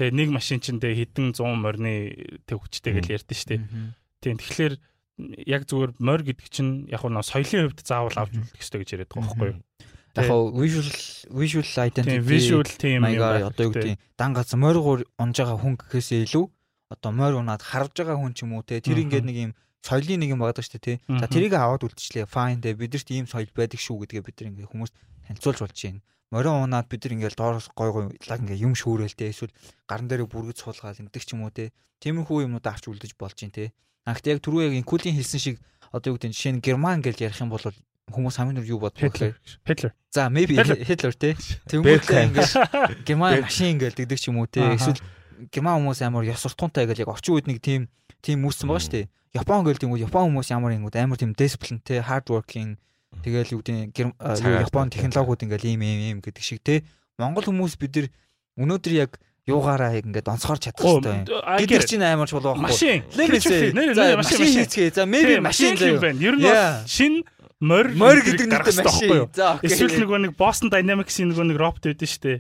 Тэгээ 0.00 0.16
нэг 0.16 0.28
машин 0.32 0.64
чинь 0.64 0.80
тэгээ 0.80 1.12
хэдэн 1.12 1.36
100 1.36 1.52
морины 1.52 1.92
тэг 2.48 2.56
хүчтэй 2.64 2.96
гэж 2.96 3.06
ярьдэн 3.12 3.36
шүү 3.36 3.50
дээ. 3.52 3.60
Тийм 4.24 4.36
тэгэхээр 4.40 4.74
яг 5.44 5.68
зүгээр 5.68 5.92
морь 6.00 6.24
гэдэг 6.24 6.48
чинь 6.48 6.88
яг 6.88 7.04
нь 7.04 7.20
соёлын 7.20 7.68
хувьд 7.68 7.84
заавал 7.84 8.16
авч 8.16 8.32
үлдэх 8.32 8.56
хэрэгтэй 8.56 8.80
гэж 8.80 8.88
яриад 8.96 9.12
байгаа 9.12 9.28
байхгүй 9.28 9.48
юу? 9.52 9.60
Яг 10.16 10.28
нь 10.28 10.52
visual 10.60 10.88
visual 11.32 11.66
identity 11.88 12.20
visual 12.20 12.64
team 12.64 13.00
маягаар 13.00 13.48
одоо 13.48 13.64
юу 13.68 13.72
гэдэг 13.72 13.96
дан 14.20 14.30
гац 14.36 14.52
морьгоор 14.52 15.08
унж 15.16 15.36
байгаа 15.40 15.56
хүн 15.56 15.74
гэхээсээ 15.80 16.28
илүү 16.28 16.44
одоо 16.92 17.10
морь 17.16 17.36
унаад 17.40 17.62
харж 17.64 17.96
байгаа 17.96 18.20
хүн 18.20 18.36
ч 18.36 18.44
юм 18.44 18.52
уу 18.52 18.62
те 18.62 18.84
тэр 18.84 19.00
ингээд 19.00 19.24
нэг 19.24 19.36
юм 19.36 19.52
соёлын 19.80 20.20
нэг 20.20 20.30
юм 20.36 20.40
байдаг 20.44 20.62
шүү 20.62 20.78
дээ 20.78 20.84
тий. 20.84 20.96
За 21.08 21.26
тэрийг 21.26 21.56
аваад 21.56 21.82
үлдчихлээ. 21.88 22.28
Fine 22.28 22.60
те 22.60 22.76
бидэрт 22.76 23.08
ийм 23.10 23.26
соёл 23.26 23.48
байдаг 23.50 23.80
шүү 23.80 24.04
гэдгээ 24.04 24.22
бид 24.22 24.38
ингээд 24.38 24.70
хүмүүст 24.70 24.94
танилцуулж 25.26 25.58
болж 25.64 25.76
байна. 25.80 26.00
Морион 26.30 26.64
унаад 26.68 26.86
бид 26.92 27.02
нар 27.02 27.12
ингээд 27.16 27.36
доороос 27.40 27.66
гой 27.74 27.90
гой 27.92 28.04
лаг 28.28 28.40
ингээд 28.44 28.62
юм 28.62 28.76
шүүрэлтэй 28.76 29.32
эсвэл 29.32 29.52
гарн 29.88 30.06
дээр 30.06 30.28
бүргэж 30.28 30.56
суулгаад 30.60 31.02
ингэдэг 31.02 31.24
ч 31.24 31.34
юм 31.34 31.48
уу 31.48 31.52
те. 31.52 31.72
Тиймэрхүү 32.04 32.46
юмнууд 32.46 32.66
авч 32.68 32.86
үлдэж 32.88 33.16
болж 33.18 33.36
байна 33.36 33.56
те. 33.56 33.72
Гэхдээ 34.06 34.32
яг 34.38 34.40
түрүү 34.44 34.60
яг 34.70 34.74
инкулийн 34.78 35.18
хэлсэн 35.18 35.40
шиг 35.42 35.56
одоо 35.90 36.14
юу 36.14 36.16
гэдэг 36.16 36.30
нь 36.30 36.36
жишээ 36.36 36.52
нь 36.56 36.64
герман 36.64 37.02
гэж 37.02 37.16
ярих 37.20 37.42
юм 37.42 37.50
бол 37.50 37.62
хүмүүс 38.10 38.36
хамгийн 38.38 38.56
нүр 38.58 38.66
юу 38.66 38.80
боддог 38.82 39.14
вэ? 39.14 39.34
Hitler. 39.62 39.92
За 40.10 40.26
maybe 40.26 40.58
Hitler 40.58 41.14
тий. 41.14 41.38
Тэнгүүтээ 41.70 42.34
ингээд 42.34 43.06
герман 43.06 43.46
машин 43.46 43.78
ингээд 43.78 43.96
дэгдэг 44.02 44.18
ч 44.18 44.28
юм 44.32 44.42
уу 44.42 44.50
тий. 44.50 44.64
Эсвэл 44.64 44.98
герман 45.54 45.78
хүмүүс 45.78 46.02
амар 46.02 46.26
ёс 46.26 46.42
суртахуунтай 46.42 46.90
гэж 46.90 47.06
яг 47.06 47.14
орчин 47.14 47.38
үед 47.38 47.46
нэг 47.46 47.62
тийм 47.62 47.86
тийм 48.18 48.42
үүссэн 48.42 48.66
байгаа 48.66 48.82
шүү 48.82 48.94
дээ. 48.98 49.06
Япон 49.38 49.64
гэлдэг 49.64 49.86
юм 49.86 49.96
Япон 49.96 50.34
хүмүүс 50.34 50.50
ямар 50.50 50.74
юм 50.74 50.90
амар 50.90 51.18
тийм 51.18 51.32
discipline 51.32 51.80
hard 52.02 52.26
working 52.28 52.76
тэгэл 53.22 53.54
юу 53.54 53.62
гэдэг 53.62 54.12
Япон 54.66 54.90
технологиуд 54.90 55.46
ингээд 55.46 55.64
ийм 55.64 55.80
ийм 55.80 56.00
ийм 56.02 56.18
гэдэг 56.20 56.42
шиг 56.42 56.60
тий. 56.60 56.82
Монгол 57.16 57.46
хүмүүс 57.46 57.78
бид 57.78 57.96
нар 57.96 58.06
өнөөдөр 58.58 58.94
яг 58.98 59.16
юугаараа 59.46 59.98
ингээд 59.98 60.30
онцгоор 60.30 60.58
чадах 60.62 60.86
хэрэгтэй. 60.86 61.26
Гэтэл 61.26 61.88
чинь 61.88 62.06
амар 62.06 62.30
чул 62.30 62.44
байхгүй. 62.44 62.62
Машин. 62.62 63.02
Нэр 63.10 64.14
машин 64.22 64.46
хийцгээ. 64.46 64.94
За 64.94 65.02
maybe 65.02 65.42
машин 65.42 65.74
юм 65.74 65.98
байна. 65.98 66.20
Ер 66.22 66.36
нь 66.38 66.46
шин 66.86 67.26
морь 67.62 67.94
морь 67.94 68.20
гэдэг 68.26 68.46
нэг 68.50 68.66
машин. 68.82 69.30
За 69.30 69.56
эсвэл 69.62 70.02
нөгөө 70.02 70.18
нэг 70.26 70.32
Boston 70.34 70.68
Dynamics-ийн 70.74 71.30
нөгөө 71.30 71.46
нэг 71.54 71.58
робот 71.62 71.86
байдаг 71.86 72.10
шүү 72.10 72.22
дээ. 72.26 72.38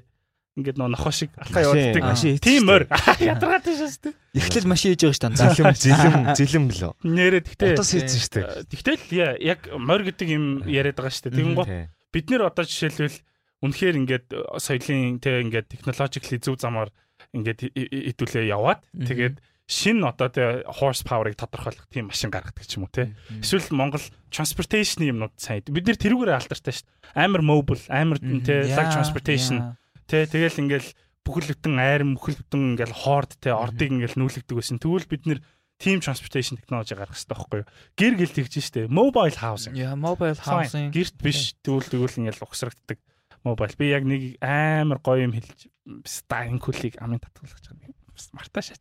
Ингээд 0.52 0.76
нөө 0.76 0.90
нохоо 0.92 1.12
шиг 1.14 1.30
алхаа 1.38 1.62
явуулдаг. 1.64 2.42
Тийм 2.44 2.68
морь. 2.68 2.84
Ядаргаатай 3.22 3.72
шүү 3.72 4.12
дээ. 4.12 4.14
Эхлэл 4.36 4.68
машин 4.68 4.92
хийж 4.92 5.08
байгаа 5.08 5.32
шүү 5.32 5.64
дээ. 5.64 5.80
Зилэм 5.80 6.22
зилэм 6.36 6.64
лөө. 6.68 6.92
Нэрээ 7.08 7.42
тэгтээ. 7.48 7.72
Утас 7.72 7.94
хийсэн 7.94 8.20
шүү 8.20 8.34
дээ. 8.36 8.46
Тэгтэл 8.68 9.40
яг 9.40 9.60
морь 9.78 10.04
гэдэг 10.10 10.28
юм 10.28 10.44
яриад 10.68 10.98
байгаа 11.00 11.14
шүү 11.14 11.32
дээ. 11.32 11.36
Тэгэн 11.40 11.56
гот 11.56 11.70
бид 12.12 12.26
нэр 12.28 12.42
одоо 12.52 12.64
жишээлбэл 12.68 13.16
үнэхээр 13.64 13.96
ингээд 14.02 14.26
соёлын 14.58 15.22
тэг 15.22 15.34
ингээд 15.48 15.66
технологically 15.72 16.38
зөв 16.42 16.60
замаар 16.60 16.90
ингээд 17.32 17.72
хэдүүлээ 17.72 18.50
яваад 18.50 18.82
тэгээд 18.92 19.40
шин 19.72 20.04
одоо 20.04 20.28
тэ 20.28 20.68
horse 20.68 21.00
power-ыг 21.00 21.40
тодорхойлох 21.40 21.88
тийм 21.88 22.12
машин 22.12 22.28
гаргадаг 22.28 22.68
ч 22.68 22.76
юм 22.76 22.84
уу 22.84 22.92
те. 22.92 23.16
Эсвэл 23.40 23.72
Монгол 23.72 24.04
transportation 24.28 25.00
юмнууд 25.08 25.32
сайн. 25.40 25.64
Бид 25.64 25.88
нэр 25.88 25.96
тэрүүгээр 25.96 26.36
алдартай 26.36 26.76
шүү 26.76 26.84
дээ. 26.84 27.24
Амар 27.24 27.40
mobile, 27.40 27.80
амар 27.88 28.20
те 28.20 28.68
like 28.68 28.92
transportation. 28.92 29.80
Тэ 30.04 30.28
тэгэл 30.28 30.60
ингээл 30.68 30.92
бүхэл 31.24 31.56
бүтэн 31.56 31.74
айрам 31.80 32.12
бүхэл 32.20 32.44
бүтэн 32.44 32.76
ингээл 32.76 32.92
хоорд 32.92 33.32
те 33.40 33.56
ордыг 33.56 33.88
ингээл 33.88 34.20
нүүлгдэг 34.20 34.52
байсан. 34.60 34.76
Тэгвэл 34.76 35.08
бид 35.08 35.24
нэр 35.24 35.40
team 35.80 36.04
transportation 36.04 36.60
technology 36.60 36.92
гаргах 36.92 37.16
хэрэгтэй 37.16 37.32
байхгүй 37.32 37.58
юу? 37.64 37.70
Гэр 37.96 38.14
гэлт 38.20 38.36
тэгж 38.36 38.54
штэ. 38.60 38.92
Mobile 38.92 39.38
housing. 39.40 39.72
Яа, 39.72 39.96
mobile 39.96 40.36
housing. 40.36 40.92
Гэрт 40.92 41.16
биш. 41.16 41.56
Тэгвэл 41.64 41.88
тэгвэл 41.88 42.20
ингээл 42.28 42.44
ухсрагддаг 42.44 43.00
mobile. 43.40 43.74
Би 43.74 43.90
яг 43.90 44.04
нэг 44.04 44.36
амар 44.44 45.00
гоё 45.00 45.26
юм 45.26 45.34
хэлж 45.34 45.72
стайн 46.06 46.60
кулийг 46.62 47.00
амын 47.00 47.18
татгалах 47.18 47.56
гэж 47.56 47.72
байна 47.72 48.01
мартаа 48.32 48.62
шаач. 48.62 48.80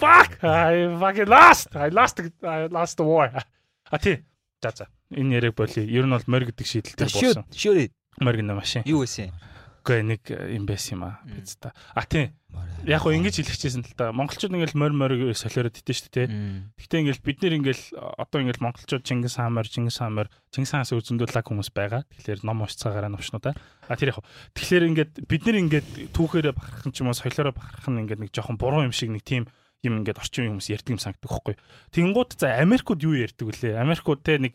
Fuck! 0.00 0.38
I 0.42 0.88
fucking 1.00 1.28
lost. 1.28 1.74
I 1.76 1.90
lost 1.90 2.20
I 2.42 2.68
lost 2.68 2.96
the 2.98 3.04
war. 3.04 3.30
А 3.90 3.98
тий. 3.98 4.24
За 4.62 4.70
за. 4.74 4.86
Энэ 5.10 5.34
яриг 5.34 5.54
боли. 5.56 5.80
Ер 5.82 6.06
нь 6.06 6.14
бол 6.14 6.22
морь 6.26 6.46
гэдэг 6.46 6.66
шийдэл 6.66 6.94
дээр 6.96 7.10
буусан. 7.12 7.44
Шүрээ. 7.50 7.90
Морь 8.22 8.38
гэнэ 8.38 8.54
машин. 8.54 8.82
Юу 8.86 9.02
вэ? 9.04 9.32
Үгүй 9.82 10.06
нэг 10.06 10.22
юм 10.30 10.62
байсан 10.62 10.94
юм 10.94 11.02
аа. 11.10 11.18
Биз 11.26 11.58
та. 11.58 11.74
А 11.90 12.06
тий. 12.06 12.30
Яг 12.86 13.02
гоо 13.02 13.10
ингэж 13.10 13.42
хэлчихсэн 13.42 13.82
л 13.82 13.98
та. 13.98 14.14
Монголчууд 14.14 14.54
ингээл 14.54 14.78
морь 14.78 14.94
морь 14.94 15.34
солиороод 15.34 15.74
идэв 15.74 15.98
шүү 15.98 16.10
дээ. 16.14 16.26
Гэтэ 16.78 17.02
ингээл 17.02 17.26
бид 17.26 17.38
нэр 17.42 17.54
ингээл 17.58 17.84
одоо 17.98 18.38
ингээл 18.46 18.62
монголчууд 18.62 19.02
Чингис 19.02 19.42
хаан 19.42 19.58
морь, 19.58 19.66
Чингис 19.66 19.98
хаан 19.98 20.14
морь, 20.14 20.30
Чингис 20.54 20.70
хаанаас 20.70 20.94
үзэндүүлэг 20.94 21.50
хүмүүс 21.50 21.74
байгаа. 21.74 22.06
Тэгэхээр 22.14 22.46
ном 22.46 22.62
уншцаагаараа 22.62 23.10
новчнуудаа. 23.10 23.58
А 23.90 23.98
тэр 23.98 24.14
яг. 24.14 24.22
Тэгэхээр 24.54 24.86
ингээд 24.94 25.12
бид 25.26 25.42
нэр 25.50 25.58
ингээд 25.66 25.88
түүхээрээ 26.14 26.54
бахархан 26.54 26.94
ч 26.94 27.02
юм 27.02 27.10
уу 27.10 27.18
солиороо 27.18 27.50
бахархан 27.50 27.98
ингээд 28.06 28.22
нэг 28.22 28.30
жоохон 28.30 28.62
буруу 28.62 28.86
юм 28.86 28.94
шиг 28.94 29.10
нэг 29.10 29.26
тийм 29.26 29.50
юм 29.82 29.98
ингээд 29.98 30.22
орчин 30.22 30.54
хүмүүс 30.54 30.70
ярьдаг 30.70 30.94
юм 30.94 31.02
санагддаг 31.02 31.26
байхгүй. 31.26 31.54
Тэнгууд 31.90 32.38
за 32.38 32.54
Америкууд 32.62 33.02
юу 33.02 33.18
ярьдаг 33.18 33.50
вүлээ? 33.50 33.82
Америкууд 33.82 34.22
те 34.22 34.38
нэг 34.38 34.54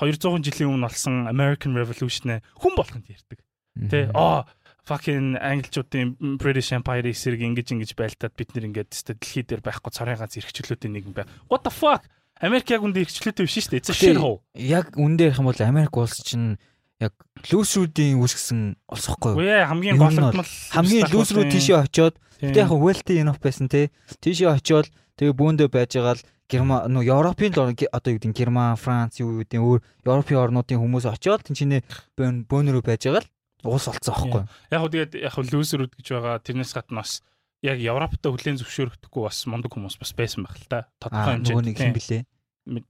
200 0.00 0.40
жилийн 0.40 0.72
өмнө 0.72 0.88
болсон 0.88 1.28
American 1.28 1.76
Revolution-ээ 1.76 2.40
хүн 2.56 2.72
болгонд 2.72 3.06
ярьдаг. 3.12 3.38
Тэ 3.76 4.08
аа 4.16 4.48
fucking 4.86 5.38
англичуудын 5.38 6.38
British 6.38 6.74
Empire 6.74 7.10
эсрэг 7.10 7.40
ингэж 7.42 7.72
ингэж 7.74 7.90
байлтаад 7.94 8.34
бид 8.34 8.50
нэр 8.54 8.66
ингээд 8.70 8.90
тест 8.90 9.12
дэлхий 9.14 9.46
дээр 9.46 9.62
байхгүй 9.62 9.90
цорын 9.94 10.18
ганц 10.18 10.36
эрхчлөөтэй 10.38 10.90
нэг 10.90 11.06
юм 11.06 11.14
бай. 11.14 11.26
What 11.46 11.62
the 11.62 11.70
fuck? 11.70 12.02
Америк 12.42 12.66
яг 12.74 12.82
үндэ 12.82 13.06
эрхчлөөтэй 13.06 13.46
биш 13.46 13.54
шүү 13.62 13.78
дээ. 13.78 13.86
A 13.86 13.94
shit 13.94 14.18
hole. 14.18 14.42
Яг 14.58 14.90
үндэ 14.98 15.30
ярих 15.30 15.38
юм 15.38 15.46
бол 15.46 15.62
Америк 15.62 15.94
улс 15.94 16.18
чинь 16.26 16.58
яг 16.98 17.14
лүүсрүүдийн 17.50 18.18
үүсгэсэн 18.18 18.60
улс 18.90 19.06
ихгүй 19.06 19.30
юу? 19.34 19.42
Үе 19.42 19.62
хамгийн 19.70 19.98
голомтмол 19.98 20.50
хамгийн 20.74 21.06
лүүсрүүд 21.14 21.50
тийшээ 21.54 21.78
очиод 21.86 22.14
гэтээ 22.42 22.62
яг 22.66 22.74
wealthy 22.74 23.22
enough 23.22 23.38
байсан 23.38 23.70
те. 23.70 23.94
Тийшээ 24.18 24.50
очиод 24.50 24.90
тэгээ 25.18 25.38
бүүндээ 25.38 25.68
байж 25.70 25.94
байгаа 25.94 26.18
л 26.18 26.26
Герман 26.50 26.90
нөө 26.92 27.08
Европын 27.08 27.54
одоо 27.54 28.10
юу 28.12 28.18
гэдэг 28.20 28.36
Герман, 28.36 28.76
Франц 28.76 29.22
юу 29.22 29.40
гэдэг 29.40 29.56
өөр 29.56 29.80
Европын 30.04 30.42
орнуудын 30.42 30.82
хүмүүс 30.82 31.08
очиод 31.08 31.46
тэнцэнэ 31.48 31.80
бөөнөрөө 32.18 32.82
байж 32.84 33.08
байгаа 33.08 33.24
л 33.24 33.31
уус 33.64 33.86
олцсон 33.88 34.14
аахгүй. 34.14 34.42
Яг 34.70 34.80
хөө 34.82 34.92
тэгээд 34.92 35.12
яг 35.22 35.32
хөө 35.34 35.44
лүүсерүүд 35.52 35.92
гэж 35.98 36.06
байгаа 36.12 36.36
тэрнээс 36.42 36.72
гадна 36.74 37.02
бас 37.02 37.22
яг 37.62 37.78
Европтой 37.78 38.30
хүлэн 38.34 38.58
зөвшөөрөхдөггүй 38.58 39.22
бас 39.22 39.38
мундаг 39.46 39.70
хүмүүс 39.70 39.96
бас 40.02 40.12
байсан 40.18 40.42
байх 40.42 40.58
л 40.58 40.66
та. 40.66 40.90
Тодорхой 40.98 41.38
хэмжээнд 41.38 41.66
нэг 41.70 41.78
юм 41.78 41.94
блэ. 41.94 42.26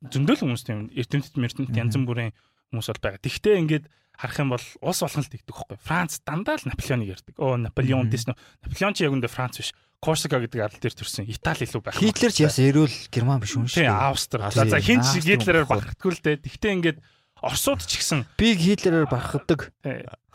Зөндөл 0.08 0.40
хүмүүс 0.40 0.62
тийм 0.64 0.88
эрдэмтэд 0.92 1.36
мэрдэмт 1.36 1.76
янз 1.76 1.96
бүрийн 2.00 2.32
хүмүүс 2.72 2.88
бол 2.88 3.02
байгаа. 3.04 3.20
Тэгвэл 3.20 3.60
ингээд 3.68 3.84
харах 4.16 4.38
юм 4.40 4.50
бол 4.52 4.66
ус 4.80 4.98
болгон 5.04 5.24
л 5.24 5.32
тэгдэг 5.32 5.52
байхгүй. 5.52 5.76
Франц 5.80 6.12
дандаа 6.24 6.56
л 6.56 6.68
Наполеоныг 6.68 7.08
ярьдаг. 7.12 7.34
Оо 7.36 7.56
Наполеон 7.60 8.08
дэс 8.08 8.28
нөө. 8.28 8.36
Наполеон 8.64 8.94
чи 8.96 9.04
яг 9.04 9.12
үндэ 9.12 9.28
Франц 9.28 9.60
биш. 9.60 9.72
Корсика 10.02 10.42
гэдэг 10.42 10.60
арал 10.60 10.80
дээр 10.82 10.96
төрсэн. 10.98 11.30
Итали 11.30 11.64
илүү 11.64 11.80
байх. 11.80 12.00
Гитлер 12.00 12.32
ч 12.34 12.42
яс 12.42 12.58
эрүүл 12.58 12.96
Герман 13.12 13.38
биш 13.38 13.54
юм 13.54 13.70
шүү. 13.70 13.86
Тийм, 13.86 13.94
Австри. 13.94 14.42
За 14.50 14.80
хин 14.82 15.00
ч 15.00 15.22
Гитлерээр 15.22 15.70
бахардгүй 15.70 16.10
л 16.10 16.20
дээ. 16.26 16.42
Тэгтээ 16.42 16.72
ингээд 16.74 16.98
Оросууд 17.38 17.86
ч 17.86 18.02
гэсэн 18.02 18.26
би 18.34 18.54
Гитлерээр 18.58 19.06
бахархдаг. 19.06 19.70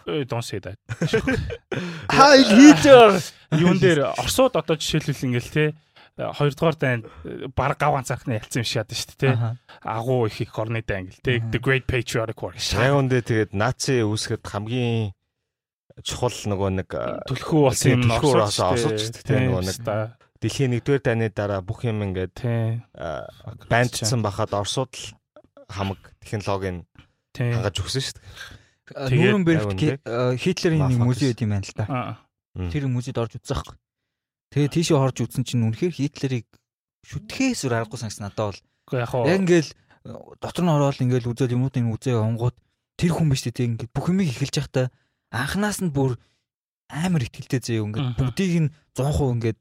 Don't 0.07 0.41
say 0.41 0.59
that. 0.59 0.79
Хай 2.09 2.43
Гитлер. 2.43 3.19
Юун 3.51 3.79
дээр 3.79 4.15
Оросууд 4.15 4.55
одоо 4.55 4.79
жишээлбэл 4.79 5.27
ингээл 5.27 5.51
те 5.51 5.65
хоёрдугаар 6.17 6.75
дайнд 6.75 7.05
баг 7.55 7.77
гав 7.77 7.93
ганцаархны 7.93 8.41
ялцсан 8.41 8.63
юм 8.63 8.67
шиг 8.67 8.81
яд 8.81 8.89
шүү 8.89 9.13
дээ 9.19 9.35
те. 9.35 9.57
Агуу 9.83 10.25
их 10.25 10.41
их 10.41 10.57
орны 10.57 10.81
дай 10.81 11.05
ингээл 11.05 11.21
те. 11.21 11.37
The 11.51 11.59
Great 11.61 11.85
Patriotic 11.85 12.39
War. 12.41 12.55
Яг 12.57 12.95
үндэ 12.97 13.21
тэгээд 13.21 13.51
наци 13.53 14.01
үүсгэхэд 14.01 14.43
хамгийн 14.47 15.13
чухал 16.01 16.33
нөгөө 16.33 16.69
нэг 16.81 16.89
түлхүү 17.29 17.61
болсон 17.67 17.91
юм 17.93 18.01
түлхүү 18.09 18.33
осолж 18.47 19.11
те 19.21 19.35
нөгөө 19.45 19.63
нэг 19.69 19.77
дэлхийн 20.41 20.73
1-р 20.77 21.01
дайны 21.01 21.29
дараа 21.33 21.61
бүх 21.61 21.85
юм 21.85 22.01
ингээд 22.05 22.41
бандцсан 23.69 24.21
бахад 24.25 24.57
Оросууд 24.57 24.93
л 24.93 25.05
хамаг 25.69 26.01
технологийн 26.21 26.85
хангаж 27.37 27.77
өгсөн 27.81 28.01
шүү 28.01 28.15
дээ. 28.17 28.25
Нүүрнбергт 28.95 29.79
Хитлерийн 30.39 30.87
нэг 30.87 30.99
музей 31.03 31.33
байт 31.33 31.41
юм 31.43 31.51
байна 31.51 31.67
л 31.67 31.75
да. 31.75 31.87
Тэр 32.55 32.87
музейд 32.87 33.17
орж 33.19 33.35
хэрэг. 33.35 33.75
Тэгээ 34.53 34.71
тийшээ 34.71 34.97
орж 34.97 35.17
үзсэн 35.27 35.43
чинь 35.43 35.67
үнэхээр 35.67 35.91
Хитлерийг 35.91 36.47
шүтгэхээс 37.03 37.67
өөр 37.67 37.75
аргагүй 37.83 37.99
санагс 37.99 38.19
надад 38.23 38.55
бол. 38.55 38.59
Яг 39.27 39.43
ингээл 39.43 39.71
дотор 40.39 40.63
нь 40.63 40.71
ороод 40.71 41.03
ингээл 41.03 41.31
үзэл 41.31 41.55
юмнуудыг 41.55 41.83
үзээ 41.83 42.15
онгууд 42.15 42.55
тэр 42.95 43.11
хүн 43.11 43.27
биш 43.27 43.43
үү 43.43 43.75
ингээд 43.75 43.91
бүх 43.91 44.07
юмыг 44.07 44.31
эхэлж 44.31 44.55
байхдаа 44.55 44.87
анханаас 45.31 45.83
нь 45.83 45.91
бүр 45.91 46.15
амар 46.87 47.27
ихтгэлтэй 47.27 47.59
зөө 47.59 47.91
ингээд 47.91 48.09
бүгдийг 48.15 48.53
нь 48.63 48.69
100% 48.95 49.35
ингээд 49.35 49.59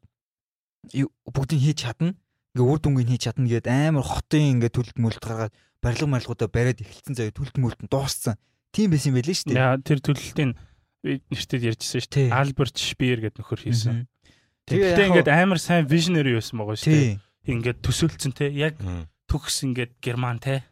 бүгдийг 1.34 1.60
хийж 1.66 1.78
чадна. 1.82 2.14
Ингээ 2.54 2.70
үр 2.70 2.80
дүнгийн 2.80 3.10
хийж 3.10 3.22
чадна 3.26 3.50
гээд 3.50 3.66
амар 3.66 4.06
хотын 4.06 4.62
ингээ 4.62 4.70
төлөлт 4.70 4.98
мөлт 5.02 5.20
гаргаад 5.20 5.54
барилга 5.82 6.06
марилгуудаа 6.06 6.48
бариад 6.48 6.80
эхэлсэн 6.80 7.14
заяа 7.18 7.34
төлөлт 7.34 7.58
мөлт 7.58 7.80
нь 7.82 7.90
дууссан. 7.90 8.38
Тийм 8.76 8.92
байсан 8.92 9.16
байлээ 9.16 9.36
шүү 9.40 9.48
дээ. 9.48 9.56
Яа 9.56 9.80
тэр 9.80 9.98
төлөлтийн 10.04 10.52
нэртэд 11.00 11.62
ярьжсэн 11.64 12.00
шүү 12.04 12.12
дээ. 12.12 12.28
Альберт 12.36 12.76
Шпиер 12.76 13.24
гэдэг 13.24 13.40
нөхөр 13.40 13.60
хийсэн. 13.64 14.04
Тэгэхдээ 14.68 15.06
ингээд 15.16 15.32
амар 15.32 15.60
сайн 15.62 15.88
вижнери 15.88 16.36
байсан 16.36 16.60
байгаа 16.60 16.76
шүү 16.76 16.92
дээ. 16.92 17.16
Ингээд 17.56 17.78
төсөөлцөн 17.80 18.32
те 18.36 18.52
яг 18.52 18.76
төгс 19.30 19.64
ингээд 19.64 19.96
герман 20.04 20.42
те. 20.42 20.66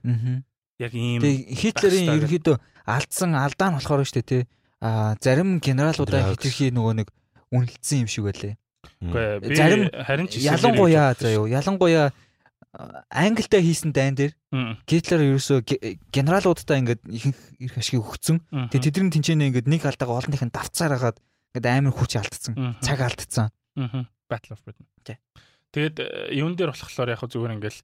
Яг 0.77 0.93
ийм 0.93 1.25
Хитлерийн 1.25 2.21
ерөөхдөө 2.21 2.61
алдсан 2.85 3.33
алдаа 3.39 3.73
нь 3.73 3.79
болохоор 3.81 4.05
шүү 4.05 4.21
дээ 4.21 4.29
те. 4.29 4.41
А 4.85 5.17
зарим 5.23 5.63
генералуудаа 5.65 6.35
хитрхи 6.35 6.69
нөгөө 6.75 6.95
нэг 7.01 7.09
үнэлсэн 7.55 8.05
юм 8.05 8.11
шиг 8.11 8.29
байлээ. 8.29 8.59
Үгүй 9.01 9.57
зарим 9.57 9.89
харин 9.89 10.29
ч 10.29 10.45
ялангуяа 10.45 11.15
заа 11.17 11.33
юу 11.33 11.49
ялангуяа 11.49 12.13
Англитай 13.11 13.63
хийсэн 13.63 13.95
дайн 13.95 14.19
дээр 14.19 14.33
Гитлер 14.89 15.23
ерөөсөө 15.23 15.63
генералуудтай 16.11 16.83
ингээд 16.83 17.03
ихэнх 17.07 17.41
их 17.63 17.75
ашиг 17.79 18.03
өгцөн. 18.03 18.43
Тэгээ 18.51 18.85
тэдний 18.91 19.13
тэнцэнэ 19.15 19.47
ингээд 19.51 19.71
нэг 19.71 19.87
алдаага 19.87 20.19
олонных 20.19 20.43
нь 20.43 20.51
давцаар 20.51 20.99
хагаад 20.99 21.19
ингээд 21.55 21.71
амар 21.71 21.95
хүч 21.95 22.13
алдсан. 22.19 22.75
Цаг 22.83 22.99
алдсан. 23.07 23.55
Battle 24.27 24.59
of 24.59 24.61
Britain. 24.67 24.87
Тэгээд 25.75 25.97
э, 26.03 26.35
юун 26.35 26.55
дээр 26.59 26.75
болохоор 26.75 27.15
яг 27.15 27.23
зүгээр 27.23 27.55
ингээд 27.59 27.79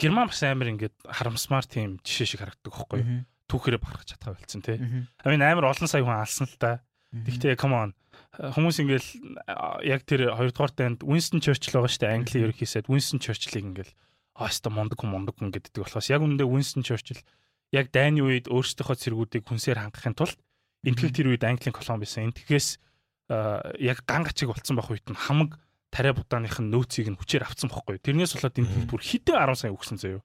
Герман 0.00 0.28
бас 0.28 0.40
амар 0.44 0.68
ингээд 0.72 0.96
харамсмаар 1.04 1.64
тийм 1.68 2.00
жишээ 2.04 2.28
шиг 2.28 2.40
харагддаг 2.44 2.72
байхгүй 2.72 3.00
юу? 3.00 3.24
Түүхээрээ 3.48 3.80
барах 3.80 4.04
чадхаа 4.04 4.36
болсон 4.36 4.60
тий. 4.60 4.76
Амин 5.24 5.44
амар 5.44 5.72
олон 5.72 5.88
сая 5.88 6.04
хүн 6.04 6.16
алсан 6.16 6.48
л 6.48 6.56
та. 6.60 6.84
Тэгтээ 7.12 7.56
come 7.56 7.76
on 7.76 7.90
хүмүүс 8.32 8.80
ингээл 8.80 9.08
яг 9.84 10.04
тэр 10.08 10.32
2 10.32 10.56
дугаар 10.56 10.72
танд 10.72 11.04
Winston 11.04 11.44
Churchill 11.44 11.76
байгаа 11.76 11.92
шүү 11.92 12.00
дээ 12.00 12.16
Английн 12.16 12.44
ерөнхийсэд 12.48 12.88
Winston 12.88 13.20
Churchill-ийг 13.20 13.68
ингээл 13.68 13.92
ааста 14.42 14.68
мондөг 14.68 14.98
хүн 14.98 15.10
мондөг 15.14 15.38
хүн 15.38 15.54
гэдэг 15.54 15.82
болохоос 15.86 16.10
яг 16.10 16.22
үндэ 16.26 16.42
Winston 16.42 16.82
Churchill 16.82 17.22
яг 17.72 17.88
дайны 17.94 18.20
үед 18.20 18.50
өөрсдийнхөө 18.52 18.96
цэргүүдийг 19.00 19.48
хүнсээр 19.48 19.80
хангахын 19.80 20.18
тулд 20.18 20.38
энтгэл 20.84 21.14
тэр 21.14 21.28
үед 21.32 21.46
Английн 21.46 21.72
колон 21.72 22.02
байсан. 22.02 22.28
Энтгэхээс 22.28 22.76
яг 23.80 23.98
ган 24.04 24.26
гачиг 24.26 24.52
болцсон 24.52 24.76
байх 24.76 24.90
үед 24.92 25.06
нь 25.08 25.16
хамаг 25.16 25.56
тариа 25.88 26.12
будааных 26.12 26.60
нь 26.60 26.68
нөөцийг 26.68 27.08
нь 27.08 27.16
хүчээр 27.16 27.46
авцсан 27.48 27.72
бохгүй. 27.72 28.02
Тэрнээс 28.02 28.36
болоод 28.36 28.58
энэ 28.60 28.90
бүр 28.90 29.00
хитэн 29.00 29.40
10 29.40 29.56
сая 29.56 29.72
өгсөн 29.72 29.96
заяо. 29.96 30.20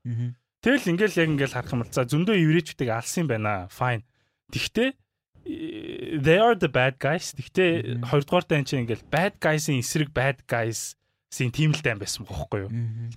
Тэгэл 0.60 0.92
ингээл 0.92 1.20
яг 1.24 1.30
ингээл 1.32 1.56
харах 1.56 1.74
юм 1.78 1.82
бол 1.86 1.94
за 1.94 2.04
зөндөө 2.04 2.36
еврейчүүдийг 2.36 2.90
алсан 2.90 3.24
юм 3.24 3.30
байна. 3.32 3.70
Fine. 3.70 4.04
Тэгтээ 4.52 4.90
they 6.20 6.40
are 6.42 6.58
the 6.58 6.68
bad 6.68 7.00
guys. 7.00 7.32
Тэгтээ 7.38 8.04
хоёрдугаар 8.04 8.46
дан 8.50 8.66
чинь 8.66 8.84
ингээл 8.84 9.08
bad 9.08 9.40
guys-ийн 9.40 9.80
эсрэг 9.80 10.12
bad 10.12 10.44
guys 10.50 10.98
син 11.38 11.54
тийм 11.54 11.78
л 11.78 11.86
тайм 11.86 12.02
байсан 12.02 12.26
бохоггүй 12.26 12.66
юу. 12.66 12.72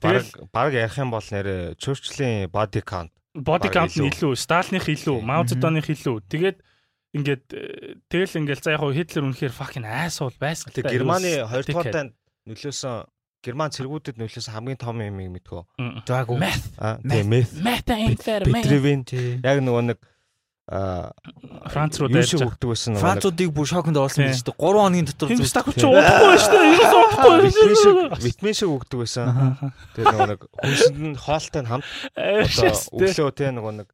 Баг 0.04 0.28
баг 0.52 0.76
ярих 0.76 1.00
юм 1.00 1.10
бол 1.16 1.24
нэр 1.24 1.74
Churchill-ийн 1.80 2.52
body 2.52 2.84
count 2.84 3.10
body 3.34 3.70
count 3.70 3.94
нь 3.94 4.10
илүү, 4.10 4.34
Сталиных 4.34 4.90
илүү, 4.90 5.22
Мао 5.22 5.46
Цзэдоных 5.46 5.86
илүү. 5.86 6.16
Тэгээд 6.26 6.58
ингээд 7.14 7.44
тэгэл 8.10 8.38
ингээл 8.42 8.62
за 8.62 8.74
яг 8.74 8.82
Хитлер 8.82 9.26
үнэхээр 9.26 9.54
fucking 9.54 9.86
asshole 9.86 10.34
байсан. 10.38 10.74
Тэгээд 10.74 10.94
Германы 10.98 11.46
2 11.46 11.70
дугаар 11.70 11.90
танд 11.94 12.12
нөлөөсөн 12.46 13.06
Герман 13.40 13.72
цэргүүдэд 13.72 14.20
нөлөөсөн 14.20 14.52
хамгийн 14.52 14.78
том 14.82 15.00
юм 15.00 15.16
мэдгөө. 15.16 15.62
Заагүй. 16.04 16.38
Аа 16.76 16.98
тийм 17.00 17.30
мeth. 17.30 17.54
Methamphetamine. 17.56 18.52
Петревин 18.60 19.00
яг 19.40 19.58
нөгөө 19.64 19.82
нэг 19.94 19.98
Франц 20.68 21.98
руу 21.98 22.08
дайрч. 22.08 22.34
өгдөг 22.38 22.68
байсан 22.70 22.94
Француудыг 23.00 23.50
бүр 23.50 23.66
шоконд 23.66 23.96
оруулсан 23.98 24.22
Тий. 24.22 24.32
гэж 24.32 24.42
дээ. 24.46 24.56
3 24.58 24.78
хоногийн 24.78 25.06
дотор 25.08 25.28
зүгт. 25.34 25.50
стак 25.50 25.66
чи 25.74 25.86
удахгүй 25.86 26.26
байна 26.30 26.38
шүү 26.38 26.52
дээ. 26.54 27.74
Шиг 27.74 27.94
удахгүй. 27.96 28.22
витамин 28.22 28.54
шиг 28.54 28.70
өгдөг 28.70 28.98
байсан. 29.02 29.26
Тэгээ 29.96 30.06
нөгөө 30.14 30.28
нэг 30.30 30.40
хүнсэнд 30.62 30.98
нь 31.10 31.16
хоолтой 31.18 31.60
нь 31.64 31.68
хамт 31.70 31.84
Ашигтай. 32.14 32.70
өглөө 32.94 33.30
те 33.34 33.46
нөгөө 33.50 33.72
нэг 33.82 33.88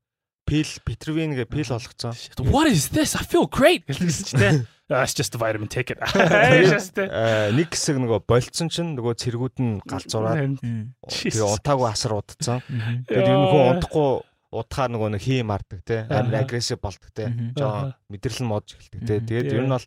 пил 0.46 0.70
петрвин 0.84 1.32
гэ 1.34 1.44
пил 1.48 1.64
болгоцсон. 1.66 2.12
What 2.52 2.68
is 2.68 2.92
this? 2.92 3.16
I 3.16 3.24
feel 3.24 3.48
great. 3.48 3.82
Гэсэн 3.88 4.24
чи 4.28 4.34
тэ. 4.36 4.66
Ah, 4.86 5.02
It's 5.02 5.14
just 5.18 5.34
a 5.34 5.38
vitamin 5.38 5.66
take 5.66 5.90
it. 5.90 5.98
Э, 5.98 7.50
нэг 7.58 7.74
хэсэг 7.74 7.98
нөгөө 7.98 8.22
болцсон 8.30 8.70
чинь 8.70 8.94
нөгөө 8.94 9.18
цэргүүд 9.18 9.56
нь 9.58 9.82
галзуураад 9.82 10.62
Мм. 10.62 10.94
тэгээ 11.10 11.42
унтаагүй 11.42 11.88
асар 11.90 12.14
удацсан. 12.14 12.62
Мгм. 12.70 13.02
Тэгээд 13.10 13.26
ер 13.26 13.34
нь 13.34 13.48
хүн 13.50 13.66
унтахгүй 13.82 14.10
удахаар 14.56 14.90
нөгөө 14.92 15.10
нэг 15.16 15.22
хийм 15.22 15.52
мардаг 15.52 15.80
те 15.84 16.06
амар 16.08 16.42
агрессив 16.42 16.80
болдог 16.80 17.10
те. 17.12 17.28
Жоо 17.56 17.92
мэдрэл 18.08 18.40
нь 18.42 18.50
модж 18.50 18.76
эхэлдэг 18.76 19.00
те. 19.04 19.20
Тэгээд 19.20 19.52
ер 19.52 19.64
нь 19.68 19.74
бол 19.76 19.86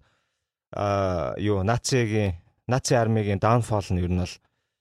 аа 0.74 1.34
юу 1.42 1.66
нацигийн 1.66 2.38
наци 2.70 2.94
армигийн 2.94 3.42
даунфол 3.42 3.86
нь 3.90 4.02
ер 4.02 4.10
нь 4.14 4.22
бол 4.22 4.36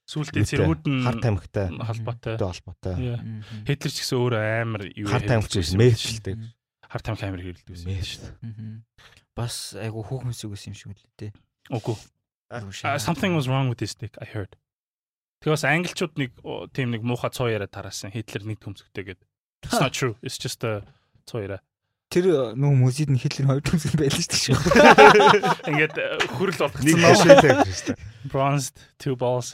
Сүултээ 0.09 0.41
цэргүүд 0.41 0.83
нь 0.89 1.05
хар 1.05 1.21
тамхитай 1.21 1.69
холбоотой. 1.69 2.33
холбоотой. 2.41 2.95
Хитлер 3.69 3.91
ч 3.93 3.97
гэсэн 4.01 4.17
өөрөө 4.17 4.41
амар 4.65 4.83
юу 4.97 5.05
Хар 5.05 5.21
тамхич 5.21 5.53
байсан 5.61 5.77
мэрчэлтэй. 5.77 6.35
Хар 6.89 7.01
тамхи 7.05 7.29
амар 7.29 7.41
хэрэлдэг 7.45 7.69
байсан. 7.69 8.33
Мгм. 8.41 8.89
Бас 9.37 9.77
айгу 9.77 10.01
хөөхмс 10.01 10.41
үгс 10.49 10.65
юм 10.65 10.73
шиг 10.73 10.97
үлээ 10.97 11.13
те. 11.13 11.27
Үгүй. 11.69 11.93
Something 12.97 13.37
was 13.37 13.45
wrong 13.45 13.69
with 13.69 13.85
this 13.85 13.93
dick 13.93 14.17
I 14.17 14.25
heard. 14.25 14.57
Тэгээс 15.45 15.69
англичууд 15.69 16.17
нэг 16.17 16.33
тийм 16.73 16.89
нэг 16.89 17.05
муухай 17.05 17.29
цоо 17.29 17.45
яриа 17.45 17.69
тараасан. 17.69 18.09
Хитлер 18.09 18.49
нэг 18.49 18.57
төмсгтэй 18.65 19.13
гэдэг. 19.13 19.28
It's 19.63 19.79
not 19.79 19.93
true. 19.93 20.15
It's 20.21 20.37
just 20.39 20.63
a 20.63 20.83
цоо 21.25 21.43
яриа. 21.43 21.59
Тэр 22.09 22.57
нөө 22.57 22.73
мөзид 22.73 23.13
нь 23.13 23.21
хитлэр 23.21 23.59
хоёр 23.59 23.63
төмсгэн 23.65 23.99
байлаа 24.01 24.25
шүү 24.25 24.57
дээ. 24.57 25.69
Ингээд 25.69 25.95
э, 26.01 26.05
хүрэл 26.33 26.57
болгоцсон 26.57 26.97
нөө. 26.97 27.05
хашаатай 27.05 27.51
гэж 27.69 27.79
байна. 27.93 28.01
Bronzed 28.33 28.75
two 28.97 29.13
balls. 29.13 29.53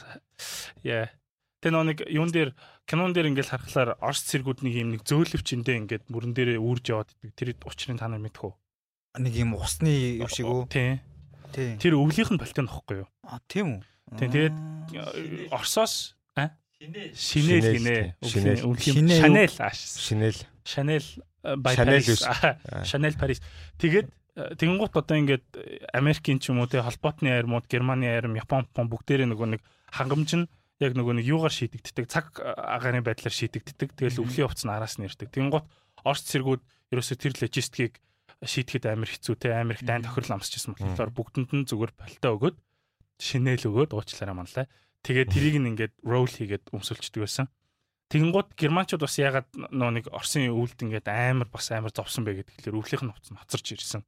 Yeah. 0.80 1.12
Тэ 1.60 1.68
нэг 1.68 2.08
юун 2.08 2.32
дээр 2.32 2.56
кинон 2.88 3.12
дээр 3.12 3.28
ингээд 3.34 3.50
харахаар 3.50 4.00
орс 4.00 4.24
цэргүүд 4.30 4.64
нэг 4.64 4.72
юм 4.72 4.88
нэг 4.94 5.02
зөөлөвчөндөө 5.04 5.74
ингээд 5.84 6.04
мөрөн 6.08 6.32
дээрээ 6.32 6.62
үрж 6.62 6.84
яваад 6.94 7.10
идэг. 7.26 7.34
Тэр 7.34 7.48
учрыг 7.66 7.98
та 7.98 8.06
нар 8.06 8.22
мэдэх 8.22 8.46
үү? 8.46 8.54
Нэг 9.20 9.34
юм 9.36 9.58
усны 9.58 10.22
юм 10.22 10.30
шиг 10.30 10.46
үү? 10.46 10.70
Тий. 10.70 11.02
Тий. 11.50 11.74
Тэр 11.76 11.98
өвлийнх 11.98 12.30
нь 12.30 12.40
балтын 12.40 12.70
нөхгүй 12.70 13.02
юу? 13.02 13.08
А 13.26 13.42
тийм 13.50 13.80
үү? 13.80 13.82
Тий, 14.16 14.28
тэгээд 14.30 14.56
Аа. 16.38 16.54
Шинэл 16.76 17.72
гинэ. 17.72 18.16
Шинэл. 18.20 18.60
Шанел 19.20 19.54
ааш. 19.58 19.78
Шинэл. 19.96 20.38
Шанел 20.64 21.06
бай 21.42 21.76
Парис. 21.76 22.24
Шанел 22.84 23.14
Парис. 23.16 23.40
Тэгээд 23.80 24.08
тэгэнгуут 24.36 24.92
одоо 24.92 25.16
ингээд 25.16 25.46
э, 25.56 25.88
Америкийн 25.96 26.36
ч 26.36 26.52
юм 26.52 26.60
уу 26.60 26.68
те 26.68 26.84
холбоотны 26.84 27.32
армууд, 27.32 27.64
Германы 27.72 28.04
арм, 28.12 28.36
Япон, 28.36 28.68
Япон 28.68 28.92
бүгдээрээ 28.92 29.32
нөгөө 29.32 29.48
нэг 29.56 29.62
хангамж 29.88 30.30
нь 30.36 30.44
яг 30.76 30.92
нөгөө 30.92 31.24
нэг 31.24 31.24
юугаар 31.24 31.56
шийдэгддэг, 31.56 32.04
цаг 32.04 32.36
э, 32.44 32.52
агарын 32.52 33.00
байдлаар 33.00 33.32
шийдэгддэг. 33.32 33.96
Тэгэл 33.96 34.20
өвлийн 34.20 34.44
хувцс 34.52 34.68
нь 34.68 34.72
араас 34.76 35.00
нь 35.00 35.08
ирдэг. 35.08 35.32
Тэгэнгуут 35.32 35.64
Орос 36.04 36.28
цэргүүд 36.28 36.60
ерөөсөө 36.92 37.16
тэр 37.16 37.32
логистикийг 37.40 37.92
шийдэхэд 38.44 38.84
амар 38.92 39.08
хэцүү 39.08 39.34
те 39.40 39.56
Америк 39.56 39.80
дайн 39.80 40.04
тохирол 40.04 40.36
амсчихсан 40.36 40.76
болохоор 40.76 41.10
бүгдэнд 41.16 41.50
нь 41.56 41.64
зүгээр 41.64 41.92
болтоо 41.96 42.32
өгөөд 42.36 42.56
шинэл 43.16 43.64
өгөөд 43.72 43.96
уучлаарай 43.96 44.36
манлаа. 44.36 44.68
Тэгээд 45.06 45.30
тэрийг 45.30 45.56
нь 45.62 45.70
ингээд 45.70 45.94
roll 46.02 46.26
хийгээд 46.26 46.74
өмсөлчдөг 46.74 47.22
байсан. 47.22 47.46
Тэгэнгუთ 48.10 48.58
германчууд 48.58 49.02
бас 49.02 49.18
ягаад 49.18 49.46
нөө 49.54 49.90
нэг 50.02 50.04
Оросын 50.10 50.46
өвөлд 50.50 50.78
ингээд 50.82 51.06
амар 51.06 51.46
бас 51.50 51.70
амар 51.70 51.94
зовсон 51.94 52.26
бэ 52.26 52.42
гэдэг. 52.42 52.58
Тэгэхээр 52.66 52.78
өвлийнх 52.78 53.02
нь 53.06 53.12
хувцас 53.14 53.30
нь 53.34 53.38
хоцорч 53.38 53.66
ирсэн 53.74 54.02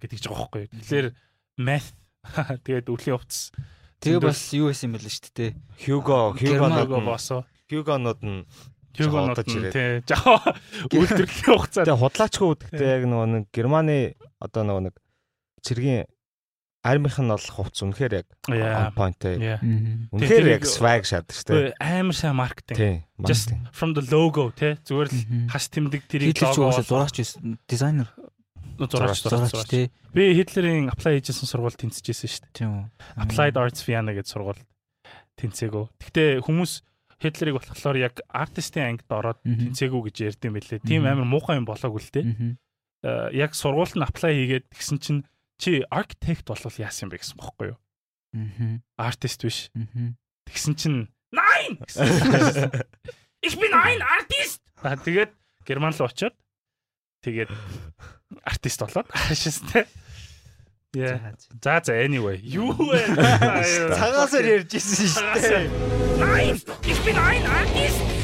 гэдэг 0.00 0.18
ч 0.20 0.24
байгаа 0.28 0.40
байхгүй. 0.44 0.64
Тэгэхээр 0.72 1.08
math 1.60 1.92
тэгээд 2.64 2.88
өвлийн 2.92 3.16
хувцас 3.16 3.52
Тэгээ 4.00 4.20
бас 4.20 4.40
юу 4.52 4.68
байсан 4.68 4.88
юм 4.88 4.94
бэ 4.96 5.00
л 5.04 5.08
шүү 5.08 5.32
дээ. 5.32 5.50
Хьюго, 5.84 6.36
нь 7.00 7.08
босоо. 7.08 7.40
Хьюгонод 7.68 8.20
нь 8.20 8.44
Хьюгонод 8.96 9.36
одож 9.36 9.52
нь 9.52 9.60
ирээд. 9.68 10.04
тий. 10.04 10.16
Жаа 10.16 10.40
үйлдвэрлэлийн 10.92 11.52
хугацаа. 11.52 11.84
Тэгээ 11.84 12.00
худлаачгүй 12.00 12.48
үдгтэй 12.56 12.88
яг 12.88 13.02
нөгөө 13.04 13.28
нэг 13.36 13.44
Германы 13.52 13.98
одоо 14.40 14.62
нөгөө 14.64 14.82
нэг 14.88 14.94
цэргийн 15.60 16.08
армийнх 16.86 17.18
нь 17.18 17.28
бол 17.34 17.42
хувц 17.42 17.82
үнэхээр 17.82 18.12
яг 18.22 18.28
on 18.46 18.94
point 18.94 19.18
те. 19.18 19.34
Yeah. 19.34 19.60
Үнэхээр 20.14 20.46
яг 20.54 20.64
swag 20.70 21.02
шат 21.02 21.34
шүү 21.34 21.74
дээ. 21.74 21.76
Амар 21.82 22.14
сайн 22.14 22.38
маркетинг. 22.38 23.02
Just 23.26 23.50
from 23.74 23.98
the 23.98 24.06
logo 24.06 24.54
тий. 24.54 24.78
Зүгээр 24.86 25.08
л 25.10 25.18
хас 25.50 25.66
тэмдэг 25.66 26.06
тэрийг 26.06 26.38
лого 26.38 26.78
зураач. 26.78 27.36
Дизайнер 27.66 28.08
зураач 28.78 29.18
зураач 29.20 29.66
тий. 29.66 29.90
Би 30.14 30.32
Хитлерийн 30.32 30.88
apply 30.88 31.18
хийжсэн 31.18 31.50
сургууль 31.50 31.76
тэнцэжсэн 31.76 32.30
шүү 32.30 32.42
дээ. 32.48 32.56
Тийм 32.56 32.70
үү. 32.72 32.84
Applied 33.20 33.56
Arts 33.60 33.84
Vienna 33.84 34.16
гэж 34.16 34.32
сургууль 34.32 34.62
тэнцээгөө. 35.36 35.84
Гэхдээ 36.00 36.30
хүмүүс 36.40 36.72
Хитлерийг 37.20 37.60
болохоор 37.60 37.96
яг 38.00 38.20
артистын 38.28 38.96
ангид 38.96 39.08
ороод 39.12 39.40
тэнцээгүү 39.44 40.00
гэж 40.08 40.16
ярьд 40.24 40.40
юм 40.44 40.56
бэлээ. 40.56 40.84
Тийм 40.84 41.04
амар 41.04 41.28
муухай 41.28 41.60
юм 41.60 41.68
болоогүй 41.68 42.00
л 42.00 42.12
дээ. 42.12 42.24
Мгм. 42.28 42.50
Э, 43.04 43.28
яг 43.32 43.52
сургуульд 43.56 43.96
нь 43.96 44.04
apply 44.04 44.32
хийгээд 44.32 44.66
тэгсэн 44.72 44.98
чинь 45.00 45.20
чи 45.58 45.82
architect 45.90 46.44
болвол 46.46 46.76
яасан 46.80 47.08
бэ 47.08 47.20
гэсэн 47.20 47.36
бохоггүй 47.40 47.72
юу? 47.72 47.78
Мгм. 48.36 48.82
Артист 49.00 49.40
биш. 49.42 49.58
Мгм. 49.74 50.16
Тэгсэн 50.46 50.74
чинь 50.76 51.08
Nein! 51.32 51.80
гэсэн. 51.84 52.70
Ich 53.42 53.56
bin 53.58 53.72
ein 53.72 54.00
Artist. 54.02 54.60
Аа 54.82 54.96
тэгээд 54.96 55.32
герман 55.64 55.94
руу 55.96 56.08
очиод 56.08 56.34
тэгээд 57.24 57.50
артист 58.44 58.80
болоод 58.80 59.08
ашигтай. 59.12 59.86
Яа. 60.94 61.34
За 61.62 61.80
за 61.84 61.92
anyway. 61.92 62.40
Юу 62.40 62.72
вэ? 62.72 63.04
Цагаасаар 63.96 64.46
ярьж 64.64 64.72
ирсэн 64.76 65.08
шүү 65.12 65.34
дээ. 65.40 65.68
Nein! 66.20 66.56
Ich 66.88 67.00
bin 67.04 67.16
ein 67.16 67.44
Artist. 67.44 68.15